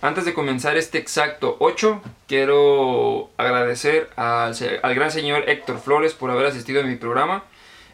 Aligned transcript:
Antes 0.00 0.24
de 0.24 0.32
comenzar 0.32 0.76
este 0.76 0.98
exacto 0.98 1.56
8, 1.58 2.00
quiero 2.28 3.30
agradecer 3.36 4.08
al, 4.14 4.54
gran 4.94 5.10
señor 5.10 5.50
Héctor 5.50 5.80
Flores 5.80 6.14
por 6.14 6.30
haber 6.30 6.46
asistido 6.46 6.82
a 6.82 6.84
mi 6.84 6.94
programa. 6.94 7.42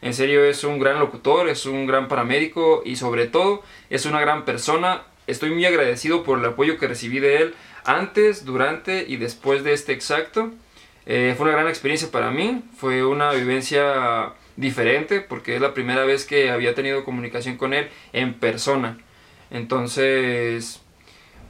En 0.03 0.13
serio 0.13 0.45
es 0.45 0.65
un 0.65 0.79
gran 0.79 0.99
locutor, 0.99 1.49
es 1.49 1.65
un 1.65 1.87
gran 1.87 2.09
paramédico 2.09 2.83
y 2.85 2.97
sobre 2.97 3.27
todo 3.27 3.63
es 3.89 4.05
una 4.05 4.21
gran 4.21 4.45
persona. 4.45 5.05
Estoy 5.27 5.53
muy 5.53 5.65
agradecido 5.65 6.25
por 6.25 6.39
el 6.39 6.45
apoyo 6.45 6.77
que 6.77 6.89
recibí 6.89 7.21
de 7.21 7.39
él 7.39 7.55
antes, 7.87 8.45
durante 8.45 9.07
y 9.09 9.17
después 9.17 9.65
de 9.65 9.73
este 9.73 9.93
exacto. 9.93 10.53
Eh, 11.07 11.33
fue 11.39 11.47
una 11.47 11.57
gran 11.57 11.69
experiencia 11.69 12.11
para 12.11 12.31
mí, 12.31 12.65
fue 12.77 13.03
una 13.03 13.33
vivencia 13.33 14.35
diferente 14.57 15.23
porque 15.23 15.55
es 15.55 15.63
la 15.63 15.73
primera 15.73 16.05
vez 16.05 16.27
que 16.27 16.51
había 16.51 16.75
tenido 16.75 17.03
comunicación 17.03 17.57
con 17.57 17.73
él 17.73 17.89
en 18.13 18.35
persona. 18.35 18.99
Entonces, 19.51 20.84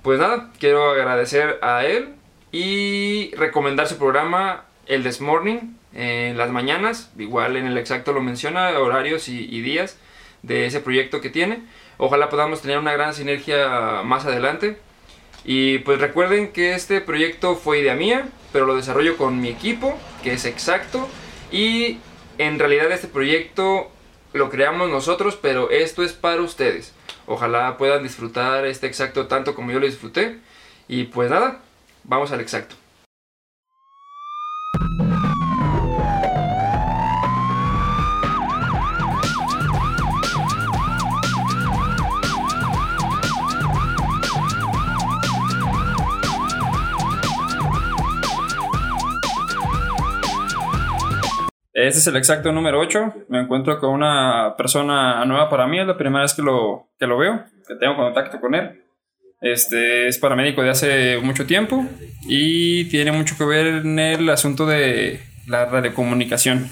pues 0.04 0.18
nada, 0.20 0.50
quiero 0.60 0.90
agradecer 0.90 1.58
a 1.62 1.86
él 1.86 2.10
y 2.52 3.34
recomendar 3.36 3.88
su 3.88 3.96
programa 3.96 4.66
El 4.86 5.02
This 5.02 5.22
Morning 5.22 5.76
en 5.94 6.36
las 6.36 6.50
mañanas, 6.50 7.10
igual 7.18 7.56
en 7.56 7.66
el 7.66 7.78
exacto 7.78 8.12
lo 8.12 8.20
menciona, 8.20 8.78
horarios 8.78 9.28
y, 9.28 9.60
días 9.62 9.96
de 10.42 10.66
ese 10.66 10.80
proyecto 10.80 11.22
que 11.22 11.30
tiene. 11.30 11.62
Ojalá 11.96 12.28
podamos 12.28 12.60
tener 12.60 12.78
una 12.78 12.92
gran 12.92 13.14
sinergia 13.14 14.02
más 14.04 14.26
adelante. 14.26 14.76
Y 15.42 15.78
pues 15.78 15.98
recuerden 15.98 16.52
que 16.52 16.74
este 16.74 17.00
proyecto 17.00 17.56
fue 17.56 17.78
idea 17.78 17.94
mía, 17.94 18.28
pero 18.52 18.66
lo 18.66 18.76
desarrollo 18.76 19.16
con 19.16 19.40
mi 19.40 19.48
equipo, 19.48 19.98
que 20.22 20.34
es 20.34 20.44
exacto. 20.44 21.08
Y 21.50 21.96
en 22.36 22.58
realidad 22.58 22.92
este 22.92 23.08
proyecto 23.08 23.90
lo 24.34 24.50
creamos 24.50 24.90
nosotros, 24.90 25.38
pero 25.40 25.70
esto 25.70 26.02
es 26.02 26.12
para 26.12 26.42
ustedes. 26.42 26.92
Ojalá 27.26 27.76
puedan 27.76 28.02
disfrutar 28.02 28.66
este 28.66 28.86
exacto 28.86 29.26
tanto 29.26 29.54
como 29.54 29.70
yo 29.70 29.80
lo 29.80 29.86
disfruté. 29.86 30.40
Y 30.88 31.04
pues 31.04 31.30
nada, 31.30 31.60
vamos 32.04 32.32
al 32.32 32.40
exacto. 32.40 32.76
Este 51.74 51.98
es 51.98 52.06
el 52.06 52.16
exacto 52.16 52.52
número 52.52 52.78
8. 52.78 53.26
Me 53.28 53.40
encuentro 53.40 53.80
con 53.80 53.90
una 53.90 54.54
persona 54.56 55.24
nueva 55.24 55.50
para 55.50 55.66
mí. 55.66 55.80
Es 55.80 55.86
la 55.88 55.98
primera 55.98 56.22
vez 56.22 56.32
que 56.32 56.42
lo, 56.42 56.88
que 56.96 57.06
lo 57.08 57.18
veo, 57.18 57.44
que 57.66 57.74
tengo 57.74 57.96
contacto 57.96 58.40
con 58.40 58.54
él. 58.54 58.80
Este 59.40 60.06
es 60.06 60.16
paramédico 60.18 60.62
de 60.62 60.70
hace 60.70 61.18
mucho 61.18 61.46
tiempo 61.46 61.84
y 62.22 62.84
tiene 62.84 63.10
mucho 63.10 63.36
que 63.36 63.44
ver 63.44 63.66
en 63.66 63.98
el 63.98 64.30
asunto 64.30 64.66
de 64.66 65.20
la 65.48 65.66
radiocomunicación. 65.66 66.70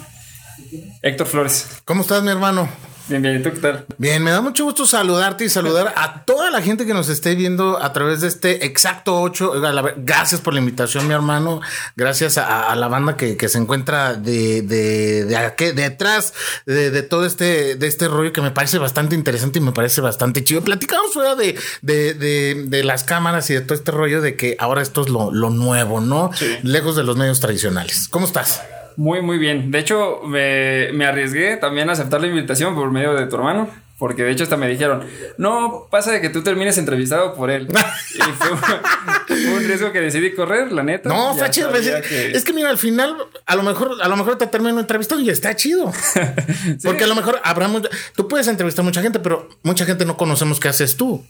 Héctor 1.02 1.26
Flores. 1.26 1.82
¿Cómo 1.84 2.02
estás, 2.02 2.22
mi 2.22 2.30
hermano? 2.30 2.68
Bien, 3.08 3.20
bien, 3.20 3.40
¿y 3.40 3.42
tú 3.42 3.50
qué 3.50 3.58
tal? 3.58 3.84
Bien, 3.98 4.22
me 4.22 4.30
da 4.30 4.40
mucho 4.40 4.64
gusto 4.64 4.86
saludarte 4.86 5.44
y 5.44 5.48
saludar 5.48 5.92
a 5.96 6.24
toda 6.24 6.50
la 6.50 6.62
gente 6.62 6.86
que 6.86 6.94
nos 6.94 7.08
esté 7.08 7.34
viendo 7.34 7.82
a 7.82 7.92
través 7.92 8.20
de 8.20 8.28
este 8.28 8.64
exacto 8.64 9.20
8. 9.20 9.54
Gracias 9.98 10.40
por 10.40 10.54
la 10.54 10.60
invitación, 10.60 11.08
mi 11.08 11.14
hermano. 11.14 11.60
Gracias 11.96 12.38
a, 12.38 12.74
la 12.76 12.88
banda 12.88 13.16
que, 13.16 13.48
se 13.48 13.58
encuentra 13.58 14.14
de, 14.14 14.62
de, 14.62 15.24
de, 15.24 15.72
detrás 15.72 16.32
de, 16.64 17.02
todo 17.02 17.26
este, 17.26 17.76
de 17.76 17.86
este 17.86 18.08
rollo 18.08 18.32
que 18.32 18.40
me 18.40 18.50
parece 18.50 18.78
bastante 18.78 19.14
interesante 19.14 19.58
y 19.58 19.62
me 19.62 19.72
parece 19.72 20.00
bastante 20.00 20.44
chido. 20.44 20.62
Platicamos 20.62 21.12
fuera 21.12 21.34
de, 21.34 21.58
de, 21.82 22.84
las 22.84 23.04
cámaras 23.04 23.50
y 23.50 23.54
de 23.54 23.60
todo 23.62 23.74
este 23.74 23.90
rollo 23.90 24.20
de 24.20 24.36
que 24.36 24.56
ahora 24.58 24.82
esto 24.82 25.02
es 25.02 25.08
lo, 25.08 25.32
lo 25.32 25.50
nuevo, 25.50 26.00
¿no? 26.00 26.30
Lejos 26.62 26.96
de 26.96 27.02
los 27.02 27.16
medios 27.16 27.40
tradicionales. 27.40 28.08
¿Cómo 28.08 28.26
estás? 28.26 28.62
Muy, 28.96 29.22
muy 29.22 29.38
bien. 29.38 29.70
De 29.70 29.78
hecho, 29.78 30.20
me, 30.24 30.90
me, 30.92 31.06
arriesgué 31.06 31.56
también 31.56 31.88
a 31.88 31.92
aceptar 31.92 32.20
la 32.20 32.26
invitación 32.26 32.74
por 32.74 32.90
medio 32.90 33.14
de 33.14 33.26
tu 33.26 33.36
hermano. 33.36 33.68
Porque 34.02 34.24
de 34.24 34.32
hecho 34.32 34.42
hasta 34.42 34.56
me 34.56 34.66
dijeron, 34.66 35.04
no, 35.38 35.86
pasa 35.88 36.10
de 36.10 36.20
que 36.20 36.28
tú 36.28 36.42
termines 36.42 36.76
entrevistado 36.76 37.34
por 37.34 37.52
él. 37.52 37.68
y 38.14 38.20
fue, 38.32 39.54
un 39.54 39.64
riesgo 39.64 39.92
que 39.92 40.00
decidí 40.00 40.34
correr, 40.34 40.72
la 40.72 40.82
neta. 40.82 41.08
No, 41.08 41.30
está 41.30 41.50
chido. 41.50 41.70
Pues, 41.70 41.86
es 41.86 42.44
que 42.44 42.52
mira, 42.52 42.70
al 42.70 42.78
final, 42.78 43.16
a 43.46 43.54
lo 43.54 43.62
mejor, 43.62 43.98
a 44.02 44.08
lo 44.08 44.16
mejor 44.16 44.38
te 44.38 44.48
termino 44.48 44.80
entrevistando 44.80 45.22
y 45.22 45.30
está 45.30 45.54
chido. 45.54 45.92
Porque 46.82 47.04
a 47.04 47.06
lo 47.06 47.14
mejor 47.14 47.40
habrá 47.44 47.70
tú 48.16 48.26
puedes 48.26 48.48
entrevistar 48.48 48.82
a 48.82 48.86
mucha 48.86 49.02
gente, 49.02 49.20
pero 49.20 49.48
mucha 49.62 49.84
gente 49.84 50.04
no 50.04 50.16
conocemos 50.16 50.58
qué 50.58 50.66
haces 50.66 50.96
tú. 50.96 51.24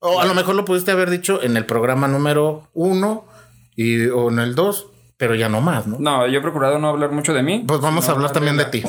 O 0.00 0.20
a 0.20 0.26
lo 0.26 0.34
mejor 0.34 0.54
lo 0.54 0.66
pudiste 0.66 0.90
haber 0.90 1.08
dicho 1.08 1.42
en 1.42 1.56
el 1.56 1.64
programa 1.64 2.08
número 2.08 2.68
uno 2.74 3.24
y, 3.74 4.06
o 4.08 4.30
en 4.30 4.38
el 4.38 4.54
dos 4.54 4.88
pero 5.18 5.34
ya 5.34 5.48
no 5.48 5.60
más, 5.60 5.86
¿no? 5.86 5.98
No, 5.98 6.26
yo 6.28 6.38
he 6.38 6.42
procurado 6.42 6.78
no 6.78 6.88
hablar 6.88 7.10
mucho 7.10 7.34
de 7.34 7.42
mí. 7.42 7.64
Pues 7.66 7.80
vamos 7.80 8.08
a 8.08 8.12
hablar 8.12 8.32
también 8.32 8.56
de, 8.56 8.64
ti. 8.66 8.84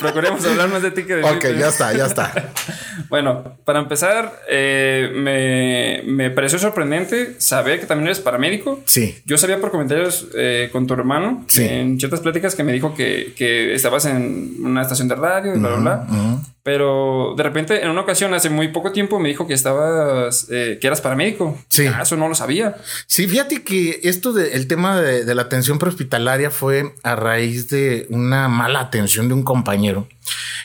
Procuremos 0.00 0.44
hablar 0.44 0.68
más 0.68 0.82
de 0.82 0.90
ti 0.90 1.04
que 1.04 1.16
de 1.16 1.22
mí. 1.22 1.28
Ok, 1.28 1.44
ya 1.58 1.68
está, 1.68 1.92
ya 1.92 2.06
está. 2.06 2.52
bueno, 3.08 3.56
para 3.64 3.78
empezar, 3.80 4.40
eh, 4.48 5.10
me, 5.14 6.02
me, 6.04 6.30
pareció 6.30 6.58
sorprendente 6.58 7.34
saber 7.38 7.80
que 7.80 7.86
también 7.86 8.08
eres 8.08 8.20
paramédico. 8.20 8.80
Sí. 8.86 9.18
Yo 9.24 9.38
sabía 9.38 9.60
por 9.60 9.70
comentarios 9.70 10.28
eh, 10.34 10.68
con 10.72 10.86
tu 10.86 10.94
hermano 10.94 11.44
en 11.56 11.98
ciertas 11.98 12.20
pláticas 12.20 12.54
que 12.54 12.64
me 12.64 12.72
dijo 12.72 12.94
que, 12.94 13.34
que 13.36 13.74
estabas 13.74 14.04
en 14.06 14.56
una 14.60 14.82
estación 14.82 15.08
de 15.08 15.14
radio 15.14 15.54
y 15.54 15.58
bla, 15.58 15.70
bla, 15.70 15.78
bla. 15.78 16.40
Pero 16.64 17.34
de 17.36 17.42
repente, 17.42 17.84
en 17.84 17.90
una 17.90 18.00
ocasión, 18.00 18.32
hace 18.32 18.48
muy 18.48 18.68
poco 18.68 18.90
tiempo, 18.90 19.20
me 19.20 19.28
dijo 19.28 19.46
que 19.46 19.52
estabas, 19.52 20.48
eh, 20.50 20.78
que 20.80 20.86
eras 20.86 21.02
paramédico. 21.02 21.58
Sí. 21.68 21.86
Ah, 21.86 22.00
eso 22.02 22.16
no 22.16 22.26
lo 22.26 22.34
sabía. 22.34 22.76
Sí, 23.06 23.28
fíjate 23.28 23.62
que 23.62 24.00
esto 24.02 24.32
del 24.32 24.66
tema 24.66 24.98
de, 24.98 25.34
la 25.34 25.42
atención 25.42 25.78
prehospitalaria 25.78 26.50
fue 26.50 26.94
a 27.02 27.16
raíz 27.16 27.68
de 27.68 28.06
una 28.08 28.48
mala 28.48 28.80
atención 28.80 29.28
de 29.28 29.34
un 29.34 29.42
compañero. 29.42 29.83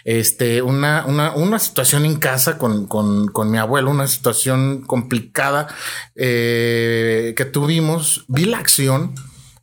Este, 0.06 0.62
una, 0.62 1.06
una, 1.06 1.32
una 1.32 1.60
situación 1.60 2.06
en 2.06 2.18
casa 2.18 2.58
con, 2.58 2.88
con, 2.88 3.28
con 3.28 3.52
mi 3.52 3.58
abuelo, 3.58 3.92
una 3.92 4.08
situación 4.08 4.82
complicada 4.82 5.68
eh, 6.16 7.34
que 7.36 7.46
tuvimos. 7.46 8.26
Vi 8.28 8.46
la 8.46 8.60
acción 8.60 9.16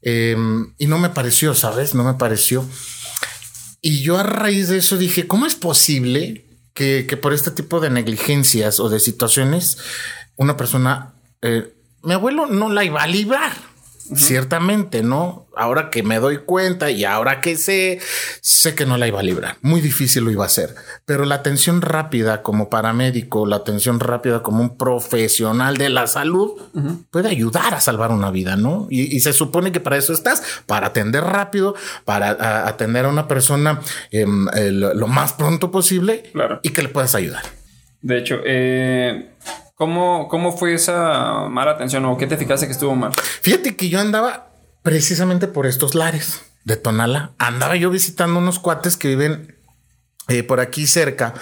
em, 0.03 0.75
y 0.79 0.87
no 0.87 0.99
me 0.99 1.11
pareció, 1.11 1.55
¿sabes? 1.55 1.95
No 1.95 2.05
me 2.05 2.15
pareció. 2.15 2.65
Y 3.81 4.03
yo 4.03 4.19
a 4.19 4.23
raíz 4.23 4.69
de 4.69 4.79
eso 4.79 4.97
dije, 4.97 5.27
¿cómo 5.27 5.47
es 5.47 5.55
posible 5.55 6.45
que, 6.75 7.05
por 7.21 7.33
este 7.33 7.51
tipo 7.51 7.81
de 7.81 7.91
negligencias 7.91 8.81
o 8.81 8.89
de 8.89 9.01
situaciones 9.01 9.79
una 10.37 10.57
persona, 10.57 11.15
eh, 11.41 11.73
mi 12.03 12.13
abuelo 12.13 12.47
no 12.47 12.69
la 12.69 12.85
iba 12.85 13.03
a 13.03 13.07
librar? 13.07 13.53
Ciertamente, 14.15 15.03
¿no? 15.03 15.49
Ahora 15.57 15.91
que 15.91 16.03
me 16.03 16.19
doy 16.19 16.39
cuenta 16.39 16.91
y 16.91 17.05
ahora 17.05 17.41
que 17.41 17.57
sé, 17.57 17.99
sé 18.41 18.75
que 18.75 18.87
no 18.87 18.99
la 18.99 19.09
iba 19.09 19.21
a 19.21 19.23
librar. 19.23 19.57
Muy 19.63 19.81
difícil 19.81 20.25
lo 20.25 20.31
iba 20.31 20.45
a 20.45 20.47
hacer. 20.47 20.75
Pero 21.05 21.25
la 21.25 21.37
atención 21.37 21.83
rápida 21.83 22.43
como 22.43 22.71
paramédico, 22.71 23.47
la 23.47 23.57
atención 23.57 23.99
rápida 23.99 24.43
como 24.43 24.61
un 24.61 24.77
profesional 24.77 25.77
de 25.77 25.89
la 25.89 26.07
salud, 26.07 26.53
puede 27.11 27.29
ayudar 27.29 27.75
a 27.75 27.81
salvar 27.81 28.13
una 28.13 28.31
vida, 28.31 28.57
¿no? 28.57 28.87
Y, 28.91 29.19
se 29.21 29.33
supone 29.33 29.73
que 29.73 29.81
para 29.81 29.97
eso 29.97 30.13
estás, 30.13 30.43
para 30.67 30.89
atender 30.89 31.25
rápido, 31.25 31.75
para 32.05 32.69
atender 32.69 33.07
a 33.07 33.09
una 33.09 33.27
persona 33.27 33.81
em, 34.11 34.47
lo 34.71 35.09
más 35.09 35.33
pronto 35.33 35.71
posible 35.71 36.31
y 36.63 36.71
que 36.71 36.83
le 36.83 36.89
puedas 36.91 37.15
ayudar. 37.15 37.43
De 38.03 38.19
hecho, 38.19 38.41
eh 38.45 39.31
¿Cómo, 39.77 40.29
¿Cómo 40.29 40.57
fue 40.57 40.73
esa 40.73 41.49
mala 41.51 41.73
atención 41.73 42.05
o 42.07 42.17
qué 42.17 42.27
te 42.27 42.39
fijaste 42.39 42.65
que 42.65 42.73
estuvo 42.73 42.97
mal? 42.97 43.13
Fíjate 43.43 43.77
que 43.77 43.91
yo 43.91 44.01
andaba 44.01 44.55
precisamente 44.83 45.49
por 45.49 45.67
estos 45.67 45.95
lares 45.95 46.41
de 46.65 46.77
Tonala. 46.77 47.35
Andaba 47.39 47.77
yo 47.77 47.91
visitando 47.91 48.39
unos 48.39 48.59
cuates 48.59 48.97
que 48.97 49.09
viven 49.09 49.55
eh, 50.29 50.43
por 50.43 50.61
aquí 50.61 50.87
cerca, 50.87 51.35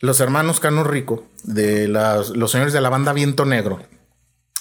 los 0.00 0.18
hermanos 0.18 0.58
Cano 0.58 0.82
Rico, 0.82 1.28
de 1.44 1.86
los 1.86 2.50
señores 2.50 2.72
de 2.72 2.80
la 2.80 2.90
banda 2.90 3.12
Viento 3.12 3.44
Negro. 3.44 3.80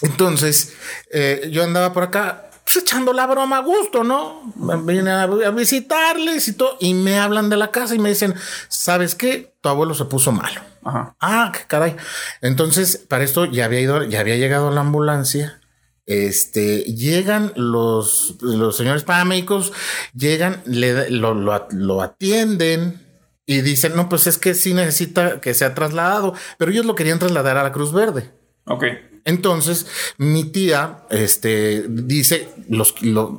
Entonces, 0.01 0.75
eh, 1.11 1.49
yo 1.51 1.63
andaba 1.63 1.93
por 1.93 2.03
acá 2.03 2.51
pues, 2.75 2.83
echando 2.83 3.13
la 3.13 3.25
broma 3.27 3.57
a 3.57 3.61
gusto, 3.61 4.03
¿no? 4.03 4.53
Vine 4.83 5.11
a, 5.11 5.23
a, 5.23 5.51
visitarles 5.51 6.47
y 6.47 6.53
todo, 6.53 6.77
y 6.79 6.93
me 6.93 7.19
hablan 7.19 7.49
de 7.49 7.57
la 7.57 7.71
casa 7.71 7.95
y 7.95 7.99
me 7.99 8.09
dicen, 8.09 8.35
¿sabes 8.67 9.15
qué? 9.15 9.55
Tu 9.61 9.69
abuelo 9.69 9.93
se 9.93 10.05
puso 10.05 10.31
malo. 10.31 10.61
Ah, 10.83 11.51
qué 11.53 11.61
caray. 11.67 11.95
Entonces, 12.41 12.97
para 12.97 13.23
esto 13.23 13.45
ya 13.45 13.65
había 13.65 13.79
ido, 13.79 14.03
ya 14.03 14.19
había 14.19 14.35
llegado 14.35 14.71
la 14.71 14.81
ambulancia. 14.81 15.59
Este 16.05 16.83
llegan 16.83 17.51
los, 17.55 18.35
los 18.41 18.77
señores 18.77 19.03
paramédicos, 19.03 19.73
llegan, 20.13 20.61
le, 20.65 21.09
lo, 21.09 21.33
lo, 21.33 22.01
atienden 22.03 23.01
y 23.47 23.61
dicen: 23.61 23.95
No, 23.95 24.07
pues 24.09 24.27
es 24.27 24.37
que 24.37 24.53
sí 24.53 24.75
necesita 24.75 25.41
que 25.41 25.55
sea 25.55 25.73
trasladado, 25.73 26.35
pero 26.59 26.71
ellos 26.71 26.85
lo 26.85 26.93
querían 26.93 27.17
trasladar 27.17 27.57
a 27.57 27.63
la 27.63 27.71
Cruz 27.71 27.91
Verde. 27.91 28.31
Ok. 28.65 28.83
Entonces, 29.25 29.87
mi 30.17 30.43
tía, 30.43 30.99
este, 31.09 31.85
dice, 31.89 32.47
los, 32.69 32.93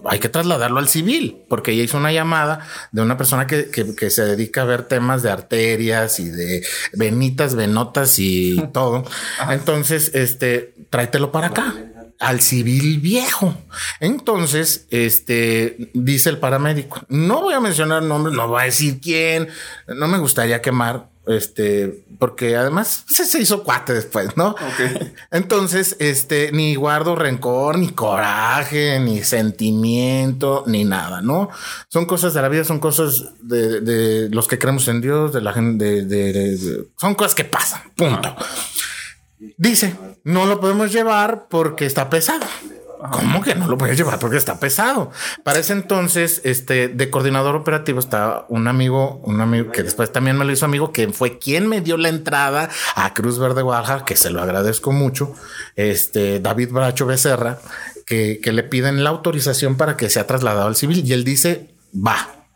hay 0.04 0.18
que 0.18 0.28
trasladarlo 0.28 0.80
al 0.80 0.88
civil, 0.88 1.44
porque 1.48 1.70
ella 1.70 1.84
hizo 1.84 1.96
una 1.96 2.10
llamada 2.10 2.66
de 2.90 3.02
una 3.02 3.16
persona 3.16 3.46
que, 3.46 3.70
que, 3.70 4.10
se 4.10 4.24
dedica 4.24 4.62
a 4.62 4.64
ver 4.64 4.82
temas 4.88 5.22
de 5.22 5.30
arterias 5.30 6.18
y 6.18 6.28
de 6.28 6.66
venitas, 6.92 7.54
venotas 7.54 8.18
y 8.18 8.60
todo. 8.72 9.04
Entonces, 9.48 10.10
este, 10.12 10.74
tráetelo 10.90 11.30
para 11.30 11.48
acá 11.48 11.74
al 12.18 12.40
civil 12.40 12.98
viejo. 12.98 13.56
Entonces, 14.00 14.86
este, 14.90 15.90
dice 15.94 16.30
el 16.30 16.38
paramédico, 16.38 17.02
no 17.08 17.42
voy 17.42 17.54
a 17.54 17.60
mencionar 17.60 18.02
nombres, 18.02 18.34
no 18.34 18.48
voy 18.48 18.62
a 18.62 18.64
decir 18.64 19.00
quién, 19.00 19.48
no 19.86 20.08
me 20.08 20.18
gustaría 20.18 20.62
quemar 20.62 21.10
este, 21.26 22.04
porque 22.18 22.56
además 22.56 23.04
se, 23.08 23.40
hizo 23.40 23.64
cuate 23.64 23.92
después, 23.92 24.36
¿no? 24.36 24.54
Entonces, 25.30 25.96
este, 25.98 26.52
ni 26.52 26.74
guardo 26.76 27.16
rencor, 27.16 27.78
ni 27.78 27.88
coraje, 27.88 29.00
ni 29.00 29.22
sentimiento, 29.22 30.64
ni 30.66 30.84
nada, 30.84 31.22
¿no? 31.22 31.50
Son 31.88 32.06
cosas 32.06 32.32
de 32.34 32.42
la 32.42 32.48
vida, 32.48 32.64
son 32.64 32.78
cosas 32.78 33.24
de, 33.42 34.28
los 34.30 34.46
que 34.46 34.58
creemos 34.58 34.86
en 34.88 35.00
Dios, 35.00 35.32
de 35.32 35.40
la 35.40 35.52
gente, 35.52 36.04
de, 36.04 36.86
son 36.96 37.14
cosas 37.14 37.34
que 37.34 37.44
pasan, 37.44 37.82
punto. 37.96 38.34
Dice, 39.58 39.96
no 40.24 40.46
lo 40.46 40.60
podemos 40.60 40.92
llevar 40.92 41.46
porque 41.48 41.86
está 41.86 42.08
pesado. 42.08 42.46
¿Cómo 43.12 43.42
que 43.42 43.54
no 43.54 43.68
lo 43.68 43.76
voy 43.76 43.90
a 43.90 43.94
llevar? 43.94 44.18
Porque 44.18 44.36
está 44.36 44.58
pesado. 44.58 45.10
Para 45.42 45.58
ese 45.58 45.72
entonces, 45.72 46.40
este, 46.44 46.88
de 46.88 47.10
coordinador 47.10 47.56
operativo 47.56 47.98
estaba 47.98 48.46
un 48.48 48.68
amigo, 48.68 49.20
un 49.24 49.40
amigo 49.40 49.70
que 49.70 49.82
después 49.82 50.12
también 50.12 50.36
me 50.36 50.44
lo 50.44 50.52
hizo 50.52 50.64
amigo, 50.64 50.92
que 50.92 51.08
fue 51.12 51.38
quien 51.38 51.68
me 51.68 51.80
dio 51.80 51.96
la 51.96 52.08
entrada 52.08 52.70
a 52.94 53.14
Cruz 53.14 53.38
Verde 53.38 53.62
Guadalajara, 53.62 54.04
que 54.04 54.16
se 54.16 54.30
lo 54.30 54.40
agradezco 54.42 54.92
mucho. 54.92 55.34
Este, 55.76 56.40
David 56.40 56.70
Bracho 56.70 57.06
Becerra, 57.06 57.58
que, 58.06 58.40
que 58.42 58.52
le 58.52 58.62
piden 58.62 59.04
la 59.04 59.10
autorización 59.10 59.76
para 59.76 59.96
que 59.96 60.08
sea 60.10 60.26
trasladado 60.26 60.66
al 60.66 60.76
civil 60.76 61.02
y 61.04 61.12
él 61.12 61.24
dice, 61.24 61.74
va, 61.94 62.46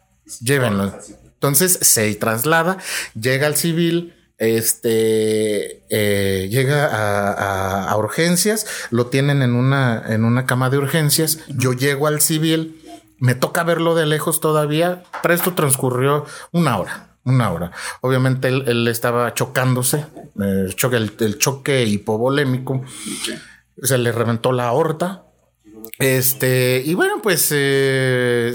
llévenlo. 0.40 0.94
Entonces 1.40 1.78
se 1.80 2.14
traslada, 2.16 2.76
llega 3.18 3.46
al 3.46 3.56
civil, 3.56 4.14
este 4.40 5.84
eh, 5.90 6.48
llega 6.48 7.90
a, 7.90 7.96
urgencias, 7.96 8.66
lo 8.90 9.06
tienen 9.06 9.42
en 9.42 9.54
una, 9.54 10.02
en 10.08 10.24
una 10.24 10.46
cama 10.46 10.70
de 10.70 10.78
urgencias, 10.78 11.40
yo 11.48 11.74
llego 11.74 12.06
al 12.06 12.22
civil, 12.22 12.80
me 13.18 13.34
toca 13.34 13.62
verlo 13.64 13.94
de 13.94 14.06
lejos 14.06 14.40
todavía, 14.40 15.02
pero 15.22 15.34
esto 15.34 15.52
transcurrió 15.52 16.24
una 16.50 16.78
hora. 16.78 17.06
Una 17.22 17.50
hora. 17.50 17.70
Obviamente 18.00 18.48
él, 18.48 18.88
estaba 18.88 19.34
chocándose, 19.34 20.06
el 20.36 20.74
choque, 20.74 20.96
el 20.96 21.38
choque 21.38 21.84
hipovolémico, 21.84 22.82
se 23.82 23.98
le 23.98 24.10
reventó 24.10 24.52
la 24.52 24.68
aorta, 24.68 25.24
este, 25.98 26.82
y 26.84 26.94
bueno, 26.94 27.20
pues 27.22 27.50
eh, 27.54 28.54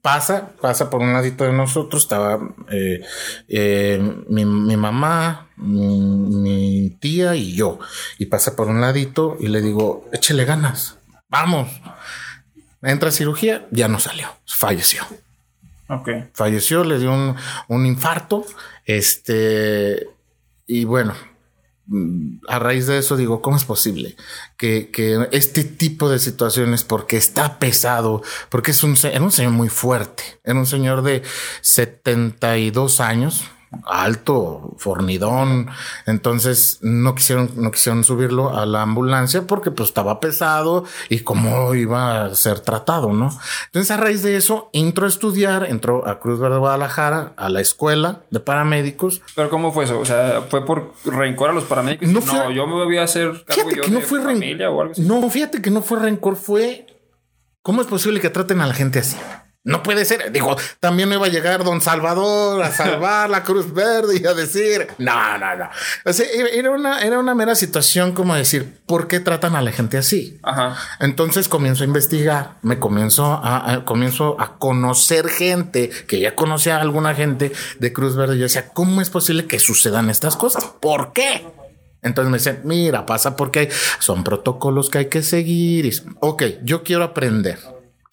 pasa, 0.00 0.52
pasa 0.60 0.90
por 0.90 1.00
un 1.00 1.12
ladito 1.12 1.44
de 1.44 1.52
nosotros. 1.52 2.02
Estaba 2.02 2.40
eh, 2.70 3.02
eh, 3.48 4.24
mi, 4.28 4.44
mamá, 4.76 5.48
mi, 5.56 6.96
tía 7.00 7.34
y 7.34 7.54
yo. 7.54 7.78
Y 8.18 8.26
pasa 8.26 8.56
por 8.56 8.68
un 8.68 8.80
ladito 8.80 9.36
y 9.40 9.48
le 9.48 9.60
digo, 9.60 10.08
échele 10.12 10.44
ganas, 10.44 10.98
vamos. 11.28 11.68
Entra 12.82 13.08
a 13.08 13.12
cirugía, 13.12 13.66
ya 13.70 13.88
no 13.88 13.98
salió, 13.98 14.28
falleció. 14.46 15.02
Ok. 15.88 16.08
Falleció, 16.32 16.84
le 16.84 16.98
dio 16.98 17.12
un, 17.12 17.34
un 17.68 17.86
infarto. 17.86 18.44
Este, 18.84 20.08
y 20.66 20.84
bueno, 20.84 21.14
a 22.48 22.58
raíz 22.58 22.86
de 22.86 22.98
eso 22.98 23.16
digo, 23.16 23.42
¿cómo 23.42 23.56
es 23.56 23.64
posible 23.64 24.16
que, 24.56 24.90
este 25.32 25.64
tipo 25.64 26.08
de 26.08 26.18
situaciones, 26.18 26.82
porque 26.84 27.16
está 27.16 27.58
pesado, 27.58 28.22
porque 28.48 28.70
es 28.70 28.82
un, 28.82 28.96
era 29.04 29.22
un 29.22 29.30
señor 29.30 29.52
muy 29.52 29.68
fuerte, 29.68 30.22
era 30.44 30.58
un 30.58 30.66
señor 30.66 31.02
de 31.02 31.22
72 31.60 33.00
años, 33.00 33.44
alto, 33.84 34.74
fornidón. 34.78 35.68
Entonces 36.06 36.78
no 36.82 37.14
quisieron, 37.14 37.50
no 37.56 37.70
quisieron 37.70 38.04
subirlo 38.04 38.56
a 38.56 38.66
la 38.66 38.82
ambulancia 38.82 39.46
porque 39.46 39.70
pues 39.70 39.88
estaba 39.88 40.20
pesado 40.20 40.84
y 41.08 41.20
cómo 41.20 41.74
iba 41.74 42.24
a 42.24 42.34
ser 42.34 42.60
tratado, 42.60 43.12
¿no? 43.12 43.30
Entonces 43.66 43.90
a 43.90 43.96
raíz 43.96 44.22
de 44.22 44.36
eso 44.36 44.70
entró 44.72 45.06
a 45.06 45.08
estudiar, 45.08 45.64
entró 45.64 46.06
a 46.08 46.20
Cruz 46.20 46.38
Verde 46.38 46.58
Guadalajara, 46.58 47.32
a 47.36 47.48
la 47.48 47.60
escuela 47.60 48.22
de 48.30 48.40
paramédicos. 48.40 49.22
Pero 49.34 49.50
¿cómo 49.50 49.72
fue 49.72 49.84
eso? 49.84 49.98
O 49.98 50.04
sea, 50.04 50.42
fue 50.48 50.64
por 50.64 50.92
rencor 51.04 51.50
a 51.50 51.52
los 51.52 51.64
paramédicos. 51.64 52.08
No, 52.08 52.50
yo 52.50 52.66
me 52.66 52.84
voy 52.84 52.98
a 52.98 53.04
hacer 53.04 53.44
fíjate 53.46 53.80
que 53.80 53.90
no 53.90 54.00
fue 54.00 54.20
rencor. 54.20 54.98
No, 54.98 55.30
fíjate 55.30 55.62
que 55.62 55.70
no 55.70 55.82
fue 55.82 55.98
rencor, 56.00 56.36
fue 56.36 56.86
¿cómo 57.62 57.80
es 57.80 57.86
posible 57.86 58.20
que 58.20 58.30
traten 58.30 58.60
a 58.60 58.66
la 58.66 58.74
gente 58.74 58.98
así? 58.98 59.16
No 59.64 59.82
puede 59.82 60.04
ser. 60.04 60.30
Digo, 60.30 60.56
también 60.78 61.08
no 61.08 61.14
iba 61.14 61.24
a 61.24 61.30
llegar 61.30 61.64
Don 61.64 61.80
Salvador 61.80 62.62
a 62.62 62.70
salvar 62.70 63.30
la 63.30 63.42
Cruz 63.44 63.72
Verde 63.72 64.20
y 64.22 64.26
a 64.26 64.34
decir, 64.34 64.88
no, 64.98 65.38
no, 65.38 65.56
no. 65.56 65.70
O 66.04 66.12
sea, 66.12 66.26
era 66.52 66.70
una, 66.70 67.00
era 67.00 67.18
una 67.18 67.34
mera 67.34 67.54
situación 67.54 68.12
como 68.12 68.34
decir, 68.34 68.78
¿por 68.84 69.08
qué 69.08 69.20
tratan 69.20 69.56
a 69.56 69.62
la 69.62 69.72
gente 69.72 69.96
así? 69.96 70.38
Ajá. 70.42 70.76
Entonces 71.00 71.48
comienzo 71.48 71.82
a 71.82 71.86
investigar, 71.86 72.58
me 72.60 72.78
comienzo 72.78 73.40
a, 73.42 73.86
comienzo 73.86 74.36
a 74.38 74.58
conocer 74.58 75.30
gente 75.30 75.88
que 75.88 76.20
ya 76.20 76.34
conocía 76.34 76.76
a 76.76 76.82
alguna 76.82 77.14
gente 77.14 77.50
de 77.78 77.92
Cruz 77.94 78.16
Verde. 78.16 78.36
Yo 78.36 78.42
decía, 78.42 78.68
¿cómo 78.68 79.00
es 79.00 79.08
posible 79.08 79.46
que 79.46 79.58
sucedan 79.58 80.10
estas 80.10 80.36
cosas? 80.36 80.64
¿Por 80.78 81.14
qué? 81.14 81.46
Entonces 82.02 82.30
me 82.30 82.36
dicen, 82.36 82.60
mira, 82.64 83.06
pasa 83.06 83.34
porque 83.34 83.70
son 83.98 84.24
protocolos 84.24 84.90
que 84.90 84.98
hay 84.98 85.08
que 85.08 85.22
seguir. 85.22 85.86
Y, 85.86 85.92
ok, 86.20 86.42
yo 86.62 86.82
quiero 86.82 87.02
aprender 87.02 87.58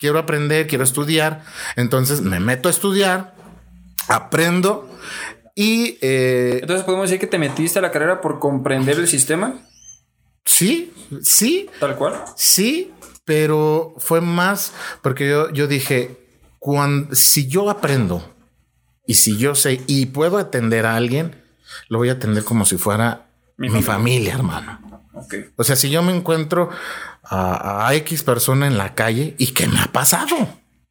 quiero 0.02 0.18
aprender, 0.18 0.66
quiero 0.66 0.82
estudiar. 0.82 1.44
Entonces 1.76 2.22
me 2.22 2.40
meto 2.40 2.66
a 2.66 2.72
estudiar, 2.72 3.36
aprendo 4.08 4.90
y... 5.54 5.96
Eh, 6.00 6.58
Entonces 6.60 6.84
podemos 6.84 7.08
decir 7.08 7.20
que 7.20 7.28
te 7.28 7.38
metiste 7.38 7.78
a 7.78 7.82
la 7.82 7.92
carrera 7.92 8.20
por 8.20 8.40
comprender 8.40 8.98
el 8.98 9.06
sistema. 9.06 9.60
Sí, 10.44 10.92
sí. 11.22 11.70
Tal 11.78 11.94
cual. 11.94 12.14
Sí, 12.36 12.92
pero 13.24 13.94
fue 13.98 14.20
más 14.20 14.72
porque 15.02 15.28
yo, 15.28 15.52
yo 15.52 15.68
dije, 15.68 16.18
cuando, 16.58 17.14
si 17.14 17.46
yo 17.46 17.70
aprendo 17.70 18.28
y 19.06 19.14
si 19.14 19.36
yo 19.36 19.54
sé 19.54 19.82
y 19.86 20.06
puedo 20.06 20.38
atender 20.38 20.84
a 20.84 20.96
alguien, 20.96 21.40
lo 21.88 21.98
voy 21.98 22.08
a 22.08 22.14
atender 22.14 22.42
como 22.42 22.64
si 22.64 22.76
fuera 22.76 23.28
mi, 23.56 23.70
familia, 23.82 24.34
hermano. 24.34 24.80
O 25.54 25.62
sea, 25.62 25.76
si 25.76 25.90
yo 25.90 26.02
me 26.02 26.12
encuentro 26.12 26.70
a, 27.24 27.94
X 27.94 28.22
persona 28.22 28.66
en 28.66 28.78
la 28.78 28.94
calle 28.94 29.34
y 29.38 29.48
que 29.48 29.66
me 29.66 29.80
ha 29.80 29.86
pasado. 29.92 30.36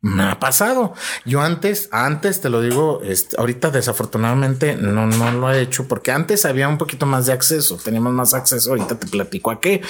Me 0.02 0.24
ha 0.24 0.40
pasado. 0.40 0.94
Yo 1.26 1.42
antes, 1.42 1.90
antes 1.92 2.42
te 2.42 2.50
lo 2.50 2.62
digo, 2.62 3.02
este, 3.04 3.36
ahorita 3.38 3.70
desafortunadamente 3.70 4.76
no, 4.76 5.06
no 5.06 5.32
lo 5.32 5.52
he 5.52 5.62
hecho 5.62 5.88
porque 5.88 6.12
antes 6.12 6.46
había 6.46 6.68
un 6.68 6.80
poquito 6.80 7.06
más 7.06 7.28
de 7.28 7.34
acceso, 7.34 7.78
teníamos 7.78 8.12
más 8.14 8.34
acceso, 8.34 8.72
ahorita 8.72 8.98
te 8.98 9.08
platico 9.08 9.52
a 9.52 9.60
qué. 9.60 9.82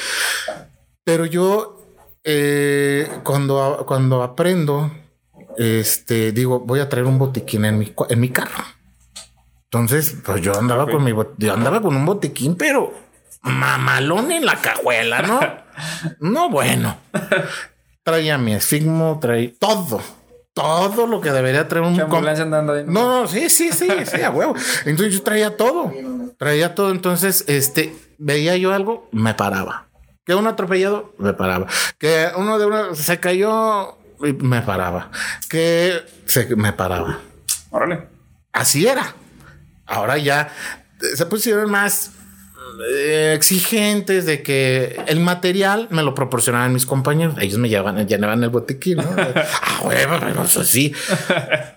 Pero 1.06 1.26
yo, 1.26 1.82
eh, 2.24 3.10
cuando, 3.24 3.86
cuando 3.88 4.22
aprendo, 4.22 4.92
este, 5.58 6.32
digo, 6.34 6.60
voy 6.60 6.82
a 6.82 6.90
traer 6.90 7.06
un 7.06 7.18
botiquín 7.18 7.66
en 7.66 7.80
mi, 7.80 7.94
en 8.10 8.20
mi 8.20 8.30
carro. 8.30 8.66
Entonces, 9.66 10.18
pues 10.26 10.42
yo 10.42 10.58
andaba 10.58 10.86
con 10.86 11.04
mi, 11.04 11.14
yo 11.38 11.54
andaba 11.54 11.82
con 11.82 11.96
un 11.96 12.06
botiquín, 12.06 12.56
pero 12.56 12.94
mamalón 13.42 14.32
en 14.32 14.46
la 14.46 14.60
cajuela, 14.62 15.22
¿no? 15.22 15.40
no, 16.20 16.50
bueno. 16.50 16.98
Traía 18.04 18.38
mi 18.38 18.54
esfigmo, 18.54 19.20
traía 19.22 19.52
todo. 19.60 20.02
Todo 20.54 21.08
lo 21.08 21.22
que 21.22 21.32
debería 21.32 21.68
traer 21.68 21.86
un 21.86 22.00
andando 22.00 22.74
ahí. 22.74 22.84
No, 22.86 23.22
no, 23.22 23.28
sí, 23.28 23.50
sí, 23.50 23.72
sí, 23.72 23.88
sí, 24.06 24.22
a 24.22 24.32
huevo. 24.32 24.54
Entonces 24.86 25.14
yo 25.14 25.24
traía 25.24 25.56
todo. 25.56 25.94
Traía 26.38 26.76
todo. 26.76 26.92
Entonces, 26.92 27.46
este, 27.48 27.96
veía 28.18 28.58
yo 28.58 28.74
algo, 28.74 29.08
me 29.12 29.34
paraba. 29.34 29.88
Que 30.26 30.36
un 30.36 30.48
atropellado, 30.48 31.14
me 31.18 31.34
paraba. 31.34 31.68
Que 31.98 32.28
uno 32.36 32.60
de 32.60 32.66
uno 32.66 32.96
se 32.96 33.20
cayó, 33.20 33.98
me 34.20 34.62
paraba. 34.62 35.10
Que 35.50 36.02
se 36.26 36.56
me 36.56 36.74
paraba. 36.74 37.20
Órale. 37.70 38.08
Así 38.52 38.86
era. 38.86 39.16
Ahora 39.86 40.18
ya 40.18 40.50
se 41.16 41.26
pusieron 41.26 41.72
más 41.72 42.08
eh, 42.08 42.21
exigentes 43.34 44.26
de 44.26 44.44
que 44.44 45.02
el 45.08 45.20
material 45.20 45.88
me 45.90 46.04
lo 46.04 46.16
proporcionaban 46.16 46.74
mis 46.74 46.86
compañeros. 46.86 47.36
Ellos 47.40 47.60
me 47.60 47.70
llevaban, 47.70 48.08
llenaban 48.08 48.44
el 48.44 48.50
botiquín. 48.50 48.98
¿no? 48.98 49.04
ah, 49.18 49.82
bueno, 49.84 50.44
eso 50.44 50.64
sí. 50.64 50.94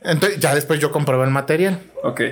Entonces 0.03 0.39
ya 0.41 0.55
después 0.55 0.81
yo 0.81 0.91
compraba 0.93 1.25
el 1.25 1.31
material. 1.31 1.81
Ok. 2.03 2.23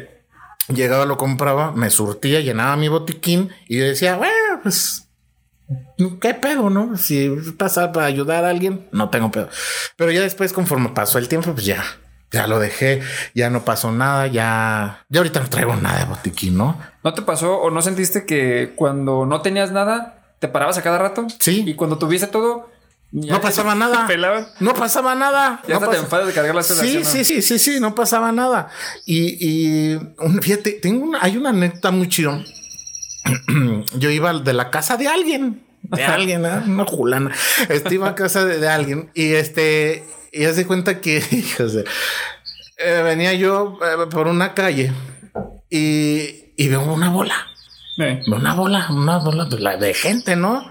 Llegaba, 0.69 1.07
lo 1.07 1.17
compraba, 1.17 1.73
me 1.73 1.91
surtía, 1.91 2.41
llenaba 2.41 2.77
mi 2.77 2.89
botiquín 2.89 3.51
y 3.67 3.79
yo 3.79 3.85
decía, 3.85 4.17
bueno, 4.17 4.61
pues 4.63 5.09
¿Qué 6.21 6.35
pedo, 6.35 6.71
no? 6.71 6.97
Si 6.97 7.31
pasa 7.57 7.93
para 7.93 8.07
ayudar 8.07 8.45
a 8.45 8.51
alguien, 8.51 8.89
no 8.93 9.11
tengo 9.11 9.31
pedo. 9.31 9.49
Pero 9.97 10.11
ya 10.11 10.21
después, 10.21 10.53
conforme 10.53 10.91
pasó 10.91 11.19
el 11.19 11.29
tiempo, 11.29 11.53
pues 11.53 11.65
ya, 11.65 11.83
ya 12.33 12.47
lo 12.47 12.59
dejé, 12.59 13.03
ya 13.35 13.51
no 13.51 13.65
pasó 13.65 13.93
nada, 13.93 14.27
ya, 14.27 15.05
ya 15.09 15.21
ahorita 15.21 15.41
no 15.41 15.49
traigo 15.49 15.77
nada 15.77 15.99
de 16.01 16.05
botiquín, 16.07 16.57
¿no? 16.57 16.79
¿No 17.05 17.15
te 17.15 17.23
pasó 17.23 17.59
o 17.59 17.71
no 17.71 17.83
sentiste 17.83 18.25
que 18.27 18.73
cuando 18.77 19.27
no 19.27 19.43
tenías 19.43 19.71
nada 19.73 20.19
¿Te 20.39 20.49
parabas 20.49 20.77
a 20.77 20.83
cada 20.83 20.99
rato? 20.99 21.25
Sí. 21.39 21.63
Y 21.65 21.75
cuando 21.75 21.99
tuviste 21.99 22.27
todo, 22.27 22.69
No 23.13 23.41
pasaba 23.41 23.75
nada. 23.77 24.09
No 24.59 24.75
pasaba 24.75 25.15
nada. 25.15 25.63
Ya 25.69 25.79
no 25.79 25.89
te 25.89 25.99
enfadas 25.99 26.27
de 26.27 26.33
cargar 26.33 26.53
la 26.57 26.65
Sí, 26.65 26.99
¿no? 26.99 27.05
sí, 27.09 27.25
sí, 27.25 27.43
sí, 27.43 27.61
sí, 27.61 27.79
no 27.79 27.95
pasaba 27.95 28.33
nada. 28.33 28.69
Y, 29.07 29.37
y 29.39 29.95
un- 30.19 30.43
fíjate, 30.43 30.73
tengo 30.73 31.05
una, 31.05 31.21
hay 31.23 31.37
una 31.37 31.51
anécdota 31.51 31.93
muy 31.93 32.09
chido. 32.09 32.43
Yo 33.99 34.11
iba 34.11 34.33
de 34.33 34.53
la 34.53 34.71
casa 34.71 34.97
de 34.97 35.07
alguien, 35.07 35.63
de 35.83 36.05
alguien, 36.05 36.45
¿eh? 36.45 36.63
una 36.67 36.85
julana. 36.87 37.31
Este 37.69 37.95
iba 37.95 38.09
a 38.09 38.15
casa 38.17 38.45
de, 38.45 38.59
de 38.59 38.69
alguien 38.69 39.11
y 39.15 39.35
este, 39.35 40.05
y 40.33 40.45
haz 40.45 40.57
de 40.57 40.67
cuenta 40.67 41.01
que, 41.01 41.19
hijos 41.31 41.75
de- 41.75 41.85
eh, 42.79 43.03
venía 43.05 43.33
yo 43.35 43.79
eh, 43.85 44.07
por 44.11 44.27
una 44.27 44.55
calle 44.55 44.93
y, 45.71 46.53
y 46.57 46.69
veo 46.69 46.83
una 46.83 47.11
bola. 47.11 47.35
Eh, 47.99 48.23
Una 48.27 48.55
bola, 48.55 48.87
una 48.91 49.19
bola 49.19 49.45
de, 49.45 49.59
la- 49.61 49.77
de 49.77 49.93
gente, 49.95 50.35
¿no? 50.35 50.65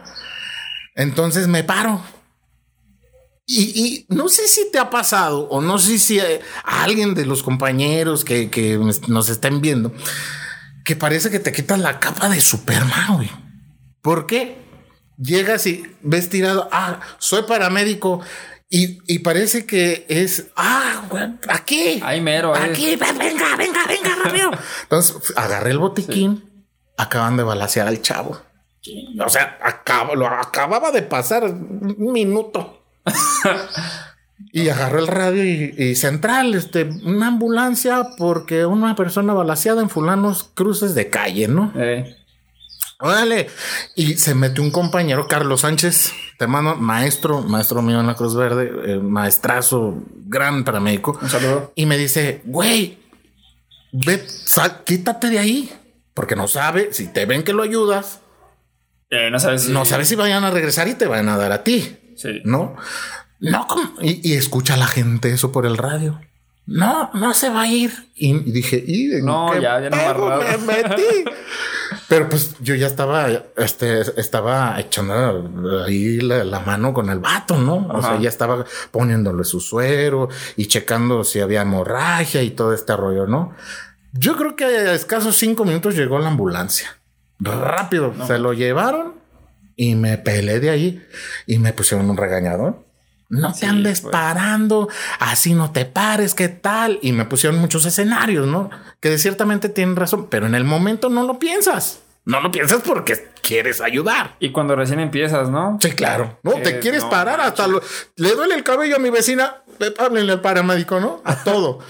Entonces 0.95 1.47
me 1.47 1.63
paro. 1.63 2.03
Y, 3.45 3.61
y 3.85 4.05
no 4.09 4.27
sé 4.29 4.47
si 4.47 4.71
te 4.71 4.79
ha 4.79 4.89
pasado 4.89 5.41
o 5.49 5.61
no 5.61 5.77
sé 5.77 5.97
si 5.99 6.19
eh, 6.19 6.41
a 6.63 6.83
alguien 6.83 7.13
de 7.13 7.25
los 7.25 7.43
compañeros 7.43 8.23
que, 8.25 8.49
que 8.49 8.79
nos 9.07 9.29
estén 9.29 9.61
viendo, 9.61 9.93
que 10.85 10.95
parece 10.95 11.29
que 11.29 11.39
te 11.39 11.51
quitas 11.51 11.79
la 11.79 11.99
capa 11.99 12.29
de 12.29 12.39
Superman, 12.41 13.15
güey. 13.15 13.29
¿Por 14.01 14.25
qué? 14.25 14.57
Llegas 15.17 15.67
y 15.67 15.83
ves 16.01 16.29
tirado, 16.29 16.69
ah, 16.71 16.99
soy 17.19 17.43
paramédico. 17.43 18.21
Y, 18.73 18.99
y 19.05 19.19
parece 19.19 19.65
que 19.65 20.05
es, 20.07 20.47
ah, 20.55 21.03
aquí. 21.49 21.99
Ahí 22.01 22.21
mero, 22.21 22.55
eh. 22.55 22.59
Aquí, 22.63 22.95
ven, 22.95 23.17
venga, 23.17 23.57
venga, 23.57 23.85
venga, 23.85 24.15
rápido. 24.23 24.51
Entonces 24.83 25.33
agarré 25.35 25.71
el 25.71 25.77
botiquín, 25.77 26.65
acaban 26.97 27.35
de 27.35 27.43
balasear 27.43 27.89
al 27.89 28.01
chavo. 28.01 28.39
O 29.19 29.29
sea, 29.29 29.59
acaba, 29.61 30.15
lo 30.15 30.25
acababa 30.25 30.91
de 30.91 31.01
pasar 31.01 31.43
un 31.43 32.11
minuto. 32.13 32.81
y 34.53 34.69
agarró 34.69 34.99
el 34.99 35.07
radio 35.07 35.43
y, 35.43 35.75
y 35.77 35.95
central, 35.95 36.55
este, 36.55 36.85
una 36.85 37.27
ambulancia 37.27 38.11
porque 38.17 38.65
una 38.65 38.95
persona 38.95 39.33
balaseada 39.33 39.81
en 39.81 39.89
fulanos 39.89 40.45
cruces 40.53 40.95
de 40.95 41.09
calle, 41.09 41.49
¿no? 41.49 41.73
eh. 41.75 42.15
Órale. 43.01 43.49
Y 43.95 44.15
se 44.15 44.35
mete 44.35 44.61
un 44.61 44.71
compañero, 44.71 45.27
Carlos 45.27 45.61
Sánchez, 45.61 46.13
te 46.37 46.47
mando, 46.47 46.75
maestro, 46.75 47.41
maestro 47.41 47.81
mío 47.81 47.99
en 47.99 48.07
la 48.07 48.15
Cruz 48.15 48.35
Verde, 48.35 48.71
eh, 48.85 48.97
maestrazo, 48.99 49.95
gran 50.25 50.63
paramédico. 50.63 51.17
Un 51.21 51.29
saludo. 51.29 51.73
Y 51.75 51.85
me 51.85 51.97
dice, 51.97 52.41
güey, 52.45 52.99
ve, 53.91 54.23
sal, 54.27 54.83
quítate 54.85 55.29
de 55.29 55.39
ahí. 55.39 55.73
Porque 56.13 56.35
no 56.35 56.47
sabe, 56.47 56.93
si 56.93 57.07
te 57.07 57.25
ven 57.25 57.43
que 57.43 57.53
lo 57.53 57.63
ayudas, 57.63 58.19
Eh, 59.09 59.29
no 59.31 59.39
sabes 59.39 59.63
si. 59.63 59.71
no 59.71 59.83
sabes 59.85 60.07
si 60.07 60.15
vayan 60.15 60.43
a 60.43 60.51
regresar 60.51 60.87
y 60.87 60.93
te 60.93 61.05
van 61.07 61.27
a 61.29 61.37
dar 61.37 61.51
a 61.51 61.63
ti. 61.63 61.97
Sí. 62.15 62.41
¿No? 62.45 62.75
No, 63.39 63.65
y, 64.01 64.29
y 64.29 64.35
escucha 64.35 64.75
a 64.75 64.77
la 64.77 64.87
gente 64.87 65.31
eso 65.33 65.51
por 65.51 65.65
el 65.65 65.77
radio. 65.77 66.21
No, 66.65 67.09
no 67.13 67.33
se 67.33 67.49
va 67.49 67.63
a 67.63 67.67
ir. 67.67 67.91
Y, 68.15 68.33
dije, 68.51 68.83
¿y 68.85 69.13
en 69.15 69.25
No, 69.25 69.51
qué 69.53 69.61
ya, 69.61 69.81
ya 69.81 69.89
no 69.89 70.37
me 70.37 70.57
metí? 70.57 71.25
Pero 72.07 72.27
pues 72.27 72.55
yo 72.59 72.75
ya 72.75 72.87
estaba, 72.87 73.29
este, 73.55 74.01
estaba 74.19 74.79
echando 74.79 75.83
ahí 75.85 76.19
la, 76.19 76.43
la 76.43 76.59
mano 76.59 76.93
con 76.93 77.09
el 77.09 77.19
vato, 77.19 77.57
¿no? 77.57 77.87
O 77.87 78.01
sea, 78.01 78.19
ya 78.19 78.27
estaba 78.27 78.65
poniéndole 78.91 79.45
su 79.45 79.61
suero 79.61 80.27
y 80.57 80.67
checando 80.67 81.23
si 81.23 81.39
había 81.39 81.61
hemorragia 81.61 82.43
y 82.43 82.51
todo 82.51 82.73
este 82.73 82.97
rollo, 82.97 83.27
¿no? 83.27 83.55
Yo 84.11 84.35
creo 84.35 84.57
que 84.57 84.65
a 84.65 84.93
escasos 84.93 85.37
cinco 85.37 85.63
minutos 85.63 85.95
llegó 85.95 86.19
la 86.19 86.27
ambulancia. 86.27 86.97
Rápido, 87.39 88.13
se 88.27 88.39
lo 88.39 88.51
llevaron 88.51 89.13
y 89.77 89.95
me 89.95 90.17
pelé 90.17 90.59
de 90.59 90.69
ahí 90.69 91.07
y 91.47 91.59
me 91.59 91.71
pusieron 91.71 92.09
un 92.09 92.17
regañador. 92.17 92.83
No 93.31 93.51
te 93.53 93.59
Sí, 93.59 93.65
andes 93.65 94.01
pues. 94.01 94.11
parando, 94.11 94.89
así 95.19 95.53
no 95.53 95.71
te 95.71 95.85
pares, 95.85 96.35
¿qué 96.35 96.49
tal? 96.49 96.99
Y 97.01 97.11
me 97.13 97.25
pusieron 97.25 97.59
muchos 97.59 97.85
escenarios, 97.85 98.45
¿no? 98.45 98.69
Que 98.99 99.17
ciertamente 99.17 99.69
tienen 99.69 99.95
razón, 99.95 100.27
pero 100.29 100.45
en 100.45 100.53
el 100.55 100.63
momento 100.65 101.09
no 101.09 101.23
lo 101.25 101.39
piensas. 101.39 102.01
No 102.25 102.39
lo 102.41 102.51
piensas 102.51 102.81
porque 102.85 103.29
quieres 103.41 103.81
ayudar. 103.81 104.35
Y 104.39 104.51
cuando 104.51 104.75
recién 104.75 104.99
empiezas, 104.99 105.49
¿no? 105.49 105.77
Sí, 105.81 105.91
claro. 105.93 106.37
No, 106.43 106.51
te 106.53 106.69
Eh, 106.77 106.79
quieres 106.79 107.03
no 107.03 107.09
parar 107.09 107.41
hasta 107.41 107.67
lo... 107.67 107.81
Le 108.17 108.35
duele 108.35 108.53
el 108.53 108.63
cabello 108.63 108.97
a 108.97 108.99
mi 108.99 109.09
vecina. 109.09 109.63
eh, 109.79 109.91
Háblenle 109.97 110.33
al 110.33 110.41
paramédico, 110.41 110.99
¿no? 110.99 111.21
A 111.25 111.35
todo. 111.43 111.79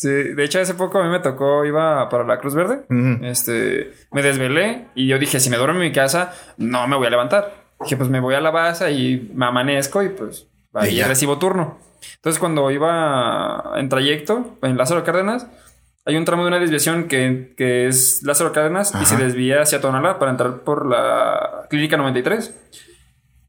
Sí, 0.00 0.08
de 0.08 0.44
hecho 0.44 0.60
hace 0.60 0.74
poco 0.74 1.00
a 1.00 1.02
mí 1.04 1.10
me 1.10 1.18
tocó, 1.18 1.64
iba 1.64 2.08
para 2.08 2.22
la 2.22 2.38
Cruz 2.38 2.54
Verde, 2.54 2.84
este, 3.22 3.92
me 4.12 4.22
desvelé 4.22 4.86
y 4.94 5.08
yo 5.08 5.18
dije, 5.18 5.40
si 5.40 5.50
me 5.50 5.56
duermo 5.56 5.74
en 5.80 5.88
mi 5.88 5.92
casa, 5.92 6.32
no 6.56 6.86
me 6.86 6.94
voy 6.94 7.08
a 7.08 7.10
levantar. 7.10 7.64
Dije, 7.80 7.96
pues 7.96 8.08
me 8.08 8.20
voy 8.20 8.36
a 8.36 8.40
la 8.40 8.50
base 8.52 8.92
y 8.92 9.28
me 9.34 9.46
amanezco 9.46 10.00
y 10.04 10.10
pues 10.10 10.46
ahí 10.74 10.94
Y 10.94 10.96
ya. 10.96 11.08
recibo 11.08 11.38
turno. 11.38 11.78
Entonces 12.16 12.38
cuando 12.38 12.70
iba 12.70 13.72
en 13.76 13.88
trayecto, 13.88 14.56
en 14.62 14.76
Lázaro 14.76 15.04
Cárdenas, 15.04 15.46
hay 16.04 16.16
un 16.16 16.24
tramo 16.24 16.42
de 16.42 16.48
una 16.48 16.58
desviación 16.58 17.08
que, 17.08 17.54
que 17.56 17.86
es 17.86 18.22
Lázaro 18.22 18.52
Cárdenas 18.52 18.92
y 18.94 18.96
Ajá. 18.98 19.06
se 19.06 19.16
desvía 19.16 19.62
hacia 19.62 19.80
Tonalá 19.80 20.18
para 20.18 20.30
entrar 20.30 20.60
por 20.62 20.86
la 20.86 21.66
Clínica 21.68 21.96
93. 21.96 22.54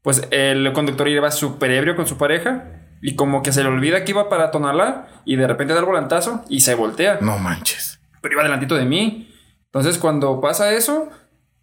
Pues 0.02 0.26
el 0.30 0.72
conductor 0.72 1.08
iba 1.08 1.30
súper 1.30 1.70
ebrio 1.72 1.96
con 1.96 2.06
su 2.06 2.16
pareja 2.16 2.64
y 3.02 3.16
como 3.16 3.42
que 3.42 3.52
se 3.52 3.62
le 3.62 3.68
olvida 3.68 4.04
que 4.04 4.12
iba 4.12 4.28
para 4.28 4.50
Tonalá 4.50 5.08
y 5.24 5.36
de 5.36 5.46
repente 5.46 5.72
da 5.74 5.80
el 5.80 5.86
volantazo 5.86 6.44
y 6.48 6.60
se 6.60 6.74
voltea. 6.74 7.18
No 7.20 7.38
manches. 7.38 8.00
Pero 8.20 8.34
iba 8.34 8.42
delantito 8.42 8.76
de 8.76 8.84
mí. 8.84 9.32
Entonces 9.66 9.98
cuando 9.98 10.40
pasa 10.40 10.72
eso, 10.72 11.08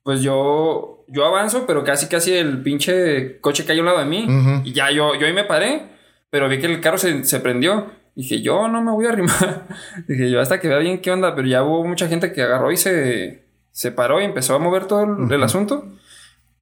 pues 0.07 0.21
yo, 0.21 1.03
yo 1.09 1.25
avanzo, 1.25 1.65
pero 1.67 1.83
casi 1.83 2.07
casi 2.07 2.33
el 2.33 2.63
pinche 2.63 3.41
coche 3.41 3.65
cae 3.65 3.75
a 3.75 3.81
un 3.81 3.87
lado 3.87 3.99
de 3.99 4.05
mí. 4.05 4.23
Ujú. 4.23 4.61
Y 4.63 4.71
ya 4.71 4.89
yo, 4.89 5.15
yo 5.15 5.27
ahí 5.27 5.33
me 5.33 5.43
paré, 5.43 5.81
pero 6.29 6.47
vi 6.47 6.59
que 6.59 6.67
el 6.67 6.79
carro 6.79 6.97
se, 6.97 7.25
se 7.25 7.41
prendió. 7.41 7.87
Dije, 8.15 8.41
yo 8.41 8.69
no 8.69 8.81
me 8.81 8.93
voy 8.93 9.05
a 9.05 9.09
arrimar. 9.09 9.67
Dije, 10.07 10.31
yo 10.31 10.39
hasta 10.39 10.61
que 10.61 10.69
vea 10.69 10.77
bien 10.77 11.01
qué 11.01 11.11
onda, 11.11 11.35
pero 11.35 11.45
ya 11.49 11.61
hubo 11.61 11.83
mucha 11.83 12.07
gente 12.07 12.31
que 12.31 12.41
agarró 12.41 12.71
y 12.71 12.77
se, 12.77 13.43
se 13.71 13.91
paró 13.91 14.21
y 14.21 14.23
empezó 14.23 14.55
a 14.55 14.59
mover 14.59 14.85
todo 14.85 15.03
el, 15.03 15.29
el 15.29 15.43
asunto. 15.43 15.85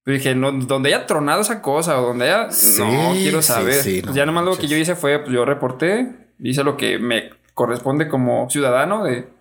Pero 0.03 0.17
dije, 0.17 0.33
no, 0.33 0.51
donde 0.51 0.89
haya 0.91 1.05
tronado 1.05 1.41
esa 1.41 1.61
cosa 1.61 2.01
o 2.01 2.07
donde 2.07 2.31
haya. 2.31 2.49
Sí, 2.49 2.81
no 2.81 3.11
quiero 3.13 3.43
sí, 3.43 3.47
saber. 3.47 3.75
sí, 3.75 3.97
no 3.97 4.05
Pues 4.05 4.15
ya 4.15 4.25
nomás 4.25 4.45
lo 4.45 4.57
que 4.57 4.65
yo 4.67 4.75
hice 4.75 4.95
fue, 4.95 5.19
pues 5.19 5.31
yo 5.31 5.45
reporté, 5.45 6.15
hice 6.39 6.63
lo 6.63 6.77
que 6.77 6.97
me 6.97 7.29
corresponde 7.53 8.07
como 8.07 8.49
ciudadano 8.49 9.03
de. 9.03 9.34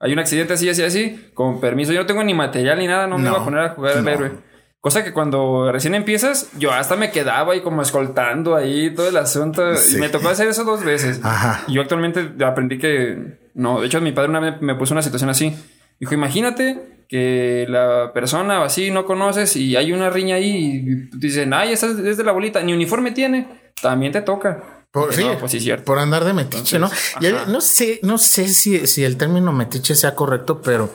Hay 0.00 0.12
un 0.12 0.18
accidente 0.18 0.54
así, 0.54 0.68
así, 0.68 0.82
así, 0.82 1.30
con 1.34 1.60
permiso. 1.60 1.92
Yo 1.92 2.00
no 2.00 2.06
tengo 2.06 2.24
ni 2.24 2.32
material 2.34 2.78
ni 2.78 2.86
nada, 2.86 3.06
no, 3.06 3.18
me 3.18 3.24
No, 3.24 3.30
iba 3.30 3.40
a 3.40 3.44
poner 3.44 3.60
a 3.60 3.68
jugar 3.70 3.98
al 3.98 4.04
no. 4.04 4.10
héroe. 4.10 4.32
Cosa 4.80 5.04
que 5.04 5.12
cuando 5.12 5.70
recién 5.70 5.94
empiezas, 5.94 6.50
yo 6.58 6.72
hasta 6.72 6.96
me 6.96 7.10
quedaba 7.10 7.52
ahí 7.52 7.60
como 7.60 7.82
escoltando 7.82 8.56
ahí 8.56 8.94
todo 8.94 9.10
el 9.10 9.16
asunto. 9.18 9.76
Sí. 9.76 9.96
Y 9.96 10.00
me 10.00 10.08
tocó 10.08 10.30
hacer 10.30 10.48
eso 10.48 10.64
dos 10.64 10.82
veces. 10.82 11.20
Ajá. 11.22 11.64
Y 11.68 11.74
yo 11.74 11.82
actualmente 11.82 12.32
aprendí 12.42 12.78
que 12.78 13.36
no. 13.52 13.80
De 13.80 13.86
hecho, 13.88 14.00
mi 14.00 14.12
padre 14.12 14.30
una 14.30 14.40
vez 14.40 14.62
me 14.62 14.74
puso 14.74 14.94
una 14.94 15.02
situación 15.02 15.28
así. 15.28 15.54
Dijo, 15.98 16.14
imagínate 16.14 16.78
que 17.10 17.66
la 17.68 18.12
persona 18.14 18.64
así 18.64 18.90
no 18.90 19.04
conoces 19.04 19.54
y 19.54 19.76
hay 19.76 19.92
una 19.92 20.08
riña 20.08 20.36
ahí 20.36 21.10
y 21.12 21.18
dicen, 21.18 21.52
ay, 21.52 21.72
esa 21.72 21.88
es 21.88 22.16
de 22.16 22.24
la 22.24 22.32
bolita, 22.32 22.62
ni 22.62 22.72
uniforme 22.72 23.10
tiene, 23.10 23.48
también 23.82 24.12
te 24.12 24.22
toca. 24.22 24.62
Por, 24.90 25.14
sí, 25.14 25.22
no, 25.22 25.38
pues 25.38 25.52
sí, 25.52 25.70
por 25.84 25.98
andar 26.00 26.24
de 26.24 26.32
metiche, 26.32 26.76
Entonces, 26.76 27.14
¿no? 27.20 27.26
Y 27.28 27.32
no 27.52 27.60
sé, 27.60 28.00
no 28.02 28.18
sé 28.18 28.48
si, 28.48 28.86
si 28.88 29.04
el 29.04 29.16
término 29.16 29.52
metiche 29.52 29.94
sea 29.94 30.14
correcto, 30.16 30.60
pero 30.62 30.92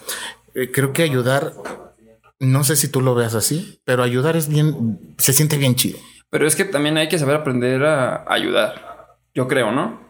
eh, 0.54 0.70
creo 0.72 0.92
que 0.92 1.04
ayudar, 1.04 1.54
no 2.40 2.64
sé 2.66 2.76
si 2.76 2.90
tú 2.90 3.00
lo 3.02 3.16
veas 3.16 3.36
así, 3.36 3.80
pero 3.86 4.04
ayudar 4.04 4.36
es 4.36 4.50
bien, 4.50 5.00
se 5.18 5.32
siente 5.32 5.58
bien 5.58 5.76
chido. 5.76 5.98
Pero 6.30 6.46
es 6.46 6.58
que 6.58 6.66
también 6.66 6.98
hay 6.98 7.08
que 7.08 7.18
saber 7.18 7.38
aprender 7.38 7.86
a 7.86 8.26
ayudar. 8.28 9.16
Yo 9.34 9.48
creo, 9.48 9.72
¿no? 9.72 10.02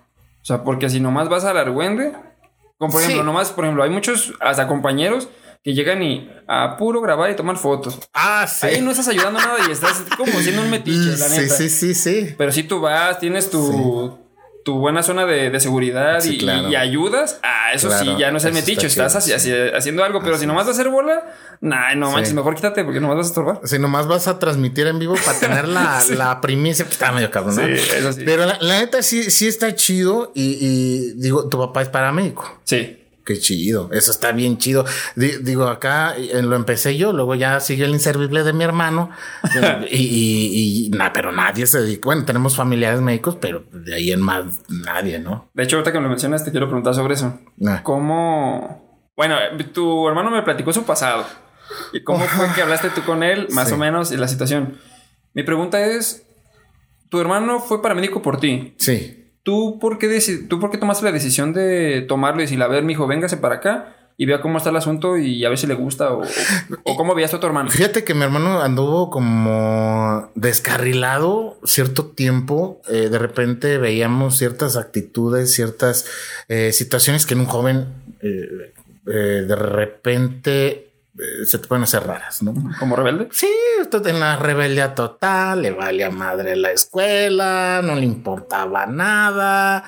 O 0.41 0.45
sea, 0.45 0.63
porque 0.63 0.89
si 0.89 0.99
nomás 0.99 1.29
vas 1.29 1.45
al 1.45 1.57
argüende, 1.57 2.13
como 2.77 2.91
por 2.91 3.01
Sí. 3.01 3.07
ejemplo, 3.07 3.23
nomás, 3.23 3.51
por 3.51 3.65
ejemplo, 3.65 3.83
hay 3.83 3.91
muchos 3.91 4.33
hasta 4.39 4.67
compañeros 4.67 5.29
que 5.65 5.73
llegan 5.73 6.03
y 6.03 6.29
a 6.47 6.77
puro 6.77 7.01
grabar 7.01 7.31
y 7.31 7.35
tomar 7.35 7.57
fotos. 7.57 7.99
Ah, 8.13 8.45
sí. 8.47 8.67
Ahí 8.67 8.81
no 8.81 8.91
estás 8.91 9.07
ayudando 9.07 9.39
nada 9.39 9.57
y 9.67 9.71
estás 9.71 10.03
como 10.15 10.31
siendo 10.39 10.61
un 10.61 10.69
metiche, 10.69 11.17
la 11.17 11.27
sí, 11.27 11.39
neta. 11.41 11.55
sí, 11.55 11.69
sí, 11.69 11.95
sí. 11.95 12.35
Pero 12.37 12.51
si 12.51 12.61
tú 12.63 12.79
vas, 12.81 13.17
tienes 13.19 13.49
tu, 13.49 14.15
tu 14.63 14.75
buena 14.77 15.01
zona 15.01 15.25
de, 15.25 15.49
de 15.49 15.59
seguridad 15.59 16.19
Sí, 16.21 16.35
y, 16.35 16.37
claro. 16.37 16.69
y 16.69 16.75
ayudas, 16.75 17.39
ah, 17.41 17.73
eso 17.73 17.89
sí, 17.97 18.15
ya 18.19 18.29
no 18.29 18.37
es 18.37 18.45
el 18.45 18.53
metiche, 18.53 18.85
está 18.85 19.07
estás 19.07 19.25
chido, 19.25 19.37
así- 19.37 19.49
sí. 19.49 19.55
haciendo 19.75 20.03
algo, 20.03 20.21
pero 20.21 20.37
si 20.37 20.45
nomás 20.45 20.67
vas 20.67 20.77
a 20.77 20.79
hacer 20.79 20.91
bola, 20.91 21.23
nah, 21.61 21.95
no 21.95 22.09
Sí. 22.09 22.13
manches, 22.13 22.33
mejor 22.35 22.53
quítate 22.53 22.83
porque 22.83 22.99
nomás 22.99 23.17
vas 23.17 23.25
a 23.25 23.29
estorbar. 23.29 23.59
Si 23.63 23.79
nomás 23.79 24.05
vas 24.05 24.27
a 24.27 24.37
transmitir 24.37 24.85
en 24.85 24.99
vivo 24.99 25.15
para 25.25 25.39
tener 25.39 25.67
la, 25.67 25.99
la 26.15 26.41
primicia, 26.41 26.85
pues 26.85 26.93
está 26.93 27.11
medio 27.11 27.31
cabrón, 27.31 27.55
¿no? 27.55 27.63
Sí, 27.65 27.71
eso 27.97 28.13
sí. 28.13 28.21
Pero 28.23 28.45
la, 28.45 28.59
la 28.61 28.81
neta 28.81 29.01
sí, 29.01 29.31
sí 29.31 29.47
está 29.47 29.73
chido 29.73 30.31
y, 30.35 30.59
y 30.61 31.13
digo, 31.15 31.49
tu 31.49 31.57
papá 31.57 31.81
es 31.81 31.89
paramédico. 31.89 32.59
Sí. 32.65 33.01
Qué 33.25 33.39
chido, 33.39 33.89
eso 33.91 34.11
está 34.11 34.31
bien 34.31 34.59
chido. 34.59 34.85
Di- 35.15 35.37
digo, 35.41 35.67
acá 35.67 36.15
eh, 36.15 36.43
lo 36.43 36.55
empecé 36.55 36.95
yo, 36.95 37.11
luego 37.11 37.33
ya 37.33 37.59
siguió 37.59 37.85
el 37.85 37.91
inservible 37.91 38.43
de 38.43 38.53
mi 38.53 38.63
hermano 38.63 39.09
y, 39.91 39.97
y, 39.97 40.85
y 40.87 40.91
pero 41.13 41.31
nadie 41.31 41.65
se 41.65 41.81
dedicó. 41.81 42.09
Bueno, 42.09 42.23
tenemos 42.23 42.55
familiares 42.55 43.01
médicos, 43.01 43.37
pero 43.41 43.63
de 43.71 43.95
ahí 43.95 44.11
en 44.11 44.21
más 44.21 44.45
nadie, 44.69 45.17
¿no? 45.17 45.49
De 45.55 45.63
hecho, 45.63 45.77
ahorita 45.77 45.91
que 45.91 45.97
me 45.97 46.03
lo 46.03 46.09
mencionas, 46.09 46.45
te 46.45 46.51
quiero 46.51 46.67
preguntar 46.67 46.93
sobre 46.93 47.15
eso. 47.15 47.39
Ah. 47.65 47.81
¿Cómo...? 47.83 49.09
Bueno, 49.17 49.37
tu 49.73 50.07
hermano 50.07 50.29
me 50.29 50.43
platicó 50.43 50.71
su 50.71 50.83
pasado. 50.83 51.25
¿Y 51.93 52.03
cómo 52.03 52.23
fue 52.25 52.47
que 52.53 52.61
hablaste 52.61 52.89
tú 52.91 53.01
con 53.03 53.23
él, 53.23 53.47
más 53.51 53.71
o 53.71 53.77
menos, 53.77 54.11
y 54.11 54.17
la 54.17 54.27
situación? 54.27 54.77
Mi 55.33 55.41
pregunta 55.43 55.83
es, 55.85 56.27
tu 57.09 57.19
hermano 57.19 57.59
fue 57.59 57.81
paramédico 57.81 58.21
por 58.21 58.39
ti. 58.39 58.75
Sí. 58.77 59.24
¿Tú 59.45 59.77
por 59.79 59.99
qué, 59.99 60.19
¿tú 60.49 60.59
por 60.59 60.71
qué 60.71 60.79
tomaste 60.79 61.05
la 61.05 61.11
decisión 61.11 61.53
de 61.53 62.01
tomarlo 62.07 62.41
y 62.41 62.45
decir, 62.45 62.59
a 62.63 62.67
ver, 62.67 62.83
mijo, 62.83 63.05
véngase 63.05 63.37
para 63.37 63.57
acá? 63.57 63.95
y 64.17 64.25
vea 64.25 64.39
cómo 64.39 64.57
está 64.57 64.69
el 64.69 64.77
asunto 64.77 65.17
y 65.17 65.43
a 65.43 65.49
ver 65.49 65.57
si 65.57 65.67
le 65.67 65.73
gusta 65.73 66.13
o, 66.13 66.23
o 66.83 66.95
cómo 66.95 67.13
veías 67.15 67.33
a 67.33 67.39
tu 67.39 67.47
hermano. 67.47 67.69
Fíjate 67.69 68.05
que 68.05 68.13
mi 68.13 68.23
hermano 68.23 68.61
anduvo 68.61 69.09
como 69.09 70.31
descarrilado 70.35 71.59
cierto 71.65 72.05
tiempo. 72.05 72.81
Eh, 72.87 73.09
de 73.09 73.19
repente 73.19 73.77
veíamos 73.77 74.37
ciertas 74.37 74.77
actitudes, 74.77 75.53
ciertas 75.53 76.05
eh, 76.47 76.71
situaciones 76.71 77.25
que 77.25 77.33
en 77.33 77.41
un 77.41 77.45
joven 77.45 77.87
eh, 78.21 78.71
de 79.05 79.55
repente 79.55 80.84
se 81.45 81.59
te 81.59 81.67
pueden 81.67 81.83
hacer 81.83 82.05
raras, 82.05 82.43
¿no? 82.43 82.53
¿Como 82.79 82.95
rebelde? 82.95 83.29
Sí, 83.31 83.49
en 84.05 84.19
la 84.19 84.35
rebeldia 84.35 84.95
total, 84.95 85.61
le 85.61 85.71
valía 85.71 86.09
madre 86.09 86.55
la 86.55 86.71
escuela, 86.71 87.81
no 87.83 87.95
le 87.95 88.05
importaba 88.05 88.85
nada. 88.85 89.83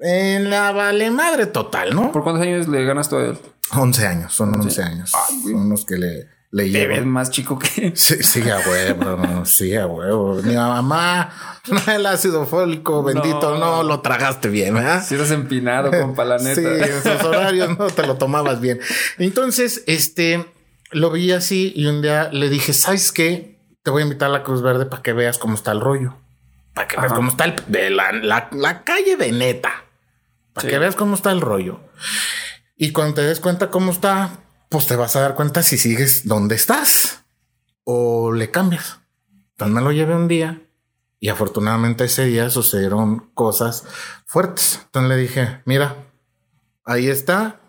En 0.00 0.50
la 0.50 0.72
vale 0.72 1.10
madre 1.10 1.46
total, 1.46 1.94
¿no? 1.94 2.12
¿Por 2.12 2.24
cuántos 2.24 2.42
años 2.42 2.68
le 2.68 2.84
ganas 2.84 3.08
tú 3.08 3.16
a 3.16 3.24
él? 3.26 3.38
11 3.72 4.06
años, 4.06 4.32
son 4.32 4.54
11 4.60 4.82
años. 4.82 5.12
son 5.42 5.70
los 5.70 5.84
que 5.84 5.96
le, 5.96 6.28
le 6.54 6.70
Te 6.70 6.86
ves 6.86 7.04
más 7.04 7.30
chico 7.30 7.58
que. 7.58 7.92
Sí, 7.96 8.22
sí, 8.22 8.48
a 8.48 8.58
huevo, 8.58 9.44
sí, 9.44 9.74
a 9.74 9.88
huevo. 9.88 10.40
Mi 10.40 10.54
mamá, 10.54 11.60
el 11.92 12.06
ácido 12.06 12.46
fólico, 12.46 13.02
bendito, 13.02 13.58
no, 13.58 13.82
lo 13.82 14.00
tragaste 14.02 14.50
bien, 14.50 14.74
¿verdad? 14.74 15.04
Si 15.04 15.16
eres 15.16 15.32
empinado, 15.32 15.90
compa, 15.90 16.24
la 16.24 16.38
neta. 16.38 16.54
Sí, 16.54 16.64
esos 16.64 17.24
horarios 17.24 17.76
no 17.76 17.88
te 17.88 18.06
lo 18.06 18.14
tomabas 18.18 18.60
bien. 18.60 18.78
Entonces, 19.18 19.82
este, 19.88 20.46
lo 20.92 21.10
vi 21.10 21.32
así 21.32 21.72
y 21.74 21.86
un 21.86 22.02
día 22.02 22.28
le 22.32 22.48
dije, 22.48 22.72
¿sabes 22.72 23.10
qué? 23.10 23.58
Te 23.82 23.90
voy 23.90 24.02
a 24.02 24.04
invitar 24.04 24.30
a 24.30 24.32
la 24.32 24.44
Cruz 24.44 24.62
Verde 24.62 24.86
para 24.86 25.02
que 25.02 25.12
veas 25.12 25.38
cómo 25.38 25.54
está 25.54 25.72
el 25.72 25.80
rollo. 25.80 26.14
Para 26.72 26.86
que 26.86 27.00
veas 27.00 27.12
cómo 27.12 27.30
está 27.30 27.46
el, 27.46 27.56
de 27.66 27.90
la, 27.90 28.12
la, 28.12 28.48
la 28.52 28.84
calle 28.84 29.16
de 29.16 29.32
neta. 29.32 29.72
Para 30.52 30.68
que 30.68 30.78
veas 30.78 30.94
cómo 30.94 31.16
está 31.16 31.32
el 31.32 31.40
rollo. 31.40 31.80
Y 32.76 32.92
cuando 32.92 33.14
te 33.14 33.22
des 33.22 33.40
cuenta 33.40 33.70
cómo 33.70 33.90
está, 33.90 34.43
pues 34.68 34.86
te 34.86 34.96
vas 34.96 35.16
a 35.16 35.20
dar 35.20 35.34
cuenta 35.34 35.62
si 35.62 35.78
sigues 35.78 36.26
donde 36.26 36.54
estás 36.54 37.24
o 37.84 38.32
le 38.32 38.50
cambias. 38.50 39.00
Entonces 39.52 39.74
me 39.74 39.80
lo 39.80 39.92
llevé 39.92 40.14
un 40.14 40.28
día 40.28 40.62
y 41.20 41.28
afortunadamente 41.28 42.04
ese 42.04 42.24
día 42.26 42.50
sucedieron 42.50 43.30
cosas 43.34 43.84
fuertes. 44.26 44.80
Entonces 44.86 45.08
le 45.08 45.16
dije, 45.16 45.60
mira, 45.64 45.96
ahí 46.84 47.08
está. 47.08 47.60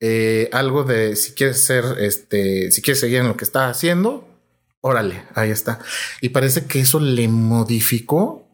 Eh, 0.00 0.48
algo 0.52 0.82
de 0.84 1.14
si 1.14 1.32
quieres 1.32 1.64
ser, 1.64 1.84
este, 1.98 2.70
si 2.70 2.82
quieres 2.82 3.00
seguir 3.00 3.18
en 3.18 3.28
lo 3.28 3.36
que 3.36 3.44
está 3.44 3.68
haciendo, 3.68 4.28
órale, 4.80 5.24
ahí 5.34 5.50
está. 5.50 5.78
Y 6.20 6.30
parece 6.30 6.66
que 6.66 6.80
eso 6.80 7.00
le 7.00 7.28
modificó, 7.28 8.48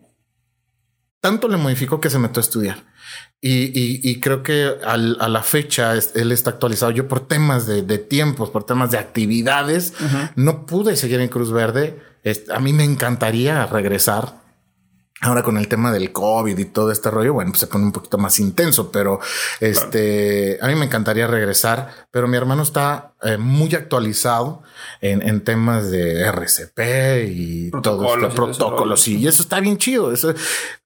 tanto 1.21 1.49
le 1.49 1.57
modificó 1.57 2.00
que 2.00 2.11
se 2.11 2.19
metió 2.19 2.40
a 2.40 2.45
estudiar. 2.45 2.85
Y, 3.49 4.21
creo 4.21 4.43
que 4.43 4.73
a 4.85 4.97
la 4.97 5.43
fecha 5.43 5.95
él 6.15 6.33
está 6.33 6.50
actualizado. 6.50 6.91
Yo 6.91 7.07
por 7.07 7.21
temas 7.21 7.67
de, 7.67 7.99
tiempos, 7.99 8.50
por 8.50 8.65
temas 8.65 8.91
de 8.91 8.99
actividades, 8.99 9.95
no 10.35 10.67
pude 10.67 10.97
seguir 10.97 11.21
en 11.21 11.29
Cruz 11.29 11.53
Verde. 11.53 12.00
a 12.53 12.61
mí 12.61 12.73
me 12.73 12.85
encantaría 12.85 13.67
regresar 13.67 14.46
Ahora 15.23 15.43
con 15.43 15.57
el 15.57 15.67
tema 15.67 15.93
del 15.93 16.13
COVID 16.13 16.59
y 16.59 16.67
todo 16.67 16.93
este 16.93 17.11
rollo, 17.11 17.33
bueno, 17.33 17.51
pues 17.51 17.61
se 17.61 17.67
pone 17.69 17.85
un 17.85 17.93
poquito 17.93 18.19
más 18.19 18.39
intenso, 18.39 18.93
pero 18.93 19.19
este, 19.61 20.59
a 20.61 20.67
mí 20.67 20.75
me 20.75 20.85
encantaría 20.85 21.27
regresar, 21.27 21.91
pero 22.11 22.29
mi 22.29 22.37
hermano 22.37 22.63
está 22.63 23.15
eh, 23.23 23.39
muy 23.39 23.75
actualizado 23.75 24.63
en, 25.01 25.41
temas 25.41 25.91
de 25.91 26.21
RCP 26.21 27.31
y 27.31 27.71
todos 27.83 28.19
los 28.19 28.35
protocolos 28.35 29.09
y, 29.09 29.27
eso 29.27 29.43
está 29.43 29.59
bien 29.61 29.79
chido. 29.79 30.13
Eso, 30.13 30.35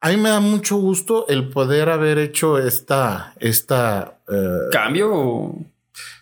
a 0.00 0.08
mí 0.10 0.16
me 0.16 0.28
da 0.28 0.38
mucho 0.38 0.76
gusto 0.76 1.26
el 1.26 1.48
poder 1.48 1.88
haber 1.88 2.18
hecho 2.18 2.58
esta, 2.58 3.34
esta 3.40 4.20
eh, 4.28 4.68
cambio. 4.70 5.56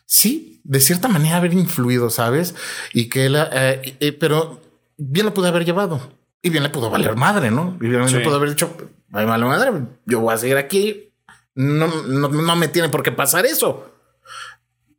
Sí, 0.06 0.62
de 0.64 0.80
cierta 0.80 1.08
manera 1.08 1.36
haber 1.36 1.52
influido, 1.52 2.08
sabes? 2.08 2.54
Y 2.94 3.10
que 3.10 3.26
él, 3.26 3.36
eh, 3.36 4.16
pero 4.18 4.62
bien 4.96 5.26
lo 5.26 5.34
pude 5.34 5.48
haber 5.48 5.66
llevado 5.66 6.17
y 6.42 6.50
bien 6.50 6.62
le 6.62 6.70
pudo 6.70 6.90
valer 6.90 7.16
madre, 7.16 7.50
¿no? 7.50 7.76
Y 7.80 7.88
bien 7.88 8.10
le 8.10 8.20
pudo 8.20 8.36
haber 8.36 8.50
dicho, 8.50 8.76
ay, 9.12 9.26
vale 9.26 9.44
madre, 9.44 9.72
yo 10.06 10.20
voy 10.20 10.34
a 10.34 10.38
seguir 10.38 10.56
aquí. 10.56 11.12
No, 11.54 11.88
no, 11.88 12.28
no 12.28 12.56
me 12.56 12.68
tiene 12.68 12.88
por 12.88 13.02
qué 13.02 13.10
pasar 13.10 13.44
eso. 13.44 13.92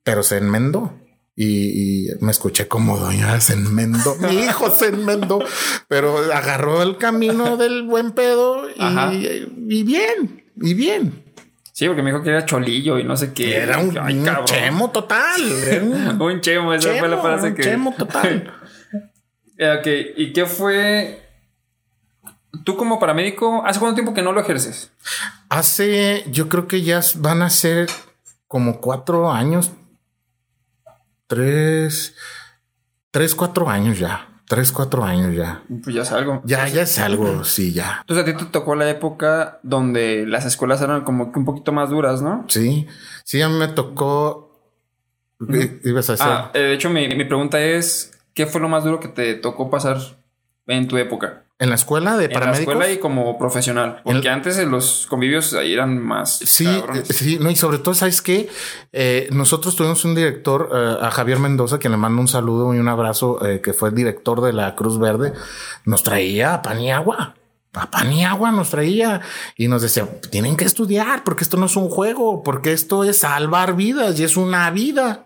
Pero 0.04 0.24
se 0.24 0.38
enmendó. 0.38 0.94
Y, 1.42 2.10
me 2.20 2.32
escuché 2.32 2.68
como 2.68 2.98
doña 2.98 3.40
se 3.40 3.54
enmendó. 3.54 4.16
Mi 4.16 4.40
hijo 4.44 4.70
se 4.76 4.88
enmendó, 4.88 5.40
pero 5.88 6.18
agarró 6.34 6.84
el 6.84 6.98
camino 6.98 7.56
del 7.56 7.84
buen 7.84 8.12
pedo 8.12 8.68
y, 8.70 9.84
bien, 9.84 10.44
y 10.62 10.74
bien. 10.74 11.24
Sí, 11.72 11.88
porque 11.88 12.02
me 12.02 12.12
dijo 12.12 12.24
que 12.24 12.32
era 12.32 12.46
cholillo 12.46 13.00
y 13.00 13.06
no 13.06 13.16
sé 13.16 13.32
qué. 13.32 13.56
Era 13.56 13.78
un, 13.78 13.96
chemo 14.44 14.92
total. 14.92 16.18
un, 16.20 16.42
chemo, 16.42 16.74
esa 16.74 16.94
fue 16.96 17.08
la 17.08 17.20
frase 17.20 17.56
que. 17.56 17.62
Un 17.62 17.68
chemo 17.70 17.96
total. 17.98 18.54
ok, 19.54 19.88
¿y 20.18 20.34
qué 20.34 20.46
fue 20.46 21.29
Tú 22.64 22.76
como 22.78 23.00
paramédico, 23.00 23.64
¿hace 23.66 23.80
cuánto 23.80 23.96
tiempo 23.96 24.14
que 24.14 24.22
no 24.22 24.32
lo 24.32 24.42
ejerces? 24.42 24.92
Hace, 25.50 26.26
yo 26.32 26.50
creo 26.50 26.68
que 26.68 26.82
ya 26.82 27.02
van 27.18 27.42
a 27.42 27.50
ser 27.50 27.88
como 28.48 28.80
cuatro 28.82 29.32
años. 29.32 29.72
Tres, 31.28 32.16
tres, 33.12 33.36
cuatro 33.36 33.70
años 33.70 34.00
ya. 34.00 34.28
Tres, 34.48 34.72
cuatro 34.72 35.04
años 35.04 35.36
ya. 35.36 35.62
Pues 35.84 35.96
ya 35.96 36.02
es 36.02 36.12
algo. 36.12 36.42
Ya, 36.44 36.68
ya 36.68 36.82
es 36.82 36.98
algo, 36.98 37.44
sí, 37.44 37.72
ya. 37.72 38.00
Entonces 38.02 38.24
a 38.24 38.26
ti 38.26 38.46
te 38.46 38.50
tocó 38.50 38.74
la 38.74 38.90
época 38.90 39.60
donde 39.62 40.26
las 40.26 40.46
escuelas 40.46 40.82
eran 40.82 41.04
como 41.04 41.32
que 41.32 41.38
un 41.38 41.46
poquito 41.46 41.72
más 41.72 41.92
duras, 41.92 42.24
¿no? 42.24 42.46
Sí, 42.48 42.88
sí, 43.24 43.44
a 43.44 43.48
mí 43.48 43.60
me 43.60 43.68
tocó. 43.68 44.50
Ibas 45.84 46.10
a 46.10 46.14
decir. 46.14 46.28
Ah, 46.28 46.52
eh, 46.56 46.60
de 46.60 46.74
hecho, 46.74 46.90
mi, 46.90 47.08
mi 47.10 47.26
pregunta 47.26 47.62
es: 47.62 48.12
¿qué 48.34 48.48
fue 48.48 48.60
lo 48.60 48.70
más 48.70 48.84
duro 48.84 49.00
que 49.00 49.08
te 49.08 49.36
tocó 49.36 49.70
pasar 49.70 50.00
en 50.66 50.88
tu 50.88 50.98
época? 50.98 51.44
En 51.62 51.68
la 51.68 51.76
escuela 51.76 52.16
de 52.16 52.30
paramédicos. 52.30 52.74
En 52.74 52.80
la 52.80 52.86
escuela 52.86 52.94
y 52.94 53.00
como 53.00 53.38
profesional. 53.38 54.02
Porque 54.06 54.30
antes 54.30 54.58
en 54.58 54.72
los 54.72 55.06
convivios 55.10 55.54
ahí 55.54 55.74
eran 55.74 56.02
más. 56.02 56.38
Sí, 56.38 56.66
sí, 57.10 57.38
no, 57.42 57.52
y 57.52 57.58
sobre 57.58 57.80
todo, 57.80 57.94
¿sabes 57.94 58.22
qué? 58.22 58.48
Eh, 58.94 59.28
nosotros 59.34 59.76
tuvimos 59.76 60.06
un 60.06 60.16
director, 60.16 60.70
eh, 60.74 60.98
a 61.02 61.12
Javier 61.12 61.40
Mendoza, 61.40 61.78
quien 61.78 61.92
le 61.92 61.98
mando 61.98 62.22
un 62.22 62.30
saludo 62.30 62.74
y 62.74 62.80
un 62.80 62.88
abrazo, 62.88 63.46
eh, 63.46 63.60
que 63.60 63.74
fue 63.74 63.90
el 63.90 63.96
director 63.96 64.40
de 64.40 64.54
la 64.54 64.74
Cruz 64.76 64.98
Verde. 65.00 65.34
Nos 65.84 66.02
traía 66.04 66.62
pan 66.62 66.80
y 66.80 66.94
agua. 66.94 67.36
A 67.74 67.92
pan 67.92 68.14
y 68.14 68.24
agua 68.24 68.52
nos 68.52 68.70
traía 68.70 69.20
y 69.58 69.68
nos 69.68 69.82
decía, 69.82 70.08
tienen 70.32 70.56
que 70.56 70.64
estudiar 70.64 71.26
porque 71.26 71.44
esto 71.44 71.58
no 71.58 71.66
es 71.66 71.76
un 71.76 71.90
juego, 71.90 72.42
porque 72.42 72.72
esto 72.72 73.04
es 73.04 73.18
salvar 73.18 73.76
vidas 73.76 74.18
y 74.18 74.24
es 74.24 74.38
una 74.38 74.72
vida 74.72 75.26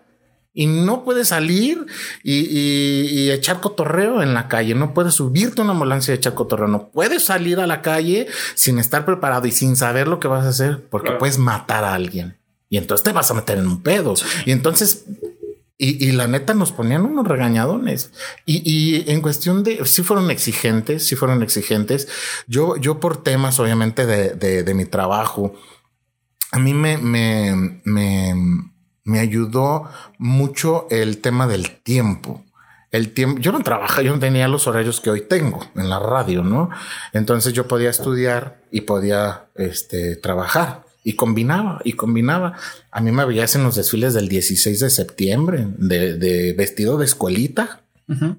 y 0.54 0.66
no 0.66 1.04
puedes 1.04 1.28
salir 1.28 1.84
y, 2.22 3.30
echar 3.30 3.60
cotorreo 3.60 4.22
en 4.22 4.32
la 4.32 4.46
calle. 4.46 4.74
No 4.76 4.94
puedes 4.94 5.14
subirte 5.14 5.60
a 5.60 5.64
una 5.64 5.72
ambulancia 5.72 6.14
y 6.14 6.16
echar 6.16 6.34
cotorreo. 6.34 6.68
No 6.68 6.88
puedes 6.90 7.24
salir 7.24 7.58
a 7.58 7.66
la 7.66 7.82
calle 7.82 8.28
sin 8.54 8.78
estar 8.78 9.04
preparado 9.04 9.46
y 9.48 9.50
sin 9.50 9.74
saber 9.74 10.06
lo 10.06 10.20
que 10.20 10.28
vas 10.28 10.44
a 10.44 10.50
hacer 10.50 10.86
porque 10.88 11.10
puedes 11.12 11.38
matar 11.38 11.82
a 11.84 11.94
alguien. 11.94 12.38
Y 12.70 12.78
entonces 12.78 13.04
te 13.04 13.12
vas 13.12 13.30
a 13.30 13.34
meter 13.34 13.58
en 13.58 13.66
un 13.66 13.82
pedo. 13.82 14.14
Y 14.46 14.52
entonces, 14.52 15.04
y, 15.76 16.12
la 16.12 16.28
neta 16.28 16.54
nos 16.54 16.70
ponían 16.70 17.04
unos 17.04 17.26
regañadones. 17.26 18.12
Y, 18.46 19.10
en 19.10 19.20
cuestión 19.22 19.64
de, 19.64 19.84
si 19.84 20.04
fueron 20.04 20.30
exigentes, 20.30 21.04
si 21.04 21.16
fueron 21.16 21.42
exigentes. 21.42 22.08
Yo, 22.46 22.76
yo 22.76 23.00
por 23.00 23.22
temas, 23.24 23.58
obviamente, 23.58 24.06
de, 24.06 24.62
de 24.62 24.74
mi 24.74 24.84
trabajo, 24.84 25.54
a 26.52 26.60
mí 26.60 26.72
me, 26.72 26.96
me, 26.98 27.80
me 27.84 28.34
me 29.04 29.20
ayudó 29.20 29.88
mucho 30.18 30.86
el 30.90 31.18
tema 31.18 31.46
del 31.46 31.70
tiempo. 31.70 32.44
El 32.90 33.12
tiempo, 33.12 33.40
yo 33.40 33.52
no 33.52 33.62
trabajaba, 33.62 34.02
yo 34.02 34.14
no 34.14 34.20
tenía 34.20 34.48
los 34.48 34.66
horarios 34.66 35.00
que 35.00 35.10
hoy 35.10 35.22
tengo 35.22 35.66
en 35.74 35.90
la 35.90 35.98
radio, 35.98 36.42
¿no? 36.42 36.70
Entonces 37.12 37.52
yo 37.52 37.68
podía 37.68 37.90
estudiar 37.90 38.62
y 38.70 38.82
podía 38.82 39.46
este, 39.56 40.16
trabajar 40.16 40.84
y 41.02 41.14
combinaba 41.14 41.80
y 41.84 41.94
combinaba. 41.94 42.54
A 42.90 43.00
mí 43.00 43.10
me 43.10 43.24
veías 43.24 43.54
en 43.56 43.64
los 43.64 43.74
desfiles 43.74 44.14
del 44.14 44.28
16 44.28 44.80
de 44.80 44.90
septiembre 44.90 45.66
de, 45.76 46.54
vestido 46.56 46.96
de 46.96 47.04
escuelita 47.04 47.82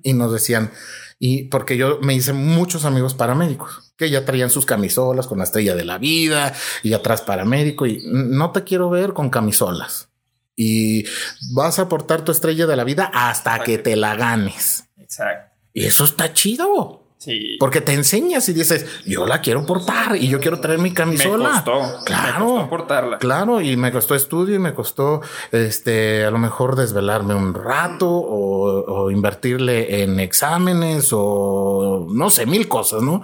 y 0.04 0.14
nos 0.14 0.32
decían, 0.32 0.72
y 1.20 1.46
porque 1.46 1.76
yo 1.76 2.00
me 2.02 2.14
hice 2.14 2.34
muchos 2.34 2.86
amigos 2.86 3.14
paramédicos 3.14 3.94
que 3.98 4.10
ya 4.10 4.26
traían 4.26 4.50
sus 4.50 4.66
camisolas 4.66 5.28
con 5.28 5.38
la 5.40 5.44
estrella 5.44 5.76
de 5.76 5.86
la 5.86 5.98
vida 5.98 6.54
y 6.84 6.94
atrás 6.94 7.22
paramédico 7.22 7.86
y 7.86 8.04
no 8.06 8.52
te 8.52 8.64
quiero 8.64 8.90
ver 8.90 9.14
con 9.14 9.30
camisolas 9.30 10.10
y 10.56 11.06
vas 11.54 11.80
a 11.80 11.84
aportar 11.84 12.24
tu 12.24 12.32
estrella 12.32 12.66
de 12.66 12.76
la 12.76 12.84
vida 12.84 13.12
hasta 13.14 13.60
que 13.64 13.78
te 13.78 13.96
la 13.96 14.16
ganes. 14.16 14.86
Exacto. 14.98 15.54
Y 15.74 15.86
eso 15.86 16.06
está 16.06 16.34
chido. 16.34 17.02
Sí. 17.18 17.58
Porque 17.60 17.82
te 17.82 17.94
enseñas 17.94 18.48
y 18.50 18.54
dices, 18.54 18.86
yo 19.06 19.26
la 19.26 19.42
quiero 19.42 19.66
portar 19.66 20.16
y 20.16 20.28
yo 20.28 20.40
quiero 20.40 20.60
traer 20.60 20.80
mi 20.80 20.94
camisola. 20.94 21.50
Me 21.50 21.56
costó. 21.56 22.06
Claro. 22.06 22.46
Me 22.46 22.52
costó 22.52 22.70
portarla. 22.70 23.18
Claro, 23.18 23.62
y 23.62 23.76
me 23.78 23.92
costó 23.92 24.16
estudio 24.16 24.56
y 24.56 24.60
me 24.60 24.74
costó, 24.74 25.22
este, 25.52 26.24
a 26.24 26.32
lo 26.32 26.38
mejor 26.38 26.76
desvelarme 26.76 27.34
un 27.34 27.54
rato 27.54 28.10
o, 28.10 28.86
o 28.86 29.12
invertirle 29.12 30.04
en 30.04 30.20
exámenes 30.20 31.10
o 31.14 32.08
no 32.12 32.30
sé, 32.30 32.46
mil 32.46 32.68
cosas, 32.68 33.02
¿no? 33.02 33.24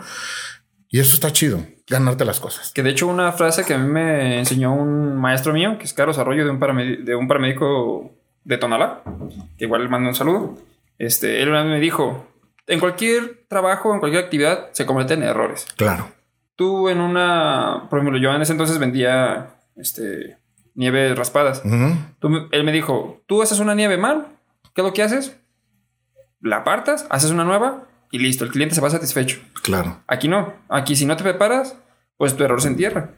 Y 0.93 0.99
eso 0.99 1.15
está 1.15 1.31
chido, 1.31 1.65
ganarte 1.87 2.25
las 2.25 2.41
cosas. 2.41 2.73
Que 2.73 2.83
de 2.83 2.89
hecho 2.89 3.07
una 3.07 3.31
frase 3.31 3.63
que 3.63 3.73
a 3.73 3.77
mí 3.77 3.87
me 3.89 4.39
enseñó 4.39 4.73
un 4.73 5.15
maestro 5.15 5.53
mío, 5.53 5.77
que 5.77 5.85
es 5.85 5.93
Carlos 5.93 6.17
Arroyo, 6.17 6.43
de 6.43 6.51
un, 6.51 6.59
paramédico, 6.59 7.03
de 7.03 7.15
un 7.15 7.29
paramédico 7.29 8.11
de 8.43 8.57
Tonalá, 8.57 9.01
que 9.57 9.65
igual 9.65 9.83
le 9.83 9.89
mando 9.89 10.09
un 10.09 10.15
saludo. 10.15 10.57
Este, 10.97 11.41
él 11.41 11.49
me 11.49 11.79
dijo, 11.79 12.27
en 12.67 12.81
cualquier 12.81 13.45
trabajo, 13.47 13.93
en 13.93 14.01
cualquier 14.01 14.25
actividad, 14.25 14.67
se 14.73 14.85
cometen 14.85 15.23
errores. 15.23 15.65
Claro. 15.77 16.09
Tú 16.57 16.89
en 16.89 16.99
una, 16.99 17.87
por 17.89 17.99
ejemplo, 17.99 18.19
yo 18.19 18.33
en 18.33 18.41
ese 18.41 18.51
entonces 18.51 18.77
vendía 18.77 19.55
este, 19.77 20.39
nieves 20.75 21.17
raspadas. 21.17 21.63
Tú 22.19 22.49
él 22.51 22.63
me 22.65 22.73
dijo, 22.73 23.23
tú 23.27 23.41
haces 23.41 23.59
una 23.59 23.75
nieve 23.75 23.97
mal, 23.97 24.27
¿qué 24.75 24.81
es 24.81 24.85
lo 24.85 24.93
que 24.93 25.03
haces? 25.03 25.37
La 26.41 26.57
apartas, 26.57 27.07
haces 27.09 27.31
una 27.31 27.45
nueva 27.45 27.87
y 28.11 28.19
listo, 28.19 28.43
el 28.43 28.51
cliente 28.51 28.75
se 28.75 28.81
va 28.81 28.89
satisfecho. 28.89 29.39
Claro. 29.63 30.03
Aquí 30.07 30.27
no, 30.27 30.53
aquí 30.69 30.95
si 30.95 31.05
no 31.05 31.15
te 31.17 31.23
preparas, 31.23 31.75
pues 32.17 32.35
tu 32.35 32.43
error 32.43 32.61
se 32.61 32.67
entierra. 32.67 33.15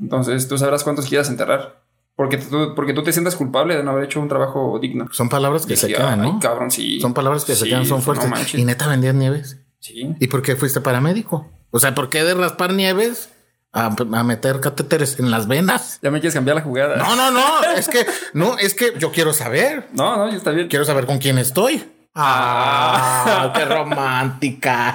Entonces 0.00 0.48
tú 0.48 0.58
sabrás 0.58 0.84
cuántos 0.84 1.06
quieras 1.06 1.28
enterrar. 1.28 1.82
Porque 2.16 2.36
tú, 2.38 2.74
porque 2.76 2.92
tú 2.92 3.02
te 3.02 3.12
sientas 3.12 3.34
culpable 3.34 3.76
de 3.76 3.82
no 3.82 3.90
haber 3.90 4.04
hecho 4.04 4.20
un 4.20 4.28
trabajo 4.28 4.78
digno. 4.80 5.06
Son 5.10 5.28
palabras 5.28 5.66
que 5.66 5.72
Y 5.72 5.76
se 5.76 5.88
quedan, 5.88 6.20
"Ay, 6.20 6.32
¿no? 6.32 6.38
cabrón, 6.38 6.70
sí. 6.70 7.00
Son 7.00 7.12
palabras 7.12 7.44
que 7.44 7.56
se 7.56 7.66
quedan, 7.66 7.86
son 7.86 8.02
fuertes. 8.02 8.54
y 8.54 8.64
neta 8.64 8.86
vendías 8.86 9.14
nieves. 9.16 9.58
Sí. 9.80 10.14
¿Y 10.20 10.26
por 10.28 10.40
qué 10.42 10.54
fuiste 10.54 10.80
paramédico? 10.80 11.50
O 11.70 11.80
sea, 11.80 11.94
¿por 11.94 12.10
qué 12.10 12.22
de 12.22 12.34
raspar 12.34 12.72
nieves 12.72 13.30
a, 13.72 13.86
a 13.86 14.22
meter 14.24 14.60
catéteres 14.60 15.18
en 15.18 15.32
las 15.32 15.48
venas? 15.48 15.98
Ya 16.02 16.12
me 16.12 16.20
quieres 16.20 16.34
cambiar 16.34 16.56
la 16.56 16.62
jugada. 16.62 16.96
No, 16.96 17.16
no, 17.16 17.32
no. 17.32 17.62
es 17.76 17.88
que, 17.88 18.06
no, 18.32 18.58
es 18.58 18.74
que 18.74 18.92
yo 18.98 19.10
quiero 19.10 19.32
saber. 19.32 19.88
No, 19.92 20.16
no, 20.16 20.28
está 20.28 20.52
bien. 20.52 20.68
Quiero 20.68 20.84
saber 20.84 21.06
con 21.06 21.18
quién 21.18 21.36
estoy. 21.38 21.82
Ah, 22.14 23.52
qué 23.54 23.64
romántica. 23.64 24.94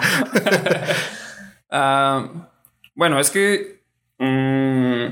Ah, 1.72 2.50
bueno, 2.96 3.20
es 3.20 3.30
que 3.30 3.84
mm, 4.18 5.06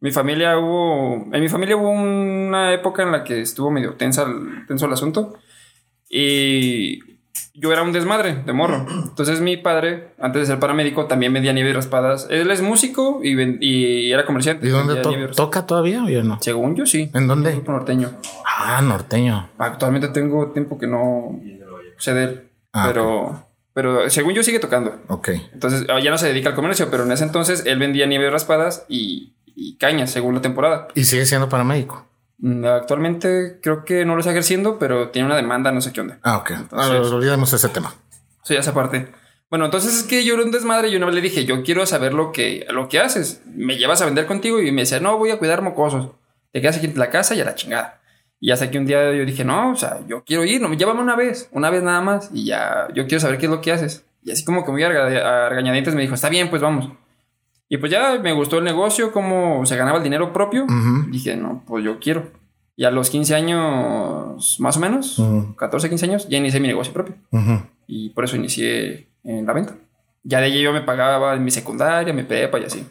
mi 0.00 0.10
familia 0.10 0.58
hubo. 0.58 1.28
En 1.34 1.40
mi 1.42 1.50
familia 1.50 1.76
hubo 1.76 1.90
una 1.90 2.72
época 2.72 3.02
en 3.02 3.12
la 3.12 3.24
que 3.24 3.42
estuvo 3.42 3.70
medio 3.70 3.92
tensa 3.92 4.26
tenso 4.66 4.86
el 4.86 4.92
asunto. 4.94 5.34
Y 6.08 7.09
yo 7.54 7.72
era 7.72 7.82
un 7.82 7.92
desmadre 7.92 8.42
de 8.44 8.52
morro. 8.52 8.86
Entonces 8.88 9.40
mi 9.40 9.56
padre, 9.56 10.08
antes 10.18 10.40
de 10.42 10.46
ser 10.46 10.58
paramédico, 10.58 11.06
también 11.06 11.32
vendía 11.32 11.52
nieves 11.52 11.74
raspadas. 11.74 12.26
Él 12.30 12.50
es 12.50 12.62
músico 12.62 13.20
y, 13.22 13.34
ven- 13.34 13.58
y 13.60 14.10
era 14.12 14.24
comerciante. 14.24 14.66
¿Y 14.66 14.70
dónde 14.70 14.96
to- 14.96 15.12
toca 15.34 15.66
todavía 15.66 16.04
o 16.04 16.08
ya 16.08 16.22
no? 16.22 16.38
Según 16.40 16.76
yo, 16.76 16.86
sí. 16.86 17.10
¿En 17.14 17.26
dónde? 17.26 17.52
Grupo 17.52 17.72
norteño. 17.72 18.10
Ah, 18.46 18.80
norteño. 18.82 19.48
Actualmente 19.58 20.08
tengo 20.08 20.48
tiempo 20.52 20.78
que 20.78 20.86
no 20.86 21.40
sé 21.98 22.14
de 22.14 22.24
él. 22.24 22.42
Ah, 22.72 22.84
pero, 22.88 23.46
pero 23.74 24.08
según 24.10 24.32
yo 24.34 24.42
sigue 24.42 24.58
tocando. 24.60 25.00
Ok. 25.08 25.30
Entonces 25.52 25.86
ah, 25.88 25.98
ya 26.00 26.10
no 26.10 26.18
se 26.18 26.28
dedica 26.28 26.50
al 26.50 26.54
comercio, 26.54 26.88
pero 26.90 27.04
en 27.04 27.12
ese 27.12 27.24
entonces 27.24 27.64
él 27.66 27.78
vendía 27.78 28.06
nieves 28.06 28.32
raspadas 28.32 28.84
y, 28.88 29.34
y 29.56 29.76
cañas 29.76 30.10
según 30.10 30.34
la 30.36 30.40
temporada. 30.40 30.88
Y 30.94 31.04
sigue 31.04 31.26
siendo 31.26 31.48
paramédico. 31.48 32.06
Mm, 32.40 32.64
Actualmente 32.64 33.58
creo 33.62 33.84
que 33.84 34.04
no 34.04 34.14
lo 34.14 34.20
está 34.20 34.30
ejerciendo, 34.30 34.78
pero 34.78 35.10
tiene 35.10 35.26
una 35.26 35.36
demanda, 35.36 35.72
no 35.72 35.80
sé 35.80 35.92
qué 35.92 36.00
onda. 36.00 36.18
Ah, 36.22 36.38
ok. 36.38 36.50
Entonces- 36.50 37.12
Ah, 37.12 37.14
olvidemos 37.14 37.52
ese 37.52 37.68
tema. 37.68 37.94
Sí, 38.42 38.54
esa 38.56 38.72
parte. 38.74 39.08
Bueno, 39.50 39.64
entonces 39.64 39.94
es 39.96 40.02
que 40.04 40.24
yo 40.24 40.34
era 40.34 40.44
un 40.44 40.50
desmadre 40.52 40.88
y 40.88 40.96
una 40.96 41.06
vez 41.06 41.14
le 41.16 41.20
dije, 41.20 41.44
yo 41.44 41.62
quiero 41.62 41.84
saber 41.84 42.14
lo 42.14 42.30
que, 42.32 42.66
lo 42.70 42.88
que 42.88 43.00
haces. 43.00 43.42
Me 43.46 43.76
llevas 43.76 44.00
a 44.00 44.04
vender 44.06 44.26
contigo 44.26 44.60
y 44.60 44.70
me 44.72 44.82
decía, 44.82 45.00
no, 45.00 45.18
voy 45.18 45.30
a 45.30 45.38
cuidar 45.38 45.60
mocosos. 45.60 46.10
Te 46.52 46.60
quedas 46.60 46.76
aquí 46.78 46.86
en 46.86 46.98
la 46.98 47.10
casa 47.10 47.34
y 47.34 47.40
a 47.40 47.44
la 47.44 47.54
chingada. 47.56 48.00
Y 48.38 48.52
hasta 48.52 48.70
que 48.70 48.78
un 48.78 48.86
día 48.86 49.12
yo 49.12 49.24
dije, 49.26 49.44
no, 49.44 49.72
o 49.72 49.76
sea, 49.76 49.98
yo 50.08 50.24
quiero 50.24 50.44
ir, 50.44 50.62
no, 50.62 50.72
llévame 50.72 51.00
una 51.02 51.16
vez, 51.16 51.48
una 51.52 51.68
vez 51.68 51.82
nada 51.82 52.00
más 52.00 52.30
y 52.32 52.46
ya, 52.46 52.88
yo 52.94 53.06
quiero 53.06 53.20
saber 53.20 53.38
qué 53.38 53.46
es 53.46 53.50
lo 53.52 53.60
que 53.60 53.72
haces. 53.72 54.04
Y 54.22 54.30
así 54.30 54.44
como 54.44 54.64
que 54.64 54.70
muy 54.70 54.82
a 54.82 54.88
rega- 54.88 55.46
a 55.46 55.48
regañadientes 55.50 55.94
me 55.94 56.02
dijo, 56.02 56.14
está 56.14 56.28
bien, 56.30 56.48
pues 56.48 56.62
vamos. 56.62 56.90
Y 57.72 57.78
pues 57.78 57.90
ya 57.92 58.18
me 58.20 58.32
gustó 58.32 58.58
el 58.58 58.64
negocio, 58.64 59.12
cómo 59.12 59.64
se 59.64 59.76
ganaba 59.76 59.98
el 59.98 60.04
dinero 60.04 60.32
propio. 60.32 60.66
Dije, 61.08 61.36
no, 61.36 61.62
pues 61.66 61.84
yo 61.84 62.00
quiero. 62.00 62.32
Y 62.74 62.84
a 62.84 62.90
los 62.90 63.10
15 63.10 63.34
años, 63.36 64.56
más 64.58 64.76
o 64.76 64.80
menos, 64.80 65.18
Ujú. 65.20 65.54
14, 65.54 65.88
15 65.88 66.04
años, 66.06 66.28
ya 66.28 66.38
inicié 66.38 66.58
mi 66.60 66.66
negocio 66.66 66.92
propio 66.92 67.14
y 67.86 68.10
por 68.10 68.24
eso 68.24 68.34
inicié 68.36 69.08
en 69.22 69.46
la 69.46 69.52
venta. 69.52 69.76
Ya 70.24 70.40
de 70.40 70.46
allí 70.46 70.60
yo 70.62 70.72
me 70.72 70.80
pagaba 70.82 71.34
en 71.34 71.44
mi 71.44 71.50
secundaria, 71.52 72.12
mi 72.12 72.24
prepa 72.24 72.58
y 72.58 72.64
así. 72.64 72.84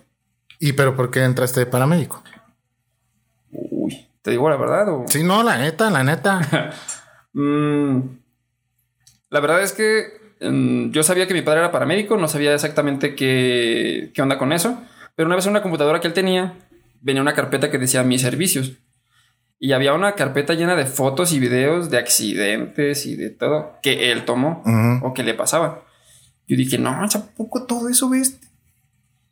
¿Y 0.60 0.74
pero 0.74 0.96
por 0.96 1.12
qué 1.12 1.24
entraste 1.24 1.60
de 1.60 1.66
paramédico? 1.66 2.24
Uy, 3.52 4.08
¿te 4.22 4.32
digo 4.32 4.50
la 4.50 4.56
verdad? 4.58 4.90
O... 4.90 5.06
Sí, 5.08 5.24
no, 5.24 5.44
la 5.44 5.58
neta, 5.58 5.90
la 5.90 6.04
neta. 6.04 6.72
Mm, 7.32 8.00
la 9.30 9.40
verdad 9.40 9.62
es 9.62 9.72
que 9.72 10.19
mm, 10.42 10.92
yo 10.92 11.04
sabía 11.04 11.28
que 11.28 11.34
mi 11.34 11.42
padre 11.42 11.60
era 11.62 11.72
paramédico, 11.72 12.18
no 12.18 12.28
sabía 12.28 12.54
exactamente 12.54 13.16
qué, 13.16 14.12
qué 14.14 14.22
onda 14.22 14.38
con 14.38 14.52
eso, 14.54 14.82
pero 15.16 15.28
una 15.28 15.36
vez 15.36 15.46
en 15.46 15.52
una 15.52 15.62
computadora 15.62 16.00
que 16.00 16.08
él 16.08 16.14
tenía, 16.14 16.54
venía 17.02 17.22
una 17.22 17.34
carpeta 17.34 17.70
que 17.72 17.78
decía 17.78 18.04
mis 18.04 18.22
servicios. 18.22 18.74
Y 19.62 19.74
había 19.74 19.94
una 19.94 20.14
carpeta 20.14 20.54
llena 20.54 20.76
de 20.78 20.86
fotos 20.86 21.34
y 21.34 21.40
videos 21.40 21.90
de 21.90 21.98
accidentes 21.98 23.06
y 23.06 23.16
de 23.18 23.30
todo 23.30 23.74
que 23.84 24.12
él 24.14 24.24
tomó 24.24 24.64
o 25.04 25.14
que 25.14 25.22
le 25.24 25.34
pasaba. 25.34 25.84
Yo 26.48 26.56
dije, 26.56 26.78
no, 26.78 26.90
¿a 26.92 27.08
poco 27.36 27.66
todo 27.66 27.90
eso 27.90 28.10
ves? 28.10 28.40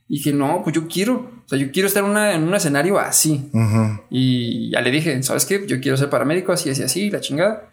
Y 0.09 0.17
dije, 0.17 0.33
no, 0.33 0.61
pues 0.63 0.75
yo 0.75 0.87
quiero. 0.87 1.31
O 1.45 1.47
sea, 1.49 1.57
yo 1.57 1.71
quiero 1.71 1.87
estar 1.87 2.03
en, 2.03 2.09
una- 2.09 2.33
en 2.33 2.43
un 2.43 2.53
escenario 2.55 2.99
así. 2.99 3.49
Y 4.09 4.69
ya 4.71 4.81
le 4.81 4.91
dije, 4.91 5.23
¿sabes 5.23 5.45
qué? 5.45 5.65
Yo 5.65 5.79
quiero 5.79 5.95
ser 5.97 6.09
paramédico, 6.09 6.51
así, 6.51 6.69
así, 6.69 6.83
así, 6.83 7.09
la 7.09 7.21
chingada. 7.21 7.69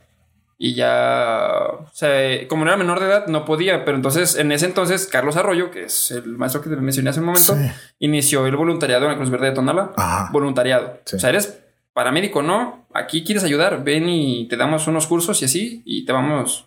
Y 0.56 0.74
ya, 0.74 1.48
o 1.80 1.88
sea, 1.92 2.46
como 2.48 2.64
no 2.64 2.70
era 2.70 2.76
menor 2.76 3.00
de 3.00 3.06
edad, 3.06 3.26
no 3.26 3.44
podía. 3.44 3.84
Pero 3.84 3.96
entonces, 3.96 4.36
en 4.36 4.52
ese 4.52 4.66
entonces, 4.66 5.06
Carlos 5.06 5.36
Arroyo, 5.36 5.70
que 5.70 5.84
es 5.84 6.10
el 6.12 6.36
maestro 6.38 6.60
que 6.62 6.70
te 6.70 6.76
mencioné 6.76 7.10
hace 7.10 7.20
un 7.20 7.26
momento, 7.26 7.54
Sí. 7.54 7.70
inició 7.98 8.46
el 8.46 8.56
voluntariado 8.56 9.04
en 9.06 9.10
la 9.12 9.16
Cruz 9.16 9.30
Verde 9.30 9.46
de 9.48 9.52
Tonala. 9.52 9.92
Ajá. 9.96 10.28
Voluntariado. 10.32 11.00
Sí. 11.04 11.16
O 11.16 11.18
sea, 11.18 11.30
eres 11.30 11.60
paramédico, 11.92 12.42
¿no? 12.42 12.86
Aquí 12.94 13.24
quieres 13.24 13.44
ayudar, 13.44 13.82
ven 13.84 14.08
y 14.08 14.46
te 14.48 14.56
damos 14.56 14.86
unos 14.86 15.06
cursos 15.06 15.40
y 15.42 15.44
así, 15.46 15.82
y 15.84 16.04
te 16.04 16.12
vamos 16.12 16.66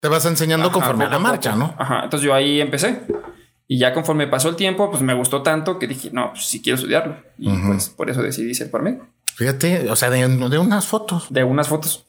Te 0.00 0.08
vas 0.08 0.24
enseñando 0.26 0.66
Ajá, 0.68 0.74
conforme 0.74 1.04
a 1.04 1.08
la 1.08 1.18
marcha. 1.18 1.56
¿no? 1.56 1.74
Ajá, 1.78 2.04
entonces 2.04 2.24
yo 2.26 2.34
ahí 2.34 2.60
empecé. 2.60 3.00
Y 3.68 3.78
ya 3.78 3.92
conforme 3.92 4.26
pasó 4.28 4.48
el 4.48 4.56
tiempo, 4.56 4.90
pues 4.90 5.02
me 5.02 5.14
gustó 5.14 5.42
tanto 5.42 5.78
que 5.78 5.86
dije, 5.88 6.10
no, 6.12 6.30
pues 6.32 6.46
sí 6.46 6.62
quiero 6.62 6.76
estudiarlo. 6.76 7.16
Y 7.38 7.48
Ujú. 7.50 7.68
pues 7.68 7.88
por 7.90 8.08
eso 8.10 8.22
decidí 8.22 8.54
ser 8.54 8.70
paramédico. 8.70 9.06
Fíjate, 9.34 9.90
o 9.90 9.96
sea, 9.96 10.08
de, 10.10 10.26
de 10.28 10.58
unas 10.58 10.86
fotos. 10.86 11.26
De 11.30 11.42
unas 11.44 11.68
fotos. 11.68 12.06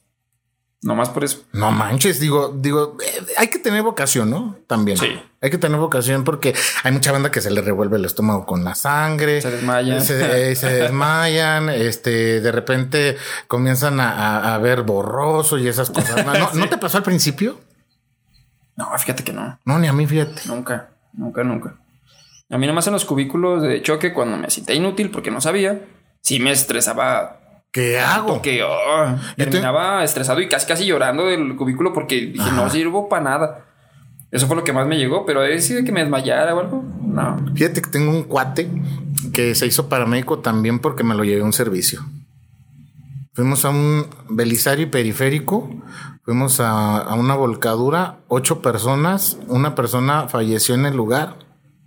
Nomás 0.83 1.09
por 1.09 1.23
eso. 1.23 1.41
No 1.53 1.71
manches, 1.71 2.19
digo, 2.19 2.53
digo, 2.55 2.97
eh, 3.03 3.25
hay 3.37 3.47
que 3.47 3.57
tener 3.57 3.81
vocación, 3.81 4.29
¿no? 4.29 4.57
También. 4.67 4.97
Sí. 4.99 5.19
Hay 5.41 5.49
que 5.49 5.57
tener 5.57 5.79
vocación 5.79 6.23
porque 6.23 6.53
hay 6.83 6.91
mucha 6.91 7.11
banda 7.11 7.31
que 7.31 7.41
se 7.41 7.49
le 7.49 7.61
revuelve 7.61 7.97
el 7.97 8.05
estómago 8.05 8.45
con 8.45 8.63
la 8.63 8.75
sangre. 8.75 9.41
Se 9.41 9.49
desmayan. 9.49 10.01
Se, 10.03 10.51
eh, 10.51 10.55
se 10.55 10.71
desmayan, 10.71 11.69
este, 11.69 12.41
de 12.41 12.51
repente 12.51 13.17
comienzan 13.47 13.99
a, 13.99 14.11
a- 14.11 14.53
a 14.55 14.57
ver 14.59 14.83
borroso 14.83 15.57
y 15.57 15.67
esas 15.67 15.89
cosas. 15.89 16.23
¿No, 16.23 16.33
no, 16.33 16.49
¿no 16.53 16.69
te 16.69 16.77
pasó 16.77 16.97
al 16.97 17.03
principio? 17.03 17.59
No, 18.75 18.95
fíjate 18.99 19.23
que 19.23 19.33
no. 19.33 19.59
No, 19.65 19.79
ni 19.79 19.87
a 19.87 19.93
mí, 19.93 20.05
fíjate. 20.05 20.41
Nunca, 20.45 20.89
nunca, 21.13 21.43
nunca. 21.43 21.75
A 22.51 22.57
mí 22.59 22.67
nomás 22.67 22.85
en 22.85 22.93
los 22.93 23.03
cubículos 23.05 23.63
de 23.63 23.81
choque, 23.81 24.13
cuando 24.13 24.37
me 24.37 24.51
sentía 24.51 24.75
inútil 24.75 25.09
porque 25.09 25.31
no 25.31 25.41
sabía, 25.41 25.81
sí 26.21 26.39
me 26.39 26.51
estresaba. 26.51 27.39
¿Qué 27.77 27.99
hago? 27.99 28.33
Oh, 28.33 28.41
Yo 28.41 29.17
te- 29.35 29.45
terminaba 29.51 30.03
estresado 30.03 30.41
y 30.41 30.49
casi 30.49 30.65
casi 30.65 30.85
llorando 30.85 31.25
del 31.27 31.55
cubículo 31.55 31.93
porque 31.93 32.15
dije, 32.27 32.51
no 32.53 32.69
sirvo 32.71 33.07
para 33.07 33.23
nada. 33.23 33.65
Eso 34.31 34.47
fue 34.47 34.55
lo 34.55 34.63
que 34.63 34.73
más 34.73 34.87
me 34.87 34.97
llegó, 34.97 35.25
pero 35.27 35.41
decir 35.41 35.77
de 35.77 35.83
que 35.83 35.91
me 35.91 36.01
desmayara 36.01 36.55
o 36.55 36.59
algo, 36.59 36.83
no. 37.01 37.37
Fíjate 37.55 37.81
que 37.83 37.89
tengo 37.91 38.09
un 38.11 38.23
cuate 38.23 38.67
que 39.31 39.53
se 39.55 39.67
hizo 39.67 39.87
paramédico 39.89 40.39
también 40.39 40.79
porque 40.79 41.03
me 41.03 41.13
lo 41.15 41.23
llevé 41.23 41.41
a 41.41 41.45
un 41.45 41.53
servicio. 41.53 42.01
Fuimos 43.33 43.63
a 43.65 43.69
un 43.69 44.07
Belisario 44.29 44.87
y 44.87 44.89
periférico, 44.89 45.69
fuimos 46.23 46.59
a, 46.59 46.97
a 46.97 47.13
una 47.13 47.35
volcadura, 47.35 48.17
ocho 48.27 48.61
personas, 48.63 49.37
una 49.47 49.75
persona 49.75 50.27
falleció 50.27 50.73
en 50.75 50.87
el 50.87 50.95
lugar. 50.97 51.35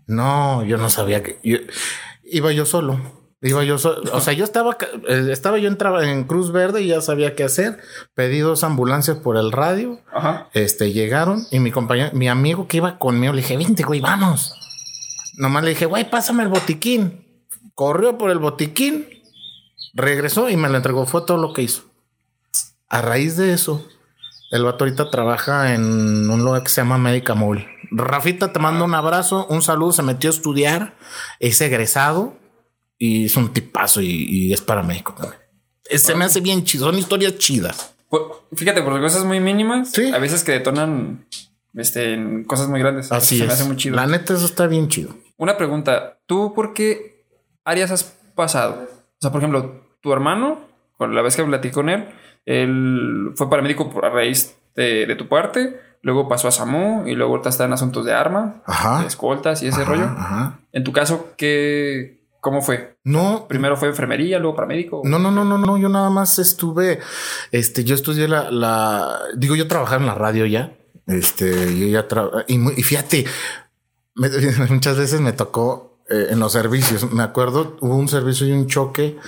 No, 0.07 0.63
yo 0.65 0.77
no 0.79 0.89
sabía 0.89 1.23
que 1.25 1.41
yo- 1.43 1.59
iba 2.25 2.53
yo 2.53 2.65
solo. 2.65 3.01
Iba 3.43 3.65
yo 3.65 3.79
solo. 3.79 4.03
O 4.13 4.21
sea, 4.21 4.35
yo 4.35 4.45
estaba, 4.45 4.77
eh, 5.09 5.29
estaba 5.31 5.59
yo 5.59 5.69
entraba 5.69 6.07
en 6.07 6.25
Cruz 6.25 6.53
Verde 6.53 6.83
y 6.83 6.89
ya 6.89 7.01
sabía 7.01 7.35
qué 7.35 7.45
hacer. 7.45 7.79
Pedí 8.15 8.41
dos 8.41 8.65
ambulancias 8.65 9.17
por 9.19 9.39
el 9.39 9.51
radio. 9.51 9.99
Ajá. 10.13 10.49
Este, 10.53 10.93
llegaron 10.93 11.47
y 11.51 11.59
mi 11.59 11.71
compañero, 11.71 12.11
mi 12.13 12.29
amigo 12.29 12.69
que 12.69 12.79
iba 12.79 12.99
conmigo, 12.99 13.33
le 13.33 13.41
dije, 13.41 13.57
vente, 13.57 13.83
güey, 13.83 14.01
vamos. 14.01 14.55
Nomás 15.39 15.65
le 15.65 15.71
dije, 15.71 15.87
güey, 15.87 16.11
pásame 16.11 16.43
el 16.43 16.51
botiquín. 16.51 17.27
Corrió 17.75 18.19
por 18.19 18.31
el 18.31 18.39
botiquín, 18.39 19.07
regresó 19.95 20.51
y 20.51 20.59
me 20.59 20.69
lo 20.69 20.77
entregó. 20.77 21.07
Fue 21.07 21.23
todo 21.23 21.39
lo 21.39 21.55
que 21.55 21.63
hizo. 21.63 21.85
A 22.91 23.01
raíz 23.01 23.39
de 23.39 23.55
eso, 23.55 23.87
el 24.51 24.65
vato 24.65 24.85
ahorita 24.85 25.11
trabaja 25.11 25.75
en 25.75 26.29
un 26.29 26.45
lugar 26.45 26.63
que 26.63 26.69
se 26.69 26.83
llama 26.83 26.99
Médica 26.99 27.35
Móvil. 27.35 27.67
Rafita, 27.91 28.53
te 28.53 28.59
mando 28.59 28.85
un 28.85 28.95
abrazo, 28.95 29.47
un 29.49 29.63
saludo. 29.63 29.93
Se 29.93 30.03
metió 30.03 30.29
a 30.29 30.35
estudiar, 30.35 30.95
es 31.39 31.59
egresado 31.63 32.40
y 33.01 33.25
es 33.25 33.37
un 33.37 33.53
tipazo 33.53 34.03
y, 34.03 34.53
es 34.53 34.61
para 34.61 34.83
México 34.83 35.15
también. 35.17 35.41
Se 35.97 36.15
me 36.15 36.27
hace 36.27 36.41
bien 36.41 36.63
chido, 36.65 36.87
son 36.87 36.99
historias 36.99 37.39
chidas. 37.39 37.95
Pues, 38.11 38.23
fíjate, 38.55 38.83
por 38.83 39.01
cosas 39.01 39.25
muy 39.25 39.41
mínimas, 39.41 39.93
a 40.13 40.19
veces 40.19 40.45
que 40.45 40.53
detonan 40.53 41.27
este, 41.75 42.13
en 42.13 42.45
cosas 42.45 42.69
muy 42.69 42.79
grandes. 42.79 43.11
Así 43.11 43.39
se 43.39 43.45
es. 43.45 43.49
Me 43.49 43.55
hace 43.55 43.65
muy 43.65 43.77
chido. 43.77 43.97
La 43.97 44.07
neta, 44.07 44.35
eso 44.35 44.45
está 44.45 44.67
bien 44.67 44.89
chido. 44.89 45.15
Una 45.39 45.57
pregunta, 45.57 46.19
¿tú 46.27 46.53
por 46.55 46.75
qué 46.75 47.25
áreas 47.65 47.91
has 47.91 48.05
pasado? 48.35 48.87
O 48.93 49.21
sea, 49.21 49.33
por 49.33 49.41
ejemplo, 49.41 49.83
tu 50.03 50.13
hermano, 50.13 50.61
la 50.99 51.23
vez 51.23 51.35
que 51.37 51.43
platicé 51.43 51.73
con 51.73 51.89
él, 51.89 52.07
él 52.45 53.33
fue 53.35 53.49
paramédico 53.49 53.91
a 54.03 54.11
raíz 54.11 54.57
de, 54.77 55.15
tu 55.17 55.27
parte, 55.27 55.81
luego 56.03 56.29
pasó 56.29 56.49
a 56.49 56.53
SAMU 56.53 57.07
y 57.07 57.15
luego 57.15 57.33
ahorita 57.33 57.49
está 57.49 57.65
en 57.65 57.73
asuntos 57.73 58.05
de 58.05 58.13
arma, 58.13 58.63
de 59.01 59.07
escoltas 59.07 59.63
y 59.63 59.69
ese 59.69 59.85
rollo. 59.85 60.11
En 60.73 60.85
tu 60.85 60.93
caso, 60.93 61.33
¿qué, 61.39 62.20
¿Cómo 62.41 62.63
fue? 62.63 62.97
No. 63.05 63.47
Primero 63.49 63.77
fue 63.77 63.89
enfermería, 63.89 64.39
luego 64.39 64.57
paramédico. 64.57 65.03
No, 65.05 65.19
no, 65.19 65.31
no, 65.31 65.45
no, 65.45 65.59
no. 65.59 65.77
Yo 65.77 65.89
nada 65.89 66.09
más 66.09 66.39
estuve, 66.39 67.01
este, 67.53 67.85
yo 67.85 67.95
estudié 67.95 68.29
la, 68.29 68.51
la, 68.51 69.19
digo, 69.37 69.55
yo 69.57 69.69
trabajaba 69.69 70.01
en 70.01 70.07
la 70.07 70.15
radio 70.15 70.47
ya. 70.47 70.73
Este, 71.07 71.79
yo 71.79 71.87
ya 71.87 72.09
trabajaba, 72.09 72.45
y, 72.49 72.81
y, 72.81 72.83
fíjate, 72.83 73.27
muchas 74.71 74.97
veces 74.97 75.21
me 75.21 75.33
tocó 75.33 75.99
eh, 76.09 76.29
en 76.31 76.41
los 76.41 76.53
servicios. 76.53 77.13
Me 77.13 77.23
acuerdo, 77.23 77.77
hubo 77.81 77.95
un 77.95 78.09
servicio 78.09 78.47
y 78.47 78.53
un 78.53 78.67
choque. 78.67 79.19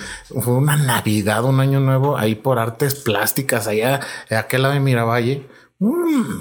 Fue 0.41 0.53
una 0.53 0.75
Navidad, 0.75 1.43
un 1.43 1.59
año 1.59 1.79
nuevo 1.79 2.17
ahí 2.17 2.33
por 2.33 2.57
artes 2.57 2.95
plásticas, 2.95 3.67
allá, 3.67 3.99
de 4.29 4.37
aquel 4.37 4.63
lado 4.63 4.73
de 4.73 4.79
Miravalle. 4.79 5.47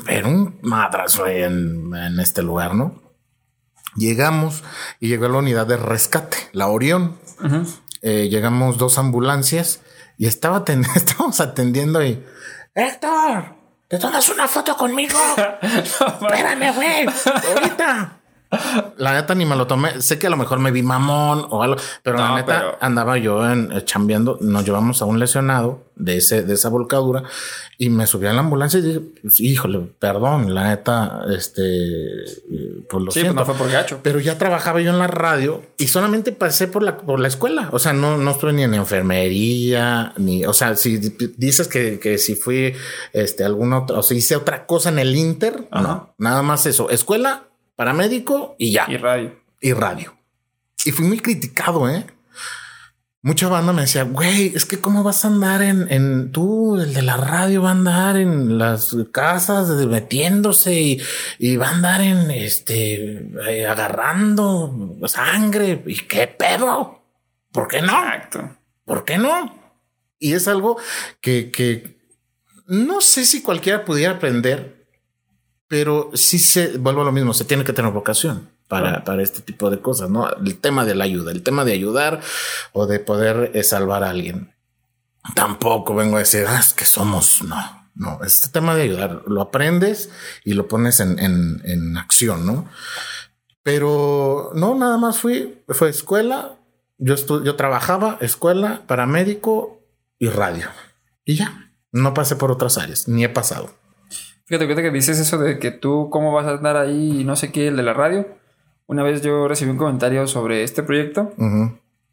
era 0.09 0.27
un 0.27 0.59
madrazo 0.63 1.27
en, 1.27 1.95
en 1.95 2.19
este 2.19 2.43
lugar, 2.43 2.75
¿no? 2.75 3.02
Llegamos 3.95 4.63
y 5.01 5.09
llegó 5.09 5.29
la 5.29 5.39
unidad 5.39 5.67
de 5.67 5.77
rescate, 5.77 6.37
la 6.53 6.69
Orión. 6.69 7.19
Eh, 8.01 8.29
llegamos 8.31 8.79
dos 8.79 8.99
ambulancias 8.99 9.81
y 10.19 10.27
estaba 10.27 10.65
estábamos 10.95 11.41
atendiendo 11.41 12.05
y 12.05 12.25
Héctor, 12.75 13.55
¿te 13.89 13.99
tomas 13.99 14.29
una 14.31 14.49
foto 14.49 14.77
conmigo? 14.77 15.19
Espérame, 15.63 16.75
güey, 16.75 17.07
ahorita. 17.55 18.22
La 18.97 19.15
neta 19.15 19.35
ni 19.35 19.47
me 19.47 19.57
lo 19.57 19.67
tomé. 19.67 20.01
Sé 20.01 20.19
que 20.19 20.27
a 20.27 20.31
lo 20.31 20.37
mejor 20.37 20.59
me 20.59 20.71
vi 20.71 20.83
mamón 20.83 21.47
o 21.51 21.62
algo, 21.62 21.77
pero 22.03 22.19
la 22.19 22.35
neta 22.35 22.77
andaba 22.81 23.17
yo 23.19 23.51
en, 23.51 23.73
eh, 23.73 23.85
chambeando. 23.85 24.38
Nos 24.41 24.65
llevamos 24.65 25.01
a 25.03 25.07
un 25.07 25.19
lesionado 25.19 25.85
de 25.97 26.17
ese, 26.17 26.43
de 26.43 26.55
esa 26.55 26.69
volcadura 26.69 27.23
y 27.79 27.91
me 27.91 28.07
subí 28.07 28.27
a 28.27 28.33
la 28.33 28.41
ambulancia 28.41 28.81
y 28.81 28.83
dije, 28.83 29.01
híjole, 29.38 29.81
perdón, 29.99 30.55
la 30.55 30.69
neta, 30.69 31.23
este, 31.35 31.62
pues 32.88 33.05
lo 33.05 33.11
sí, 33.11 33.21
pues, 33.21 33.35
no 33.35 33.45
fue 33.45 33.55
por 33.55 33.71
gacho. 33.71 34.01
Pero 34.03 34.21
ya 34.21 34.38
trabajaba 34.38 34.81
yo 34.81 34.91
en 34.91 34.99
la 34.99 35.07
radio 35.07 35.62
y 35.79 35.88
solamente 35.88 36.33
pasé 36.33 36.69
por 36.69 36.83
la, 36.83 36.99
por 36.99 37.21
la 37.21 37.29
escuela. 37.29 37.69
O 37.73 37.79
sea, 37.79 37.93
no, 37.93 38.19
no 38.19 38.31
estuve 38.33 38.53
ni 38.53 38.62
en 38.62 38.75
enfermería, 38.75 40.12
ni, 40.17 40.45
o 40.45 40.53
sea, 40.53 40.77
si 40.77 40.99
dices 40.99 41.69
que, 41.69 41.99
que 41.99 42.19
si 42.19 42.35
fui, 42.35 42.75
este, 43.12 43.45
algún 43.45 43.73
otro, 43.73 43.99
o 43.99 44.03
si 44.03 44.17
hice 44.17 44.37
otra 44.37 44.67
cosa 44.67 44.91
en 44.91 44.99
el 44.99 45.17
Inter, 45.17 45.69
no, 45.73 46.15
nada 46.19 46.43
más 46.43 46.67
eso. 46.67 46.91
Escuela, 46.91 47.45
paramédico 47.77 48.57
y 48.59 48.73
ya. 48.73 48.87
Y 48.89 48.97
radio. 48.97 49.39
Y 49.61 49.73
radio. 49.73 50.17
Y 50.85 50.91
fui 50.91 51.07
muy 51.07 51.21
criticado, 51.21 51.89
¿eh? 51.89 52.07
Mucha 53.25 53.49
banda 53.49 53.73
me 53.73 53.83
decía, 53.83 54.03
güey, 54.03 54.53
es 54.53 54.65
que 54.65 54.81
cómo 54.81 55.05
vas 55.05 55.25
a 55.25 55.29
andar 55.29 55.63
en, 55.63 55.87
en 55.93 56.33
tú, 56.33 56.77
el 56.77 56.93
de 56.93 57.03
la 57.03 57.17
radio 57.17 57.63
va 57.63 57.69
a 57.69 57.73
andar 57.73 58.17
en 58.17 58.59
las 58.59 58.97
casas 59.13 59.69
metiéndose 59.87 60.75
y, 60.75 61.03
y 61.39 61.57
va 61.57 61.69
a 61.69 61.71
andar 61.71 62.01
en 62.01 62.33
este 62.33 63.29
eh, 63.49 63.67
agarrando 63.69 64.99
sangre 65.07 65.85
y 65.87 65.99
qué 65.99 66.27
pedo. 66.27 67.01
¿Por 67.53 67.69
qué 67.69 67.81
no? 67.81 68.05
Exacto. 68.05 68.57
¿Por 68.85 69.05
qué 69.05 69.19
no? 69.19 69.57
Y 70.19 70.33
es 70.33 70.49
algo 70.49 70.79
que, 71.21 71.53
que 71.53 71.97
no 72.67 73.01
sé 73.01 73.25
si 73.25 73.41
cualquiera 73.41 73.85
pudiera 73.85 74.15
aprender, 74.15 74.82
pero 75.73 76.11
sí 76.13 76.39
se 76.39 76.77
vuelve 76.77 77.01
a 77.01 77.05
lo 77.05 77.13
mismo, 77.13 77.33
se 77.33 77.47
tiene 77.47 77.65
que 77.65 77.73
tener 77.73 77.93
vocación 77.93 78.51
para, 78.69 79.05
para 79.05 79.23
este 79.23 79.41
tipo 79.41 79.71
de 79.71 79.81
cosas, 79.81 80.11
¿no? 80.11 80.29
El 80.29 80.59
tema 80.59 80.85
de 80.85 80.95
la 80.95 81.05
ayuda, 81.05 81.33
el 81.33 81.43
tema 81.43 81.65
de 81.65 81.73
ayudar 81.73 82.21
o 82.75 82.87
de 82.87 83.01
poder 83.01 83.53
eh, 83.55 83.63
salvar 83.63 84.05
a 84.05 84.11
alguien. 84.11 84.55
Tampoco 85.35 85.95
vengo 85.95 86.17
a 86.17 86.19
decir, 86.19 86.45
ah, 86.47 86.59
es 86.61 86.75
que 86.75 86.85
somos, 86.85 87.43
no, 87.45 87.89
no, 87.95 88.21
este 88.23 88.49
tema 88.49 88.75
de 88.75 88.83
ayudar, 88.83 89.23
lo 89.27 89.41
aprendes 89.41 90.11
y 90.45 90.53
lo 90.53 90.69
pones 90.69 91.01
en, 91.01 91.19
en, 91.19 91.63
en 91.65 91.97
acción, 91.97 92.45
¿no? 92.45 92.69
Pero 93.63 94.51
no, 94.55 94.75
nada 94.75 94.99
más 94.99 95.21
fui, 95.21 95.63
fue 95.69 95.89
escuela, 95.89 96.59
yo, 96.99 97.15
yo 97.43 97.57
trabajaba, 97.57 98.19
escuela, 98.21 98.83
paramédico 98.87 99.81
y 100.19 100.29
radio. 100.29 100.69
Y 101.25 101.37
ya, 101.37 101.73
no 101.93 102.13
pasé 102.13 102.37
por 102.37 102.51
otras 102.51 102.77
áreas, 102.77 103.09
ni 103.09 103.25
he 103.25 103.31
pasado. 103.31 103.81
Fíjate, 104.47 104.67
fíjate 104.67 104.83
que 104.83 104.91
dices 104.91 105.19
eso 105.19 105.39
de 105.39 105.59
que 105.59 105.71
tú 105.71 106.09
cómo 106.11 106.33
vas 106.33 106.47
a 106.47 106.53
andar 106.53 106.77
ahí 106.77 107.21
y 107.21 107.25
no 107.25 107.37
sé 107.37 107.53
qué, 107.53 107.69
el 107.69 107.77
de 107.77 107.83
la 107.83 107.95
radio. 107.95 108.27
Una 108.87 109.03
vez 109.03 109.23
yo 109.23 109.49
recibí 109.49 109.71
un 109.71 109.79
comentario 109.79 110.27
sobre 110.27 110.63
este 110.65 110.83
proyecto 110.83 111.33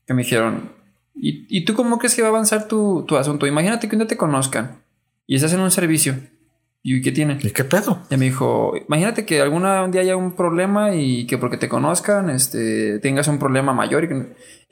que 0.05 0.13
me 0.13 0.23
dijeron, 0.23 0.79
¿Y, 1.21 1.45
¿y, 1.49 1.65
tú 1.65 1.73
cómo 1.73 1.97
crees 1.97 2.15
que 2.15 2.21
va 2.21 2.29
a 2.29 2.31
avanzar 2.31 2.67
tu, 2.67 3.03
tu 3.05 3.17
asunto? 3.17 3.45
Imagínate 3.45 3.89
que 3.89 3.95
un 3.95 3.99
día 3.99 4.07
te 4.07 4.15
conozcan 4.15 4.81
y 5.27 5.35
estás 5.35 5.53
en 5.53 5.59
un 5.59 5.71
servicio. 5.71 6.15
¿Y 6.81 7.01
qué 7.01 7.11
tiene? 7.11 7.37
¿Y 7.41 7.49
qué 7.51 7.65
pedo? 7.65 8.03
Y 8.09 8.15
me 8.15 8.25
dijo, 8.25 8.73
imagínate 8.87 9.25
que 9.25 9.41
alguna 9.41 9.83
un 9.83 9.91
día 9.91 9.99
haya 9.99 10.15
un 10.15 10.33
problema 10.33 10.95
y 10.95 11.27
que 11.27 11.37
porque 11.37 11.57
te 11.57 11.67
conozcan, 11.67 12.29
este, 12.29 12.99
tengas 12.99 13.27
un 13.27 13.37
problema 13.37 13.73
mayor. 13.73 14.05
Y 14.05 14.07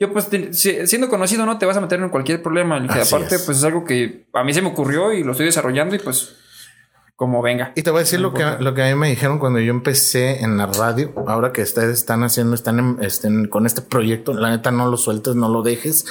yo, 0.00 0.10
pues, 0.10 0.30
siendo 0.52 1.10
conocido, 1.10 1.44
no 1.44 1.58
te 1.58 1.66
vas 1.66 1.76
a 1.76 1.82
meter 1.82 2.00
en 2.00 2.08
cualquier 2.08 2.42
problema. 2.42 2.78
Y 2.78 2.86
aparte, 2.86 3.38
pues 3.44 3.58
es 3.58 3.64
algo 3.64 3.84
que 3.84 4.26
a 4.32 4.42
mí 4.42 4.54
se 4.54 4.62
me 4.62 4.68
ocurrió 4.68 5.12
y 5.12 5.22
lo 5.22 5.32
estoy 5.32 5.46
desarrollando 5.46 5.96
y 5.96 5.98
pues 5.98 6.34
como 7.18 7.42
venga. 7.42 7.72
Y 7.74 7.82
te 7.82 7.90
voy 7.90 7.98
a 7.98 8.02
decir 8.02 8.20
lo 8.20 8.32
que, 8.32 8.44
lo 8.60 8.74
que 8.74 8.82
a 8.84 8.86
mí 8.86 8.94
me 8.94 9.08
dijeron 9.08 9.40
cuando 9.40 9.58
yo 9.58 9.72
empecé 9.72 10.44
en 10.44 10.56
la 10.56 10.66
radio. 10.66 11.12
Ahora 11.26 11.50
que 11.50 11.62
ustedes 11.62 11.98
están 11.98 12.22
haciendo, 12.22 12.54
están, 12.54 12.98
estén 13.00 13.48
con 13.48 13.66
este 13.66 13.82
proyecto, 13.82 14.34
la 14.34 14.50
neta 14.50 14.70
no 14.70 14.88
lo 14.88 14.96
sueltes, 14.96 15.34
no 15.34 15.48
lo 15.48 15.62
dejes. 15.62 16.06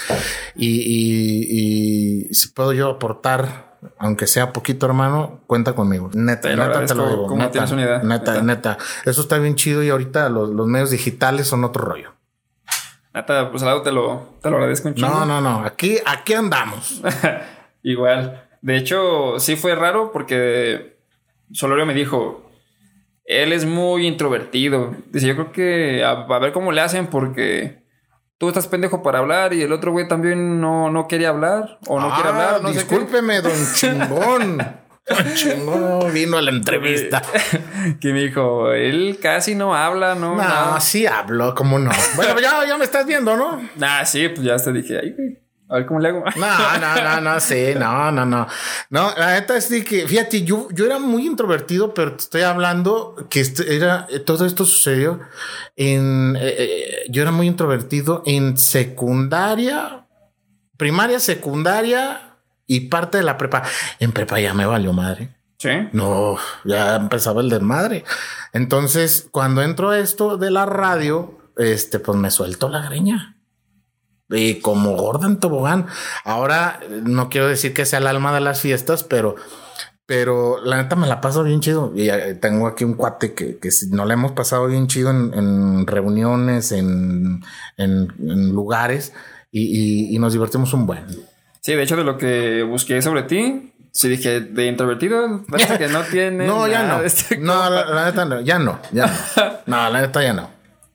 Y, 0.54 2.26
y, 2.28 2.34
si 2.34 2.50
puedo 2.50 2.74
yo 2.74 2.90
aportar, 2.90 3.78
aunque 3.98 4.28
sea 4.28 4.52
poquito, 4.52 4.86
hermano, 4.86 5.40
cuenta 5.48 5.72
conmigo. 5.72 6.10
Neta, 6.14 6.50
neta 6.50 6.86
te 6.86 6.94
lo 6.94 7.08
digo. 7.08 7.38
Neta, 7.38 7.66
neta, 7.66 8.04
neta, 8.04 8.42
neta, 8.42 8.78
Eso 9.06 9.22
está 9.22 9.38
bien 9.38 9.56
chido 9.56 9.82
y 9.84 9.90
ahorita 9.90 10.28
los, 10.28 10.50
los 10.50 10.68
medios 10.68 10.92
digitales 10.92 11.48
son 11.48 11.64
otro 11.64 11.86
rollo. 11.86 12.16
Neta, 13.14 13.50
pues 13.50 13.64
al 13.64 13.70
lado 13.70 13.82
te 13.82 13.94
lo, 13.94 14.34
te 14.42 14.50
lo 14.50 14.58
agradezco 14.58 14.90
un 14.90 14.96
No, 14.96 15.26
no, 15.26 15.40
no. 15.40 15.64
Aquí, 15.64 16.00
aquí 16.06 16.34
andamos. 16.34 17.02
Igual. 17.82 18.44
De 18.62 18.76
hecho, 18.76 19.40
sí 19.40 19.56
fue 19.56 19.74
raro 19.74 20.12
porque 20.12 20.97
Solorio 21.52 21.86
me 21.86 21.94
dijo, 21.94 22.48
él 23.28 23.52
es 23.52 23.66
muy 23.66 24.08
introvertido. 24.08 24.96
Dice, 25.12 25.28
yo 25.28 25.36
creo 25.36 25.52
que 25.52 26.04
a, 26.04 26.26
ver 26.40 26.54
cómo 26.54 26.72
le 26.72 26.82
hacen 26.82 27.08
porque 27.08 27.84
tú 28.38 28.48
estás 28.48 28.68
pendejo 28.68 29.04
para 29.04 29.20
hablar 29.20 29.54
y 29.54 29.62
el 29.62 29.74
otro 29.74 29.92
güey 29.92 30.08
también 30.08 30.62
no, 30.62 30.90
no 30.90 31.08
quería 31.08 31.30
hablar 31.30 31.78
o 31.88 32.00
no 32.00 32.14
quiere 32.14 32.30
hablar. 32.30 32.62
No 32.62 32.72
discúlpeme, 32.72 33.42
don 33.42 33.74
chingón. 33.76 34.58
don 34.58 35.34
chingón 35.36 36.14
vino 36.14 36.38
a 36.38 36.42
la 36.42 36.52
entrevista. 36.52 37.22
que 38.00 38.14
me 38.14 38.22
dijo, 38.22 38.72
él 38.72 39.20
casi 39.22 39.56
no 39.56 39.76
habla, 39.76 40.16
¿no? 40.16 40.36
No, 40.36 40.80
sí 40.80 41.06
hablo, 41.06 41.54
¿cómo 41.54 41.80
no? 41.80 41.92
bueno, 42.16 42.40
ya, 42.40 42.66
ya 42.66 42.78
me 42.78 42.86
estás 42.86 43.06
viendo, 43.06 43.36
¿no? 43.36 43.62
Ah, 43.82 44.06
sí, 44.06 44.30
pues 44.30 44.44
ya 44.44 44.56
te 44.56 44.72
dije, 44.72 45.00
ay, 45.02 45.12
güey. 45.12 45.47
A 45.70 45.76
ver 45.76 45.86
cómo 45.86 46.00
le 46.00 46.10
hago. 46.10 46.24
No, 46.38 46.80
no, 46.80 47.04
no, 47.04 47.22
no, 47.22 47.40
sí, 47.40 47.74
no, 47.78 48.12
no, 48.12 48.26
no. 48.26 48.48
No, 48.90 49.14
la 49.18 49.34
neta 49.34 49.58
es 49.58 49.70
de 49.70 49.84
que, 49.84 50.08
fíjate, 50.08 50.44
yo, 50.44 50.70
yo 50.72 50.86
era 50.86 50.98
muy 50.98 51.28
introvertido, 51.28 51.94
pero 51.94 52.14
te 52.14 52.24
estoy 52.24 52.42
hablando 52.44 53.16
que 53.30 53.42
este 53.42 53.76
era, 53.76 54.08
todo 54.26 54.46
esto 54.46 54.64
sucedió 54.66 55.20
en, 55.76 56.38
eh, 56.40 56.56
eh, 56.58 57.06
yo 57.10 57.22
era 57.22 57.32
muy 57.32 57.48
introvertido 57.48 58.24
en 58.26 58.58
secundaria, 58.58 60.08
primaria, 60.78 61.20
secundaria 61.20 62.38
y 62.66 62.82
parte 62.82 63.18
de 63.18 63.24
la 63.24 63.38
prepa. 63.38 63.64
En 64.00 64.14
prepa 64.14 64.40
ya 64.40 64.54
me 64.54 64.66
valió 64.66 64.94
madre. 64.94 65.36
Sí. 65.58 65.70
No, 65.92 66.38
ya 66.64 66.96
empezaba 66.96 67.42
el 67.42 67.50
desmadre. 67.50 68.06
Entonces, 68.54 69.28
cuando 69.32 69.62
entro 69.62 69.90
a 69.90 70.00
esto 70.00 70.38
de 70.38 70.52
la 70.52 70.66
radio, 70.66 71.52
este, 71.58 72.00
pues 72.00 72.18
me 72.18 72.32
suelto 72.32 72.70
la 72.70 72.84
greña 72.84 73.37
y 74.30 74.56
como 74.56 74.96
gorda 74.96 75.28
en 75.28 75.40
tobogán. 75.40 75.88
Ahora 76.24 76.80
no 77.04 77.30
quiero 77.30 77.48
decir 77.48 77.74
que 77.74 77.86
sea 77.86 78.00
el 78.00 78.08
alma 78.08 78.34
de 78.34 78.42
las 78.42 78.62
fiestas, 78.62 79.04
pero, 79.04 79.36
pero 80.06 80.64
la 80.64 80.78
neta 80.78 80.96
me 80.96 81.08
la 81.08 81.22
paso 81.22 81.44
bien 81.44 81.62
chido. 81.62 81.92
Y 81.96 82.10
eh, 82.10 82.36
tengo 82.36 82.68
aquí 82.68 82.84
un 82.84 82.96
cuate 82.96 83.34
que, 83.34 83.58
que 83.58 83.70
no 83.92 84.06
le 84.06 84.14
hemos 84.14 84.34
pasado 84.34 84.68
bien 84.68 84.88
chido 84.88 85.12
en, 85.12 85.88
reuniones, 85.88 86.72
en, 86.72 87.44
en, 87.78 88.52
lugares 88.52 89.14
y, 89.52 90.16
y, 90.16 90.20
nos 90.20 90.34
divertimos 90.34 90.74
un 90.74 90.86
buen. 90.86 91.06
Sí, 91.62 91.74
de 91.74 91.84
hecho, 91.84 91.96
de 91.96 92.04
lo 92.04 92.18
que 92.18 92.64
busqué 92.64 93.02
sobre 93.02 93.24
ti, 93.24 93.74
Sí, 93.98 94.10
dije, 94.10 94.42
de 94.42 94.68
introvertido, 94.68 95.44
parece 95.50 95.80
que 95.80 95.88
no 95.88 96.04
tiene. 96.12 96.46
no, 96.46 96.68
ya 96.68 96.84
no. 96.84 97.02
este 97.02 97.40
no, 97.40 97.68
la, 97.68 97.84
la 97.84 98.06
neta 98.06 98.26
no, 98.26 98.42
ya 98.42 98.60
no, 98.60 98.80
ya 98.92 99.08
no. 99.08 99.14
No, 99.66 99.90
la 99.90 100.02
neta 100.02 100.22
ya 100.22 100.34
no. 100.34 100.52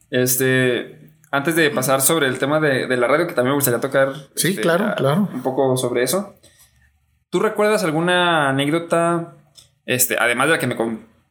Este, 0.09 1.02
antes 1.33 1.57
de 1.57 1.71
pasar 1.71 2.01
sobre 2.01 2.29
el 2.29 2.39
tema 2.39 2.61
de, 2.61 2.87
de 2.87 2.97
la 2.97 3.09
radio, 3.09 3.27
que 3.27 3.33
también 3.35 3.51
me 3.53 3.57
gustaría 3.57 3.81
tocar. 3.81 4.13
Sí, 4.37 4.51
este, 4.51 4.63
claro, 4.63 4.87
a- 4.87 4.95
claro. 4.95 5.29
Un 5.35 5.43
poco 5.43 5.77
sobre 5.77 6.05
eso. 6.05 6.35
¿Tú 7.31 7.41
recuerdas 7.41 7.83
alguna 7.83 8.49
anécdota, 8.51 9.35
este, 9.87 10.17
además 10.21 10.47
de 10.49 10.53
la 10.53 10.59
que 10.59 10.67
me, 10.69 10.77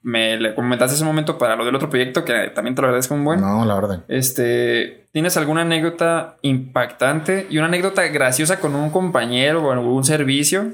me 0.02 0.38
le 0.40 0.56
comentaste 0.56 0.96
hace 0.96 1.04
un 1.04 1.10
momento 1.10 1.38
para 1.38 1.56
lo 1.56 1.64
del 1.64 1.76
otro 1.76 1.90
proyecto, 1.90 2.26
que 2.26 2.50
también 2.54 2.74
te 2.76 2.82
lo 2.82 2.88
agradezco 2.88 3.14
un 3.14 3.24
buen? 3.24 3.40
No, 3.40 3.64
la 3.64 3.76
verdad. 3.76 4.04
Este, 4.08 5.08
¿tienes 5.14 5.38
alguna 5.38 5.62
anécdota 5.62 6.38
impactante 6.42 7.46
y 7.52 7.60
una 7.60 7.68
anécdota 7.68 8.02
graciosa 8.08 8.60
con 8.60 8.76
un 8.76 8.90
compañero 8.90 9.64
o 9.64 9.72
algún 9.72 10.04
servicio? 10.04 10.72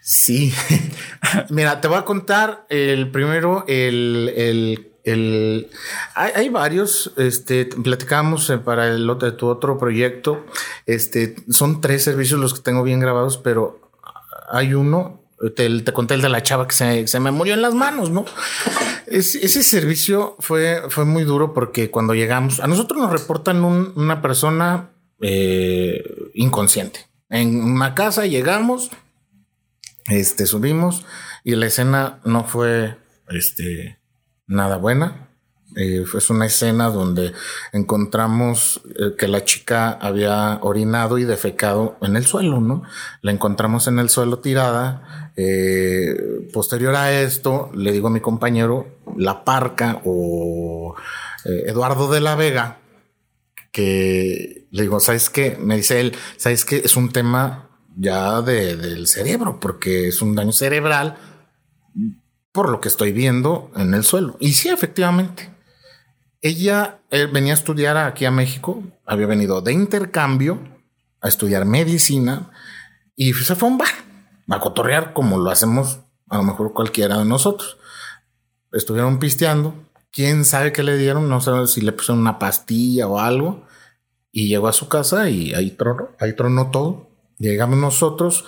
Sí. 0.00 0.52
Mira, 1.50 1.80
te 1.80 1.88
voy 1.88 1.98
a 1.98 2.04
contar 2.04 2.66
el 2.70 3.10
primero, 3.10 3.64
el, 3.68 4.32
el, 4.36 4.87
el- 5.12 5.70
hay, 6.14 6.32
hay 6.34 6.48
varios, 6.48 7.12
este, 7.16 7.66
platicamos 7.66 8.48
eh, 8.50 8.58
para 8.58 8.88
el 8.88 9.08
otro, 9.10 9.34
tu 9.34 9.46
otro 9.48 9.78
proyecto, 9.78 10.44
este, 10.86 11.36
son 11.50 11.80
tres 11.80 12.02
servicios 12.04 12.40
los 12.40 12.54
que 12.54 12.60
tengo 12.60 12.82
bien 12.82 13.00
grabados, 13.00 13.36
pero 13.38 13.80
hay 14.50 14.74
uno, 14.74 15.22
te, 15.56 15.68
te 15.82 15.92
conté 15.92 16.14
el 16.14 16.22
de 16.22 16.28
la 16.28 16.42
chava 16.42 16.66
que 16.66 16.74
se, 16.74 17.06
se 17.06 17.20
me 17.20 17.30
murió 17.30 17.54
en 17.54 17.62
las 17.62 17.74
manos, 17.74 18.10
¿no? 18.10 18.24
Es- 19.06 19.34
ese 19.36 19.62
servicio 19.62 20.36
fue, 20.38 20.82
fue 20.90 21.04
muy 21.04 21.24
duro 21.24 21.54
porque 21.54 21.90
cuando 21.90 22.14
llegamos, 22.14 22.60
a 22.60 22.66
nosotros 22.66 23.00
nos 23.00 23.10
reportan 23.12 23.64
un- 23.64 23.92
una 23.96 24.20
persona 24.22 24.90
eh, 25.20 26.02
inconsciente. 26.34 27.06
En 27.30 27.60
una 27.62 27.94
casa 27.94 28.24
llegamos, 28.26 28.90
este, 30.08 30.46
subimos 30.46 31.04
y 31.44 31.54
la 31.56 31.66
escena 31.66 32.20
no 32.24 32.44
fue, 32.44 32.96
este, 33.28 33.97
nada 34.48 34.76
buena. 34.76 35.24
Eh, 35.76 36.04
fue 36.06 36.20
una 36.34 36.46
escena 36.46 36.88
donde 36.88 37.32
encontramos 37.72 38.80
eh, 38.98 39.14
que 39.16 39.28
la 39.28 39.44
chica 39.44 39.90
había 39.92 40.58
orinado 40.62 41.18
y 41.18 41.24
defecado 41.24 41.96
en 42.00 42.16
el 42.16 42.26
suelo, 42.26 42.60
¿no? 42.60 42.82
La 43.22 43.30
encontramos 43.32 43.86
en 43.86 43.98
el 43.98 44.08
suelo 44.08 44.38
tirada. 44.40 45.30
Eh, 45.36 46.48
posterior 46.52 46.96
a 46.96 47.12
esto, 47.20 47.70
le 47.74 47.92
digo 47.92 48.08
a 48.08 48.10
mi 48.10 48.20
compañero, 48.20 48.88
la 49.16 49.44
parca 49.44 50.00
o 50.04 50.96
Eduardo 51.44 52.10
de 52.10 52.20
la 52.20 52.34
Vega, 52.34 52.78
que 53.70 54.66
le 54.70 54.82
digo, 54.82 55.00
¿sabes 55.00 55.30
qué? 55.30 55.56
Me 55.60 55.76
dice 55.76 56.00
él, 56.00 56.16
¿sabes 56.36 56.64
qué? 56.64 56.76
Es 56.84 56.96
un 56.96 57.10
tema 57.10 57.68
ya 57.96 58.42
de- 58.42 58.76
del 58.76 59.06
cerebro, 59.06 59.60
porque 59.60 60.08
es 60.08 60.20
un 60.22 60.34
daño 60.34 60.52
cerebral 60.52 61.16
por 62.52 62.70
lo 62.70 62.80
que 62.80 62.88
estoy 62.88 63.12
viendo 63.12 63.70
en 63.76 63.94
el 63.94 64.04
suelo. 64.04 64.36
Y 64.40 64.52
sí, 64.52 64.68
efectivamente. 64.68 65.50
Ella 66.40 67.00
venía 67.10 67.52
a 67.52 67.56
estudiar 67.56 67.96
aquí 67.96 68.24
a 68.24 68.30
México, 68.30 68.82
había 69.04 69.26
venido 69.26 69.60
de 69.60 69.72
intercambio 69.72 70.60
a 71.20 71.28
estudiar 71.28 71.64
medicina 71.64 72.52
y 73.16 73.32
se 73.34 73.56
fue 73.56 73.68
a 73.68 73.72
un 73.72 73.78
bar 73.78 73.88
a 74.48 74.60
cotorrear 74.60 75.12
como 75.12 75.38
lo 75.38 75.50
hacemos 75.50 76.00
a 76.28 76.36
lo 76.36 76.42
mejor 76.44 76.72
cualquiera 76.72 77.18
de 77.18 77.24
nosotros. 77.24 77.78
Estuvieron 78.72 79.18
pisteando, 79.18 79.74
quién 80.12 80.44
sabe 80.44 80.72
qué 80.72 80.82
le 80.82 80.96
dieron, 80.96 81.28
no 81.28 81.40
sé 81.40 81.50
si 81.66 81.80
le 81.80 81.92
pusieron 81.92 82.20
una 82.20 82.38
pastilla 82.38 83.08
o 83.08 83.18
algo 83.18 83.66
y 84.30 84.48
llegó 84.48 84.68
a 84.68 84.72
su 84.72 84.88
casa 84.88 85.28
y 85.30 85.54
ahí 85.54 85.70
tronó, 85.70 86.10
ahí 86.20 86.34
tronó 86.34 86.70
todo. 86.70 87.08
Llegamos 87.38 87.78
nosotros. 87.78 88.44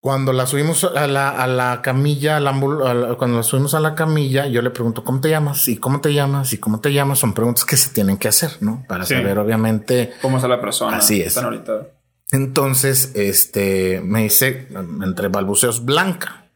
Cuando 0.00 0.32
la 0.32 0.46
subimos 0.46 0.84
a 0.84 1.06
la, 1.08 1.30
a 1.30 1.46
la 1.48 1.82
camilla, 1.82 2.36
a 2.36 2.40
la 2.40 2.50
a 2.50 2.94
la- 2.94 3.14
cuando 3.16 3.38
la 3.38 3.42
subimos 3.42 3.74
a 3.74 3.80
la 3.80 3.94
camilla, 3.94 4.46
yo 4.46 4.62
le 4.62 4.70
pregunto, 4.70 5.02
¿cómo 5.02 5.20
te 5.20 5.28
llamas? 5.30 5.66
¿Y 5.68 5.78
cómo 5.78 6.00
te 6.00 6.12
llamas? 6.14 6.52
¿Y 6.52 6.58
cómo 6.58 6.80
te 6.80 6.92
llamas? 6.92 7.18
Son 7.18 7.32
preguntas 7.32 7.64
que 7.64 7.76
se 7.76 7.90
tienen 7.90 8.16
que 8.16 8.28
hacer, 8.28 8.52
¿no? 8.60 8.84
Para 8.88 9.04
Sí. 9.04 9.14
saber, 9.14 9.38
obviamente, 9.38 10.12
¿Cómo 10.22 10.36
está 10.36 10.48
la 10.48 10.60
persona? 10.60 10.98
Así 10.98 11.20
es. 11.22 11.36
Ahorita. 11.36 11.88
entonces, 12.30 13.12
este, 13.14 14.00
me 14.00 14.24
dice, 14.24 14.68
entre 15.02 15.28
balbuceos, 15.28 15.84
Blanca. 15.84 16.50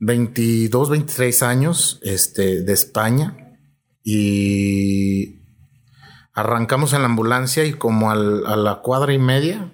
22, 0.00 0.90
23 0.90 1.42
años, 1.42 1.98
este, 2.02 2.62
de 2.62 2.72
España. 2.72 3.56
Y 4.04 5.40
arrancamos 6.34 6.92
en 6.92 7.00
la 7.02 7.06
ambulancia 7.06 7.64
y 7.64 7.72
como 7.72 8.10
al- 8.12 8.46
a 8.46 8.54
la 8.56 8.76
cuadra 8.76 9.12
y 9.12 9.18
media 9.18 9.72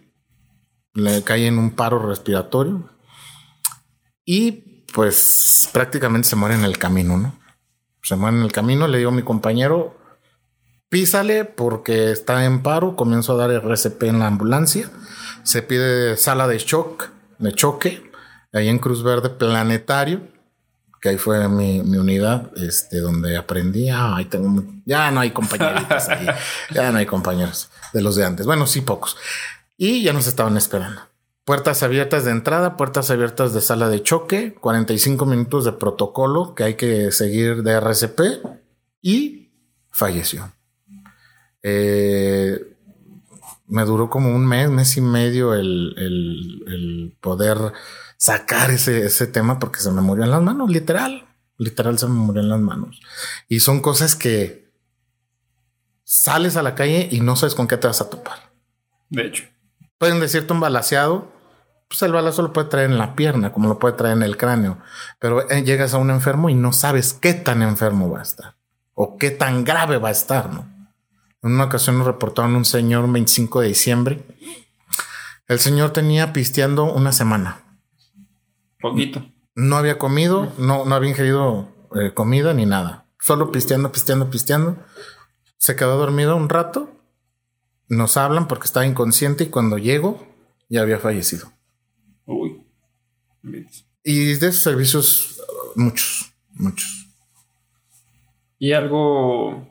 le 0.94 1.22
cae 1.22 1.46
en 1.46 1.58
un 1.58 1.72
paro 1.72 1.98
respiratorio. 1.98 2.88
Y 4.24 4.84
pues 4.92 5.68
prácticamente 5.72 6.28
se 6.28 6.36
muere 6.36 6.54
en 6.54 6.64
el 6.64 6.78
camino, 6.78 7.18
¿no? 7.18 7.38
Se 8.02 8.16
muere 8.16 8.36
en 8.36 8.42
el 8.44 8.52
camino, 8.52 8.86
le 8.86 8.98
digo 8.98 9.10
a 9.10 9.14
mi 9.14 9.22
compañero, 9.22 9.96
písale 10.88 11.44
porque 11.44 12.12
está 12.12 12.44
en 12.44 12.62
paro, 12.62 12.96
comienzo 12.96 13.32
a 13.32 13.36
dar 13.36 13.50
RCP 13.50 14.04
en 14.04 14.20
la 14.20 14.28
ambulancia, 14.28 14.90
se 15.42 15.62
pide 15.62 16.16
sala 16.16 16.46
de 16.46 16.58
shock, 16.58 17.10
de 17.38 17.52
choque, 17.52 18.10
ahí 18.52 18.68
en 18.68 18.78
Cruz 18.78 19.02
Verde 19.02 19.30
Planetario, 19.30 20.20
que 21.00 21.08
ahí 21.10 21.18
fue 21.18 21.48
mi, 21.48 21.82
mi 21.82 21.98
unidad, 21.98 22.50
este, 22.56 23.00
donde 23.00 23.36
aprendí, 23.36 23.90
ah, 23.90 24.16
ahí 24.16 24.26
tengo, 24.26 24.62
ya 24.86 25.10
no 25.10 25.20
hay 25.20 25.32
compañeritos 25.32 26.08
ahí, 26.08 26.26
ya 26.70 26.92
no 26.92 26.98
hay 26.98 27.06
compañeros 27.06 27.70
de 27.92 28.00
los 28.00 28.16
de 28.16 28.24
antes, 28.24 28.46
bueno, 28.46 28.66
sí 28.66 28.80
pocos, 28.80 29.16
y 29.76 30.02
ya 30.02 30.12
nos 30.12 30.26
estaban 30.26 30.56
esperando. 30.56 31.00
Puertas 31.44 31.82
abiertas 31.82 32.24
de 32.24 32.30
entrada, 32.30 32.76
puertas 32.76 33.10
abiertas 33.10 33.52
de 33.52 33.60
sala 33.60 33.88
de 33.88 34.02
choque, 34.02 34.54
45 34.54 35.26
minutos 35.26 35.64
de 35.64 35.72
protocolo 35.72 36.54
que 36.54 36.64
hay 36.64 36.74
que 36.74 37.12
seguir 37.12 37.62
de 37.62 37.72
RCP 37.72 38.20
y 39.02 39.50
falleció. 39.90 40.52
Eh, 41.62 42.60
me 43.66 43.84
duró 43.84 44.10
como 44.10 44.34
un 44.34 44.46
mes, 44.46 44.70
mes 44.70 44.96
y 44.96 45.00
medio 45.00 45.54
el, 45.54 45.94
el- 45.96 46.64
el 46.66 47.16
poder 47.20 47.58
sacar 48.16 48.70
ese, 48.70 49.04
ese 49.06 49.26
tema 49.26 49.58
porque 49.58 49.80
se 49.80 49.90
me 49.90 50.00
murió 50.02 50.24
en 50.24 50.30
las 50.30 50.42
manos, 50.42 50.70
literal. 50.70 51.26
Literal 51.58 51.98
se 51.98 52.06
me 52.06 52.14
murió 52.14 52.42
en 52.42 52.48
las 52.48 52.60
manos. 52.60 53.00
Y 53.48 53.60
son 53.60 53.80
cosas 53.80 54.16
que 54.16 54.72
sales 56.04 56.56
a 56.56 56.62
la 56.62 56.74
calle 56.74 57.08
y 57.10 57.20
no 57.20 57.36
sabes 57.36 57.54
con 57.54 57.68
qué 57.68 57.76
te 57.76 57.86
vas 57.86 58.00
a 58.00 58.10
topar. 58.10 58.52
De 59.08 59.26
hecho. 59.26 59.44
Pueden 59.98 60.20
decirte 60.20 60.52
un 60.52 60.60
balaseado, 60.60 61.32
pues 61.88 62.02
el 62.02 62.12
balazo 62.12 62.42
lo 62.42 62.52
puede 62.52 62.68
traer 62.68 62.90
en 62.90 62.98
la 62.98 63.14
pierna, 63.14 63.52
como 63.52 63.68
lo 63.68 63.78
puede 63.78 63.94
traer 63.94 64.16
en 64.16 64.22
el 64.22 64.36
cráneo. 64.36 64.78
Pero 65.18 65.48
eh, 65.50 65.62
llegas 65.62 65.94
a 65.94 65.98
un 65.98 66.10
enfermo 66.10 66.48
y 66.50 66.54
no 66.54 66.72
sabes 66.72 67.12
qué 67.12 67.34
tan 67.34 67.62
enfermo 67.62 68.10
va 68.10 68.20
a 68.20 68.22
estar 68.22 68.56
o 68.94 69.16
qué 69.18 69.30
tan 69.30 69.64
grave 69.64 69.98
va 69.98 70.08
a 70.08 70.12
estar, 70.12 70.52
¿no? 70.52 70.72
En 71.42 71.52
una 71.52 71.64
ocasión 71.64 71.98
nos 71.98 72.06
reportaron 72.06 72.56
un 72.56 72.64
señor 72.64 73.04
un 73.04 73.12
25 73.12 73.60
de 73.60 73.68
diciembre. 73.68 74.24
El 75.46 75.58
señor 75.58 75.90
tenía 75.90 76.32
pisteando 76.32 76.84
una 76.84 77.12
semana. 77.12 77.60
Poquito. 78.80 79.26
No 79.54 79.76
había 79.76 79.98
comido, 79.98 80.52
no, 80.56 80.86
no 80.86 80.94
había 80.94 81.10
ingerido 81.10 81.68
eh, 81.94 82.14
comida 82.14 82.54
ni 82.54 82.64
nada. 82.64 83.04
Solo 83.20 83.52
pisteando, 83.52 83.92
pisteando, 83.92 84.30
pisteando. 84.30 84.78
Se 85.58 85.76
quedó 85.76 85.98
dormido 85.98 86.34
un 86.34 86.48
rato. 86.48 86.90
Nos 87.88 88.16
hablan 88.16 88.48
porque 88.48 88.66
estaba 88.66 88.86
inconsciente 88.86 89.44
y 89.44 89.48
cuando 89.48 89.78
llego 89.78 90.26
ya 90.68 90.80
había 90.82 90.98
fallecido. 90.98 91.52
Uy. 92.26 92.64
Y 94.02 94.34
de 94.34 94.48
esos 94.48 94.62
servicios, 94.62 95.40
muchos, 95.76 96.32
muchos. 96.54 97.08
Y 98.58 98.72
algo 98.72 99.68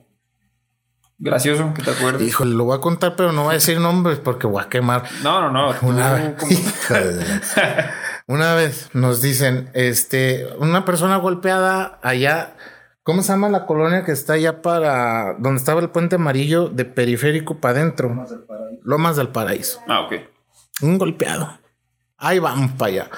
gracioso 1.18 1.74
que 1.74 1.82
te 1.82 1.92
acuerdes. 1.92 2.28
Híjole, 2.28 2.54
lo 2.54 2.66
voy 2.66 2.78
a 2.78 2.82
contar, 2.82 3.16
pero 3.16 3.32
no 3.32 3.44
voy 3.44 3.52
a 3.52 3.54
decir 3.56 3.80
nombres 3.80 4.20
porque 4.20 4.46
voy 4.48 4.62
a 4.64 4.70
quemar. 4.70 5.04
No, 5.24 5.42
no, 5.42 5.52
no. 5.52 5.76
Una, 5.88 6.14
la- 6.14 6.36
una 8.28 8.54
vez 8.56 8.90
nos 8.94 9.22
dicen, 9.22 9.70
este, 9.74 10.48
una 10.60 10.86
persona 10.86 11.18
golpeada 11.18 12.00
allá, 12.04 12.56
¿cómo 13.04 13.22
se 13.22 13.30
llama 13.30 13.50
la 13.50 13.66
colonia 13.66 14.04
que 14.04 14.12
está 14.12 14.34
allá 14.34 14.62
para 14.62 15.36
donde 15.40 15.60
estaba 15.60 15.82
el 15.82 15.90
puente 15.90 16.16
amarillo 16.16 16.70
de 16.70 16.86
periférico 16.86 17.60
para 17.60 17.80
adentro? 17.80 18.26
Lomas 18.84 19.16
del 19.16 19.30
Paraíso. 19.30 19.80
Ah, 19.88 20.02
ok. 20.02 20.14
Un 20.82 20.98
golpeado. 20.98 21.60
Ahí 22.18 22.40
vamos 22.40 22.72
para 22.72 22.92
allá. 22.92 23.10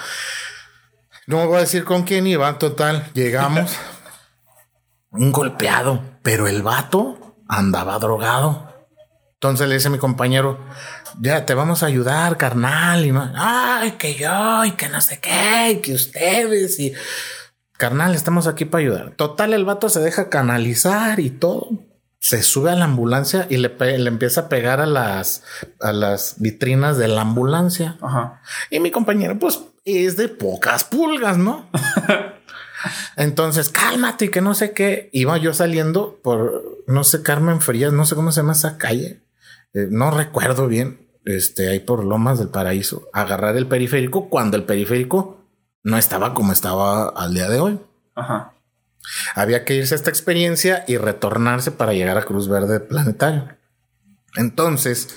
No 1.27 1.47
voy 1.47 1.57
a 1.57 1.61
decir 1.61 1.85
con 1.85 2.03
quién 2.03 2.27
iba, 2.27 2.57
total. 2.57 3.09
Llegamos. 3.13 3.75
un 5.11 5.31
golpeado, 5.31 6.03
pero 6.21 6.47
el 6.47 6.61
vato 6.61 7.35
andaba 7.47 7.97
drogado. 7.99 8.73
Entonces 9.33 9.67
le 9.67 9.75
dice 9.75 9.87
a 9.87 9.91
mi 9.91 9.97
compañero, 9.97 10.59
ya 11.19 11.45
te 11.45 11.53
vamos 11.53 11.83
a 11.83 11.87
ayudar, 11.87 12.37
carnal. 12.37 13.05
Y 13.05 13.11
no, 13.11 13.31
ay, 13.35 13.91
que 13.91 14.15
yo, 14.15 14.65
y 14.65 14.71
que 14.71 14.89
no 14.89 15.01
sé 15.01 15.19
qué, 15.19 15.71
y 15.71 15.81
que 15.81 15.93
ustedes, 15.93 16.79
y 16.79 16.93
carnal, 17.77 18.15
estamos 18.15 18.47
aquí 18.47 18.65
para 18.65 18.81
ayudar. 18.83 19.11
Total, 19.11 19.53
el 19.53 19.65
vato 19.65 19.89
se 19.89 19.99
deja 19.99 20.29
canalizar 20.29 21.19
y 21.19 21.29
todo. 21.29 21.69
se 22.19 22.41
sube 22.41 22.71
a 22.71 22.75
la 22.75 22.85
ambulancia 22.85 23.45
y 23.49 23.57
le, 23.57 23.69
le 23.79 24.07
empieza 24.07 24.41
a 24.41 24.49
pegar 24.49 24.81
a 24.81 24.87
las, 24.87 25.43
a 25.79 25.93
las 25.93 26.35
vitrinas 26.39 26.97
de 26.97 27.07
la 27.07 27.21
ambulancia. 27.21 27.97
Ajá. 28.01 28.41
Y 28.71 28.79
mi 28.79 28.89
compañero, 28.89 29.37
pues, 29.37 29.61
es 29.85 30.17
de 30.17 30.27
pocas 30.27 30.83
pulgas, 30.83 31.37
¿no? 31.37 31.69
Entonces, 33.15 33.69
cálmate, 33.69 34.31
que 34.31 34.41
no 34.41 34.55
sé 34.55 34.73
qué. 34.73 35.09
Iba 35.13 35.37
yo 35.37 35.53
saliendo 35.53 36.19
por, 36.23 36.63
no 36.87 37.03
sé, 37.03 37.21
Carmen 37.21 37.61
Frías, 37.61 37.93
no 37.93 38.05
sé 38.05 38.15
cómo 38.15 38.31
se 38.31 38.41
llama 38.41 38.53
esa 38.53 38.77
calle. 38.77 39.21
Eh, 39.73 39.87
no 39.89 40.11
recuerdo 40.11 40.67
bien. 40.67 41.05
Este, 41.25 41.69
ahí 41.69 41.79
por 41.79 42.03
Lomas 42.03 42.37
del 42.37 42.49
Paraíso. 42.49 43.09
Agarrar 43.13 43.57
el 43.57 43.67
periférico 43.67 44.29
cuando 44.29 44.57
el 44.57 44.63
periférico 44.63 45.44
no 45.85 45.99
estaba 45.99 46.33
como 46.33 46.51
estaba 46.51 47.09
al 47.09 47.35
día 47.35 47.47
de 47.47 47.59
hoy. 47.59 47.79
Ajá. 48.15 48.53
Había 49.35 49.63
que 49.65 49.75
irse 49.75 49.93
a 49.93 49.97
esta 49.97 50.09
experiencia 50.09 50.83
y 50.87 50.97
retornarse 50.97 51.71
para 51.71 51.93
llegar 51.93 52.17
a 52.17 52.23
Cruz 52.23 52.49
Verde 52.49 52.79
Planetario. 52.79 53.55
Entonces, 54.35 55.15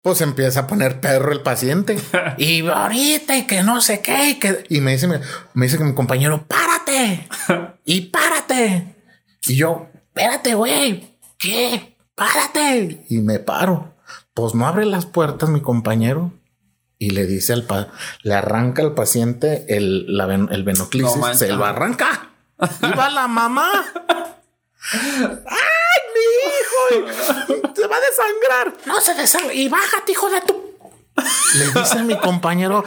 pues 0.00 0.20
empieza 0.20 0.60
a 0.60 0.66
poner 0.68 1.00
perro 1.00 1.32
el 1.32 1.40
paciente. 1.40 1.98
y 2.38 2.64
ahorita 2.64 3.36
y 3.36 3.48
que 3.48 3.64
no 3.64 3.80
sé 3.80 4.00
qué. 4.00 4.30
Y, 4.30 4.38
que, 4.38 4.64
y 4.68 4.80
me 4.80 4.92
dice, 4.92 5.08
me, 5.08 5.20
dice 5.54 5.76
que 5.76 5.84
mi 5.84 5.94
compañero, 5.94 6.46
párate. 6.46 7.28
y 7.84 8.02
párate. 8.02 8.94
Y 9.44 9.56
yo, 9.56 9.88
espérate, 9.92 10.54
güey. 10.54 11.18
¿Qué? 11.36 11.96
Párate. 12.14 13.04
Y 13.08 13.18
me 13.18 13.40
paro. 13.40 13.92
Pues 14.34 14.54
no 14.54 14.68
abre 14.68 14.86
las 14.86 15.04
puertas 15.04 15.48
mi 15.48 15.60
compañero 15.60 16.32
y 16.98 17.10
le 17.10 17.26
dice 17.26 17.52
al 17.52 17.64
pa 17.64 17.88
le 18.22 18.34
arranca 18.34 18.82
al 18.82 18.94
paciente 18.94 19.66
el, 19.68 20.16
la, 20.16 20.32
el 20.34 20.64
venoclisis, 20.64 21.38
se 21.38 21.52
lo 21.52 21.64
arranca. 21.64 22.30
Y 22.82 22.96
va 22.96 23.10
la 23.10 23.26
mamá. 23.26 23.70
¡Ay, 24.92 26.00
mi 26.14 26.24
hijo! 26.50 27.72
Se 27.74 27.86
va 27.86 27.96
a 27.96 28.00
desangrar. 28.00 28.74
No 28.86 29.00
se 29.00 29.14
desangra. 29.14 29.54
Y 29.54 29.68
bájate, 29.68 30.12
hijo 30.12 30.30
de 30.30 30.40
tu. 30.42 30.64
Le 31.54 31.80
dice 31.80 31.98
a 31.98 32.02
mi 32.02 32.18
compañero: 32.18 32.84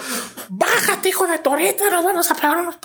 Bájate, 0.49 1.09
hijo 1.09 1.27
de 1.27 1.39
tu 1.39 1.49
ahorita 1.49 1.89
nos 1.89 2.03
vamos 2.03 2.31
a 2.31 2.35
pegar 2.35 2.57
unos. 2.57 2.77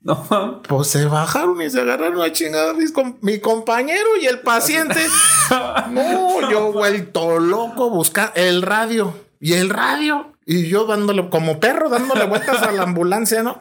No. 0.00 0.62
Pues 0.62 0.88
se 0.88 1.04
bajaron 1.06 1.60
y 1.62 1.70
se 1.70 1.80
agarraron 1.80 2.20
a 2.22 2.32
chingada 2.32 2.74
mi 3.20 3.40
compañero 3.40 4.16
y 4.20 4.26
el 4.26 4.40
paciente. 4.40 5.06
no, 5.90 6.50
yo 6.50 6.72
vuelto 6.72 7.38
loco 7.38 7.90
buscar 7.90 8.32
el 8.34 8.62
radio 8.62 9.14
y 9.38 9.54
el 9.54 9.70
radio 9.70 10.31
y 10.46 10.68
yo 10.68 10.86
dándole 10.86 11.28
como 11.28 11.60
perro 11.60 11.88
dándole 11.88 12.24
vueltas 12.26 12.62
a 12.62 12.72
la 12.72 12.82
ambulancia, 12.82 13.42
¿no? 13.42 13.58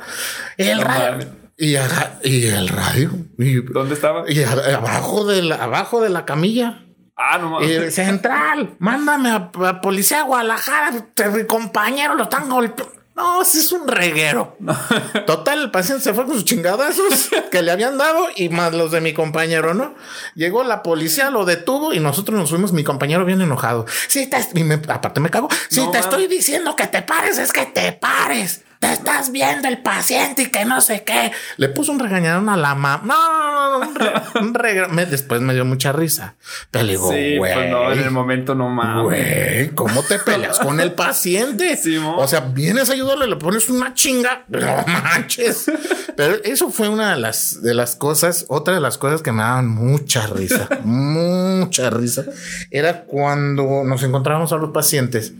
El 0.57 0.81
radio. 0.81 1.27
Y, 1.57 1.75
y, 2.23 2.47
el 2.47 2.67
radio. 2.67 3.11
Y, 3.37 3.61
¿Dónde 3.61 3.93
estaba? 3.93 4.23
Y 4.27 4.43
abajo 4.43 5.25
de 5.25 5.43
la, 5.43 5.55
abajo 5.55 6.01
de 6.01 6.09
la 6.09 6.25
camilla. 6.25 6.85
Ah, 7.15 7.37
no 7.37 7.51
mames. 7.51 7.93
Central, 7.93 8.75
mándame 8.79 9.29
a, 9.29 9.51
a 9.67 9.81
Policía 9.81 10.23
Guadalajara. 10.23 10.91
Mi 11.35 11.45
compañero 11.45 12.15
lo 12.15 12.23
están 12.23 12.49
golpeando. 12.49 13.00
No, 13.21 13.43
es 13.43 13.71
un 13.71 13.87
reguero. 13.87 14.57
Total, 15.27 15.61
el 15.61 15.69
paciente 15.69 16.03
se 16.03 16.13
fue 16.13 16.25
con 16.25 16.33
sus 16.33 16.43
chingadazos 16.43 17.29
que 17.51 17.61
le 17.61 17.69
habían 17.69 17.99
dado 17.99 18.27
y 18.35 18.49
más 18.49 18.73
los 18.73 18.89
de 18.89 18.99
mi 18.99 19.13
compañero, 19.13 19.75
¿no? 19.75 19.93
Llegó 20.33 20.63
la 20.63 20.81
policía, 20.81 21.29
lo 21.29 21.45
detuvo 21.45 21.93
y 21.93 21.99
nosotros 21.99 22.39
nos 22.39 22.49
fuimos, 22.49 22.73
mi 22.73 22.83
compañero 22.83 23.23
bien 23.23 23.39
enojado. 23.41 23.85
Sí, 24.07 24.27
te, 24.27 24.37
y 24.55 24.63
me, 24.63 24.81
aparte 24.87 25.19
me 25.19 25.29
cago. 25.29 25.49
Si 25.69 25.89
te 25.91 25.99
estoy 25.99 26.25
diciendo 26.25 26.75
que 26.75 26.87
te 26.87 27.03
pares, 27.03 27.37
es 27.37 27.53
que 27.53 27.67
te 27.67 27.91
pares 27.91 28.63
te 28.81 28.91
estás 28.91 29.31
viendo 29.31 29.67
el 29.67 29.77
paciente 29.77 30.41
y 30.41 30.45
que 30.47 30.65
no 30.65 30.81
sé 30.81 31.03
qué. 31.03 31.31
Le 31.57 31.69
puso 31.69 31.91
un 31.91 31.99
regañadón 31.99 32.49
a 32.49 32.57
la 32.57 32.73
mamá. 32.73 33.01
No, 33.05 33.79
no, 33.79 33.85
no, 33.85 34.41
un 34.41 34.53
re, 34.55 35.05
Después 35.05 35.39
me 35.39 35.53
dio 35.53 35.65
mucha 35.65 35.91
risa. 35.91 36.33
Pero 36.71 36.85
le 36.85 36.91
digo, 36.93 37.11
sí, 37.11 37.35
pues 37.37 37.69
no, 37.69 37.91
en 37.91 37.99
el 37.99 38.09
momento 38.09 38.55
no 38.55 38.69
mames. 38.69 39.03
Güey, 39.03 39.69
¿cómo 39.75 40.01
te 40.01 40.17
peleas 40.17 40.57
con 40.57 40.79
el 40.79 40.93
paciente? 40.93 41.79
o 42.17 42.27
sea, 42.27 42.39
vienes 42.39 42.89
a 42.89 42.93
ayudarle, 42.93 43.27
le 43.27 43.35
pones 43.35 43.69
una 43.69 43.93
chinga. 43.93 44.45
No 44.47 44.83
manches. 44.87 45.71
Pero 46.17 46.37
eso 46.43 46.71
fue 46.71 46.89
una 46.89 47.13
de 47.13 47.19
las, 47.19 47.61
de 47.61 47.75
las 47.75 47.95
cosas, 47.95 48.45
otra 48.49 48.73
de 48.73 48.81
las 48.81 48.97
cosas 48.97 49.21
que 49.21 49.31
me 49.31 49.43
daban 49.43 49.69
mucha 49.69 50.25
risa, 50.25 50.67
mucha 50.83 51.91
risa. 51.91 52.25
Era 52.71 53.03
cuando 53.03 53.83
nos 53.85 54.01
encontrábamos 54.01 54.51
a 54.53 54.57
los 54.57 54.71
pacientes. 54.71 55.33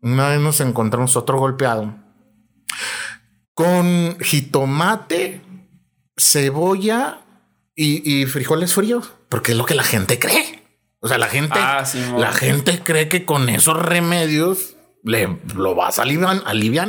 Una 0.00 0.30
vez 0.30 0.40
nos 0.40 0.62
encontramos 0.62 1.16
otro 1.16 1.38
golpeado 1.38 2.07
con 3.58 4.16
jitomate, 4.20 5.40
cebolla 6.16 7.22
y, 7.74 8.24
frijoles 8.26 8.72
fríos, 8.74 9.10
porque 9.28 9.50
es 9.50 9.58
lo 9.58 9.66
que 9.66 9.74
la 9.74 9.82
gente 9.82 10.20
cree. 10.20 10.62
O 11.00 11.08
sea, 11.08 11.18
la 11.18 11.26
gente, 11.26 11.58
ah, 11.58 11.84
la 12.16 12.32
gente 12.32 12.80
cree 12.84 13.08
que 13.08 13.24
con 13.24 13.48
esos 13.48 13.76
remedios 13.76 14.76
le 15.02 15.38
lo 15.56 15.74
vas 15.74 15.98
a 15.98 16.02
aliviar. 16.02 16.88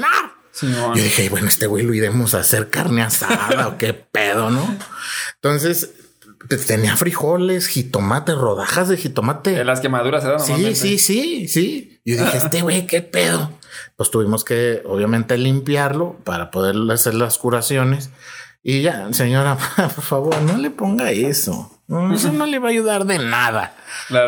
Yo 0.62 0.94
dije, 0.94 1.30
bueno, 1.30 1.48
este 1.48 1.66
güey 1.66 1.86
lo 1.86 1.94
iremos 1.94 2.36
a 2.36 2.40
hacer 2.40 2.70
carne 2.70 3.02
asada 3.02 3.68
o 3.68 3.78
qué 3.78 3.94
pedo, 3.94 4.52
¿no? 4.52 4.78
Entonces 5.36 5.92
tenía 6.68 6.98
frijoles, 6.98 7.68
jitomate, 7.68 8.34
rodajas 8.34 8.90
de 8.90 8.98
jitomate. 8.98 9.52
De 9.52 9.66
las 9.66 9.80
quemaduras 9.80 10.24
dan 10.24 10.40
Sí, 10.40 10.76
sí, 10.76 11.00
sí, 11.00 11.48
sí. 11.48 12.02
Yo 12.06 12.24
dije, 12.24 12.38
este 12.44 12.62
güey, 12.62 12.86
qué 12.86 13.02
pedo 13.02 13.59
pues 14.00 14.12
tuvimos 14.12 14.46
que 14.46 14.82
obviamente 14.86 15.38
limpiarlo 15.38 16.16
para 16.24 16.52
poder 16.52 16.78
hacer 16.90 17.16
las 17.16 17.38
curaciones. 17.38 18.12
Y 18.64 18.82
ya, 18.82 19.12
señora, 19.12 19.58
por 19.76 20.04
favor, 20.06 20.42
no 20.42 20.58
le 20.58 20.72
ponga 20.72 21.12
eso. 21.12 21.70
Eso 22.14 22.32
no 22.32 22.46
le 22.46 22.60
va 22.60 22.70
a 22.70 22.72
ayudar 22.72 23.04
de 23.04 23.20
nada. 23.20 23.76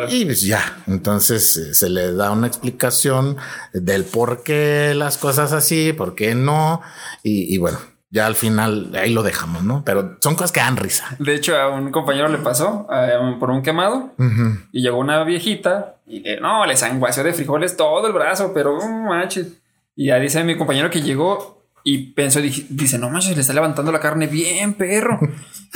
Y 0.09 0.25
pues 0.25 0.41
ya, 0.41 0.83
entonces 0.87 1.55
eh, 1.55 1.73
se 1.73 1.89
le 1.89 2.11
da 2.11 2.31
una 2.31 2.47
explicación 2.47 3.37
del 3.71 4.03
por 4.03 4.43
qué 4.43 4.91
las 4.93 5.17
cosas 5.17 5.53
así, 5.53 5.93
por 5.93 6.15
qué 6.15 6.35
no. 6.35 6.81
Y, 7.23 7.57
bueno, 7.57 7.79
ya 8.09 8.25
al 8.25 8.35
final 8.35 8.91
ahí 8.93 9.13
lo 9.13 9.23
dejamos, 9.23 9.63
¿no? 9.63 9.83
Pero 9.85 10.17
son 10.19 10.35
cosas 10.35 10.51
que 10.51 10.59
dan 10.59 10.75
risa. 10.75 11.15
De 11.17 11.33
hecho, 11.33 11.55
a 11.55 11.69
un 11.69 11.91
compañero 11.91 12.27
le 12.27 12.39
pasó 12.39 12.87
eh, 12.91 13.37
por 13.39 13.49
un 13.51 13.61
quemado 13.61 14.11
y 14.73 14.81
llegó 14.81 14.97
una 14.97 15.23
viejita 15.23 15.95
y 16.05 16.25
no, 16.41 16.65
le 16.65 16.75
sanguació 16.75 17.23
de 17.23 17.31
frijoles 17.31 17.77
todo 17.77 18.05
el 18.05 18.11
brazo, 18.11 18.51
pero 18.53 18.77
un 18.77 19.05
manches. 19.05 19.60
Y 20.01 20.07
ya 20.07 20.17
dice 20.17 20.43
mi 20.43 20.57
compañero 20.57 20.89
que 20.89 21.03
llegó 21.03 21.63
y 21.83 22.13
pensó, 22.13 22.39
dice, 22.41 22.97
no 22.97 23.11
manches, 23.11 23.35
le 23.35 23.41
está 23.41 23.53
levantando 23.53 23.91
la 23.91 23.99
carne 23.99 24.25
bien, 24.25 24.73
perro. 24.73 25.19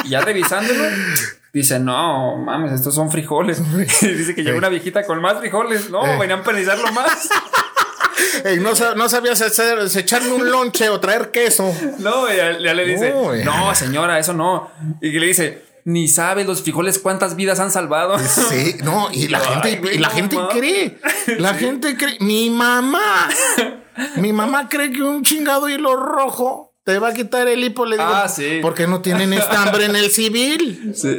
Y 0.04 0.10
ya 0.10 0.22
revisándolo, 0.22 0.84
dice, 1.54 1.78
no 1.80 2.36
mames, 2.38 2.72
estos 2.72 2.96
son 2.96 3.12
frijoles. 3.12 3.62
dice 4.02 4.34
que 4.34 4.44
llegó 4.44 4.58
una 4.58 4.70
viejita 4.70 5.06
con 5.06 5.22
más 5.22 5.38
frijoles. 5.38 5.92
No, 5.92 6.04
eh. 6.04 6.18
venían 6.20 6.40
a 6.40 6.44
penalizarlo 6.44 6.92
más. 6.92 7.30
no, 8.96 9.10
sabías 9.10 9.44
hacer, 9.44 9.78
echarle 9.96 10.34
un 10.34 10.50
lonche 10.50 10.90
o 10.90 11.00
traer 11.00 11.30
queso. 11.30 11.72
No, 12.00 12.28
ya, 12.34 12.54
le 12.54 12.84
dice, 12.84 13.14
no, 13.44 13.76
señora, 13.76 14.18
eso 14.18 14.34
no. 14.34 14.72
Y 15.02 15.12
que 15.12 15.20
le 15.20 15.28
dice, 15.28 15.62
ni 15.84 16.08
sabes 16.08 16.48
los 16.48 16.64
frijoles 16.64 16.98
cuántas 16.98 17.36
vidas 17.36 17.60
han 17.60 17.70
salvado. 17.70 18.18
Sí, 18.18 18.78
no, 18.84 19.08
y 19.12 19.28
la 19.28 19.40
gente, 19.62 19.94
y 19.94 20.00
la 20.00 20.10
gente 20.10 20.36
cree, 20.52 20.98
la 21.38 21.54
gente 21.54 21.96
cree, 21.96 22.18
mi 22.22 22.50
mamá 22.50 23.30
mi 24.18 24.34
mamá 24.34 24.70
cree 24.70 24.92
que 24.92 25.02
un 25.02 25.24
chingado 25.24 25.70
hilo 25.70 25.96
rojo 25.96 26.76
te 26.86 27.00
va 27.00 27.10
a 27.10 27.14
quitar 27.14 27.48
el 27.48 27.64
hipo. 27.64 27.86
Le 27.86 27.98
digo, 27.98 28.08
ah, 28.08 28.30
sí. 28.30 28.60
porque 28.62 28.88
no 28.88 29.02
tienen 29.02 29.34
estambre 29.34 29.86
en 29.86 29.96
el 29.96 30.12
civil. 30.12 30.94
Sí. 30.96 31.18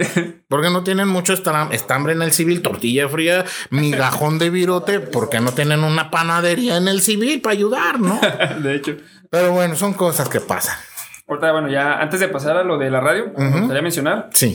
Porque 0.48 0.70
no 0.70 0.84
tienen 0.84 1.08
mucho 1.08 1.32
estambre 1.34 2.12
en 2.12 2.22
el 2.22 2.32
civil, 2.32 2.62
tortilla 2.62 3.08
fría, 3.08 3.44
migajón 3.70 4.38
de 4.38 4.50
virote, 4.50 5.00
porque 5.00 5.40
no 5.40 5.52
tienen 5.52 5.82
una 5.82 6.10
panadería 6.10 6.76
en 6.76 6.86
el 6.88 7.02
civil 7.02 7.40
para 7.40 7.54
ayudar, 7.54 8.00
¿no? 8.00 8.20
de 8.62 8.76
hecho. 8.76 8.96
Pero 9.28 9.52
bueno, 9.52 9.74
son 9.74 9.92
cosas 9.92 10.28
que 10.28 10.40
pasan. 10.40 10.76
Ahorita, 11.26 11.50
bueno, 11.50 11.68
ya 11.68 11.98
antes 12.00 12.20
de 12.20 12.28
pasar 12.28 12.56
a 12.56 12.62
lo 12.62 12.78
de 12.78 12.88
la 12.88 13.00
radio, 13.00 13.32
me 13.36 13.58
gustaría 13.58 13.82
mencionar. 13.82 14.30
Sí. 14.32 14.54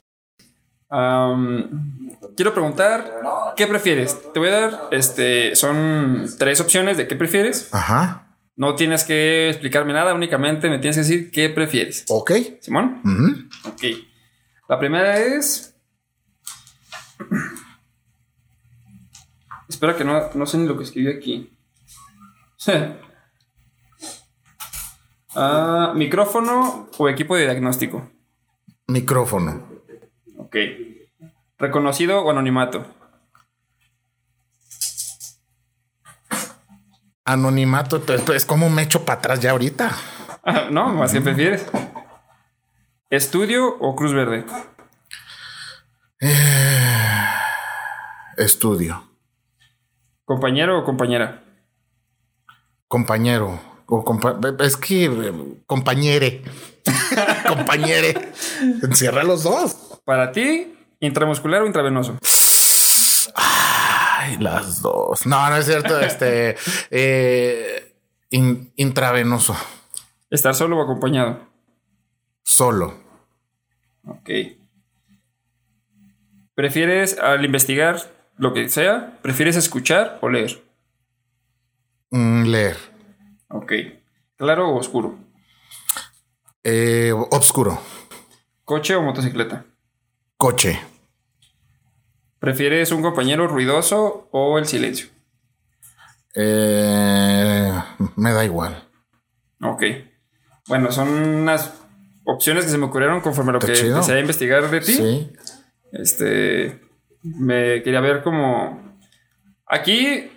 Quiero 2.36 2.54
preguntar, 2.54 3.22
¿qué 3.56 3.68
prefieres? 3.68 4.32
Te 4.34 4.40
voy 4.40 4.50
a 4.50 4.52
dar, 4.52 4.82
este, 4.92 5.56
son 5.56 6.26
tres 6.38 6.60
opciones 6.60 6.98
de 6.98 7.08
qué 7.08 7.16
prefieres. 7.16 7.74
Ajá. 7.74 8.38
No 8.56 8.76
tienes 8.76 9.04
que 9.04 9.50
explicarme 9.50 9.94
nada, 9.94 10.14
únicamente 10.14 10.70
me 10.70 10.80
tienes 10.80 10.98
que 10.98 11.02
decir 11.02 11.32
qué 11.32 11.50
prefieres. 11.50 12.06
Ok. 12.10 12.32
Simón. 12.60 13.02
Ok. 13.66 13.84
La 14.68 14.78
primera 14.80 15.18
es. 15.20 15.76
Espera 19.68 19.96
que 19.96 20.04
no, 20.04 20.30
no 20.34 20.46
sé 20.46 20.58
ni 20.58 20.68
lo 20.68 20.78
que 20.78 20.84
escribí 20.84 21.10
aquí. 21.10 21.58
Ah, 25.34 25.94
¿Micrófono 25.96 26.90
o 26.98 27.08
equipo 27.08 27.38
de 27.38 27.44
diagnóstico? 27.44 28.12
Micrófono. 28.88 29.66
Ok. 30.36 30.58
¿Reconocido 31.62 32.24
o 32.24 32.30
anonimato? 32.32 32.84
Anonimato, 37.24 38.02
es 38.34 38.46
como 38.46 38.70
me 38.70 38.82
echo 38.82 39.06
para 39.06 39.20
atrás 39.20 39.40
ya 39.40 39.52
ahorita. 39.52 39.92
Ah, 40.44 40.68
no, 40.72 40.90
más 40.90 41.14
que 41.14 41.22
prefieres. 41.22 41.66
¿Estudio 43.12 43.68
o 43.80 43.96
Cruz 43.96 44.14
Verde? 44.14 44.44
Eh, 46.20 47.26
Estudio. 48.38 49.04
¿Compañero 50.26 50.80
o 50.80 50.84
compañera? 50.84 51.44
Compañero. 52.88 53.60
O 53.86 54.04
compa- 54.04 54.60
es 54.66 54.78
que 54.78 55.10
compañere. 55.68 56.42
compañere. 57.48 58.32
Encierra 58.82 59.24
los 59.24 59.44
dos. 59.44 59.76
Para 60.06 60.32
ti, 60.32 60.74
intramuscular 61.02 61.62
o 61.62 61.68
intravenoso. 61.68 62.18
Ay, 63.36 64.38
las 64.38 64.82
dos. 64.82 65.26
No, 65.26 65.50
no 65.50 65.58
es 65.58 65.66
cierto. 65.66 66.00
Este 66.00 66.56
eh, 66.92 67.94
in- 68.30 68.72
intravenoso. 68.78 69.56
Estar 70.30 70.56
solo 70.56 70.78
o 70.78 70.82
acompañado. 70.82 71.40
Solo. 72.44 72.96
Ok. 74.06 74.30
¿Prefieres 76.56 77.18
al 77.20 77.44
investigar 77.46 77.98
lo 78.38 78.54
que 78.54 78.70
sea? 78.70 79.18
¿Prefieres 79.22 79.56
escuchar 79.56 80.18
o 80.22 80.30
leer? 80.30 80.64
Mm, 82.12 82.44
leer. 82.46 82.78
Ok. 83.50 83.74
¿Claro 84.38 84.70
o 84.70 84.78
oscuro? 84.78 85.18
Eh, 86.64 87.12
obscuro. 87.32 87.80
¿Coche 88.66 88.96
o 88.96 89.02
motocicleta? 89.02 89.66
Coche. 90.38 90.80
¿Prefieres 92.42 92.92
un 92.92 93.04
compañero 93.04 93.48
ruidoso 93.48 94.28
o 94.32 94.58
el 94.58 94.66
silencio? 94.66 95.10
Eh, 96.34 97.72
me 98.16 98.34
da 98.34 98.44
igual. 98.44 98.90
Ok. 99.62 99.84
Bueno, 100.68 100.92
son 100.92 101.10
unas 101.10 101.72
opciones 102.26 102.66
que 102.66 102.72
se 102.72 102.80
me 102.80 102.86
ocurrieron 102.86 103.22
conforme 103.22 103.52
a 103.52 103.54
lo 103.54 103.60
que 103.60 103.74
chido. 103.74 103.92
empecé 103.92 104.14
a 104.14 104.20
investigar 104.20 104.72
de 104.72 104.80
ti. 104.80 104.94
Sí. 104.94 105.32
Este. 105.92 106.82
Me 107.22 107.84
quería 107.84 108.02
ver 108.02 108.24
como. 108.24 108.98
Aquí 109.68 110.32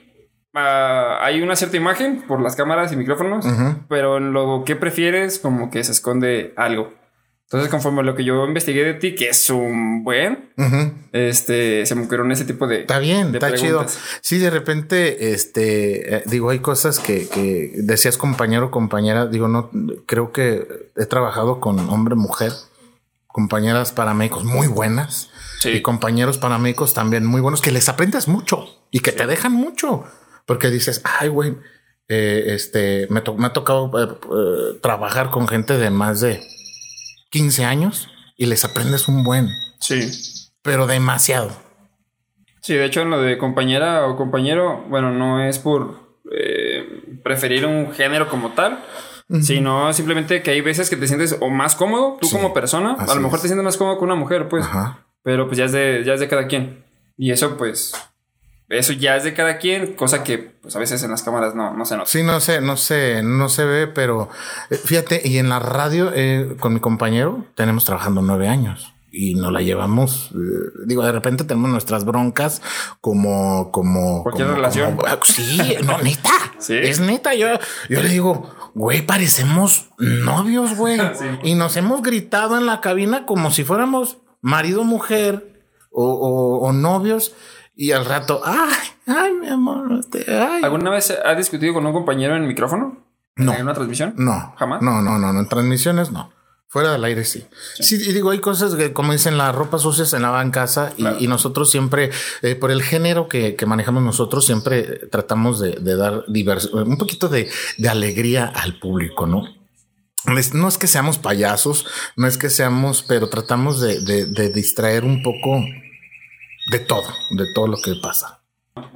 ah, 0.53 1.21
hay 1.23 1.41
una 1.41 1.57
cierta 1.57 1.79
imagen 1.79 2.21
por 2.29 2.43
las 2.43 2.55
cámaras 2.55 2.93
y 2.93 2.97
micrófonos, 2.97 3.47
pero 3.89 4.19
en 4.19 4.35
lo 4.35 4.65
que 4.67 4.77
prefieres, 4.77 5.39
como 5.39 5.71
que 5.71 5.83
se 5.83 5.93
esconde 5.93 6.53
algo. 6.59 6.93
Entonces, 7.45 7.71
conforme 7.71 8.01
a 8.01 8.05
lo 8.05 8.17
que 8.17 8.25
yo 8.25 8.45
investigué 8.47 8.85
de 8.85 8.95
ti, 8.95 9.15
que 9.15 9.29
es 9.29 9.49
un 9.51 10.03
buen, 10.03 10.51
este, 11.13 11.87
se 11.87 11.95
me 11.95 12.03
ocurrieron 12.03 12.33
ese 12.33 12.45
tipo 12.45 12.67
de. 12.67 12.81
Está 12.81 12.99
bien, 12.99 13.33
de 13.33 13.39
está 13.39 13.55
chido. 13.55 13.85
Sí, 14.23 14.39
de 14.39 14.51
repente, 14.51 15.33
este, 15.33 16.17
eh, 16.17 16.23
digo, 16.27 16.51
hay 16.51 16.59
cosas 16.61 16.99
que, 16.99 17.29
que 17.29 17.71
decías 17.77 18.17
compañero, 18.17 18.71
compañera. 18.71 19.27
Digo, 19.27 19.47
no, 19.49 19.71
creo 20.07 20.33
que 20.33 20.91
he 20.97 21.07
trabajado 21.07 21.61
con 21.61 21.79
hombre, 21.91 22.15
mujer, 22.17 22.51
compañeras 23.27 23.93
paramédicos 23.93 24.45
muy 24.45 24.67
buenas 24.67 25.31
Sí. 25.61 25.71
y 25.71 25.83
compañeros 25.83 26.39
paramédicos 26.39 26.93
también 26.95 27.25
muy 27.25 27.41
buenos 27.41 27.61
que 27.63 27.71
les 27.71 27.89
aprendes 27.89 28.29
mucho 28.29 28.67
y 28.91 29.01
que 29.01 29.13
te 29.13 29.27
dejan 29.27 29.53
mucho 29.53 30.05
porque 30.47 30.69
dices, 30.71 31.01
ay, 31.05 31.29
güey, 31.29 31.57
eh, 32.09 32.45
este, 32.49 33.07
me, 33.11 33.23
to- 33.23 33.35
me 33.35 33.47
ha 33.47 33.53
tocado 33.55 33.91
eh, 33.99 34.79
trabajar 34.83 35.31
con 35.31 35.49
gente 35.49 35.79
de 35.79 35.89
más 35.91 36.21
de 36.21 36.43
15 37.35 37.65
años 37.65 38.09
y 38.37 38.47
les 38.47 38.65
aprendes 38.65 39.09
un 39.09 39.25
buen, 39.25 39.49
Sí. 39.81 40.09
pero 40.63 40.87
demasiado. 40.87 41.51
Sí, 42.61 42.75
de 42.75 42.85
hecho, 42.85 43.01
en 43.03 43.11
lo 43.11 43.21
de 43.21 43.39
compañera 43.39 44.07
o 44.07 44.17
compañero, 44.17 44.85
bueno, 44.89 45.11
no 45.11 45.43
es 45.43 45.59
por 45.59 45.99
eh, 46.33 47.19
preferir 47.25 47.67
un 47.67 47.93
género 47.93 48.29
como 48.29 48.53
tal, 48.53 48.79
sino 49.43 49.93
simplemente 49.93 50.43
que 50.43 50.53
hay 50.53 50.61
veces 50.61 50.89
que 50.89 50.97
te 50.97 51.09
sientes 51.09 51.37
o 51.41 51.51
más 51.51 51.75
cómodo, 51.75 52.19
tú 52.21 52.29
Sí, 52.29 52.37
como 52.37 52.55
persona, 52.55 52.95
a 52.99 53.15
lo 53.17 53.21
mejor 53.21 53.39
es. 53.39 53.43
te 53.43 53.49
sientes 53.49 53.65
más 53.65 53.77
cómodo 53.77 53.99
con 53.99 54.07
una 54.11 54.15
mujer, 54.21 54.49
pues, 54.49 54.65
Ajá. 54.65 55.07
pero 55.25 55.47
pues 55.49 55.59
ya 55.59 55.65
es 55.65 55.73
de, 55.73 56.05
ya 56.07 56.15
es 56.15 56.21
de 56.21 56.29
cada 56.29 56.47
quien. 56.47 56.85
Y 57.17 57.33
eso, 57.33 57.57
pues, 57.57 57.93
eso 58.69 58.93
ya 58.95 59.17
es 59.17 59.25
de 59.25 59.35
cada 59.35 59.59
quien, 59.59 59.95
cosa 59.95 60.25
que 60.25 60.39
pues 60.39 60.75
a 60.75 60.79
veces 60.79 61.03
en 61.03 61.11
las 61.11 61.23
cámaras 61.23 61.55
no, 61.55 61.75
no 61.75 61.85
se 61.85 61.97
nota. 61.97 62.09
Sí, 62.11 62.23
no 62.23 62.41
sé, 62.41 62.61
no 62.61 62.77
sé, 62.77 63.23
no 63.23 63.49
se 63.49 63.65
ve, 63.65 63.87
pero 63.87 64.29
eh, 64.71 64.77
fíjate, 64.77 65.21
y 65.25 65.39
en 65.39 65.49
la 65.51 65.59
radio 65.59 66.11
eh, 66.15 66.57
con 66.59 66.73
mi 66.75 66.81
compañero 66.81 67.45
tenemos 67.55 67.85
trabajando 67.85 68.23
nueve 68.23 68.49
años 68.49 68.93
y 69.13 69.35
no 69.37 69.51
la 69.53 69.61
llevamos. 69.61 70.31
eh, 70.35 70.71
digo, 70.87 71.05
de 71.05 71.13
repente 71.13 71.45
tenemos 71.45 71.71
nuestras 71.71 72.05
broncas 72.05 72.63
como, 73.01 73.71
como 73.71 74.23
Cualquier 74.23 74.47
como- 74.49 74.57
relación. 74.57 74.97
como- 74.97 75.25
sí, 75.25 75.77
no, 75.85 75.99
neta. 76.03 76.31
Sí. 76.59 76.75
Es 76.77 76.99
neta. 77.01 77.35
Yo, 77.35 77.47
yo 77.89 78.03
le 78.03 78.09
digo, 78.09 78.51
güey, 78.75 79.03
parecemos 79.07 79.91
novios, 79.99 80.75
güey. 80.77 80.99
Sí. 81.15 81.27
Y 81.45 81.55
nos 81.55 81.77
hemos 81.77 82.03
gritado 82.03 82.57
en 82.59 82.67
la 82.67 82.81
cabina 82.81 83.27
como 83.27 83.51
si 83.53 83.63
fuéramos 83.63 84.19
marido, 84.41 84.83
mujer 84.85 85.61
o, 85.93 86.05
o- 86.05 86.67
o 86.67 86.73
novios. 86.73 87.35
Y 87.77 87.91
al 87.93 88.05
rato, 88.05 88.41
ay, 88.45 88.89
ay, 89.07 89.33
mi 89.35 89.49
amor, 89.49 90.05
te- 90.11 90.25
ay. 90.33 90.63
¿Alguna 90.63 90.91
vez 90.91 91.11
has 91.11 91.37
discutido 91.37 91.75
con 91.75 91.85
un 91.87 91.93
compañero 91.93 92.37
en 92.37 92.47
micrófono? 92.47 93.05
No. 93.37 93.53
¿En 93.53 93.63
una 93.63 93.75
transmisión? 93.75 94.15
No. 94.17 94.55
¿Jamás? 94.57 94.81
No, 94.81 95.03
no, 95.03 95.19
no, 95.19 95.33
no. 95.33 95.41
En 95.41 95.49
transmisiones 95.49 96.13
no. 96.13 96.33
Fuera 96.69 96.91
del 96.93 97.05
aire 97.05 97.25
sí. 97.25 97.45
Sí, 97.79 97.97
y 98.05 98.13
digo, 98.13 98.31
hay 98.31 98.41
cosas 98.41 98.75
que, 98.75 98.93
como 98.93 99.13
dicen, 99.13 99.39
la 99.39 99.53
ropa 99.53 99.79
sucia 99.79 100.05
se 100.05 100.19
lava 100.19 100.43
en 100.43 100.51
casa 100.51 100.93
y, 100.97 101.03
Claro. 101.03 101.17
y 101.21 101.29
nosotros 101.29 101.71
siempre, 101.71 102.11
eh, 102.43 102.57
por 102.57 102.71
el 102.73 102.83
género 102.83 103.29
que, 103.29 103.55
que 103.55 103.67
manejamos 103.67 104.03
nosotros, 104.03 104.45
siempre 104.45 105.07
tratamos 105.11 105.61
de, 105.61 105.73
de 105.73 105.97
dar 105.97 106.25
divers- 106.27 106.73
un 106.73 106.97
poquito 106.99 107.29
de, 107.29 107.49
de 107.79 107.89
alegría 107.89 108.47
al 108.47 108.79
público, 108.81 109.27
¿no? 109.27 109.43
No 110.53 110.69
es 110.69 110.79
que 110.79 110.87
seamos 110.87 111.19
payasos, 111.19 111.87
no 112.17 112.27
es 112.27 112.39
que 112.39 112.51
seamos, 112.51 113.03
pero 113.07 113.29
tratamos 113.29 113.81
de- 113.81 114.01
de 114.01 114.49
distraer 114.51 115.05
un 115.05 115.23
poco 115.23 115.63
de 116.71 116.79
todo, 116.81 117.05
de 117.31 117.45
todo 117.55 117.67
lo 117.69 117.77
que 117.77 117.95
pasa. 118.03 118.41